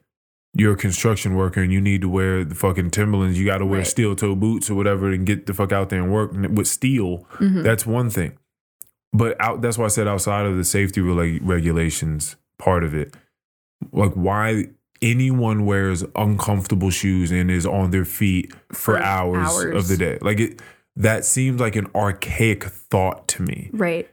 you're 0.58 0.74
a 0.74 0.78
construction 0.78 1.36
worker 1.36 1.62
and 1.62 1.72
you 1.74 1.82
need 1.82 2.00
to 2.02 2.08
wear 2.10 2.44
the 2.46 2.56
fucking 2.56 2.90
Timberlands, 2.92 3.38
you 3.38 3.46
got 3.46 3.58
to 3.58 3.66
wear 3.66 3.80
Right. 3.80 3.88
steel 3.88 4.16
toe 4.16 4.36
boots 4.36 4.70
or 4.70 4.76
whatever 4.76 5.12
and 5.12 5.26
get 5.26 5.46
the 5.48 5.54
fuck 5.54 5.72
out 5.74 5.90
there 5.90 6.02
and 6.02 6.12
work 6.12 6.32
with 6.34 6.66
steel. 6.68 7.28
hmm 7.32 7.62
That's 7.62 7.86
one 7.86 8.10
thing. 8.10 8.38
But 9.12 9.40
out, 9.42 9.62
that's 9.62 9.78
why 9.78 9.86
I 9.86 9.90
said 9.90 10.08
outside 10.08 10.46
of 10.46 10.56
the 10.58 10.64
safety 10.64 11.02
regulations 11.02 12.36
part 12.58 12.84
of 12.84 12.94
it, 12.94 13.16
like 13.92 14.14
why 14.14 14.66
anyone 15.02 15.66
wears 15.66 16.04
uncomfortable 16.16 16.90
shoes 16.90 17.32
and 17.32 17.52
is 17.52 17.66
on 17.66 17.92
their 17.92 18.06
feet 18.06 18.54
for, 18.70 18.96
For 18.96 19.00
hours, 19.00 19.76
of 19.76 19.88
the 19.88 19.98
day. 19.98 20.18
Like 20.22 20.40
it, 20.40 20.62
that 20.96 21.26
seems 21.26 21.60
like 21.60 21.76
an 21.76 21.88
archaic 21.94 22.64
thought 22.64 23.28
to 23.30 23.42
me. 23.42 23.70
Right. 23.74 24.10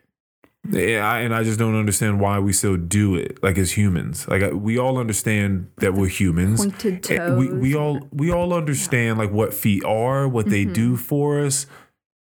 Yeah, 0.71 1.05
I- 1.11 1.21
and 1.21 1.35
I 1.35 1.43
just 1.43 1.59
don't 1.59 1.75
understand 1.75 2.21
why 2.21 2.39
we 2.39 2.53
still 2.53 2.77
do 2.77 3.17
it. 3.17 3.43
Like 3.43 3.59
as 3.59 3.73
humans, 3.73 4.29
like 4.29 4.43
I- 4.43 4.53
we 4.53 4.79
all 4.79 4.97
understand 4.99 5.67
that 5.79 5.95
we're 5.95 6.07
humans. 6.07 6.61
Pointed 6.61 7.11
Eh, 7.11 7.35
We 7.35 7.49
we 7.53 7.75
all 7.75 8.09
we 8.13 8.31
all 8.31 8.55
understand 8.55 9.19
like 9.19 9.33
what 9.33 9.53
feet 9.53 9.85
are, 9.85 10.29
what 10.29 10.47
they 10.49 10.65
Mm-hmm. 10.65 10.73
do 10.73 10.97
for 10.97 11.41
us, 11.45 11.67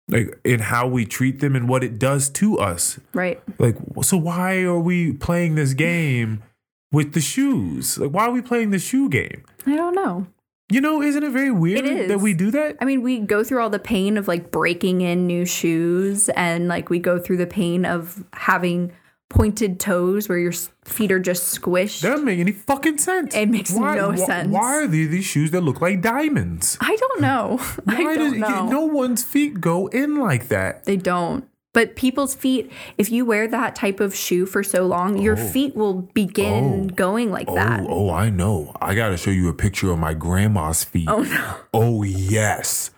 like 0.08 0.40
and 0.46 0.62
how 0.62 0.88
we 0.88 1.06
treat 1.06 1.40
them 1.40 1.56
and 1.56 1.68
what 1.68 1.84
it 1.84 1.98
does 1.98 2.30
to 2.32 2.60
us. 2.60 3.00
Right. 3.14 3.42
Like 3.58 3.78
so, 4.04 4.16
why 4.18 4.62
are 4.62 4.80
we 4.80 5.14
playing 5.14 5.56
this 5.56 5.74
game 5.74 6.44
with 6.92 7.14
the 7.14 7.22
shoes? 7.22 7.98
Like 7.98 8.12
why 8.12 8.26
are 8.28 8.32
we 8.32 8.42
playing 8.42 8.70
the 8.70 8.80
shoe 8.80 9.10
game? 9.10 9.42
I 9.66 9.76
don't 9.76 9.96
know. 9.96 10.28
You 10.72 10.82
know, 10.82 11.02
isn't 11.02 11.24
it 11.24 11.32
very 11.32 11.52
weird 11.52 11.86
It 11.86 12.08
that 12.10 12.20
we 12.20 12.34
do 12.34 12.52
that? 12.52 12.78
I 12.80 12.86
mean, 12.86 13.02
we 13.02 13.20
go 13.20 13.44
through 13.44 13.62
all 13.62 13.72
the 13.72 13.80
pain 13.80 14.18
of 14.18 14.28
like 14.28 14.52
breaking 14.52 15.02
in 15.02 15.26
new 15.26 15.46
shoes 15.46 16.30
and 16.30 16.68
like 16.68 16.90
we 16.92 17.00
go 17.00 17.18
through 17.20 17.38
the 17.38 17.48
pain 17.48 17.86
of 17.86 18.24
having 18.34 18.92
pointed 19.30 19.80
toes 19.80 20.28
where 20.28 20.38
your 20.38 20.52
feet 20.86 21.12
are 21.12 21.20
just 21.20 21.60
squished. 21.60 22.02
That 22.02 22.10
doesn't 22.12 22.26
make 22.26 22.40
any 22.40 22.52
fucking 22.52 22.98
sense. 22.98 23.36
It 23.36 23.50
makes 23.50 23.72
no 23.72 24.10
why, 24.10 24.16
sense. 24.16 24.50
Why 24.50 24.76
are 24.84 24.88
there 24.88 25.08
these 25.08 25.26
shoes 25.26 25.52
that 25.52 25.62
look 25.62 25.82
like 25.82 26.02
diamonds? 26.02 26.78
I 26.82 26.96
don't 26.96 27.22
know. 27.22 27.58
I 27.88 28.04
Why 28.04 28.16
don't 28.16 28.32
does 28.32 28.34
know. 28.40 28.68
no 28.68 28.86
one's 28.86 29.24
feet 29.24 29.60
go 29.62 29.88
in 29.88 30.18
like 30.20 30.50
that? 30.50 30.86
They 30.86 30.98
don't. 30.98 31.48
But 31.74 31.96
people's 31.96 32.34
feet, 32.34 32.72
if 32.98 33.12
you 33.12 33.26
wear 33.26 33.48
that 33.48 33.76
type 33.76 34.00
of 34.00 34.16
shoe 34.16 34.48
for 34.48 34.64
so 34.64 34.88
long, 34.88 35.20
your 35.20 35.38
Oh. 35.38 35.48
feet 35.50 35.76
will 35.76 35.94
begin 36.14 36.90
Oh. 36.90 36.94
going 36.96 37.32
like 37.32 37.48
that. 37.54 37.82
Oh, 37.82 38.10
oh, 38.10 38.12
I 38.12 38.30
know. 38.32 38.74
I 38.82 38.96
gotta 38.96 39.18
show 39.18 39.30
you 39.32 39.50
a 39.50 39.54
picture 39.54 39.92
of 39.92 40.00
my 40.00 40.14
grandma's 40.16 40.84
feet. 40.84 41.08
Oh, 41.10 41.22
no. 41.22 41.56
Oh 41.74 42.04
yes. 42.04 42.90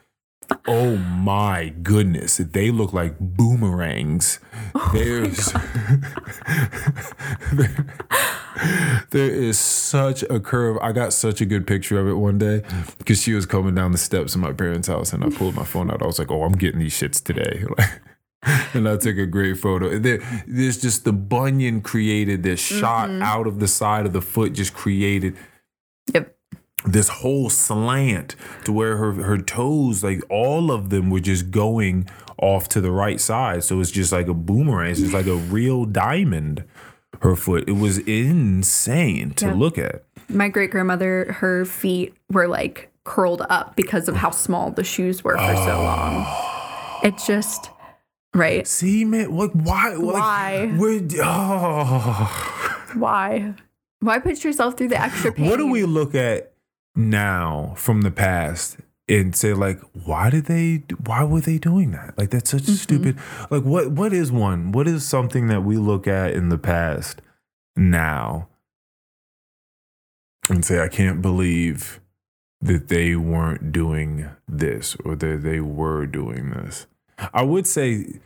Oh 0.68 0.98
my 0.98 1.74
goodness. 1.82 2.38
They 2.38 2.72
look 2.72 2.92
like 2.94 3.18
boomerangs. 3.20 4.40
Oh 4.76 4.90
There's 4.94 5.54
there 9.12 9.30
is 9.30 9.60
such 9.60 10.24
a 10.24 10.40
curve. 10.40 10.78
I 10.82 10.92
got 10.92 11.14
such 11.14 11.42
a 11.42 11.46
good 11.46 11.66
picture 11.68 12.00
of 12.00 12.08
it 12.08 12.14
one 12.16 12.38
day 12.38 12.64
because 12.98 13.22
she 13.22 13.34
was 13.34 13.46
coming 13.46 13.76
down 13.76 13.92
the 13.92 13.98
steps 13.98 14.36
of 14.36 14.42
my 14.42 14.52
parents' 14.54 14.88
house 14.90 15.14
and 15.14 15.24
I 15.24 15.30
pulled 15.30 15.56
my 15.56 15.64
phone 15.64 15.90
out. 15.92 16.02
I 16.02 16.06
was 16.06 16.20
like, 16.20 16.32
oh, 16.32 16.44
I'm 16.44 16.54
getting 16.54 16.80
these 16.80 16.98
shits 17.00 17.24
today. 17.24 17.64
and 18.74 18.88
I 18.90 18.98
took 18.98 19.18
a 19.18 19.26
great 19.26 19.58
photo. 19.58 19.98
There, 20.00 20.20
there's 20.48 20.82
just 20.82 21.04
the 21.06 21.14
bunion 21.14 21.82
created, 21.82 22.44
this 22.44 22.62
mm-hmm. 22.68 22.80
shot 22.80 23.10
out 23.22 23.48
of 23.48 23.60
the 23.60 23.68
side 23.68 24.06
of 24.06 24.14
the 24.14 24.22
foot 24.22 24.54
just 24.54 24.74
created 24.74 25.36
Yep. 26.14 26.36
this 26.86 27.08
whole 27.10 27.50
slant 27.50 28.36
to 28.66 28.74
where 28.74 28.98
her 28.98 29.14
her 29.14 29.38
toes 29.38 30.04
like 30.04 30.22
all 30.30 30.72
of 30.72 30.90
them 30.90 31.12
were 31.12 31.20
just 31.20 31.52
going 31.52 32.10
off 32.42 32.68
to 32.70 32.82
the 32.82 32.90
right 32.92 33.22
side 33.22 33.64
so 33.64 33.80
it's 33.80 33.92
just 33.92 34.12
like 34.12 34.28
a 34.28 34.34
boomerang 34.34 34.90
it's 34.90 35.00
just 35.00 35.14
like 35.14 35.28
a 35.28 35.36
real 35.54 35.86
diamond 35.86 36.64
her 37.22 37.36
foot 37.36 37.66
it 37.70 37.74
was 37.74 38.00
insane 38.00 39.30
to 39.36 39.46
Yeah. 39.46 39.54
look 39.54 39.78
at 39.78 40.04
My 40.28 40.50
great 40.50 40.72
grandmother, 40.72 41.34
her 41.40 41.66
feet 41.66 42.16
were 42.32 42.48
like 42.48 42.90
curled 43.04 43.44
up 43.50 43.76
because 43.76 44.08
of 44.10 44.16
how 44.16 44.32
small 44.32 44.72
the 44.72 44.84
shoes 44.84 45.24
were 45.24 45.38
for 45.38 45.56
so 45.56 45.84
long. 45.84 46.26
It 47.04 47.16
just, 47.26 47.70
right? 48.34 48.68
see 48.68 49.06
man 49.06 49.36
like 49.36 49.52
why 49.52 49.96
Why? 49.96 50.76
we're 50.78 51.02
oh. 51.22 52.78
Why? 52.94 53.54
Why 54.00 54.20
put 54.20 54.44
yourself 54.44 54.78
through 54.78 54.90
the 54.90 55.02
extra 55.02 55.32
pain? 55.32 55.50
what 55.50 55.58
do 55.58 55.70
we 55.70 55.84
look 55.84 56.16
at 56.16 56.54
now 56.96 57.74
from 57.78 58.02
the 58.02 58.12
past 58.12 58.78
and 59.08 59.36
say 59.36 59.54
like 59.54 59.80
why 60.06 60.30
did 60.30 60.46
they 60.46 60.84
why 61.06 61.24
were 61.24 61.42
they 61.42 61.58
doing 61.58 61.92
that 61.92 62.18
like 62.18 62.30
that's 62.30 62.50
such 62.50 62.62
a 62.62 62.66
mm-hmm. 62.66 62.74
stupid 62.74 63.18
like 63.50 63.64
what 63.64 63.92
what 63.92 64.14
is 64.14 64.32
one 64.32 64.72
what 64.72 64.88
is 64.88 65.08
something 65.08 65.48
that 65.48 65.64
we 65.64 65.78
look 65.78 66.08
at 66.08 66.32
in 66.32 66.50
the 66.50 66.58
past 66.58 67.22
now 67.76 68.48
and 70.50 70.66
say 70.66 70.82
i 70.82 70.88
can't 70.88 71.22
believe 71.22 72.00
that 72.60 72.90
they 72.90 73.16
weren't 73.16 73.72
doing 73.72 74.30
this 74.48 74.96
or 75.04 75.16
that 75.16 75.42
they 75.44 75.60
were 75.60 76.06
doing 76.06 76.52
this 76.52 76.88
i 77.34 77.42
would 77.42 77.68
say 77.68 78.20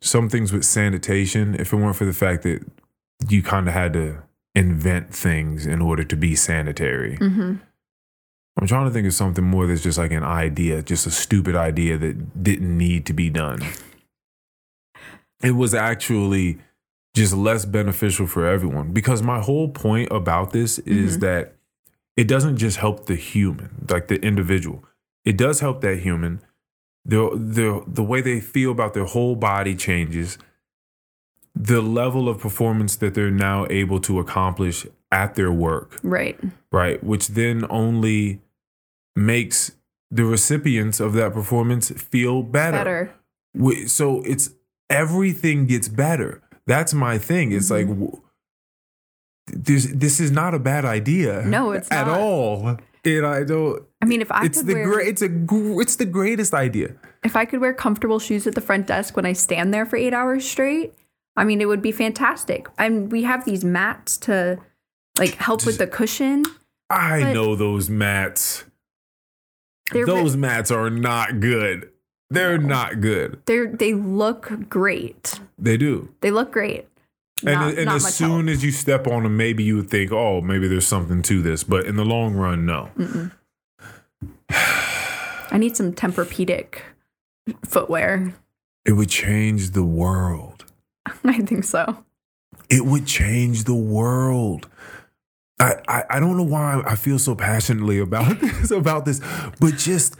some 0.00 0.28
things 0.28 0.52
with 0.52 0.64
sanitation 0.64 1.54
if 1.58 1.72
it 1.72 1.76
weren't 1.76 1.96
for 1.96 2.04
the 2.04 2.12
fact 2.12 2.42
that 2.42 2.60
you 3.28 3.42
kind 3.42 3.66
of 3.66 3.74
had 3.74 3.92
to 3.94 4.22
invent 4.54 5.12
things 5.14 5.66
in 5.66 5.82
order 5.82 6.04
to 6.04 6.16
be 6.16 6.34
sanitary. 6.34 7.16
Mhm. 7.18 7.60
I'm 8.58 8.66
trying 8.66 8.86
to 8.86 8.92
think 8.92 9.06
of 9.06 9.12
something 9.12 9.44
more 9.44 9.66
that's 9.66 9.82
just 9.82 9.98
like 9.98 10.12
an 10.12 10.22
idea, 10.22 10.82
just 10.82 11.06
a 11.06 11.10
stupid 11.10 11.54
idea 11.56 11.98
that 11.98 12.42
didn't 12.42 12.76
need 12.76 13.04
to 13.06 13.12
be 13.12 13.28
done. 13.28 13.60
It 15.42 15.52
was 15.52 15.74
actually 15.74 16.58
just 17.14 17.34
less 17.34 17.64
beneficial 17.66 18.26
for 18.26 18.46
everyone 18.46 18.92
because 18.92 19.22
my 19.22 19.40
whole 19.40 19.68
point 19.68 20.08
about 20.10 20.52
this 20.52 20.78
is 20.80 21.18
that 21.18 21.54
it 22.16 22.28
doesn't 22.28 22.56
just 22.56 22.78
help 22.78 23.06
the 23.06 23.16
human, 23.16 23.86
like 23.90 24.08
the 24.08 24.16
individual. 24.22 24.84
It 25.24 25.36
does 25.36 25.60
help 25.60 25.80
that 25.82 25.98
human. 25.98 26.40
The 27.08 27.30
the 27.34 27.84
the 27.86 28.02
way 28.02 28.20
they 28.20 28.40
feel 28.40 28.72
about 28.72 28.92
their 28.94 29.04
whole 29.04 29.36
body 29.36 29.74
changes 29.76 30.38
the 31.54 31.80
level 31.80 32.28
of 32.28 32.38
performance 32.38 32.96
that 32.96 33.14
they're 33.14 33.30
now 33.30 33.66
able 33.70 34.00
to 34.00 34.18
accomplish 34.18 34.86
at 35.10 35.36
their 35.36 35.50
work, 35.52 35.98
Right. 36.02 36.38
right? 36.70 37.02
Which 37.02 37.28
then 37.28 37.64
only 37.70 38.42
makes 39.14 39.72
the 40.10 40.24
recipients 40.24 41.00
of 41.00 41.12
that 41.14 41.32
performance 41.32 41.90
feel 41.90 42.42
better. 42.42 43.14
Better. 43.56 43.88
So 43.88 44.20
it's 44.22 44.50
everything 44.90 45.66
gets 45.66 45.88
better. 45.88 46.42
That's 46.66 46.92
my 46.92 47.16
thing. 47.18 47.52
It's 47.52 47.70
like 47.70 47.86
Mm-hmm. 47.86 48.04
w- 48.04 48.22
this 49.46 49.86
this 49.94 50.18
is 50.20 50.32
not 50.32 50.54
a 50.54 50.58
bad 50.58 50.84
idea. 50.84 51.42
No, 51.46 51.70
it's 51.70 51.90
at 51.92 52.08
not. 52.08 52.18
all. 52.20 52.76
And 53.04 53.24
I 53.24 53.44
don't. 53.44 53.85
I 54.02 54.04
mean, 54.06 54.20
if 54.20 54.30
I 54.30 54.44
It's 54.44 54.58
could 54.58 54.66
the 54.68 54.74
wear, 54.74 54.84
great. 54.84 55.08
It's 55.08 55.22
a. 55.22 55.28
gr- 55.28 55.80
It's 55.80 55.96
the 55.96 56.04
greatest 56.04 56.52
idea. 56.54 56.94
if 57.24 57.34
I 57.36 57.44
could 57.44 57.60
wear 57.60 57.72
comfortable 57.74 58.18
shoes 58.18 58.46
at 58.46 58.54
the 58.54 58.60
front 58.60 58.86
desk 58.86 59.16
when 59.16 59.26
I 59.26 59.32
stand 59.32 59.72
there 59.72 59.86
for 59.86 59.96
eight 59.96 60.12
hours 60.14 60.48
straight, 60.48 60.94
I 61.36 61.44
mean, 61.44 61.60
it 61.60 61.66
would 61.66 61.82
be 61.82 61.92
fantastic. 61.92 62.68
And 62.78 63.10
we 63.10 63.22
have 63.24 63.44
these 63.44 63.64
mats 63.64 64.16
to 64.18 64.58
like 65.18 65.34
help 65.36 65.64
with 65.66 65.78
the 65.78 65.86
cushion. 65.86 66.44
I 66.90 67.32
know 67.32 67.56
those 67.56 67.88
mats. 67.90 68.64
Those 69.92 70.36
mats 70.36 70.70
are 70.70 70.90
not 70.90 71.40
good. 71.40 71.90
They're 72.28 72.58
not 72.58 73.00
good. 73.00 73.40
They're 73.46 73.66
they 73.68 73.94
look 73.94 74.68
great. 74.68 75.40
They 75.58 75.76
do. 75.76 76.12
They 76.20 76.30
look 76.30 76.52
great. 76.52 76.86
And, 77.46 77.54
Not- 77.60 77.74
and 77.74 77.84
not 77.86 77.96
as 77.96 78.14
soon 78.14 78.46
help. 78.46 78.48
as 78.48 78.64
you 78.64 78.70
step 78.72 79.06
on 79.06 79.22
them, 79.24 79.36
maybe 79.36 79.62
you 79.62 79.76
would 79.76 79.90
think, 79.90 80.10
oh, 80.10 80.40
maybe 80.40 80.68
there's 80.68 80.86
something 80.86 81.22
to 81.22 81.42
this. 81.42 81.64
But 81.64 81.84
in 81.86 81.96
the 81.96 82.04
long 82.04 82.34
run, 82.34 82.64
no. 82.66 82.90
I 84.50 85.58
need 85.58 85.76
some 85.76 85.92
Tempur-Pedic 85.92 86.80
footwear. 87.64 88.34
It 88.84 88.92
would 88.92 89.08
change 89.08 89.70
the 89.70 89.84
world. 89.84 90.64
I 91.24 91.40
think 91.40 91.64
so. 91.64 92.04
It 92.68 92.84
would 92.84 93.06
change 93.06 93.64
the 93.64 93.74
world. 93.74 94.68
I, 95.58 95.74
I, 95.88 96.04
I 96.10 96.20
don't 96.20 96.36
know 96.36 96.42
why 96.42 96.82
I 96.86 96.96
feel 96.96 97.18
so 97.18 97.34
passionately 97.34 97.98
about 97.98 98.40
this 98.40 98.70
about 98.70 99.04
this, 99.04 99.20
but 99.58 99.76
just 99.76 100.16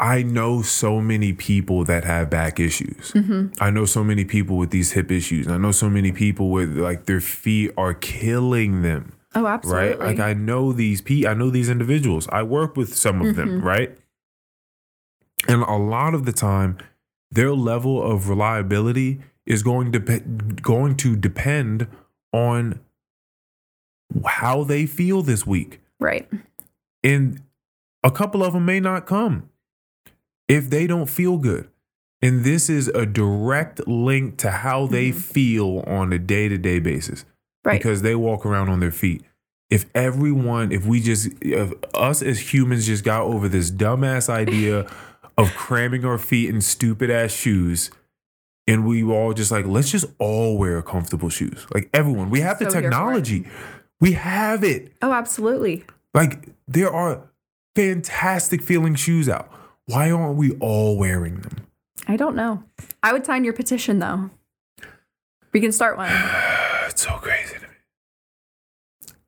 I 0.00 0.22
know 0.22 0.62
so 0.62 1.00
many 1.00 1.32
people 1.32 1.84
that 1.84 2.04
have 2.04 2.28
back 2.30 2.58
issues. 2.58 3.12
Mm-hmm. 3.12 3.62
I 3.62 3.70
know 3.70 3.84
so 3.84 4.02
many 4.02 4.24
people 4.24 4.56
with 4.56 4.70
these 4.70 4.92
hip 4.92 5.10
issues. 5.10 5.48
I 5.48 5.56
know 5.58 5.72
so 5.72 5.88
many 5.88 6.12
people 6.12 6.50
with 6.50 6.76
like 6.76 7.06
their 7.06 7.20
feet 7.20 7.72
are 7.76 7.94
killing 7.94 8.82
them. 8.82 9.12
Oh, 9.36 9.46
absolutely. 9.46 9.88
right? 9.88 9.98
Like 9.98 10.18
I 10.18 10.32
know 10.32 10.72
these 10.72 11.02
pe 11.02 11.26
I 11.26 11.34
know 11.34 11.50
these 11.50 11.68
individuals. 11.68 12.26
I 12.32 12.42
work 12.42 12.74
with 12.74 12.96
some 12.96 13.20
of 13.20 13.36
them, 13.36 13.58
mm-hmm. 13.58 13.66
right? 13.66 13.96
And 15.46 15.62
a 15.62 15.76
lot 15.76 16.14
of 16.14 16.24
the 16.24 16.32
time, 16.32 16.78
their 17.30 17.52
level 17.52 18.02
of 18.02 18.30
reliability 18.30 19.20
is 19.44 19.62
going 19.62 19.92
to 19.92 20.00
pe- 20.00 20.20
going 20.20 20.96
to 20.96 21.16
depend 21.16 21.86
on 22.32 22.80
how 24.24 24.64
they 24.64 24.86
feel 24.86 25.20
this 25.22 25.46
week. 25.46 25.80
right. 26.00 26.28
And 27.04 27.42
a 28.02 28.10
couple 28.10 28.42
of 28.42 28.54
them 28.54 28.64
may 28.64 28.80
not 28.80 29.06
come 29.06 29.50
if 30.48 30.70
they 30.70 30.86
don't 30.86 31.10
feel 31.10 31.36
good. 31.36 31.68
And 32.22 32.42
this 32.42 32.70
is 32.70 32.88
a 32.88 33.04
direct 33.04 33.86
link 33.86 34.38
to 34.38 34.50
how 34.50 34.86
they 34.86 35.10
mm-hmm. 35.10 35.18
feel 35.18 35.84
on 35.86 36.12
a 36.12 36.18
day 36.18 36.48
to 36.48 36.56
day 36.56 36.78
basis 36.78 37.26
Right. 37.66 37.78
because 37.80 38.02
they 38.02 38.14
walk 38.14 38.46
around 38.46 38.68
on 38.68 38.80
their 38.80 38.90
feet. 38.92 39.22
If 39.68 39.86
everyone, 39.94 40.70
if 40.72 40.86
we 40.86 41.00
just, 41.00 41.28
if 41.42 41.72
us 41.94 42.22
as 42.22 42.52
humans 42.54 42.86
just 42.86 43.02
got 43.04 43.22
over 43.22 43.48
this 43.48 43.70
dumbass 43.70 44.28
idea 44.28 44.86
of 45.38 45.50
cramming 45.54 46.04
our 46.04 46.18
feet 46.18 46.48
in 46.48 46.60
stupid 46.60 47.10
ass 47.10 47.32
shoes, 47.32 47.90
and 48.68 48.86
we 48.86 49.02
all 49.04 49.32
just 49.32 49.50
like, 49.50 49.66
let's 49.66 49.90
just 49.90 50.06
all 50.18 50.56
wear 50.58 50.80
comfortable 50.82 51.28
shoes. 51.28 51.66
Like 51.74 51.90
everyone, 51.92 52.30
we 52.30 52.40
have 52.40 52.58
the 52.58 52.70
So 52.70 52.78
it. 52.78 52.82
technology, 52.82 53.46
we 54.00 54.12
have 54.12 54.62
it. 54.64 54.92
oh, 55.02 55.12
absolutely. 55.12 55.84
Like 56.14 56.48
there 56.68 56.90
are 56.92 57.22
fantastic 57.74 58.62
feeling 58.62 58.94
shoes 58.94 59.28
out. 59.28 59.50
Why 59.86 60.10
aren't 60.10 60.36
we 60.36 60.52
all 60.58 60.96
wearing 60.96 61.40
them? 61.40 61.66
I 62.08 62.16
don't 62.16 62.34
know. 62.36 62.62
I 63.02 63.12
would 63.12 63.26
sign 63.26 63.44
your 63.44 63.52
petition 63.52 63.98
though. 63.98 64.30
We 65.56 65.60
can 65.60 65.72
start 65.72 65.96
one. 65.96 66.10
It's 66.90 67.02
so 67.02 67.12
crazy 67.12 67.54
to 67.54 67.60
me. 67.62 67.66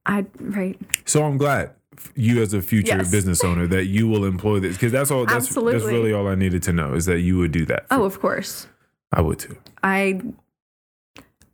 I 0.04 0.26
right. 0.38 0.78
So 1.06 1.24
I'm 1.24 1.38
glad 1.38 1.70
you, 2.14 2.42
as 2.42 2.52
a 2.52 2.60
future 2.60 2.98
Yes. 2.98 3.10
business 3.10 3.42
owner, 3.42 3.66
that 3.66 3.86
you 3.86 4.06
will 4.08 4.26
employ 4.26 4.60
this 4.60 4.76
because 4.76 4.92
that's 4.92 5.10
all. 5.10 5.24
That's 5.24 5.48
that's 5.48 5.84
really 5.84 6.12
all 6.12 6.28
I 6.28 6.34
needed 6.34 6.62
to 6.64 6.72
know 6.74 6.92
is 6.92 7.06
that 7.06 7.20
you 7.20 7.38
would 7.38 7.50
do 7.52 7.64
that. 7.66 7.86
Oh, 7.90 8.04
of 8.04 8.20
course. 8.20 8.68
I 9.10 9.22
would 9.22 9.38
too. 9.38 9.56
I 9.82 10.20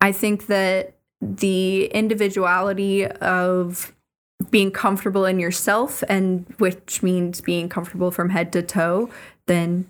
I 0.00 0.10
think 0.10 0.46
that 0.48 0.96
the 1.20 1.84
individuality 1.86 3.06
of 3.06 3.94
being 4.50 4.72
comfortable 4.72 5.24
in 5.24 5.38
yourself 5.38 6.02
and 6.08 6.46
which 6.58 7.00
means 7.00 7.40
being 7.40 7.68
comfortable 7.68 8.10
from 8.10 8.30
head 8.30 8.52
to 8.54 8.62
toe, 8.62 9.08
then 9.46 9.88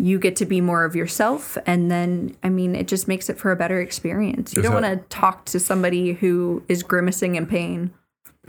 you 0.00 0.18
get 0.18 0.34
to 0.36 0.46
be 0.46 0.60
more 0.60 0.84
of 0.84 0.96
yourself 0.96 1.58
and 1.66 1.90
then 1.90 2.34
I 2.42 2.48
mean 2.48 2.74
it 2.74 2.88
just 2.88 3.06
makes 3.06 3.28
it 3.28 3.38
for 3.38 3.52
a 3.52 3.56
better 3.56 3.80
experience. 3.80 4.54
You 4.54 4.62
don't 4.62 4.72
want 4.72 4.86
to 4.86 4.96
talk 5.08 5.44
to 5.46 5.60
somebody 5.60 6.14
who 6.14 6.62
is 6.68 6.82
grimacing 6.82 7.34
in 7.34 7.46
pain. 7.46 7.92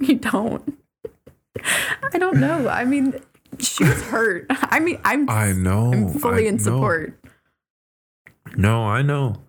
you 0.00 0.16
don't. 0.16 0.78
I 2.12 2.18
don't 2.18 2.40
know. 2.40 2.68
I 2.68 2.84
mean 2.84 3.20
shoes 3.58 4.02
hurt. 4.04 4.46
I 4.48 4.80
mean 4.80 4.98
I'm 5.04 5.28
I 5.28 5.52
know. 5.52 5.92
I'm 5.92 6.08
fully 6.08 6.46
I 6.46 6.48
in 6.48 6.56
know. 6.56 6.62
support. 6.62 7.18
No, 8.56 8.84
I 8.84 9.02
know. 9.02 9.42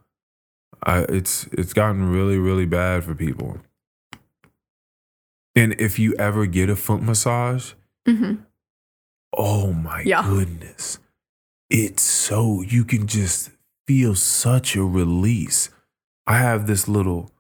I 0.83 1.03
it's 1.03 1.47
it's 1.53 1.71
gotten 1.71 2.11
really 2.11 2.37
really 2.37 2.65
bad 2.65 3.05
for 3.05 3.15
people. 3.15 3.59
And 5.55 5.79
if 5.79 5.99
you 5.99 6.15
ever 6.15 6.45
get 6.47 6.69
a 6.69 6.75
foot 6.75 7.01
massage, 7.01 7.73
hmm 8.05 8.35
oh 9.37 9.73
my 9.73 10.01
Yeah. 10.05 10.23
goodness. 10.27 10.99
It's 11.69 12.03
so 12.03 12.61
you 12.61 12.83
can 12.85 13.07
just 13.07 13.51
feel 13.87 14.15
such 14.15 14.75
a 14.75 14.83
release. 14.83 15.69
I 16.27 16.37
have 16.37 16.67
this 16.67 16.87
little 16.87 17.31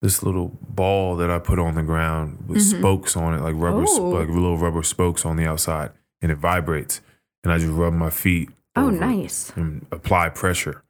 this 0.00 0.20
little 0.24 0.58
ball 0.68 1.14
that 1.14 1.30
I 1.30 1.38
put 1.38 1.60
on 1.60 1.76
the 1.76 1.82
ground 1.84 2.44
with 2.48 2.58
Mhm. 2.58 2.78
spokes 2.80 3.16
on 3.16 3.34
it, 3.34 3.40
like 3.40 3.54
rubber 3.56 3.84
Oh. 3.88 4.08
like 4.10 4.28
little 4.28 4.58
rubber 4.58 4.82
spokes 4.82 5.24
on 5.24 5.36
the 5.36 5.46
outside, 5.46 5.92
and 6.20 6.32
it 6.32 6.38
vibrates. 6.38 7.00
And 7.44 7.52
I 7.52 7.58
just 7.58 7.70
rub 7.70 7.92
my 7.94 8.10
feet. 8.10 8.50
Oh, 8.74 8.88
nice. 8.90 9.52
and 9.54 9.86
apply 9.92 10.30
pressure. 10.30 10.82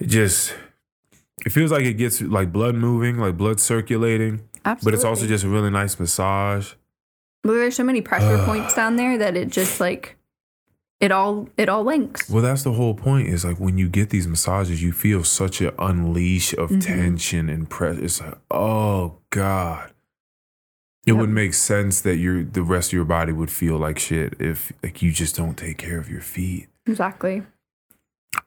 It 0.00 0.06
just 0.08 0.54
it 1.46 1.50
feels 1.52 1.70
like 1.70 1.84
it 1.84 1.94
gets 1.94 2.20
like 2.20 2.52
blood 2.52 2.74
moving, 2.74 3.16
like 3.18 3.36
blood 3.36 3.60
circulating, 3.60 4.40
Absolutely. 4.64 4.84
but 4.84 4.94
it's 4.94 5.04
also 5.04 5.26
just 5.26 5.44
a 5.44 5.48
really 5.48 5.70
nice 5.70 5.98
massage. 6.00 6.74
Well, 7.48 7.56
there's 7.56 7.74
so 7.76 7.84
many 7.84 8.00
pressure 8.02 8.36
Ugh. 8.36 8.46
points 8.46 8.74
down 8.74 8.96
there 8.96 9.18
that 9.18 9.36
it 9.36 9.48
just 9.48 9.80
like 9.80 10.16
it 11.00 11.10
all 11.12 11.48
it 11.56 11.68
all 11.68 11.84
links. 11.84 12.28
Well, 12.28 12.42
that's 12.42 12.62
the 12.62 12.72
whole 12.72 12.94
point. 12.94 13.28
Is 13.28 13.44
like 13.44 13.58
when 13.58 13.78
you 13.78 13.88
get 13.88 14.10
these 14.10 14.26
massages, 14.28 14.82
you 14.82 14.92
feel 14.92 15.24
such 15.24 15.60
an 15.60 15.70
unleash 15.78 16.52
of 16.54 16.70
Mhm. 16.70 16.80
tension 16.84 17.48
and 17.48 17.68
pressure. 17.68 18.04
It's 18.04 18.20
like, 18.20 18.34
oh 18.50 19.18
god. 19.30 19.92
It 21.06 21.12
Yep. 21.12 21.20
would 21.20 21.30
make 21.30 21.54
sense 21.54 22.00
that 22.02 22.16
your 22.16 22.44
the 22.44 22.62
rest 22.62 22.90
of 22.90 22.92
your 22.94 23.04
body 23.04 23.32
would 23.32 23.50
feel 23.50 23.78
like 23.78 23.98
shit 23.98 24.34
if 24.38 24.72
like 24.82 25.00
you 25.02 25.10
just 25.10 25.34
don't 25.36 25.56
take 25.56 25.78
care 25.78 25.98
of 25.98 26.10
your 26.10 26.20
feet. 26.20 26.68
Exactly. 26.86 27.42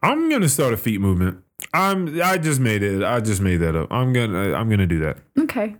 I'm 0.04 0.30
gonna 0.30 0.50
start 0.50 0.74
a 0.74 0.78
feet 0.78 1.02
movement. 1.02 1.40
I'm. 1.74 2.20
I 2.22 2.38
just 2.38 2.60
made 2.60 2.84
it. 2.84 3.04
I 3.04 3.20
just 3.20 3.42
made 3.42 3.58
that 3.58 3.76
up. 3.76 3.92
I'm 3.92 4.14
gonna. 4.14 4.54
I'm 4.54 4.70
gonna 4.70 4.86
do 4.88 5.00
that. 5.00 5.18
Okay. 5.40 5.76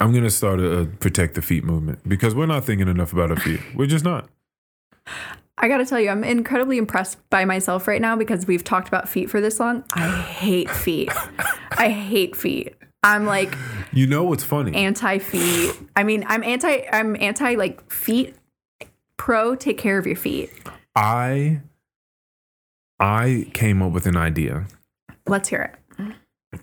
I'm 0.00 0.12
gonna 0.12 0.30
start 0.30 0.60
a, 0.60 0.80
a 0.80 0.86
protect 0.86 1.34
the 1.34 1.42
feet 1.42 1.64
movement 1.64 2.00
because 2.08 2.34
we're 2.34 2.46
not 2.46 2.64
thinking 2.64 2.88
enough 2.88 3.12
about 3.12 3.30
our 3.30 3.36
feet. 3.36 3.60
We're 3.74 3.86
just 3.86 4.04
not. 4.04 4.28
I 5.56 5.68
got 5.68 5.78
to 5.78 5.86
tell 5.86 6.00
you, 6.00 6.10
I'm 6.10 6.24
incredibly 6.24 6.78
impressed 6.78 7.16
by 7.30 7.44
myself 7.44 7.86
right 7.86 8.00
now 8.00 8.16
because 8.16 8.46
we've 8.46 8.64
talked 8.64 8.88
about 8.88 9.08
feet 9.08 9.30
for 9.30 9.40
this 9.40 9.60
long. 9.60 9.84
I 9.92 10.08
hate 10.08 10.68
feet. 10.68 11.10
I 11.72 11.90
hate 11.90 12.34
feet. 12.34 12.74
I'm 13.04 13.24
like 13.24 13.54
You 13.92 14.06
know 14.06 14.24
what's 14.24 14.42
funny? 14.42 14.74
anti 14.74 15.18
feet. 15.18 15.74
I 15.94 16.02
mean, 16.02 16.24
I'm 16.26 16.42
anti. 16.42 16.82
I'm 16.92 17.16
anti 17.20 17.54
like 17.54 17.90
feet. 17.90 18.34
Pro, 19.16 19.54
take 19.54 19.78
care 19.78 19.96
of 19.96 20.06
your 20.06 20.16
feet. 20.16 20.50
I 20.96 21.60
I 22.98 23.48
came 23.54 23.80
up 23.82 23.92
with 23.92 24.06
an 24.06 24.16
idea, 24.16 24.66
Let's 25.26 25.48
hear 25.48 25.76
it. 25.98 26.14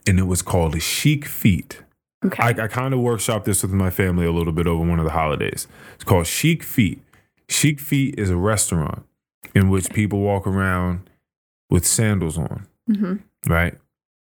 and 0.08 0.20
it 0.20 0.24
was 0.24 0.42
called 0.42 0.76
a 0.76 0.80
Chic 0.80 1.26
Feet. 1.26 1.82
Okay. 2.24 2.44
I, 2.44 2.50
I 2.50 2.68
kind 2.68 2.94
of 2.94 3.00
workshopped 3.00 3.46
this 3.46 3.64
with 3.64 3.72
my 3.72 3.90
family 3.90 4.26
a 4.26 4.32
little 4.32 4.54
bit 4.54 4.68
over 4.68 4.88
one 4.88 5.00
of 5.00 5.06
the 5.06 5.12
holidays. 5.12 5.68
It's 5.96 6.04
called 6.04 6.28
Chic 6.28 6.62
Feet. 6.64 7.02
Chic 7.50 7.80
Feet 7.80 8.16
is 8.18 8.30
a 8.30 8.38
restaurant 8.38 9.04
in 9.56 9.70
which 9.70 9.90
people 9.92 10.20
walk 10.20 10.46
around 10.46 11.10
with 11.70 11.86
sandals 11.86 12.38
on. 12.38 12.68
hmm 12.88 13.16
right? 13.48 13.76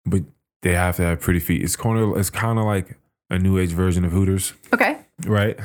But 0.07 0.23
they 0.62 0.75
have 0.75 0.97
to 0.97 1.03
have 1.03 1.20
pretty 1.20 1.41
feet. 1.41 1.62
It's 1.62 1.75
kind 1.77 1.99
of 1.99 2.16
it's 2.16 2.31
kind 2.31 2.59
of 2.59 2.65
like 2.65 2.97
a 3.31 3.39
new 3.39 3.59
age 3.59 3.70
version 3.73 4.05
of 4.05 4.12
Hooters, 4.12 4.53
Okay. 4.73 4.99
right? 5.27 5.59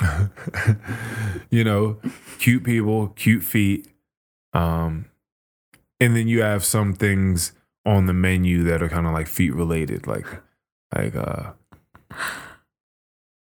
you 1.50 1.64
know, 1.64 1.98
cute 2.38 2.64
people, 2.64 3.08
cute 3.08 3.42
feet. 3.42 3.88
Um 4.52 5.06
and 6.00 6.16
then 6.16 6.28
you 6.28 6.42
have 6.42 6.64
some 6.64 6.94
things 6.94 7.52
on 7.84 8.06
the 8.06 8.12
menu 8.14 8.62
that 8.64 8.82
are 8.82 8.88
kind 8.88 9.06
of 9.06 9.12
like 9.12 9.26
feet 9.26 9.54
related, 9.54 10.06
like 10.06 10.26
like 10.94 11.14
uh 11.14 11.52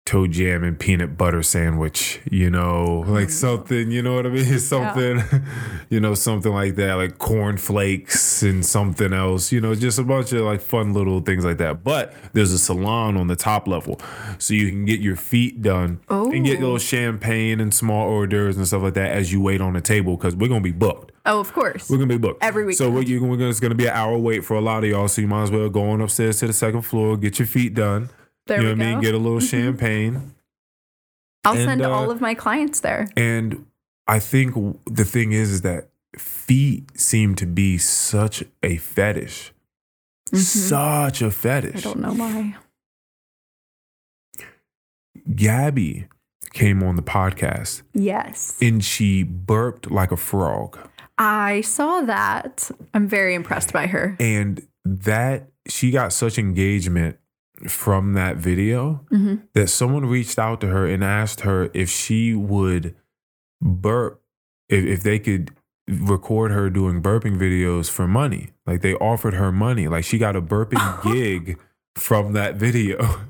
toe 0.05 0.27
jam 0.27 0.63
and 0.63 0.79
peanut 0.79 1.17
butter 1.17 1.41
sandwich, 1.41 2.21
you 2.29 2.47
know, 2.47 3.03
like 3.07 3.27
mm. 3.27 3.31
something, 3.31 3.89
you 3.89 4.03
know 4.03 4.13
what 4.15 4.27
I 4.27 4.29
mean? 4.29 4.59
Something, 4.59 5.23
you 5.89 5.99
know, 5.99 6.13
something 6.13 6.51
like 6.53 6.75
that, 6.75 6.93
like 6.93 7.17
corn 7.17 7.57
flakes 7.57 8.43
and 8.43 8.63
something 8.63 9.13
else, 9.13 9.51
you 9.51 9.59
know, 9.59 9.73
just 9.73 9.97
a 9.97 10.03
bunch 10.03 10.31
of 10.31 10.41
like 10.41 10.61
fun 10.61 10.93
little 10.93 11.21
things 11.21 11.43
like 11.43 11.57
that. 11.57 11.83
But 11.83 12.13
there's 12.33 12.51
a 12.51 12.59
salon 12.59 13.17
on 13.17 13.27
the 13.27 13.35
top 13.35 13.67
level, 13.67 13.99
so 14.37 14.53
you 14.53 14.69
can 14.69 14.85
get 14.85 14.99
your 14.99 15.15
feet 15.15 15.61
done 15.61 15.99
and 16.09 16.45
get 16.45 16.55
a 16.55 16.57
Oh. 16.57 16.61
little 16.61 16.77
champagne 16.77 17.59
and 17.59 17.73
small 17.73 18.07
hors 18.07 18.27
d'oeuvres 18.27 18.57
and 18.57 18.67
stuff 18.67 18.83
like 18.83 18.93
that 18.93 19.11
as 19.11 19.33
you 19.33 19.41
wait 19.41 19.59
on 19.59 19.73
the 19.73 19.81
table 19.81 20.17
because 20.17 20.35
we're 20.35 20.47
gonna 20.49 20.61
be 20.61 20.71
booked. 20.71 21.11
Oh, 21.25 21.39
of 21.39 21.51
course. 21.53 21.89
We're 21.89 21.97
gonna 21.97 22.07
be 22.07 22.17
booked 22.17 22.43
Every 22.43 22.65
week. 22.65 22.77
So 22.77 22.89
we're, 22.89 23.03
we're 23.19 23.37
gonna, 23.37 23.49
it's 23.49 23.59
gonna 23.59 23.73
be 23.73 23.87
an 23.87 23.93
hour 23.93 24.17
wait 24.17 24.45
for 24.45 24.55
a 24.55 24.61
lot 24.61 24.83
of 24.83 24.89
y'all. 24.89 25.07
So 25.07 25.21
you 25.21 25.27
might 25.27 25.43
as 25.43 25.51
well 25.51 25.69
go 25.69 25.89
on 25.89 26.01
upstairs 26.01 26.39
to 26.39 26.47
the 26.47 26.53
second 26.53 26.83
floor, 26.83 27.17
get 27.17 27.39
your 27.39 27.47
feet 27.47 27.73
done. 27.73 28.09
There 28.47 28.61
you 28.61 28.63
know 28.67 28.73
what 28.75 28.81
I 28.81 28.91
mean? 28.93 29.01
Get 29.01 29.13
a 29.15 29.17
little 29.17 29.39
Mhm. 29.39 29.49
champagne. 29.49 30.35
I'll 31.43 31.53
and, 31.53 31.63
send 31.65 31.81
uh, 31.81 31.91
all 31.91 32.11
of 32.11 32.21
my 32.21 32.33
clients 32.33 32.79
there. 32.79 33.07
And 33.15 33.65
I 34.07 34.19
think 34.19 34.53
the 34.85 35.05
thing 35.05 35.31
is, 35.31 35.51
is 35.51 35.61
that 35.61 35.89
feet 36.17 36.99
seem 36.99 37.35
to 37.35 37.45
be 37.45 37.77
such 37.77 38.43
a 38.63 38.77
fetish. 38.77 39.51
Mhm. 40.31 40.37
Such 40.39 41.21
a 41.21 41.31
fetish. 41.31 41.77
I 41.77 41.79
don't 41.81 41.99
know 41.99 42.13
why. 42.13 42.55
Gabby 45.35 46.07
came 46.53 46.83
on 46.83 46.95
the 46.95 47.01
podcast 47.01 47.81
Yes. 47.93 48.57
and 48.61 48.83
she 48.83 49.23
burped 49.23 49.89
like 49.91 50.11
a 50.11 50.17
frog. 50.17 50.77
I 51.17 51.61
saw 51.61 52.01
that. 52.01 52.69
I'm 52.93 53.07
very 53.07 53.33
impressed 53.35 53.73
by 53.73 53.87
her. 53.87 54.15
And 54.19 54.67
that 54.83 55.49
she 55.67 55.91
got 55.91 56.13
such 56.13 56.37
engagement 56.37 57.17
from 57.67 58.13
that 58.13 58.35
video 58.35 59.05
hmm 59.09 59.35
that 59.53 59.67
someone 59.67 60.05
reached 60.05 60.37
out 60.37 60.59
to 60.61 60.67
her 60.67 60.85
and 60.85 61.03
asked 61.03 61.41
her 61.41 61.69
if 61.73 61.89
she 61.89 62.33
would 62.33 62.95
burp, 63.61 64.21
if, 64.69 64.83
if 64.85 65.03
they 65.03 65.19
could 65.19 65.51
record 65.87 66.51
her 66.51 66.69
doing 66.69 67.01
burping 67.01 67.37
videos 67.37 67.89
for 67.89 68.07
money. 68.07 68.49
Like 68.65 68.81
they 68.81 68.95
offered 68.95 69.35
her 69.35 69.51
money. 69.51 69.87
Like 69.87 70.03
she 70.03 70.17
got 70.17 70.35
a 70.35 70.41
burping 70.41 71.03
gig 71.13 71.59
from 71.95 72.33
that 72.33 72.55
video. 72.55 72.97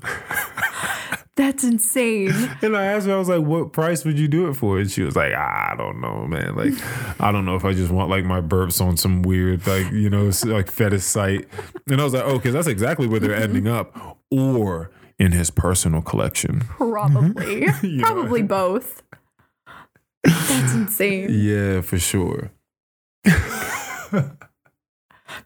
That's 1.36 1.64
insane. 1.64 2.32
and 2.62 2.74
I 2.74 2.86
asked 2.86 3.06
her, 3.06 3.14
I 3.14 3.18
was 3.18 3.28
like, 3.28 3.42
what 3.42 3.74
price 3.74 4.06
would 4.06 4.18
you 4.18 4.26
do 4.26 4.48
it 4.48 4.54
for? 4.54 4.78
And 4.78 4.90
she 4.90 5.02
was 5.02 5.14
like, 5.14 5.34
I 5.34 5.74
don't 5.76 6.00
know, 6.00 6.26
man. 6.26 6.56
Like, 6.56 6.72
I 7.20 7.30
don't 7.30 7.44
know 7.44 7.56
if 7.56 7.64
I 7.64 7.74
just 7.74 7.92
want 7.92 8.08
like 8.08 8.24
my 8.24 8.40
burps 8.40 8.80
on 8.80 8.96
some 8.96 9.20
weird, 9.20 9.66
like, 9.66 9.92
you 9.92 10.08
know, 10.08 10.30
like 10.46 10.70
fetish 10.70 11.02
site. 11.02 11.46
And 11.90 12.00
I 12.00 12.04
was 12.04 12.14
like, 12.14 12.24
oh, 12.24 12.38
because 12.38 12.54
that's 12.54 12.66
exactly 12.66 13.06
where 13.06 13.20
they're 13.20 13.36
ending 13.36 13.68
up. 13.68 14.15
Or 14.30 14.90
in 15.18 15.32
his 15.32 15.50
personal 15.50 16.02
collection. 16.02 16.60
Probably. 16.60 17.66
You 17.82 17.98
know? 17.98 18.04
Probably 18.04 18.42
both. 18.42 19.02
That's 20.24 20.74
insane. 20.74 21.28
Yeah, 21.30 21.80
for 21.82 21.98
sure. 21.98 22.50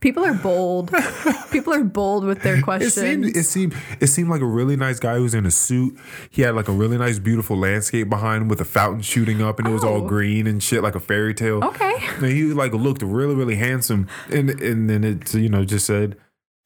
People 0.01 0.25
are 0.25 0.35
bold. 0.35 0.91
People 1.51 1.73
are 1.75 1.83
bold 1.85 2.25
with 2.25 2.43
their 2.43 2.61
questions. 2.63 2.97
It 2.97 3.01
seemed 3.01 3.25
it 3.37 3.45
seemed 3.45 3.75
it 4.01 4.07
seemed 4.09 4.29
like 4.31 4.41
a 4.41 4.47
really 4.47 4.77
nice 4.77 4.99
guy 5.01 5.17
who 5.17 5.23
was 5.23 5.35
in 5.35 5.47
a 5.47 5.51
suit. 5.51 5.99
He 6.31 6.43
had 6.43 6.55
like 6.55 6.69
a 6.69 6.73
really 6.73 6.97
nice, 6.99 7.19
beautiful 7.19 7.57
landscape 7.57 8.09
behind 8.09 8.43
him 8.43 8.49
with 8.49 8.61
a 8.61 8.65
fountain 8.65 9.03
shooting 9.03 9.43
up, 9.43 9.59
and 9.59 9.67
it 9.69 9.73
was 9.73 9.83
all 9.85 10.03
Oh. 10.03 10.07
green 10.07 10.47
and 10.47 10.63
shit, 10.63 10.83
like 10.83 10.95
a 10.95 11.01
fairy 11.01 11.35
tale. 11.35 11.63
okay. 11.65 11.95
And 12.17 12.27
he 12.27 12.45
like 12.45 12.73
looked 12.73 13.03
really, 13.03 13.35
really 13.35 13.57
handsome, 13.57 14.07
and 14.31 14.51
and 14.61 14.89
then 14.89 15.03
it 15.03 15.35
you 15.35 15.49
know 15.49 15.65
just 15.65 15.87
said, 15.87 16.17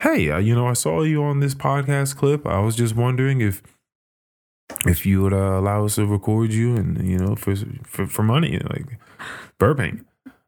"Hey, 0.05 0.29
uh, 0.29 0.37
you 0.37 0.53
know, 0.55 0.67
I 0.67 0.73
saw 0.73 1.01
you 1.03 1.23
on 1.23 1.39
this 1.39 1.55
podcast 1.55 2.15
clip. 2.15 2.45
I 2.45 2.59
was 2.59 2.75
just 2.75 2.95
wondering 2.95 3.41
if 3.41 3.61
if 4.85 5.05
you 5.05 5.21
would 5.23 5.33
uh, 5.33 5.57
allow 5.61 5.85
us 5.85 5.95
to 5.95 6.05
record 6.05 6.51
you 6.53 6.75
and 6.75 6.87
you 7.07 7.17
know 7.17 7.35
for 7.35 7.55
for, 7.83 8.05
for 8.07 8.23
money 8.23 8.59
like 8.73 8.87
burping 9.59 10.03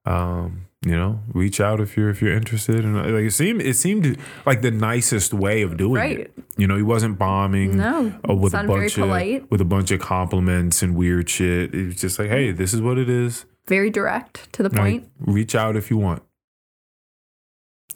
um 0.06 0.66
you 0.86 0.96
know 0.96 1.20
reach 1.34 1.60
out 1.62 1.80
if 1.80 1.96
you're 1.98 2.10
if 2.10 2.22
you're 2.22 2.34
interested. 2.34 2.84
And 2.86 2.96
like 2.98 3.26
it 3.26 3.32
seemed 3.34 3.62
it 3.62 3.76
seemed 3.76 4.18
like 4.46 4.62
the 4.62 4.72
nicest 4.72 5.34
way 5.34 5.62
of 5.64 5.78
doing 5.78 5.94
Right. 5.94 6.20
it 6.20 6.34
you 6.58 6.68
know 6.68 6.76
he 6.78 6.84
wasn't 6.84 7.18
bombing 7.20 7.78
No, 7.78 8.14
uh, 8.30 8.34
with 8.34 8.54
a 8.54 8.64
bunch 8.64 8.98
of 8.98 9.10
with 9.52 9.62
a 9.62 9.66
bunch 9.66 9.92
of 9.92 10.00
compliments 10.00 10.82
and 10.84 10.96
weird 10.96 11.30
shit. 11.30 11.74
It 11.74 11.86
was 11.88 11.96
just 11.96 12.20
like 12.20 12.30
hey 12.30 12.52
this 12.52 12.74
is 12.74 12.82
what 12.82 12.98
it 12.98 13.10
is. 13.10 13.46
Very 13.68 13.90
direct 13.90 14.52
to 14.54 14.64
the 14.64 14.70
like, 14.70 14.80
point. 14.80 15.10
reach 15.20 15.54
out 15.56 15.76
if 15.76 15.92
you 15.92 15.98
want 15.98 16.24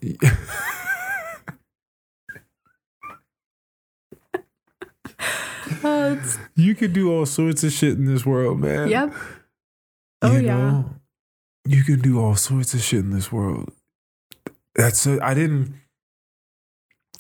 Uh, 5.84 6.15
you 6.56 6.76
could 6.76 6.93
do 6.93 7.11
all 7.11 7.26
sorts 7.26 7.64
of 7.64 7.72
shit 7.72 7.93
in 7.98 8.06
this 8.06 8.26
world 8.26 8.60
man 8.60 8.88
yep. 8.89 9.14
Oh, 10.22 10.34
you 10.35 10.41
yeah. 10.41 10.56
know, 10.57 10.89
you 11.65 11.84
can 11.84 11.99
do 11.99 12.19
all 12.22 12.35
sorts 12.35 12.73
of 12.76 12.81
shit 12.81 12.99
in 12.99 13.10
this 13.11 13.31
world. 13.31 13.72
That's 14.76 15.06
a, 15.07 15.19
I 15.23 15.34
didn't 15.34 15.73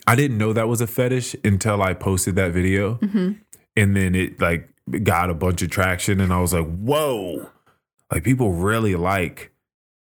I 0.07 0.15
didn't 0.15 0.37
know 0.37 0.53
that 0.53 0.67
was 0.67 0.81
a 0.81 0.87
fetish 0.87 1.35
until 1.43 1.81
I 1.81 1.93
posted 1.93 2.35
that 2.35 2.51
video 2.51 2.95
hmm 2.95 3.31
and 3.75 3.95
then 3.95 4.15
it 4.15 4.39
like 4.41 4.67
got 5.03 5.29
a 5.29 5.33
bunch 5.33 5.61
of 5.61 5.69
traction 5.69 6.19
and 6.19 6.33
I 6.33 6.41
was 6.41 6.53
like, 6.53 6.67
"Whoa." 6.67 7.49
Like 8.11 8.23
people 8.25 8.51
really 8.51 8.95
like 8.95 9.51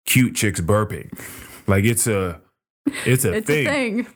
cute 0.06 0.34
chicks 0.34 0.60
burping. 0.60 1.08
Like 1.68 1.84
it's 1.84 2.06
a 2.08 2.40
it's 3.06 3.24
a 3.24 3.34
It's 3.34 3.46
thing. 3.46 3.66
a 3.66 3.70
thing. 3.70 4.06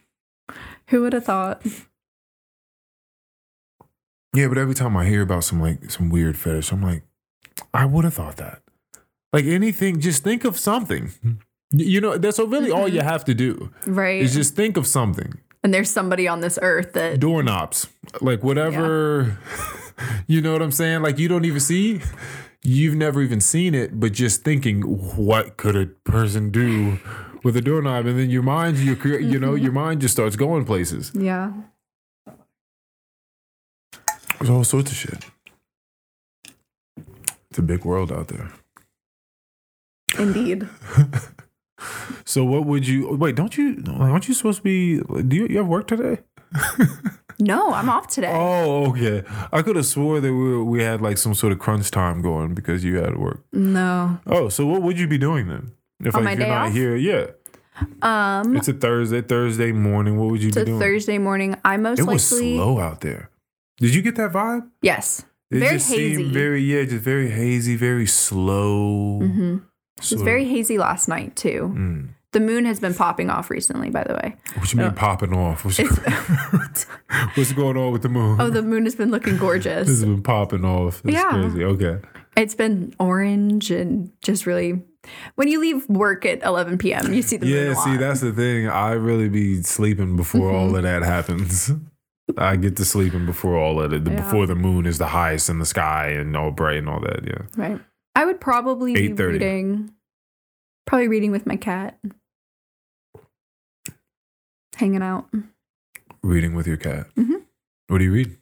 Who 0.89 1.03
would 1.03 1.13
have 1.13 1.25
thought? 1.25 1.63
Yeah, 4.35 4.49
but 4.49 4.59
every 4.59 4.75
time 4.75 4.97
I 4.97 5.07
hear 5.07 5.23
about 5.23 5.45
some 5.45 5.61
like 5.61 5.91
some 5.91 6.11
weird 6.11 6.37
fetish, 6.37 6.73
I'm 6.73 6.83
like, 6.83 7.05
I 7.73 7.87
would 7.87 8.05
have 8.05 8.15
thought 8.15 8.37
that. 8.37 8.63
Like 9.33 9.45
anything, 9.45 10.01
just 10.01 10.23
think 10.23 10.45
of 10.45 10.59
something. 10.59 11.13
You 11.71 12.01
know, 12.01 12.19
that's 12.19 12.39
really 12.39 12.71
all 12.71 12.89
you 12.89 12.99
mm-hmm. 12.99 13.09
have 13.09 13.25
to 13.27 13.35
do. 13.35 13.71
Right. 13.87 14.21
is 14.21 14.35
just 14.35 14.55
think 14.55 14.77
of 14.77 14.87
something. 14.87 15.41
and 15.63 15.73
there's 15.73 15.91
somebody 15.91 16.29
on 16.29 16.41
this 16.41 16.59
earth 16.63 16.93
that 16.93 17.21
Doorknobs, 17.21 17.89
like 18.21 18.43
whatever. 18.43 19.39
you 20.27 20.41
know 20.41 20.53
what 20.53 20.63
I'm 20.63 20.73
saying? 20.73 21.03
Like 21.03 21.19
you 21.19 21.29
don't 21.29 21.45
even 21.45 21.61
see. 21.61 22.01
You've 22.67 22.95
never 22.95 23.21
even 23.21 23.41
seen 23.41 23.75
it, 23.75 24.01
but 24.01 24.13
just 24.13 24.43
thinking, 24.43 24.83
what 24.83 25.59
could 25.59 25.77
a 25.77 25.87
person 25.87 26.51
do 26.51 26.99
with 27.43 27.59
a 27.59 27.61
doorknob? 27.61 28.07
And 28.07 28.19
then 28.19 28.31
your 28.31 28.43
mind, 28.43 28.79
you 28.79 28.97
cre- 28.97 29.19
you 29.19 29.39
know, 29.39 29.55
your 29.55 29.73
mind 29.85 30.01
just 30.01 30.15
starts 30.15 30.35
going 30.35 30.65
places. 30.65 31.13
yeah. 31.15 31.53
There's 34.39 34.51
all 34.51 34.65
sorts 34.65 34.91
of 34.91 34.97
shit. 34.97 35.25
It's 37.51 37.59
a 37.59 37.63
big 37.63 37.85
world 37.85 38.11
out 38.13 38.29
there. 38.29 38.51
Indeed. 40.19 40.69
So 42.25 42.45
what 42.45 42.65
would 42.65 42.87
you 42.89 43.15
wait? 43.15 43.35
Don't 43.35 43.59
you? 43.59 43.83
Aren't 43.99 44.27
you 44.27 44.33
supposed 44.35 44.59
to 44.59 44.63
be? 44.63 45.01
Do 45.23 45.37
you, 45.37 45.47
you 45.49 45.59
have 45.59 45.67
work 45.67 45.87
today? 45.87 46.19
No, 47.41 47.73
I'm 47.73 47.89
off 47.89 48.07
today. 48.07 48.31
Oh, 48.33 48.91
okay. 48.91 49.25
I 49.53 49.61
could 49.63 49.75
have 49.75 49.87
swore 49.87 50.21
that 50.21 50.33
we 50.33 50.63
we 50.63 50.83
had 50.83 51.01
like 51.03 51.19
some 51.19 51.35
sort 51.35 51.53
of 51.53 51.59
crunch 51.59 51.91
time 51.91 52.23
going 52.23 52.55
because 52.55 52.85
you 52.85 52.97
had 52.99 53.19
work. 53.19 53.45
No. 53.53 54.21
Oh, 54.27 54.49
so 54.49 54.65
what 54.67 54.83
would 54.83 54.99
you 55.01 55.09
be 55.09 55.19
doing 55.19 55.49
then? 55.49 55.73
If 56.01 56.15
On 56.15 56.25
like 56.25 56.39
you're 56.39 56.47
not 56.47 56.69
off? 56.69 56.73
here, 56.73 56.95
yeah. 56.95 57.27
Um 58.03 58.57
It's 58.57 58.69
a 58.69 58.73
Thursday, 58.73 59.21
Thursday 59.21 59.73
morning. 59.73 60.17
What 60.17 60.31
would 60.31 60.43
you 60.45 60.53
do? 60.53 60.61
it's 60.61 60.65
be 60.65 60.71
a 60.71 60.79
doing? 60.79 60.81
Thursday 60.81 61.19
morning. 61.19 61.57
I 61.65 61.77
most 61.77 61.99
it 61.99 62.05
was 62.05 62.33
likely 62.33 62.57
slow 62.57 62.79
out 62.79 63.01
there. 63.01 63.31
Did 63.79 63.95
you 63.95 64.03
get 64.03 64.17
that 64.17 64.33
vibe? 64.33 64.69
Yes. 64.83 65.25
It 65.51 65.59
Very 65.59 65.77
just 65.77 65.91
hazy. 65.91 66.17
seemed 66.17 66.33
very 66.33 66.63
yeah, 66.63 66.85
just 66.85 67.05
very 67.05 67.31
hazy, 67.31 67.77
very 67.77 68.07
slow. 68.07 69.21
hmm 69.21 69.57
It 69.99 70.11
was 70.11 70.23
very 70.23 70.45
hazy 70.47 70.79
last 70.79 71.07
night 71.09 71.37
too. 71.37 71.73
Mm. 71.77 72.09
The 72.33 72.41
moon 72.41 72.65
has 72.65 72.81
been 72.81 72.95
popping 72.95 73.31
off 73.31 73.49
recently, 73.51 73.91
by 73.91 74.03
the 74.03 74.15
way. 74.15 74.37
What 74.57 74.73
you 74.73 74.79
mean 74.79 74.89
No. 74.89 74.93
popping 74.95 75.33
off? 75.33 75.65
What's, 75.65 75.79
what's 77.35 77.53
going 77.53 77.77
on 77.77 77.93
with 77.93 78.03
the 78.03 78.09
moon? 78.09 78.41
oh, 78.41 78.51
the 78.51 78.63
moon 78.63 78.85
has 78.85 78.97
been 78.97 79.11
looking 79.11 79.35
this 79.35 79.41
gorgeous. 79.41 79.87
has 79.89 80.01
been 80.05 80.23
popping 80.23 80.65
off. 80.65 81.01
It's 81.05 81.15
Yeah. 81.15 81.29
crazy. 81.31 81.65
Okay. 81.65 81.99
It's 82.37 82.55
been 82.57 82.93
orange 82.99 83.71
and 83.71 84.11
just 84.23 84.47
really. 84.47 84.83
When 85.37 85.47
you 85.49 85.61
leave 85.61 85.89
work 85.89 86.25
at 86.27 86.43
11 86.43 86.79
p.m., 86.79 87.13
you 87.13 87.21
see 87.23 87.37
the 87.37 87.45
moon. 87.47 87.55
Yeah, 87.55 87.75
see, 87.75 87.97
that's 87.99 88.21
the 88.21 88.33
thing. 88.33 88.67
I 88.69 88.93
really 88.93 89.29
be 89.29 89.63
sleeping 89.63 90.17
before 90.17 90.51
Mm-hmm. 90.51 90.57
all 90.57 90.77
of 90.77 90.83
that 90.83 91.03
happens. 91.03 91.71
I 92.39 92.57
get 92.57 92.77
to 92.77 92.85
sleeping 92.85 93.27
before 93.27 93.57
all 93.57 93.81
of 93.81 93.93
it. 93.93 94.07
Yeah. 94.07 94.17
Before 94.17 94.47
the 94.47 94.55
moon 94.55 94.87
is 94.87 94.99
the 94.99 95.09
highest 95.09 95.51
in 95.51 95.59
the 95.59 95.67
sky 95.67 96.09
and 96.09 96.37
all 96.37 96.51
bright 96.51 96.79
and 96.79 96.89
all 96.89 97.01
that. 97.01 97.25
Yeah. 97.27 97.43
right. 97.57 97.81
I 98.17 98.25
would 98.25 98.41
probably 98.41 98.95
be 98.95 99.09
8:30. 99.11 99.33
reading, 99.33 99.91
probably 100.87 101.09
reading 101.09 101.33
with 101.33 101.47
my 101.47 101.57
cat, 101.57 101.99
hanging 104.77 105.03
out. 105.03 105.29
Reading 106.23 106.55
with 106.55 106.67
your 106.67 106.77
cat. 106.77 107.09
Mhm. 107.17 107.43
What 107.89 107.99
do 107.99 108.05
you 108.05 108.13
read? 108.13 108.37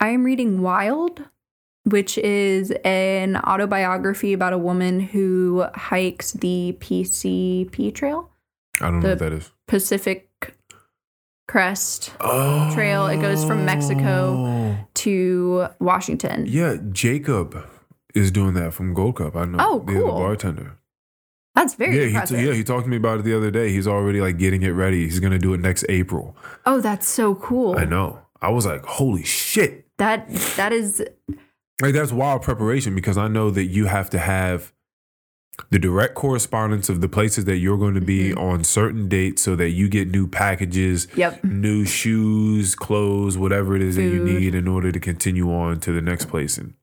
I 0.00 0.08
am 0.08 0.24
reading 0.24 0.60
Wild, 0.60 1.24
which 1.84 2.18
is 2.18 2.72
an 2.84 3.36
autobiography 3.36 4.32
about 4.32 4.52
a 4.52 4.58
woman 4.58 5.00
who 5.00 5.64
hikes 5.74 6.32
the 6.32 6.76
PCT 6.80 7.90
Trail, 7.92 8.30
I 8.80 8.90
don't 8.90 9.00
know 9.00 9.10
what 9.10 9.18
that 9.20 9.32
is. 9.32 9.52
Pacific 9.66 10.23
Crest 11.46 12.12
Oh. 12.20 12.70
Trail. 12.74 13.06
It 13.06 13.20
goes 13.20 13.44
from 13.44 13.64
Mexico 13.64 14.36
oh. 14.36 14.76
to 14.94 15.66
Washington. 15.80 16.46
Yeah, 16.48 16.76
Jacob 16.92 17.56
is 18.14 18.30
doing 18.30 18.54
that 18.54 18.72
from 18.72 18.94
Gold 18.94 19.16
Cup. 19.16 19.36
I 19.36 19.44
know. 19.44 19.58
Oh, 19.60 19.78
the 19.80 19.92
cool. 19.92 20.12
bartender. 20.12 20.78
That's 21.54 21.74
very 21.74 22.10
yeah, 22.12 22.20
he 22.20 22.26
t- 22.26 22.44
yeah, 22.44 22.52
he 22.52 22.64
talked 22.64 22.84
to 22.84 22.90
me 22.90 22.96
about 22.96 23.20
it 23.20 23.22
the 23.24 23.36
other 23.36 23.50
day. 23.50 23.70
He's 23.70 23.86
already 23.86 24.20
like 24.20 24.38
getting 24.38 24.62
it 24.62 24.70
ready. 24.70 25.04
He's 25.04 25.20
gonna 25.20 25.38
do 25.38 25.54
it 25.54 25.60
next 25.60 25.84
April. 25.88 26.36
oh, 26.66 26.80
that's 26.80 27.06
so 27.06 27.34
cool. 27.36 27.78
I 27.78 27.84
know. 27.84 28.20
I 28.42 28.50
was 28.50 28.66
like, 28.66 28.84
holy 28.84 29.22
shit. 29.24 29.86
That 29.98 30.28
that 30.56 30.72
is 30.72 31.02
Like 31.80 31.94
that's 31.94 32.10
wild 32.12 32.42
preparation 32.42 32.94
because 32.96 33.16
I 33.16 33.28
know 33.28 33.50
that 33.50 33.66
you 33.66 33.86
have 33.86 34.10
to 34.10 34.18
have 34.18 34.72
the 35.70 35.78
direct 35.78 36.14
correspondence 36.14 36.88
of 36.88 37.00
the 37.00 37.08
places 37.08 37.44
that 37.44 37.56
you're 37.58 37.78
going 37.78 37.94
to 37.94 38.00
be 38.00 38.30
Mm-hmm. 38.30 38.38
on 38.38 38.64
certain 38.64 39.08
dates 39.08 39.42
so 39.42 39.54
that 39.56 39.70
you 39.70 39.88
get 39.88 40.08
new 40.08 40.26
packages, 40.26 41.06
yep. 41.16 41.42
new 41.44 41.84
shoes, 41.84 42.74
clothes, 42.74 43.36
whatever 43.38 43.76
it 43.76 43.82
is 43.82 43.96
that 43.96 44.02
you 44.02 44.22
need 44.24 44.54
in 44.54 44.66
order 44.66 44.90
to 44.90 45.00
continue 45.00 45.52
on 45.52 45.80
to 45.80 45.92
the 45.92 46.00
next 46.00 46.26
place. 46.26 46.58
And 46.58 46.74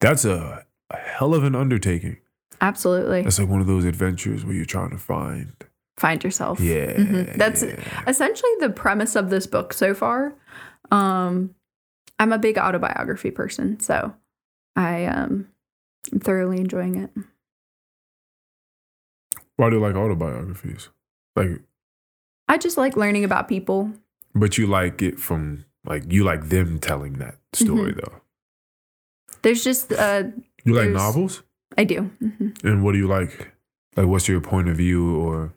that's 0.00 0.24
a, 0.24 0.64
a 0.90 0.96
hell 0.96 1.34
of 1.34 1.44
an 1.44 1.54
undertaking. 1.54 2.18
Absolutely. 2.60 3.22
That's 3.22 3.38
like 3.38 3.48
one 3.48 3.60
of 3.60 3.66
those 3.66 3.84
adventures 3.84 4.44
where 4.44 4.54
you're 4.54 4.64
trying 4.64 4.90
to 4.90 4.98
find. 4.98 5.52
Find 5.96 6.22
yourself. 6.22 6.60
Yeah. 6.60 6.92
Mhm. 6.94 7.36
That's 7.36 7.62
yeah. 7.62 8.02
essentially 8.06 8.52
the 8.60 8.70
premise 8.70 9.16
of 9.16 9.30
this 9.30 9.46
book 9.46 9.72
so 9.72 9.94
far. 9.94 10.34
Um, 10.90 11.54
I'm 12.18 12.32
a 12.32 12.38
big 12.38 12.58
autobiography 12.58 13.30
person, 13.30 13.80
so 13.80 14.14
I 14.76 15.04
um, 15.06 15.48
am 16.12 16.20
thoroughly 16.20 16.58
enjoying 16.58 16.96
it. 16.96 17.10
Why 19.58 19.68
do 19.70 19.76
you 19.76 19.82
like 19.82 19.94
autobiographies? 19.96 20.88
Like, 21.36 21.60
I 22.48 22.56
just 22.58 22.76
like 22.78 22.96
learning 22.96 23.24
about 23.24 23.48
people. 23.48 23.90
but 24.34 24.56
you 24.56 24.66
like 24.66 25.02
it 25.02 25.18
from 25.20 25.64
like 25.84 26.10
you 26.12 26.24
like 26.24 26.48
them 26.48 26.78
telling 26.78 27.14
that 27.18 27.36
story 27.52 27.92
Mm-hmm. 27.92 28.00
though. 28.00 28.20
There's 29.42 29.62
just 29.62 29.92
uh, 29.92 30.24
You 30.64 30.74
like 30.74 30.90
novels? 30.90 31.42
I 31.76 31.84
do. 31.84 32.02
hmm 32.18 32.48
And 32.64 32.82
what 32.82 32.92
do 32.92 32.98
you 32.98 33.06
like? 33.08 33.52
Like, 33.96 34.06
what's 34.06 34.26
your 34.28 34.40
point 34.40 34.68
of 34.68 34.76
view? 34.76 35.16
Or 35.20 35.52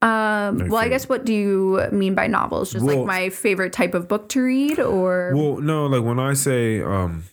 Um, 0.00 0.68
well, 0.68 0.76
I 0.76 0.88
guess 0.88 1.08
what 1.08 1.24
do 1.24 1.32
you 1.32 1.80
mean 1.92 2.14
by 2.14 2.26
novels? 2.28 2.72
Just 2.72 2.84
Well- 2.86 2.98
like 2.98 3.06
my 3.06 3.28
favorite 3.30 3.72
type 3.72 3.94
of 3.94 4.06
book 4.06 4.28
to 4.30 4.42
read, 4.42 4.78
or 4.78 5.32
well, 5.34 5.56
no, 5.60 5.86
like 5.86 6.04
when 6.04 6.18
I 6.20 6.34
say, 6.34 6.80
um, 6.82 7.24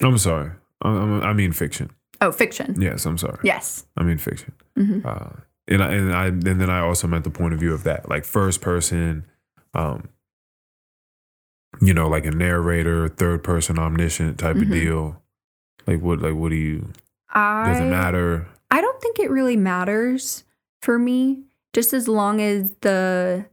I'm 0.00 0.16
sorry, 0.18 0.50
I 0.82 0.88
I 1.30 1.32
mean 1.34 1.52
fiction. 1.52 1.90
Oh, 2.20 2.32
fiction. 2.32 2.80
Yes, 2.80 3.06
I'm 3.06 3.18
sorry, 3.18 3.38
Yes. 3.42 3.86
I 3.96 4.02
mean 4.02 4.18
fiction. 4.18 4.52
hmm 4.76 5.00
Uh, 5.04 5.30
and 5.70 5.82
I, 5.82 5.92
and 5.92 6.12
I 6.14 6.26
and 6.26 6.42
then 6.42 6.70
I 6.70 6.80
also 6.80 7.06
meant 7.06 7.24
the 7.24 7.30
point 7.30 7.52
of 7.54 7.60
view 7.60 7.74
of 7.74 7.84
that, 7.84 8.08
like 8.08 8.24
first 8.24 8.60
person, 8.62 9.24
um, 9.74 10.08
you 11.80 11.92
know, 11.94 12.08
like 12.08 12.24
a 12.26 12.30
narrator, 12.30 13.08
third 13.08 13.44
person 13.44 13.78
omniscient 13.78 14.38
type 14.38 14.56
of 14.56 14.62
Mhm. 14.62 14.72
deal. 14.72 15.22
Like 15.86 16.00
what? 16.00 16.20
Like 16.20 16.34
what 16.34 16.50
do 16.50 16.56
you? 16.56 16.88
I 17.30 17.64
Does 17.66 17.80
it 17.80 17.84
matter? 17.90 18.46
I 18.70 18.80
don't 18.80 19.00
think 19.00 19.18
it 19.18 19.30
really 19.30 19.56
matters 19.56 20.44
for 20.82 20.98
me, 20.98 21.42
just 21.74 21.92
as 21.92 22.08
long 22.08 22.40
as 22.40 22.72
the 22.80 23.46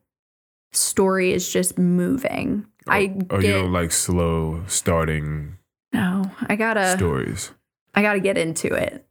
story 0.73 1.33
is 1.33 1.51
just 1.51 1.77
moving. 1.77 2.65
I 2.87 3.15
or 3.29 3.39
get 3.41 3.47
you 3.47 3.53
don't 3.63 3.73
like 3.73 3.91
slow 3.91 4.63
starting 4.67 5.57
no, 5.91 6.31
I 6.47 6.55
gotta 6.55 6.95
stories. 6.97 7.51
I 7.95 8.01
gotta 8.01 8.19
get 8.19 8.37
into 8.37 8.73
it. 8.73 9.05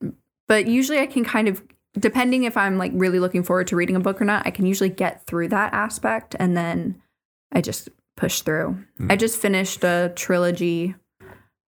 But 0.47 0.67
usually 0.69 0.99
I 1.01 1.07
can 1.07 1.25
kind 1.25 1.49
of 1.49 1.63
depending 1.99 2.43
if 2.45 2.57
I'm 2.57 2.77
like 2.77 2.91
really 2.95 3.19
looking 3.21 3.43
forward 3.45 3.69
to 3.69 3.77
reading 3.77 3.97
a 3.97 4.01
book 4.01 4.21
or 4.21 4.25
not, 4.25 4.47
I 4.47 4.51
can 4.51 4.67
usually 4.67 4.89
get 4.91 5.27
through 5.27 5.49
that 5.49 5.73
aspect 5.73 6.35
and 6.39 6.57
then 6.57 7.01
I 7.53 7.61
just 7.61 7.89
push 8.17 8.41
through. 8.43 8.77
Hmm. 8.99 9.11
I 9.11 9.17
just 9.17 9.39
finished 9.41 9.83
a 9.85 10.13
trilogy 10.17 10.95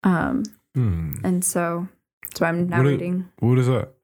Um, 0.05 0.43
Hmm. 0.74 1.12
and 1.24 1.44
so 1.44 1.88
that's 2.26 2.40
why 2.40 2.48
I'm 2.48 2.68
now 2.68 2.78
What 2.78 2.86
i- 2.86 2.90
reading. 2.90 3.28
What 3.40 3.59
is 3.59 3.66
that? 3.66 3.94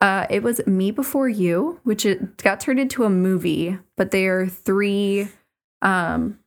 Uh, 0.00 0.26
it 0.30 0.42
was 0.42 0.60
Me 0.66 0.90
Before 0.90 1.28
You, 1.28 1.80
which 1.84 2.04
it 2.06 2.36
got 2.42 2.60
turned 2.60 2.80
into 2.80 3.04
a 3.04 3.10
movie, 3.10 3.78
but 3.96 4.10
they 4.10 4.26
are 4.26 4.46
three. 4.46 5.28
Um, 5.80 6.38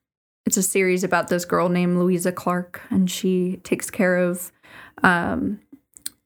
it's 0.46 0.58
a 0.58 0.64
series 0.64 1.04
about 1.04 1.28
this 1.30 1.46
girl 1.46 1.70
named 1.70 1.98
Louisa 1.98 2.32
Clark, 2.32 2.82
and 2.90 3.10
she 3.10 3.58
takes 3.64 3.90
care 3.90 4.18
of 4.18 4.52
um, 5.04 5.60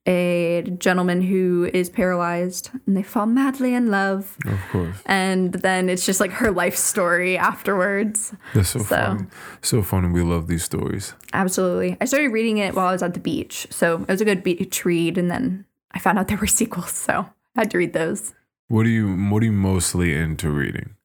a 0.10 0.64
gentleman 0.80 1.22
who 1.22 1.70
is 1.74 1.88
paralyzed, 1.90 2.72
and 2.88 2.98
they 2.98 3.04
fall 3.04 3.28
madly 3.28 3.74
in 3.76 3.92
love. 3.92 4.36
Of 4.46 4.60
course. 4.72 4.98
And 5.06 5.54
then 5.54 5.88
it's 5.88 6.06
just 6.06 6.20
like 6.20 6.32
her 6.32 6.50
life 6.52 6.76
story 6.76 7.38
afterwards. 7.38 8.34
That's 8.56 8.70
so, 8.70 8.80
So- 8.80 8.86
fun. 8.86 9.32
So 9.62 9.82
fun, 9.84 10.06
and 10.06 10.14
we 10.14 10.22
love 10.24 10.48
these 10.48 10.64
stories. 10.64 11.14
Absolutely. 11.34 11.96
I 12.02 12.06
started 12.06 12.30
reading 12.30 12.58
it 12.58 12.74
while 12.76 12.88
I 12.88 12.92
was 12.92 13.04
at 13.04 13.14
the 13.14 13.20
beach. 13.20 13.68
So 13.70 14.02
it 14.02 14.08
was 14.08 14.22
a 14.22 14.26
good 14.26 14.44
beach 14.44 14.84
read. 14.84 15.18
And 15.18 15.30
then 15.30 15.66
I 15.92 16.00
found 16.00 16.18
out 16.18 16.28
there 16.30 16.38
were 16.38 16.48
sequels. 16.48 16.92
So 16.92 17.30
I 17.56 17.62
had 17.62 17.72
to 17.72 17.78
read 17.78 17.94
those. 17.94 18.34
What 18.68 18.86
are 18.86 18.90
you 18.90 19.16
What 19.16 19.42
are 19.44 19.46
you 19.46 19.52
mostly 19.52 20.16
into 20.16 20.50
reading 20.50 20.96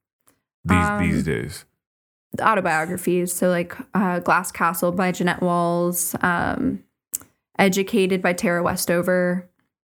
these 0.65 0.87
Um, 0.87 1.03
these 1.03 1.23
days? 1.25 1.65
Autobiographies. 2.41 3.33
So 3.33 3.49
like 3.49 3.77
uh, 3.95 4.19
Glass 4.21 4.51
Castle 4.51 4.93
by 4.93 5.13
Jeanette 5.13 5.41
Walls, 5.43 6.15
um, 6.21 6.83
Educated 7.59 8.21
by 8.23 8.33
Tara 8.33 8.63
Westover. 8.63 9.49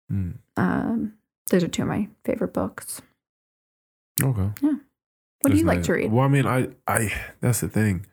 Hmm. 0.08 0.32
Um, 0.56 1.14
those 1.50 1.64
are 1.64 1.68
two 1.68 1.82
of 1.82 1.88
my 1.88 2.08
favorite 2.24 2.52
books. 2.52 3.00
Okay. 4.22 4.50
Yeah. 4.62 4.70
What 4.70 4.78
do 5.44 5.48
That's 5.50 5.60
you 5.60 5.66
like 5.66 5.82
to 5.84 5.92
read? 5.92 6.12
Well, 6.12 6.24
I 6.24 6.28
mean, 6.28 6.46
I 6.46 6.68
I 6.86 7.12
that's 7.40 7.60
the 7.60 7.68
thing. 7.68 8.06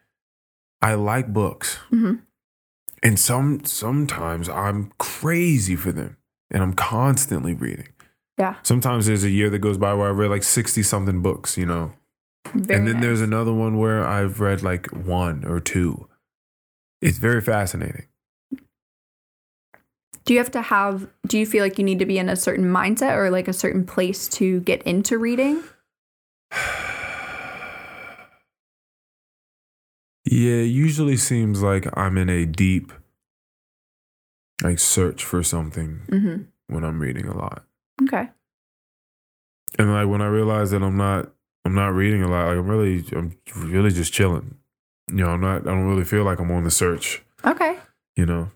I 0.81 0.95
like 0.95 1.31
books, 1.31 1.75
hmm 1.89 2.15
and 3.03 3.17
some 3.19 3.63
sometimes 3.65 4.47
I'm 4.49 4.91
crazy 4.99 5.75
for 5.75 5.91
them, 5.91 6.17
and 6.51 6.61
I'm 6.63 6.73
constantly 6.73 7.53
reading. 7.53 7.89
Yeah. 8.37 8.55
Sometimes 8.63 9.05
there's 9.05 9.23
a 9.23 9.29
year 9.29 9.49
that 9.49 9.59
goes 9.59 9.77
by 9.77 9.93
where 9.93 10.07
I 10.07 10.11
read 10.11 10.29
like 10.29 10.43
sixty 10.43 10.83
something 10.83 11.21
books, 11.21 11.57
you 11.57 11.65
know, 11.65 11.93
Very 12.53 12.79
and 12.79 12.87
then 12.87 12.95
nice. 12.95 13.03
there's 13.03 13.21
another 13.21 13.53
one 13.53 13.77
where 13.77 14.05
I've 14.05 14.39
read 14.39 14.63
like 14.63 14.87
one 14.87 15.45
or 15.45 15.59
two. 15.59 16.07
It's 17.01 17.17
very 17.17 17.41
fascinating. 17.41 18.07
Do 20.31 20.35
you 20.35 20.39
have 20.39 20.51
to 20.51 20.61
have, 20.61 21.09
do 21.27 21.37
you 21.37 21.45
feel 21.45 21.61
like 21.61 21.77
you 21.77 21.83
need 21.83 21.99
to 21.99 22.05
be 22.05 22.17
in 22.17 22.29
a 22.29 22.37
certain 22.37 22.63
mindset 22.63 23.17
or 23.17 23.29
like 23.29 23.49
a 23.49 23.53
certain 23.53 23.85
place 23.85 24.29
to 24.29 24.61
get 24.61 24.81
into 24.83 25.17
reading? 25.17 25.61
Yeah, 30.23 30.61
it 30.61 30.71
usually 30.71 31.17
seems 31.17 31.61
like 31.61 31.85
I'm 31.97 32.17
in 32.17 32.29
a 32.29 32.45
deep 32.45 32.93
like 34.63 34.79
search 34.79 35.25
for 35.25 35.43
something 35.43 35.99
hmm 36.09 36.43
when 36.67 36.85
I'm 36.85 37.01
reading 37.01 37.25
a 37.27 37.35
lot. 37.35 37.65
Okay. 38.03 38.29
And 39.77 39.91
like 39.91 40.07
when 40.07 40.21
I 40.21 40.27
realize 40.27 40.71
that 40.71 40.81
I'm 40.81 40.95
not 40.95 41.29
I'm 41.65 41.75
not 41.75 41.89
reading 41.89 42.23
a 42.23 42.29
lot, 42.29 42.47
like 42.47 42.57
I'm 42.57 42.69
really 42.69 43.03
I'm 43.11 43.37
really 43.53 43.91
just 43.91 44.13
chilling. 44.13 44.55
You 45.09 45.25
know, 45.25 45.31
I'm 45.31 45.41
not 45.41 45.63
I 45.67 45.71
don't 45.71 45.89
really 45.89 46.05
feel 46.05 46.23
like 46.23 46.39
I'm 46.39 46.51
on 46.51 46.63
the 46.63 46.71
search, 46.71 47.21
Okay. 47.43 47.77
you 48.15 48.25
know. 48.25 48.51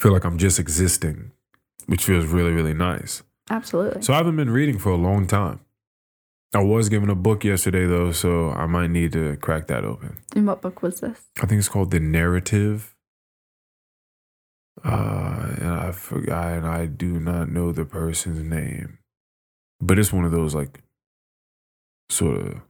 Feel 0.00 0.12
like 0.12 0.24
I'm 0.24 0.38
just 0.38 0.58
existing, 0.58 1.32
which 1.86 2.04
feels 2.04 2.24
really, 2.26 2.52
really 2.52 2.72
nice. 2.74 3.22
Absolutely. 3.50 4.00
So 4.02 4.14
I 4.14 4.16
haven't 4.16 4.36
been 4.36 4.48
reading 4.50 4.78
for 4.78 4.88
a 4.90 4.96
long 4.96 5.26
time. 5.26 5.60
I 6.54 6.62
was 6.62 6.88
given 6.88 7.10
a 7.10 7.14
book 7.14 7.44
yesterday 7.44 7.86
though, 7.86 8.10
so 8.12 8.50
I 8.50 8.66
might 8.66 8.90
need 8.90 9.12
to 9.12 9.36
crack 9.36 9.66
that 9.68 9.84
open. 9.84 10.22
and 10.34 10.46
what 10.46 10.62
book 10.62 10.82
was 10.82 11.00
this? 11.00 11.20
I 11.42 11.46
think 11.46 11.58
it's 11.58 11.68
called 11.68 11.90
The 11.90 12.00
Narrative. 12.00 12.94
Uh, 14.82 15.54
and 15.60 15.68
I 15.70 15.92
forgot, 15.92 16.52
and 16.54 16.66
I 16.66 16.86
do 16.86 17.20
not 17.20 17.50
know 17.50 17.70
the 17.70 17.84
person's 17.84 18.42
name, 18.42 18.98
but 19.80 19.98
it's 19.98 20.12
one 20.12 20.24
of 20.24 20.32
those 20.32 20.54
like 20.54 20.80
sort 22.08 22.38
of 22.40 22.60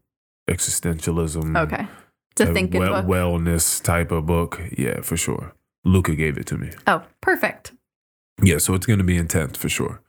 existentialism, 0.49 1.57
Okay. 1.57 1.87
to 2.35 2.53
think 2.53 2.75
well- 2.75 3.03
book. 3.03 3.07
wellness 3.07 3.81
type 3.83 4.11
of 4.11 4.27
book. 4.27 4.61
Yeah, 4.77 5.03
for 5.03 5.17
sure. 5.17 5.53
Luca 5.85 6.15
gave 6.15 6.37
it 6.39 6.47
to 6.47 6.59
me. 6.59 6.71
oh, 6.87 7.03
perfect. 7.21 7.73
Yeah, 8.43 8.59
so 8.59 8.75
it's 8.75 8.87
gonna 8.87 9.05
be 9.05 9.17
intense 9.17 9.57
for 9.59 9.69
sure. 9.69 10.01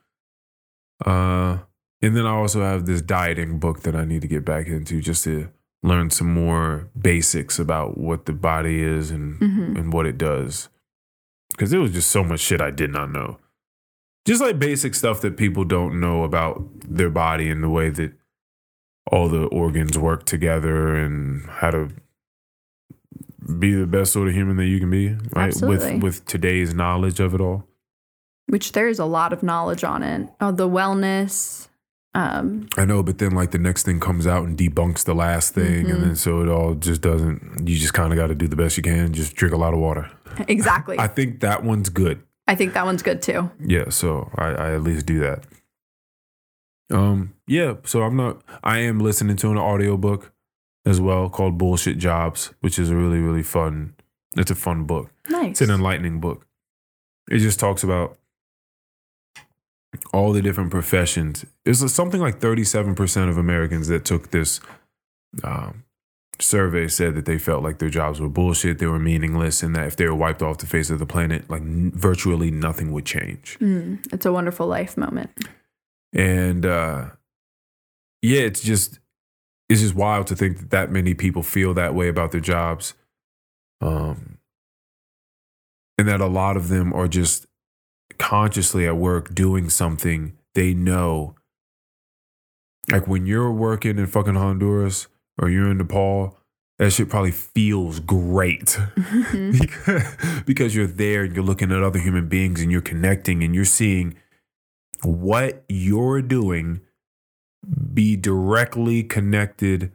Uh, 1.05 1.59
and 2.01 2.15
then 2.15 2.25
I 2.25 2.31
also 2.31 2.61
have 2.61 2.85
this 2.85 3.01
dieting 3.01 3.59
book 3.59 3.81
that 3.81 3.95
I 3.95 4.05
need 4.05 4.21
to 4.21 4.27
get 4.27 4.45
back 4.45 4.67
into 4.67 5.01
just 5.01 5.23
to 5.25 5.49
learn 5.83 6.09
some 6.11 6.31
more 6.33 6.89
basics 6.99 7.57
about 7.59 7.97
what 7.97 8.25
the 8.25 8.33
body 8.33 8.81
is 8.83 9.09
and 9.11 9.37
hmm 9.37 9.75
and 9.77 9.91
what 9.93 10.05
it 10.05 10.17
does. 10.17 10.69
Because 11.49 11.71
there 11.71 11.79
was 11.81 11.91
just 11.91 12.09
so 12.11 12.23
much 12.23 12.39
shit 12.39 12.61
I 12.61 12.71
did 12.71 12.91
not 12.91 13.11
know. 13.11 13.37
Just 14.25 14.41
like 14.41 14.59
basic 14.59 14.93
stuff 14.95 15.21
that 15.21 15.35
people 15.37 15.63
don't 15.65 15.99
know 15.99 16.23
about 16.23 16.63
their 16.87 17.09
body 17.09 17.49
and 17.49 17.63
the 17.63 17.69
way 17.69 17.89
that 17.89 18.13
all 19.11 19.27
the 19.27 19.45
organs 19.45 19.97
work 19.97 20.25
together 20.25 20.95
and 20.95 21.45
how 21.49 21.71
to 21.71 21.89
be 23.59 23.73
the 23.73 23.87
best 23.87 24.13
sort 24.13 24.27
of 24.27 24.33
human 24.33 24.57
that 24.57 24.65
you 24.67 24.79
can 24.79 24.89
be, 24.89 25.09
right? 25.35 25.47
Absolutely. 25.47 25.93
With 25.95 26.03
with 26.03 26.25
today's 26.25 26.73
knowledge 26.73 27.19
of 27.19 27.33
it 27.33 27.41
all. 27.41 27.65
Which 28.47 28.71
there 28.73 28.87
is 28.87 28.99
a 28.99 29.05
lot 29.05 29.33
of 29.33 29.43
knowledge 29.43 29.83
on 29.83 30.03
it. 30.03 30.29
Oh, 30.39 30.51
the 30.51 30.67
wellness. 30.69 31.67
Um, 32.13 32.67
I 32.77 32.83
know, 32.83 33.01
but 33.03 33.19
then 33.19 33.31
like 33.31 33.51
the 33.51 33.57
next 33.57 33.83
thing 33.83 33.99
comes 34.01 34.27
out 34.27 34.43
and 34.45 34.57
debunks 34.57 35.05
the 35.05 35.15
last 35.15 35.53
thing, 35.53 35.85
Mhm. 35.85 35.93
and 35.93 36.03
then 36.03 36.15
so 36.17 36.41
it 36.41 36.49
all 36.49 36.75
just 36.75 37.01
doesn't. 37.01 37.67
You 37.67 37.77
just 37.77 37.93
kind 37.93 38.11
of 38.11 38.17
got 38.17 38.27
to 38.27 38.35
do 38.35 38.47
the 38.49 38.57
best 38.57 38.75
you 38.75 38.83
can. 38.83 39.13
Just 39.13 39.35
drink 39.35 39.55
a 39.55 39.57
lot 39.57 39.73
of 39.73 39.79
water. 39.79 40.11
exactly. 40.49 40.97
I 40.97 41.05
I, 41.05 41.07
think 41.07 41.39
that 41.39 41.63
one's 41.63 41.87
good. 41.89 42.21
I 42.47 42.55
think 42.55 42.73
that 42.73 42.85
one's 42.85 43.01
good 43.01 43.21
too. 43.21 43.49
Yeah, 43.63 43.89
so 43.89 44.29
I, 44.35 44.47
I 44.47 44.73
at 44.73 44.81
least 44.83 45.05
do 45.05 45.19
that. 45.19 45.45
Um, 46.91 47.33
yeah, 47.47 47.75
so 47.85 48.03
I'm 48.03 48.17
not 48.17 48.41
I 48.63 48.79
am 48.79 48.99
listening 48.99 49.37
to 49.37 49.51
an 49.51 49.57
audiobook 49.57 50.33
as 50.85 50.99
well 50.99 51.29
called 51.29 51.57
Bullshit 51.57 51.97
Jobs, 51.97 52.53
which 52.61 52.79
is 52.79 52.89
a 52.89 52.95
really, 52.95 53.19
really 53.19 53.43
fun 53.43 53.93
it's 54.37 54.51
a 54.51 54.55
fun 54.55 54.85
book. 54.85 55.11
Nice. 55.29 55.51
It's 55.51 55.61
an 55.61 55.71
enlightening 55.71 56.19
book. 56.19 56.45
It 57.29 57.39
just 57.39 57.59
talks 57.59 57.83
about 57.83 58.17
all 60.13 60.31
the 60.31 60.41
different 60.41 60.71
professions. 60.71 61.45
It's 61.65 61.91
something 61.93 62.21
like 62.21 62.39
37% 62.39 63.29
of 63.29 63.37
Americans 63.37 63.87
that 63.89 64.05
took 64.05 64.31
this 64.31 64.61
um, 65.43 65.83
survey 66.39 66.87
said 66.87 67.15
that 67.15 67.25
they 67.25 67.37
felt 67.37 67.61
like 67.61 67.79
their 67.79 67.89
jobs 67.89 68.21
were 68.21 68.29
bullshit, 68.29 68.79
they 68.79 68.87
were 68.87 68.99
meaningless, 68.99 69.63
and 69.63 69.75
that 69.75 69.87
if 69.87 69.95
they 69.97 70.05
were 70.05 70.15
wiped 70.15 70.41
off 70.41 70.59
the 70.59 70.65
face 70.65 70.89
of 70.89 70.99
the 70.99 71.05
planet, 71.05 71.49
like 71.49 71.61
n- 71.61 71.91
virtually 71.93 72.51
nothing 72.51 72.91
would 72.93 73.05
change. 73.05 73.57
Mm, 73.59 74.05
it's 74.13 74.25
a 74.25 74.31
wonderful 74.31 74.65
life 74.65 74.95
moment. 74.95 75.31
And 76.13 76.65
uh, 76.65 77.09
yeah, 78.21 78.41
it's 78.41 78.61
just 78.61 78.99
it's 79.71 79.81
just 79.81 79.95
wild 79.95 80.27
to 80.27 80.35
think 80.35 80.57
that 80.59 80.69
that 80.71 80.91
many 80.91 81.13
people 81.13 81.43
feel 81.43 81.73
that 81.75 81.95
way 81.95 82.07
about 82.09 82.31
their 82.31 82.41
jobs, 82.41 82.93
um, 83.81 84.37
and 85.97 86.07
that 86.07 86.21
a 86.21 86.27
lot 86.27 86.57
of 86.57 86.67
them 86.67 86.93
are 86.93 87.07
just 87.07 87.45
consciously 88.19 88.85
at 88.85 88.97
work 88.97 89.33
doing 89.33 89.69
something 89.69 90.37
they 90.55 90.73
know. 90.73 91.35
Like 92.91 93.07
when 93.07 93.25
you're 93.25 93.51
working 93.51 93.97
in 93.97 94.07
fucking 94.07 94.35
Honduras 94.35 95.07
or 95.41 95.49
you're 95.49 95.71
in 95.71 95.77
Nepal, 95.77 96.37
that 96.79 96.91
shit 96.91 97.09
probably 97.09 97.31
feels 97.31 97.99
great 97.99 98.77
Mhm. 98.95 99.59
because, 99.59 100.43
because 100.45 100.75
you're 100.75 100.87
there 100.87 101.23
and 101.23 101.35
you're 101.35 101.45
looking 101.45 101.71
at 101.71 101.81
other 101.83 101.99
human 101.99 102.27
beings 102.27 102.61
and 102.61 102.71
you're 102.71 102.81
connecting 102.81 103.43
and 103.43 103.55
you're 103.55 103.65
seeing 103.65 104.15
what 105.03 105.63
you're 105.69 106.21
doing 106.21 106.81
be 107.93 108.15
directly 108.15 109.03
connected 109.03 109.91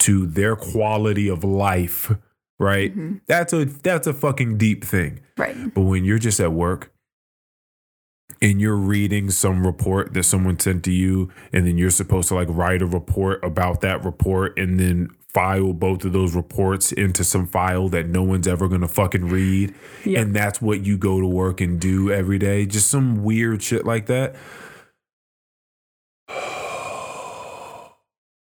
to 0.00 0.26
their 0.26 0.56
quality 0.56 1.28
of 1.28 1.44
life 1.44 2.12
right 2.58 2.96
Mhm. 2.96 3.20
that's 3.26 3.52
a 3.52 3.64
that's 3.64 4.06
a 4.06 4.12
fucking 4.12 4.56
deep 4.58 4.84
thing 4.84 5.20
Right. 5.36 5.72
but 5.74 5.82
when 5.82 6.04
you're 6.04 6.18
just 6.18 6.40
at 6.40 6.52
work 6.52 6.92
and 8.42 8.60
you're 8.60 8.76
reading 8.76 9.30
some 9.30 9.66
report 9.66 10.12
that 10.14 10.24
someone 10.24 10.58
sent 10.58 10.84
to 10.84 10.92
you 10.92 11.30
and 11.52 11.66
then 11.66 11.78
you're 11.78 11.90
supposed 11.90 12.28
to 12.28 12.34
like 12.34 12.48
write 12.50 12.82
a 12.82 12.86
report 12.86 13.42
about 13.44 13.80
that 13.82 14.04
report 14.04 14.58
and 14.58 14.78
then 14.80 15.08
file 15.32 15.72
both 15.72 16.04
of 16.04 16.12
those 16.12 16.34
reports 16.34 16.92
into 16.92 17.24
some 17.24 17.46
file 17.46 17.88
that 17.88 18.08
no 18.08 18.22
one's 18.22 18.46
ever 18.46 18.68
going 18.68 18.80
to 18.82 18.88
fucking 18.88 19.28
read 19.28 19.74
Yeah. 20.04 20.20
and 20.20 20.34
that's 20.34 20.62
what 20.62 20.84
you 20.86 20.96
go 20.96 21.20
to 21.20 21.26
work 21.26 21.60
and 21.60 21.80
do 21.80 22.10
every 22.12 22.38
day 22.38 22.66
just 22.66 22.88
some 22.88 23.22
weird 23.24 23.62
shit 23.62 23.84
like 23.84 24.06
that 24.06 24.36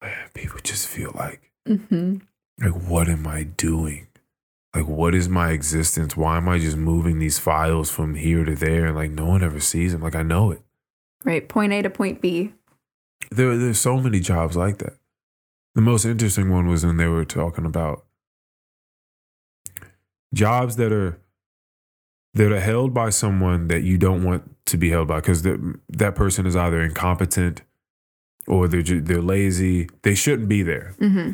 man 0.02 0.30
people 0.34 0.60
just 0.64 0.88
feel 0.88 1.11
like 1.68 1.88
hmm 1.89 2.15
like 2.60 2.73
what 2.73 3.07
am 3.07 3.27
i 3.27 3.44
doing? 3.44 4.07
Like 4.76 4.88
what 4.88 5.15
is 5.15 5.30
my 5.30 5.52
existence? 5.52 6.18
Why 6.18 6.38
am 6.38 6.49
i 6.49 6.60
just 6.60 6.77
moving 6.77 7.19
these 7.19 7.39
files 7.39 7.89
from 7.89 8.15
here 8.15 8.44
to 8.45 8.56
there? 8.56 8.85
And 8.88 8.95
like 8.95 9.11
no 9.11 9.26
one 9.26 9.44
ever 9.44 9.60
sees 9.60 9.91
them. 9.94 10.02
Like 10.02 10.15
i 10.15 10.23
know 10.23 10.52
it. 10.52 10.61
Right. 11.23 11.48
Point 11.48 11.73
A 11.73 11.81
to 11.81 11.89
point 11.89 12.22
B. 12.22 12.53
there 13.31 13.57
there's 13.57 13.80
so 13.80 13.98
many 13.98 14.19
jobs 14.19 14.56
like 14.56 14.77
that. 14.80 14.98
The 15.76 15.81
most 15.81 16.06
interesting 16.06 16.49
one 16.52 16.68
was 16.68 16.85
when 16.85 16.98
they 16.98 17.07
were 17.07 17.26
talking 17.26 17.65
about 17.65 18.06
jobs 20.34 20.76
that 20.77 20.91
are 20.91 21.19
that 22.34 22.52
are 22.52 22.60
held 22.60 22.94
by 22.94 23.10
someone 23.10 23.68
that 23.68 23.81
you 23.81 23.98
don't 23.98 24.23
want 24.23 24.56
to 24.68 24.77
be 24.77 24.89
held 24.89 25.07
by 25.07 25.19
because 25.19 25.41
that 25.44 26.14
person 26.15 26.45
is 26.45 26.56
either 26.56 26.81
incompetent 26.81 27.61
or 28.48 28.68
they're 28.68 28.82
ju- 28.82 29.02
they're 29.02 29.22
lazy. 29.22 29.90
They 30.03 30.15
shouldn't 30.15 30.49
be 30.49 30.64
there. 30.64 30.95
hmm 30.99 31.32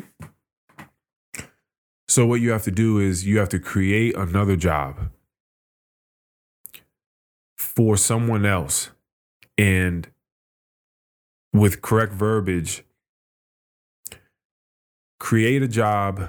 So 2.08 2.26
what 2.26 2.40
you 2.40 2.50
have 2.50 2.62
to 2.64 2.70
do 2.70 2.98
is 2.98 3.26
you 3.26 3.38
have 3.38 3.48
to 3.50 3.58
create 3.58 4.16
another 4.16 4.56
job 4.56 5.10
for 7.56 7.96
someone 7.96 8.44
else 8.44 8.90
and 9.56 10.08
with 11.52 11.80
correct 11.82 12.12
verbiage 12.12 12.84
create 15.20 15.62
a 15.62 15.68
job 15.68 16.28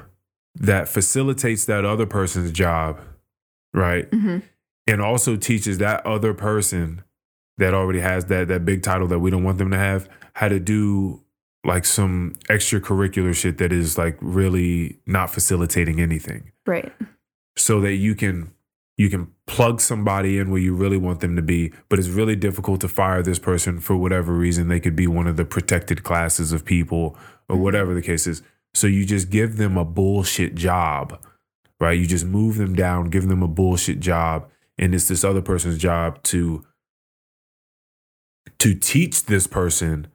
that 0.55 0.87
facilitates 0.87 1.65
that 1.65 1.83
other 1.83 2.05
person's 2.05 2.51
job, 2.51 2.99
right? 3.73 4.07
hmm 4.13 4.37
And 4.87 5.01
also 5.01 5.35
teaches 5.35 5.79
that 5.79 6.05
other 6.05 6.33
person 6.33 7.03
that 7.57 7.73
already 7.73 7.99
has 7.99 8.25
that 8.25 8.47
that 8.47 8.65
big 8.65 8.83
title 8.83 9.07
that 9.07 9.19
we 9.19 9.31
don't 9.31 9.43
want 9.43 9.57
them 9.57 9.71
to 9.71 9.77
have 9.77 10.09
how 10.33 10.47
to 10.47 10.59
do 10.59 11.21
like 11.63 11.85
some 11.85 12.35
extracurricular 12.49 13.33
shit 13.33 13.57
that 13.57 13.71
is 13.71 13.97
like 13.97 14.17
really 14.21 14.99
not 15.05 15.31
facilitating 15.31 15.99
anything. 15.99 16.51
Right. 16.65 16.91
so 17.55 17.79
that 17.81 17.93
you 17.93 18.15
can 18.15 18.51
you 18.97 19.09
can 19.09 19.31
plug 19.45 19.81
somebody 19.81 20.39
in 20.39 20.49
where 20.49 20.59
you 20.59 20.73
really 20.73 20.97
want 20.97 21.19
them 21.19 21.35
to 21.35 21.41
be 21.41 21.71
but 21.89 21.99
it's 21.99 22.07
really 22.07 22.35
difficult 22.35 22.81
to 22.81 22.87
fire 22.87 23.21
this 23.21 23.39
person 23.39 23.79
for 23.79 23.95
whatever 23.95 24.33
reason. 24.33 24.67
They 24.67 24.79
could 24.79 24.95
be 24.95 25.07
one 25.07 25.27
of 25.27 25.37
the 25.37 25.45
protected 25.45 26.03
classes 26.03 26.51
of 26.51 26.65
people 26.65 27.17
or 27.47 27.55
mm-hmm. 27.55 27.63
whatever 27.63 27.93
the 27.93 28.01
case 28.01 28.27
is. 28.27 28.41
So 28.73 28.87
you 28.87 29.05
just 29.05 29.29
give 29.29 29.57
them 29.57 29.77
a 29.77 29.85
bullshit 29.85 30.55
job 30.55 31.23
right? 31.79 31.99
You 31.99 32.07
just 32.07 32.25
move 32.25 32.57
them 32.57 32.73
down 32.75 33.09
give 33.09 33.27
them 33.27 33.43
a 33.43 33.47
bullshit 33.47 33.99
job 33.99 34.49
and 34.77 34.93
it's 34.93 35.07
this 35.07 35.23
other 35.23 35.41
person's 35.41 35.77
job 35.77 36.21
to 36.23 36.65
to 38.59 38.73
teach 38.73 39.25
this 39.25 39.47
person 39.47 40.07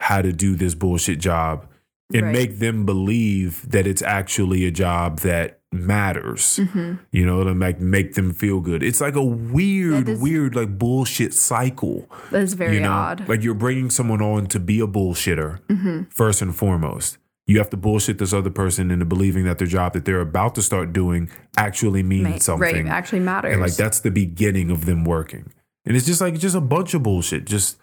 how 0.00 0.22
to 0.22 0.32
do 0.32 0.54
this 0.56 0.74
bullshit 0.74 1.18
job 1.18 1.66
and 2.14 2.22
Right. 2.26 2.32
make 2.32 2.58
them 2.58 2.84
believe 2.86 3.68
that 3.68 3.86
it's 3.86 4.02
actually 4.02 4.64
a 4.66 4.70
job 4.70 5.20
that 5.20 5.60
matters 5.72 6.58
hmm 6.72 6.94
you 7.10 7.24
know 7.26 7.44
to 7.44 7.54
make 7.54 7.80
make 7.80 8.14
them 8.14 8.32
feel 8.32 8.60
good 8.60 8.82
it's 8.82 9.00
like 9.00 9.14
a 9.16 9.24
weird 9.24 10.08
is- 10.08 10.20
weird 10.20 10.54
like 10.54 10.78
bullshit 10.78 11.34
cycle 11.34 12.08
That's 12.30 12.52
very 12.54 12.74
you 12.76 12.80
know 12.80 12.92
odd. 12.92 13.28
like 13.28 13.42
you're 13.42 13.54
bringing 13.54 13.90
someone 13.90 14.22
on 14.22 14.46
to 14.48 14.60
be 14.60 14.80
a 14.80 14.86
bullshitter 14.86 15.60
hmm 15.70 16.02
first 16.10 16.40
and 16.42 16.54
foremost 16.54 17.18
you 17.46 17.58
have 17.58 17.70
to 17.70 17.76
bullshit 17.76 18.18
this 18.18 18.32
other 18.32 18.50
person 18.50 18.90
into 18.90 19.04
believing 19.04 19.44
that 19.44 19.58
their 19.58 19.66
job 19.68 19.92
that 19.92 20.04
they're 20.04 20.20
about 20.20 20.54
to 20.56 20.62
start 20.62 20.92
doing 20.92 21.28
actually 21.56 22.02
means 22.02 22.44
something 22.44 22.84
Right. 22.86 22.86
Actually 22.86 23.20
matters. 23.20 23.52
and 23.52 23.60
like 23.62 23.74
that's 23.74 24.00
the 24.00 24.10
beginning 24.10 24.70
of 24.70 24.84
them 24.86 25.04
working 25.04 25.52
and 25.84 25.96
it's 25.96 26.06
just 26.06 26.20
like 26.20 26.38
just 26.38 26.56
a 26.56 26.60
bunch 26.60 26.94
of 26.94 27.02
bullshit 27.02 27.44
just 27.44 27.78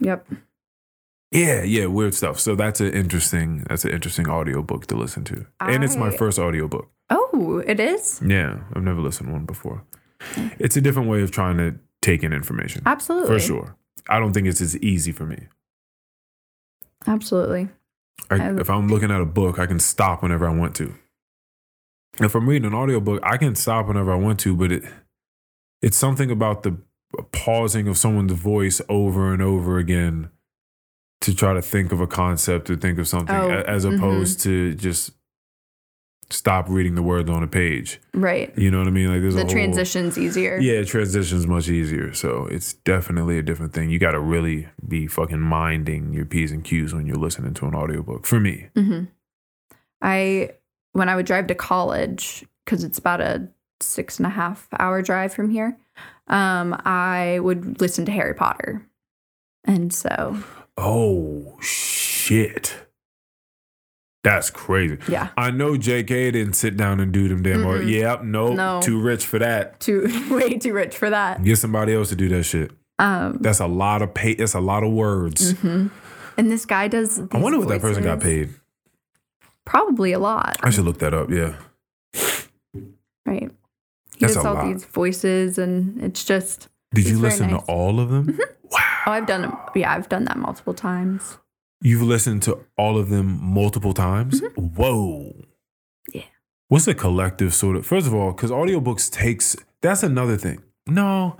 Yep. 0.00 0.26
yeah 1.32 1.62
yeah 1.62 1.86
weird 1.86 2.14
stuff 2.14 2.38
so 2.40 2.54
that's 2.54 2.80
an 2.80 2.92
interesting 2.92 3.64
that's 3.68 3.84
an 3.84 3.90
interesting 3.90 4.28
audiobook 4.28 4.86
to 4.86 4.96
listen 4.96 5.24
to 5.24 5.46
and 5.60 5.82
it's 5.84 5.96
my 5.96 6.08
I- 6.08 6.16
first 6.16 6.38
audiobook 6.38 6.88
Oh, 7.10 7.62
it 7.66 7.80
is? 7.80 8.20
yeah 8.24 8.58
i've 8.74 8.82
never 8.82 9.00
listened 9.00 9.28
to 9.28 9.32
one 9.32 9.44
before 9.46 9.82
it's 10.58 10.76
a 10.76 10.80
different 10.80 11.08
way 11.08 11.22
of 11.22 11.30
trying 11.30 11.56
to 11.58 11.78
take 12.02 12.22
in 12.22 12.32
information 12.32 12.82
Absolutely. 12.86 13.28
for 13.28 13.38
sure 13.40 13.76
i 14.08 14.18
don't 14.20 14.32
think 14.32 14.46
it's 14.46 14.60
as 14.60 14.76
easy 14.78 15.12
for 15.12 15.24
me 15.26 15.46
Absolutely. 17.06 17.68
I, 18.30 18.34
I- 18.36 18.60
if 18.60 18.68
i'm 18.70 18.88
looking 18.88 19.10
at 19.10 19.20
a 19.20 19.26
book 19.26 19.58
i 19.58 19.66
can 19.66 19.78
stop 19.80 20.22
whenever 20.22 20.46
i 20.48 20.54
want 20.54 20.74
to 20.76 20.94
if 22.20 22.34
i'm 22.34 22.48
reading 22.48 22.66
an 22.66 22.74
audiobook 22.74 23.20
i 23.22 23.36
can 23.36 23.54
stop 23.54 23.86
whenever 23.88 24.12
i 24.12 24.16
want 24.16 24.38
to 24.40 24.54
but 24.56 24.72
it 24.72 24.84
it's 25.82 25.96
something 25.96 26.30
about 26.30 26.62
the 26.64 26.76
pausing 27.32 27.88
of 27.88 27.96
someone's 27.96 28.32
voice 28.32 28.80
over 28.88 29.32
and 29.32 29.42
over 29.42 29.78
again 29.78 30.30
to 31.22 31.34
try 31.34 31.52
to 31.54 31.62
think 31.62 31.90
of 31.92 32.00
a 32.00 32.06
concept 32.06 32.70
or 32.70 32.76
think 32.76 32.98
of 32.98 33.08
something 33.08 33.34
Oh, 33.34 33.50
as 33.50 33.84
opposed 33.84 34.40
to 34.42 34.74
just 34.74 35.12
stop 36.30 36.68
reading 36.68 36.94
the 36.94 37.02
words 37.02 37.30
on 37.30 37.42
a 37.42 37.46
page 37.46 37.98
Right. 38.12 38.52
you 38.58 38.70
know 38.70 38.76
what 38.78 38.86
i 38.86 38.90
mean 38.90 39.08
like 39.10 39.22
there's 39.22 39.34
The 39.34 39.40
a 39.40 39.44
whole, 39.44 39.50
transition's 39.50 40.18
easier. 40.18 40.58
yeah 40.60 40.82
transition's 40.84 41.46
much 41.46 41.68
easier 41.70 42.12
so 42.12 42.46
it's 42.50 42.74
definitely 42.74 43.38
a 43.38 43.42
different 43.42 43.72
thing 43.72 43.88
you 43.88 43.98
got 43.98 44.10
to 44.12 44.20
really 44.20 44.68
be 44.86 45.06
fucking 45.06 45.40
minding 45.40 46.12
your 46.12 46.26
p's 46.26 46.52
and 46.52 46.62
q's 46.62 46.92
when 46.92 47.06
you're 47.06 47.16
listening 47.16 47.54
to 47.54 47.66
an 47.66 47.74
audiobook 47.74 48.26
for 48.26 48.38
me 48.38 48.68
hmm 48.76 49.04
I 50.00 50.50
when 50.92 51.08
I 51.08 51.16
would 51.16 51.26
drive 51.26 51.46
to 51.48 51.54
college 51.54 52.44
because 52.64 52.84
it's 52.84 52.98
about 52.98 53.20
a 53.20 53.48
six 53.80 54.18
and 54.18 54.26
a 54.26 54.30
half 54.30 54.68
hour 54.78 55.02
drive 55.02 55.32
from 55.34 55.50
here. 55.50 55.76
Um, 56.26 56.74
I 56.84 57.38
would 57.40 57.80
listen 57.80 58.04
to 58.06 58.12
Harry 58.12 58.34
Potter, 58.34 58.86
and 59.64 59.92
so 59.92 60.42
Oh 60.76 61.56
shit. 61.60 62.74
That's 64.24 64.50
crazy. 64.50 64.98
yeah, 65.08 65.28
I 65.36 65.50
know 65.52 65.72
JK 65.74 66.06
didn't 66.32 66.52
sit 66.54 66.76
down 66.76 67.00
and 67.00 67.12
do 67.12 67.28
them 67.28 67.42
damn 67.42 67.64
or 67.64 67.78
Mm-mm. 67.78 67.88
yep, 67.90 68.22
nope, 68.24 68.56
No. 68.56 68.80
too 68.82 69.00
rich 69.00 69.24
for 69.24 69.38
that. 69.38 69.80
too 69.80 70.06
way 70.30 70.58
too 70.58 70.72
rich 70.74 70.98
for 70.98 71.08
that. 71.08 71.42
Get 71.42 71.56
somebody 71.58 71.94
else 71.94 72.08
to 72.10 72.16
do 72.16 72.28
that 72.30 72.42
shit. 72.42 72.72
Um, 72.98 73.38
That's 73.40 73.60
a 73.60 73.66
lot 73.68 74.02
of 74.02 74.12
pay 74.12 74.34
that's 74.34 74.54
a 74.54 74.60
lot 74.60 74.82
of 74.82 74.92
words. 74.92 75.54
mhm. 75.54 75.90
and 76.36 76.50
this 76.50 76.66
guy 76.66 76.88
does. 76.88 77.20
I 77.32 77.38
wonder 77.38 77.58
what 77.60 77.68
that 77.68 77.80
person 77.80 78.02
got 78.02 78.20
paid. 78.20 78.50
Probably 79.64 80.12
a 80.12 80.18
lot, 80.18 80.58
I 80.62 80.70
should 80.70 80.84
look 80.84 80.98
that 80.98 81.14
up, 81.14 81.30
yeah. 81.30 81.54
right? 83.24 83.50
He 84.18 84.26
That's 84.26 84.34
does 84.34 84.44
all 84.44 84.54
lot. 84.54 84.64
these 84.66 84.84
voices, 84.84 85.58
and 85.58 86.02
it's 86.02 86.24
just. 86.24 86.68
Did 86.94 87.06
you 87.08 87.18
listen 87.18 87.50
nice. 87.50 87.64
to 87.64 87.72
all 87.72 88.00
of 88.00 88.10
them? 88.10 88.38
Wow. 88.70 88.78
Oh, 89.06 89.12
I've 89.12 89.26
done. 89.26 89.56
Yeah, 89.74 89.92
I've 89.94 90.08
done 90.10 90.24
that 90.24 90.36
multiple 90.36 90.74
times. 90.74 91.38
You've 91.80 92.02
listened 92.02 92.42
to 92.42 92.58
all 92.76 92.98
of 92.98 93.08
them 93.08 93.38
multiple 93.42 93.94
times? 93.94 94.42
Whoa. 94.56 95.32
Mm-hmm. 95.32 95.40
Yeah. 96.12 96.22
What's 96.68 96.86
a 96.88 96.94
collective 96.94 97.54
sort 97.54 97.76
of 97.76 97.86
first 97.86 98.06
of 98.06 98.12
all, 98.14 98.32
because 98.32 98.50
audiobooks 98.50 99.10
takes 99.10 99.56
that's 99.80 100.02
another 100.02 100.36
thing. 100.36 100.62
No. 100.86 101.36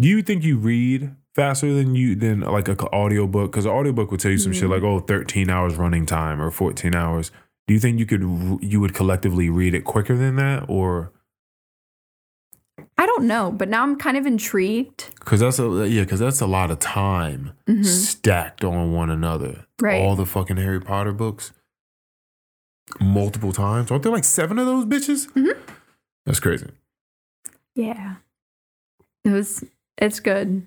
Do 0.00 0.08
you 0.08 0.22
think 0.22 0.44
you 0.44 0.56
read 0.56 1.14
faster 1.34 1.74
than 1.74 1.94
you 1.94 2.14
than 2.14 2.40
like 2.40 2.68
a 2.68 2.76
audiobook? 2.94 3.50
Because 3.52 3.64
an 3.66 3.72
audiobook 3.72 4.10
would 4.10 4.20
tell 4.20 4.30
you 4.30 4.38
some 4.38 4.52
shit 4.52 4.64
Mm. 4.68 4.70
like, 4.70 4.82
oh, 4.82 5.00
13 5.00 5.50
hours 5.50 5.74
running 5.76 6.06
time 6.06 6.40
or 6.40 6.50
14 6.50 6.94
hours. 6.94 7.30
Do 7.66 7.74
you 7.74 7.80
think 7.80 7.98
you 7.98 8.06
could 8.06 8.22
you 8.62 8.80
would 8.80 8.94
collectively 8.94 9.50
read 9.50 9.74
it 9.74 9.84
quicker 9.84 10.16
than 10.16 10.36
that? 10.36 10.64
Or 10.68 11.12
I 12.98 13.04
don't 13.06 13.26
know, 13.26 13.52
but 13.52 13.68
now 13.68 13.82
I'm 13.82 13.96
kind 13.96 14.16
of 14.16 14.24
intrigued. 14.26 15.10
because 15.18 15.40
that's 15.40 15.58
a 15.58 15.86
yeah, 15.88 16.02
because 16.02 16.20
that's 16.20 16.40
a 16.40 16.46
lot 16.46 16.70
of 16.70 16.78
time 16.78 17.52
Mhm. 17.66 17.84
stacked 17.84 18.64
on 18.64 18.92
one 18.92 19.10
another. 19.10 19.66
Right. 19.80 20.00
All 20.02 20.16
the 20.16 20.24
fucking 20.26 20.56
Harry 20.56 20.80
Potter 20.80 21.12
books. 21.12 21.52
Multiple 23.00 23.52
times. 23.52 23.90
Aren't 23.90 24.02
there 24.04 24.12
like 24.12 24.24
seven 24.24 24.58
of 24.58 24.66
those 24.66 24.84
bitches? 24.86 25.30
Mhm. 25.32 25.56
That's 26.24 26.40
crazy. 26.40 26.68
Yeah. 27.74 28.16
It 29.24 29.30
was 29.30 29.64
it's 29.98 30.20
good. 30.20 30.66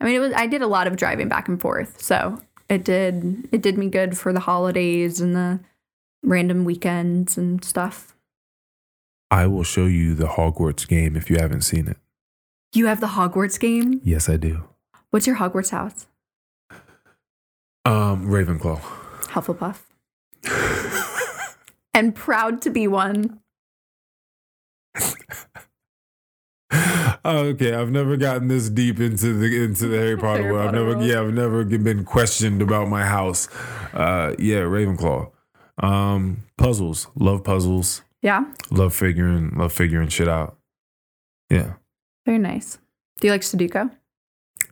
I 0.00 0.04
mean 0.04 0.14
it 0.14 0.18
was 0.20 0.32
I 0.34 0.46
did 0.46 0.62
a 0.62 0.66
lot 0.66 0.86
of 0.86 0.96
driving 0.96 1.28
back 1.28 1.48
and 1.48 1.60
forth. 1.60 2.00
So 2.00 2.40
it 2.68 2.84
did 2.84 3.48
it 3.50 3.62
did 3.62 3.78
me 3.78 3.88
good 3.88 4.16
for 4.16 4.32
the 4.32 4.40
holidays 4.40 5.20
and 5.20 5.34
the 5.34 5.60
random 6.22 6.64
weekends 6.64 7.36
and 7.38 7.64
stuff. 7.64 8.13
I 9.34 9.48
will 9.48 9.64
show 9.64 9.86
you 9.86 10.14
the 10.14 10.28
Hogwarts 10.28 10.86
game 10.86 11.16
if 11.16 11.28
you 11.28 11.38
haven't 11.38 11.62
seen 11.62 11.88
it. 11.88 11.96
You 12.72 12.86
have 12.86 13.00
the 13.00 13.08
Hogwarts 13.08 13.58
game? 13.58 14.00
Yes, 14.04 14.28
I 14.28 14.36
do. 14.36 14.68
What's 15.10 15.26
your 15.26 15.36
Hogwarts 15.36 15.70
house? 15.70 16.06
Um, 17.86 18.28
Ravenclaw. 18.28 18.80
Hufflepuff. 19.34 19.80
and 21.94 22.14
proud 22.14 22.62
to 22.62 22.70
be 22.70 22.88
one. 22.88 23.40
okay, 27.22 27.74
I've 27.74 27.90
never 27.90 28.16
gotten 28.16 28.48
this 28.48 28.70
deep 28.70 29.00
into 29.00 29.34
the 29.34 29.64
into 29.64 29.88
the 29.88 29.98
Harry 29.98 30.16
Potter 30.26 30.50
world. 30.50 30.68
I've 30.68 30.74
never, 30.74 31.04
yeah, 31.04 31.20
I've 31.20 31.34
never 31.34 31.62
been 31.62 32.06
questioned 32.06 32.62
about 32.62 32.88
my 32.88 33.04
house. 33.04 33.48
Uh, 33.92 34.34
yeah, 34.38 34.60
Ravenclaw. 34.60 35.30
Um, 35.76 36.44
puzzles. 36.56 37.08
Love 37.16 37.44
puzzles. 37.44 38.00
Yeah. 38.24 38.44
Love 38.70 38.94
figuring. 38.94 39.50
Love 39.54 39.72
figuring 39.72 40.08
shit 40.08 40.28
out. 40.28 40.56
Yeah. 41.50 41.74
Very 42.24 42.38
nice. 42.38 42.78
Do 43.20 43.26
you 43.26 43.32
like 43.32 43.42
Sudoku? 43.42 43.90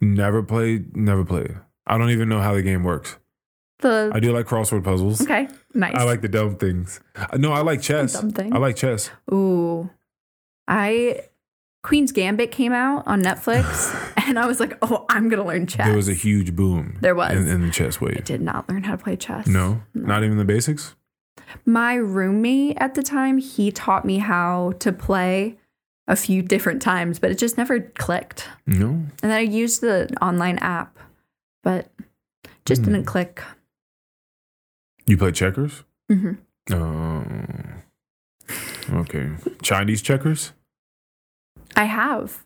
Never 0.01 0.43
played. 0.43 0.97
Never 0.97 1.23
played. 1.23 1.55
I 1.87 1.99
don't 1.99 2.09
even 2.09 2.31
know 2.31 2.41
how 2.41 2.55
the 2.55 2.63
game 2.63 2.83
works. 2.83 3.19
The 3.81 4.11
I 4.15 4.21
do 4.21 4.33
like 4.33 4.47
crossword 4.47 4.85
puzzles. 4.85 5.21
Okay. 5.21 5.49
Nice. 5.75 5.95
I 5.95 6.05
like 6.05 6.23
the 6.23 6.29
dumb 6.29 6.57
things. 6.57 7.01
No, 7.37 7.53
I 7.53 7.61
like 7.61 7.83
chess. 7.83 8.15
Dumb 8.15 8.31
thing. 8.31 8.55
I 8.55 8.59
like 8.59 8.75
chess. 8.75 9.11
Ooh. 9.31 9.91
I 10.67 11.21
Queen's 11.83 12.11
Gambit 12.11 12.53
came 12.53 12.73
out 12.73 13.07
on 13.07 13.23
Netflix 13.23 13.93
and 14.29 14.39
I 14.39 14.47
was 14.47 14.61
like, 14.61 14.79
"Oh, 14.81 15.05
I'm 15.11 15.29
going 15.29 15.43
to 15.43 15.47
learn 15.47 15.67
chess." 15.67 15.87
There 15.87 15.97
was 15.97 16.09
a 16.09 16.15
huge 16.15 16.57
boom. 16.57 16.97
There 17.03 17.15
was. 17.15 17.33
in, 17.33 17.49
in 17.49 17.67
the 17.67 17.71
chess 17.71 18.01
Wait. 18.01 18.17
I 18.17 18.21
did 18.21 18.41
not 18.41 18.67
learn 18.71 18.85
how 18.85 18.97
to 18.97 19.03
play 19.03 19.17
chess. 19.17 19.47
No, 19.47 19.83
not 19.93 20.25
even 20.25 20.39
the 20.39 20.45
basics. 20.47 20.95
My 21.65 21.95
roommate 21.95 22.77
at 22.81 22.95
the 22.95 23.03
time, 23.03 23.39
he 23.39 23.71
taught 23.71 24.05
me 24.05 24.19
how 24.19 24.73
to 24.81 24.93
play 24.93 25.59
a 26.09 26.17
few 26.17 26.43
different 26.43 26.83
times, 26.83 27.19
but 27.19 27.31
it 27.31 27.39
just 27.39 27.57
never 27.57 27.81
clicked. 27.81 28.49
No. 28.67 28.89
And 28.89 29.09
then 29.23 29.31
I 29.33 29.41
used 29.41 29.81
the 29.81 30.09
online 30.21 30.59
app, 30.59 30.99
but 31.63 31.93
just 32.65 32.83
Hmm. 32.83 32.93
didn't 32.93 33.05
click. 33.07 33.43
You 35.07 35.17
play 35.17 35.33
checkers? 35.33 35.85
hmm 36.09 36.33
Uh, 36.71 37.23
okay. 38.93 39.31
Chinese 39.63 40.03
checkers? 40.03 40.53
I 41.77 41.85
have. 41.85 42.45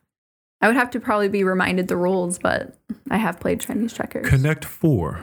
I 0.60 0.66
would 0.68 0.76
have 0.76 0.90
to 0.90 1.00
probably 1.00 1.28
be 1.28 1.44
reminded 1.44 1.88
the 1.88 1.96
rules, 1.96 2.38
but 2.38 2.76
I 3.10 3.18
have 3.18 3.40
played 3.40 3.60
Chinese 3.60 3.92
checkers. 3.92 4.26
Connect 4.28 4.64
Four. 4.64 5.20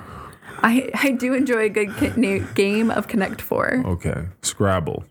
I, 0.59 0.89
I 0.93 1.11
do 1.11 1.33
enjoy 1.33 1.65
a 1.65 1.69
good 1.69 2.55
game 2.55 2.91
of 2.91 3.07
Connect 3.07 3.41
Four. 3.41 3.83
Okay. 3.85 4.27
Scrabble. 4.41 5.05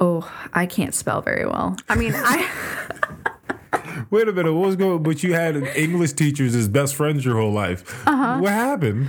Oh, 0.00 0.30
I 0.52 0.66
can't 0.66 0.94
spell 0.94 1.22
very 1.22 1.46
well. 1.46 1.76
I 1.88 1.94
mean, 1.94 2.12
I 2.14 2.48
Wait 4.10 4.28
a 4.28 4.32
minute. 4.32 4.52
What 4.52 4.66
was 4.66 4.76
going? 4.76 5.02
But 5.02 5.22
you 5.22 5.32
had 5.32 5.56
English 5.76 6.12
teachers 6.12 6.54
as 6.54 6.68
best 6.68 6.94
friends 6.94 7.24
your 7.24 7.36
whole 7.36 7.52
life. 7.52 8.06
Uh-huh. 8.06 8.38
What 8.40 8.52
happened? 8.52 9.08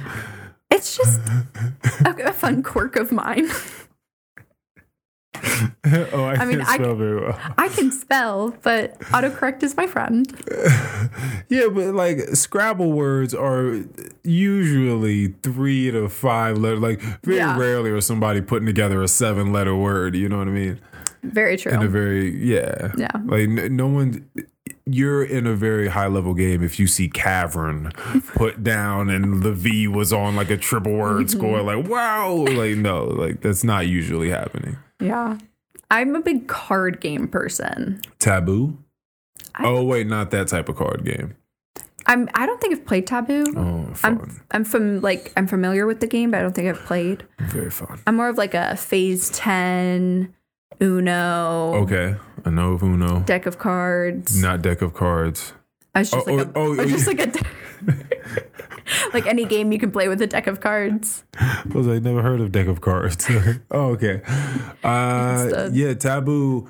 it's 0.72 0.98
just 0.98 1.20
a, 2.06 2.30
a 2.30 2.34
fun 2.34 2.64
quirk 2.64 2.96
of 2.96 3.12
mine. 3.12 3.50
oh, 6.14 6.24
I, 6.24 6.36
I 6.36 6.46
mean, 6.46 6.58
can't 6.60 6.70
I- 6.70 6.76
spell 6.76 6.96
very 6.96 7.20
well. 7.22 7.40
I 7.58 7.68
can 7.70 7.92
spell, 7.92 8.56
but 8.62 9.00
autocorrect 9.00 9.64
is 9.64 9.76
my 9.76 9.88
friend. 9.88 10.28
Yeah, 11.50 11.68
but 11.72 11.94
like 11.94 12.20
Scrabble 12.34 12.92
words 12.94 13.36
are 13.36 13.84
usually 14.24 15.28
three 15.44 15.92
to 15.92 16.10
five 16.10 16.58
letter. 16.58 16.78
Like 16.78 17.00
very 17.24 17.38
Yeah. 17.38 17.58
rarely 17.58 17.92
are 17.92 18.02
somebody 18.02 18.42
putting 18.42 18.66
together 18.66 19.02
a 19.04 19.08
seven 19.08 19.52
letter 19.54 19.76
word. 19.76 20.16
You 20.16 20.30
know 20.30 20.38
what 20.40 20.48
I 20.48 20.52
mean? 20.52 20.80
Very 21.24 21.58
true. 21.58 21.72
In 21.72 21.84
a 21.84 21.88
very 21.88 22.30
yeah 22.44 22.92
Yeah. 22.98 23.12
Like 23.26 23.50
no 23.50 23.88
one. 23.88 24.28
You're 24.86 25.24
in 25.24 25.46
a 25.48 25.54
very 25.54 25.88
high 25.90 26.08
level 26.08 26.34
game 26.34 26.62
if 26.64 26.78
you 26.80 26.88
see 26.88 27.08
cavern 27.10 27.92
put 28.36 28.64
down 28.64 29.10
and 29.10 29.42
the 29.44 29.54
V 29.54 29.88
was 29.88 30.12
on 30.12 30.36
like 30.36 30.50
a 30.50 30.58
triple 30.58 30.94
word 30.94 31.28
Mm-hmm. 31.28 31.38
score. 31.38 31.62
Like 31.62 31.88
wow, 31.88 32.34
like 32.34 32.78
no, 32.78 33.06
like 33.06 33.42
that's 33.42 33.64
not 33.64 33.88
usually 33.88 34.30
happening. 34.30 34.78
Yeah. 35.00 35.38
I'm 35.92 36.16
a 36.16 36.22
big 36.22 36.48
card 36.48 37.00
game 37.02 37.28
person. 37.28 38.02
Taboo. 38.20 38.78
I- 39.56 39.66
oh 39.68 39.84
wait, 39.84 40.08
not 40.08 40.32
that 40.32 40.48
type 40.48 40.70
of 40.70 40.76
card 40.76 41.04
game. 41.06 41.36
I'm 42.06 42.30
I 42.34 42.46
don't 42.46 42.60
think 42.60 42.74
I've 42.74 42.86
played 42.86 43.08
Taboo. 43.08 43.46
Oh, 43.56 43.94
fun, 43.94 44.20
I'm 44.20 44.42
I'm 44.52 44.64
from 44.66 45.00
like 45.02 45.32
I'm 45.38 45.48
familiar 45.48 45.86
with 45.86 46.00
the 46.02 46.08
game, 46.08 46.32
but 46.32 46.40
I 46.40 46.42
don't 46.42 46.54
think 46.54 46.68
I've 46.68 46.84
played. 46.86 47.26
very 47.40 47.70
fun. 47.72 48.02
I'm 48.08 48.16
more 48.18 48.28
of 48.30 48.38
like 48.38 48.54
a 48.54 48.76
phase 48.76 49.30
10 49.30 50.34
Uno 50.82 51.74
Okay, 51.84 52.16
I 52.46 52.50
know 52.50 52.74
of 52.74 52.84
Uno. 52.84 53.22
deck 53.22 53.46
of 53.46 53.58
cards. 53.58 54.42
Not 54.42 54.62
deck 54.62 54.82
of 54.82 54.94
cards. 54.94 55.54
I 55.96 56.00
was 56.00 56.12
just 56.12 56.28
Oh, 56.28 56.34
like 56.34 56.48
oh, 56.56 56.62
a, 56.62 56.66
oh, 56.66 56.76
oh, 56.78 56.82
I 56.82 56.84
was 56.84 56.92
just 56.92 57.06
you- 57.08 57.14
like 57.14 57.28
a 57.28 57.32
de- 57.32 57.48
like 59.14 59.26
any 59.26 59.46
game 59.46 59.72
you 59.72 59.80
can 59.80 59.92
play 59.92 60.08
with 60.08 60.22
a 60.22 60.28
deck 60.28 60.48
of 60.48 60.62
cards. 60.62 61.24
I 61.40 61.64
was 61.74 61.88
like, 61.88 62.04
never 62.04 62.22
heard 62.22 62.42
of 62.42 62.52
deck 62.52 62.68
of 62.68 62.82
cards. 62.82 63.28
oh, 63.72 63.92
okay. 63.92 64.22
Uh, 64.84 65.70
yeah, 65.72 65.94
Taboo. 65.94 66.70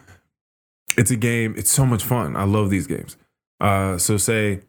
It's 0.98 1.12
a 1.12 1.16
game. 1.16 1.56
It's 1.58 1.72
so 1.72 1.86
much 1.86 2.04
fun. 2.04 2.36
I 2.36 2.44
love 2.44 2.70
these 2.70 2.88
games. 2.88 3.18
Uh, 3.60 3.98
so 3.98 4.18
say 4.18 4.62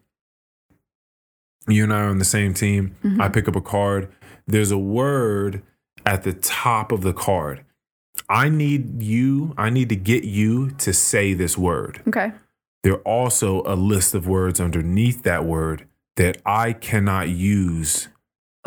you 1.67 1.83
and 1.83 1.93
I 1.93 2.01
are 2.01 2.09
on 2.09 2.17
the 2.17 2.25
same 2.25 2.53
team. 2.53 2.95
Mm-hmm. 3.03 3.21
I 3.21 3.29
pick 3.29 3.47
up 3.47 3.55
a 3.55 3.61
card. 3.61 4.11
There's 4.47 4.71
a 4.71 4.77
word 4.77 5.63
at 6.05 6.23
the 6.23 6.33
top 6.33 6.91
of 6.91 7.01
the 7.01 7.13
card. 7.13 7.63
I 8.29 8.49
need 8.49 9.01
you. 9.03 9.53
I 9.57 9.69
need 9.69 9.89
to 9.89 9.95
get 9.95 10.23
you 10.23 10.71
to 10.71 10.93
say 10.93 11.33
this 11.33 11.57
word. 11.57 12.01
Okay. 12.07 12.31
There 12.83 12.93
are 12.93 13.01
also 13.01 13.63
a 13.65 13.75
list 13.75 14.13
of 14.13 14.27
words 14.27 14.59
underneath 14.59 15.23
that 15.23 15.45
word 15.45 15.87
that 16.15 16.41
I 16.45 16.73
cannot 16.73 17.29
use 17.29 18.07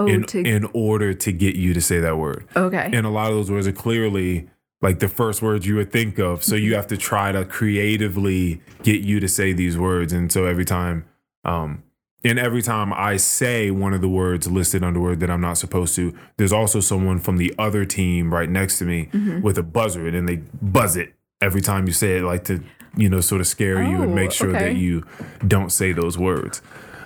Oh, 0.01 0.07
in 0.07 0.23
to 0.27 0.39
in 0.43 0.65
order 0.75 1.13
to 1.13 1.33
get 1.33 1.57
you 1.57 1.75
to 1.75 1.81
say 1.81 1.99
that 1.99 2.17
word. 2.19 2.47
okay. 2.55 2.89
And 2.93 3.05
a 3.05 3.11
lot 3.11 3.31
of 3.31 3.37
those 3.37 3.51
words 3.51 3.67
are 3.67 3.73
clearly 3.73 4.49
like 4.81 5.01
the 5.01 5.09
first 5.09 5.43
words 5.43 5.67
you 5.67 5.75
would 5.75 5.91
think 5.91 6.19
of. 6.21 6.45
So 6.45 6.55
you 6.55 6.77
have 6.77 6.87
to 6.89 6.97
try 6.97 7.33
to 7.33 7.45
creatively 7.45 8.61
get 8.85 9.01
you 9.01 9.19
to 9.19 9.27
say 9.29 9.53
these 9.53 9.77
words. 9.77 10.13
And 10.13 10.31
so 10.31 10.45
every 10.45 10.65
time, 10.65 11.05
um, 11.45 11.83
and 12.25 12.39
every 12.39 12.63
time 12.63 12.93
I 12.93 13.17
say 13.17 13.73
one 13.73 13.93
of 13.93 14.01
the 14.01 14.09
words 14.09 14.49
listed 14.49 14.85
under 14.85 15.01
word 15.01 15.19
that 15.21 15.31
I'm 15.31 15.41
not 15.41 15.59
supposed 15.59 15.97
to, 15.97 16.17
there's 16.37 16.53
also 16.53 16.79
someone 16.81 17.19
from 17.19 17.37
the 17.39 17.53
other 17.59 17.85
team 17.85 18.33
right 18.33 18.49
next 18.49 18.79
to 18.79 18.85
me 18.85 19.09
Mm-hmm. 19.13 19.41
with 19.41 19.59
a 19.59 19.63
buzzer, 19.65 20.07
and 20.07 20.29
they 20.29 20.37
buzz 20.63 20.97
it 20.97 21.13
every 21.41 21.61
time 21.61 21.87
you 21.87 21.93
say 21.93 22.19
it, 22.19 22.23
like 22.23 22.45
to 22.45 22.63
you 22.97 23.09
know 23.09 23.21
sort 23.21 23.41
of 23.41 23.47
scare 23.47 23.83
you 23.83 24.03
and 24.03 24.13
Oh, 24.13 24.15
make 24.15 24.33
sure 24.33 24.51
okay. 24.51 24.73
that 24.75 24.77
you 24.77 25.05
don't 25.47 25.71
say 25.71 25.93
those 25.93 26.17
words. 26.19 26.61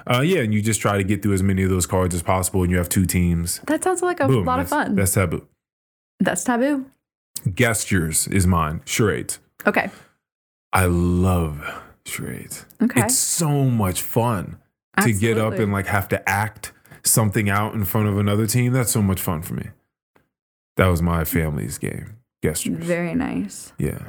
Uh, 0.07 0.21
yeah, 0.21 0.41
and 0.41 0.53
you 0.53 0.61
just 0.63 0.81
try 0.81 0.97
to 0.97 1.05
get 1.05 1.23
through 1.23 1.35
as 1.35 1.43
many 1.43 1.63
of 1.63 1.71
those 1.71 1.87
cards 1.87 2.15
as 2.15 2.23
possible, 2.23 2.63
and 2.63 2.71
you 2.71 2.79
have 2.79 2.89
two 2.89 3.07
teams. 3.07 3.61
that 3.67 3.83
sounds 3.85 4.03
like 4.03 4.21
a 4.21 4.27
Boom, 4.27 4.45
lot 4.45 4.61
of 4.61 4.69
fun. 4.69 4.95
That's 4.95 5.15
taboo. 5.15 5.47
That's 6.21 6.45
taboo. 6.45 6.87
Gestures 7.55 8.29
is 8.29 8.47
mine. 8.47 8.83
Charades. 8.85 9.39
Okay. 9.67 9.91
I 10.73 10.87
love 10.87 11.83
charades. 12.05 12.67
Okay. 12.83 13.03
It's 13.03 13.17
so 13.17 13.65
much 13.65 14.03
fun 14.03 14.59
to 15.01 15.13
get 15.13 15.39
up 15.39 15.55
and 15.55 15.73
like 15.73 15.87
have 15.87 16.09
to 16.09 16.29
act 16.29 16.73
something 17.05 17.49
out 17.51 17.75
in 17.75 17.85
front 17.85 18.09
of 18.09 18.19
another 18.19 18.47
team. 18.47 18.73
That's 18.73 18.91
so 18.91 19.03
much 19.03 19.21
fun 19.21 19.43
for 19.43 19.55
me. 19.55 19.71
That 20.77 20.87
was 20.87 21.03
my 21.03 21.25
family's 21.25 21.79
game. 21.79 22.17
Gestures. 22.43 22.85
Very 22.85 23.15
nice. 23.15 23.73
Yeah. 23.79 24.03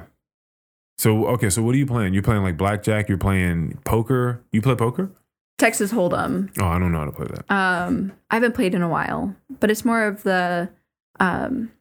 So 0.98 1.28
okay, 1.28 1.50
so 1.50 1.62
what 1.64 1.76
are 1.76 1.78
you 1.78 1.86
playing? 1.86 2.14
You're 2.14 2.24
playing 2.24 2.44
like 2.44 2.58
blackjack. 2.58 3.10
You're 3.10 3.18
playing 3.18 3.80
poker. 3.84 4.42
You 4.52 4.62
play 4.62 4.76
poker? 4.76 5.12
Texas 5.58 5.92
Hold'em. 5.92 6.50
Oh, 6.60 6.66
I 6.66 6.80
don't 6.80 6.92
know 6.92 7.00
how 7.00 7.06
to 7.06 7.12
play 7.12 7.28
that. 7.28 7.52
Um, 7.54 8.12
I 8.32 8.36
haven't 8.36 8.56
played 8.56 8.74
in 8.76 8.82
a 8.82 8.90
while, 8.90 9.36
but 9.60 9.70
it's 9.72 9.86
more 9.86 10.04
of 10.06 10.24
the. 10.24 10.70
Um, 11.20 11.72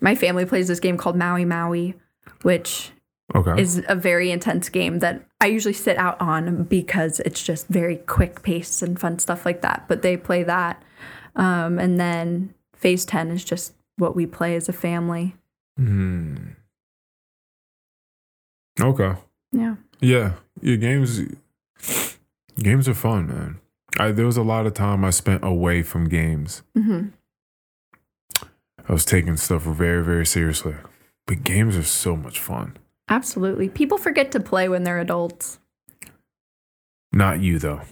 my 0.00 0.14
family 0.14 0.46
plays 0.46 0.68
this 0.68 0.80
game 0.80 0.96
called 0.96 1.16
Maui 1.16 1.44
Maui, 1.44 1.94
which 2.42 2.90
Okay. 3.34 3.60
is 3.60 3.82
a 3.88 3.94
very 3.94 4.30
intense 4.30 4.68
game 4.68 5.00
that 5.00 5.22
I 5.40 5.46
usually 5.46 5.74
sit 5.74 5.96
out 5.98 6.20
on 6.20 6.64
because 6.64 7.20
it's 7.20 7.42
just 7.42 7.66
very 7.68 7.96
quick 7.96 8.42
paced 8.42 8.82
and 8.82 8.98
fun 8.98 9.18
stuff 9.18 9.44
like 9.44 9.62
that. 9.62 9.84
But 9.88 10.02
they 10.02 10.16
play 10.16 10.42
that, 10.44 10.82
um, 11.36 11.78
and 11.78 11.98
then 12.00 12.54
Phase 12.74 13.04
Ten 13.04 13.30
is 13.30 13.44
just 13.44 13.74
what 13.96 14.14
we 14.16 14.26
play 14.26 14.54
as 14.56 14.68
a 14.68 14.72
family. 14.72 15.34
Hmm. 15.76 16.36
Okay. 18.80 19.14
Yeah. 19.52 19.74
Yeah, 20.00 20.32
your 20.60 20.76
games 20.78 21.20
games 22.58 22.88
are 22.88 22.94
fun, 22.94 23.26
man. 23.28 23.58
I, 23.98 24.10
there 24.12 24.26
was 24.26 24.36
a 24.36 24.42
lot 24.42 24.66
of 24.66 24.74
time 24.74 25.04
I 25.04 25.10
spent 25.10 25.44
away 25.44 25.82
from 25.82 26.08
games. 26.08 26.62
hmm 26.74 27.08
I 28.88 28.92
was 28.92 29.04
taking 29.04 29.36
stuff 29.36 29.62
very, 29.62 30.02
very 30.04 30.26
seriously. 30.26 30.74
But 31.26 31.44
games 31.44 31.76
are 31.76 31.84
so 31.84 32.16
much 32.16 32.40
fun. 32.40 32.76
Absolutely. 33.08 33.68
People 33.68 33.96
forget 33.96 34.32
to 34.32 34.40
play 34.40 34.68
when 34.68 34.82
they're 34.82 34.98
adults. 34.98 35.60
Not 37.12 37.40
you 37.40 37.58
though. 37.58 37.82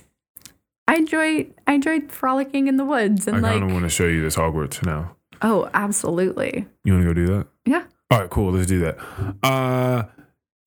I 0.88 0.96
enjoy 0.96 1.46
I 1.66 1.74
enjoy 1.74 2.00
frolicking 2.08 2.66
in 2.66 2.76
the 2.76 2.84
woods 2.84 3.28
I 3.28 3.32
and 3.32 3.42
kind 3.44 3.60
like 3.60 3.68
of 3.68 3.72
want 3.72 3.84
to 3.84 3.88
show 3.90 4.06
you 4.06 4.20
this 4.22 4.34
Hogwarts 4.36 4.84
now. 4.84 5.14
oh, 5.42 5.70
absolutely. 5.74 6.66
You 6.84 6.94
want 6.94 7.04
to 7.04 7.08
go 7.08 7.14
do 7.14 7.26
that? 7.36 7.46
Yeah. 7.66 7.84
All 8.10 8.18
right, 8.20 8.30
cool. 8.30 8.50
Let's 8.50 8.66
do 8.66 8.80
that. 8.80 8.98
Uh, 9.44 10.04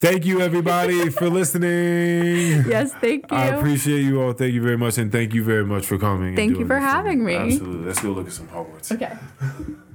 thank 0.04 0.26
you 0.26 0.42
everybody 0.42 1.10
for 1.10 1.30
listening. 1.30 2.66
Yes, 2.74 2.92
thank 2.94 3.32
you. 3.32 3.38
I 3.38 3.48
appreciate 3.48 4.02
you 4.02 4.22
all. 4.22 4.34
Thank 4.34 4.54
you 4.54 4.62
very 4.62 4.78
much, 4.78 4.98
and 4.98 5.12
thank 5.12 5.34
you 5.34 5.44
very 5.44 5.66
much 5.66 5.86
for 5.86 5.98
coming. 5.98 6.36
Thank 6.36 6.58
you 6.58 6.68
for 6.68 6.80
having 6.80 7.24
me. 7.24 7.36
Absolutely. 7.36 7.86
Let's 7.88 8.02
go 8.02 8.12
look 8.12 8.28
at 8.28 8.34
some 8.34 8.48
Hogwarts. 8.48 8.92
okay. 8.92 9.18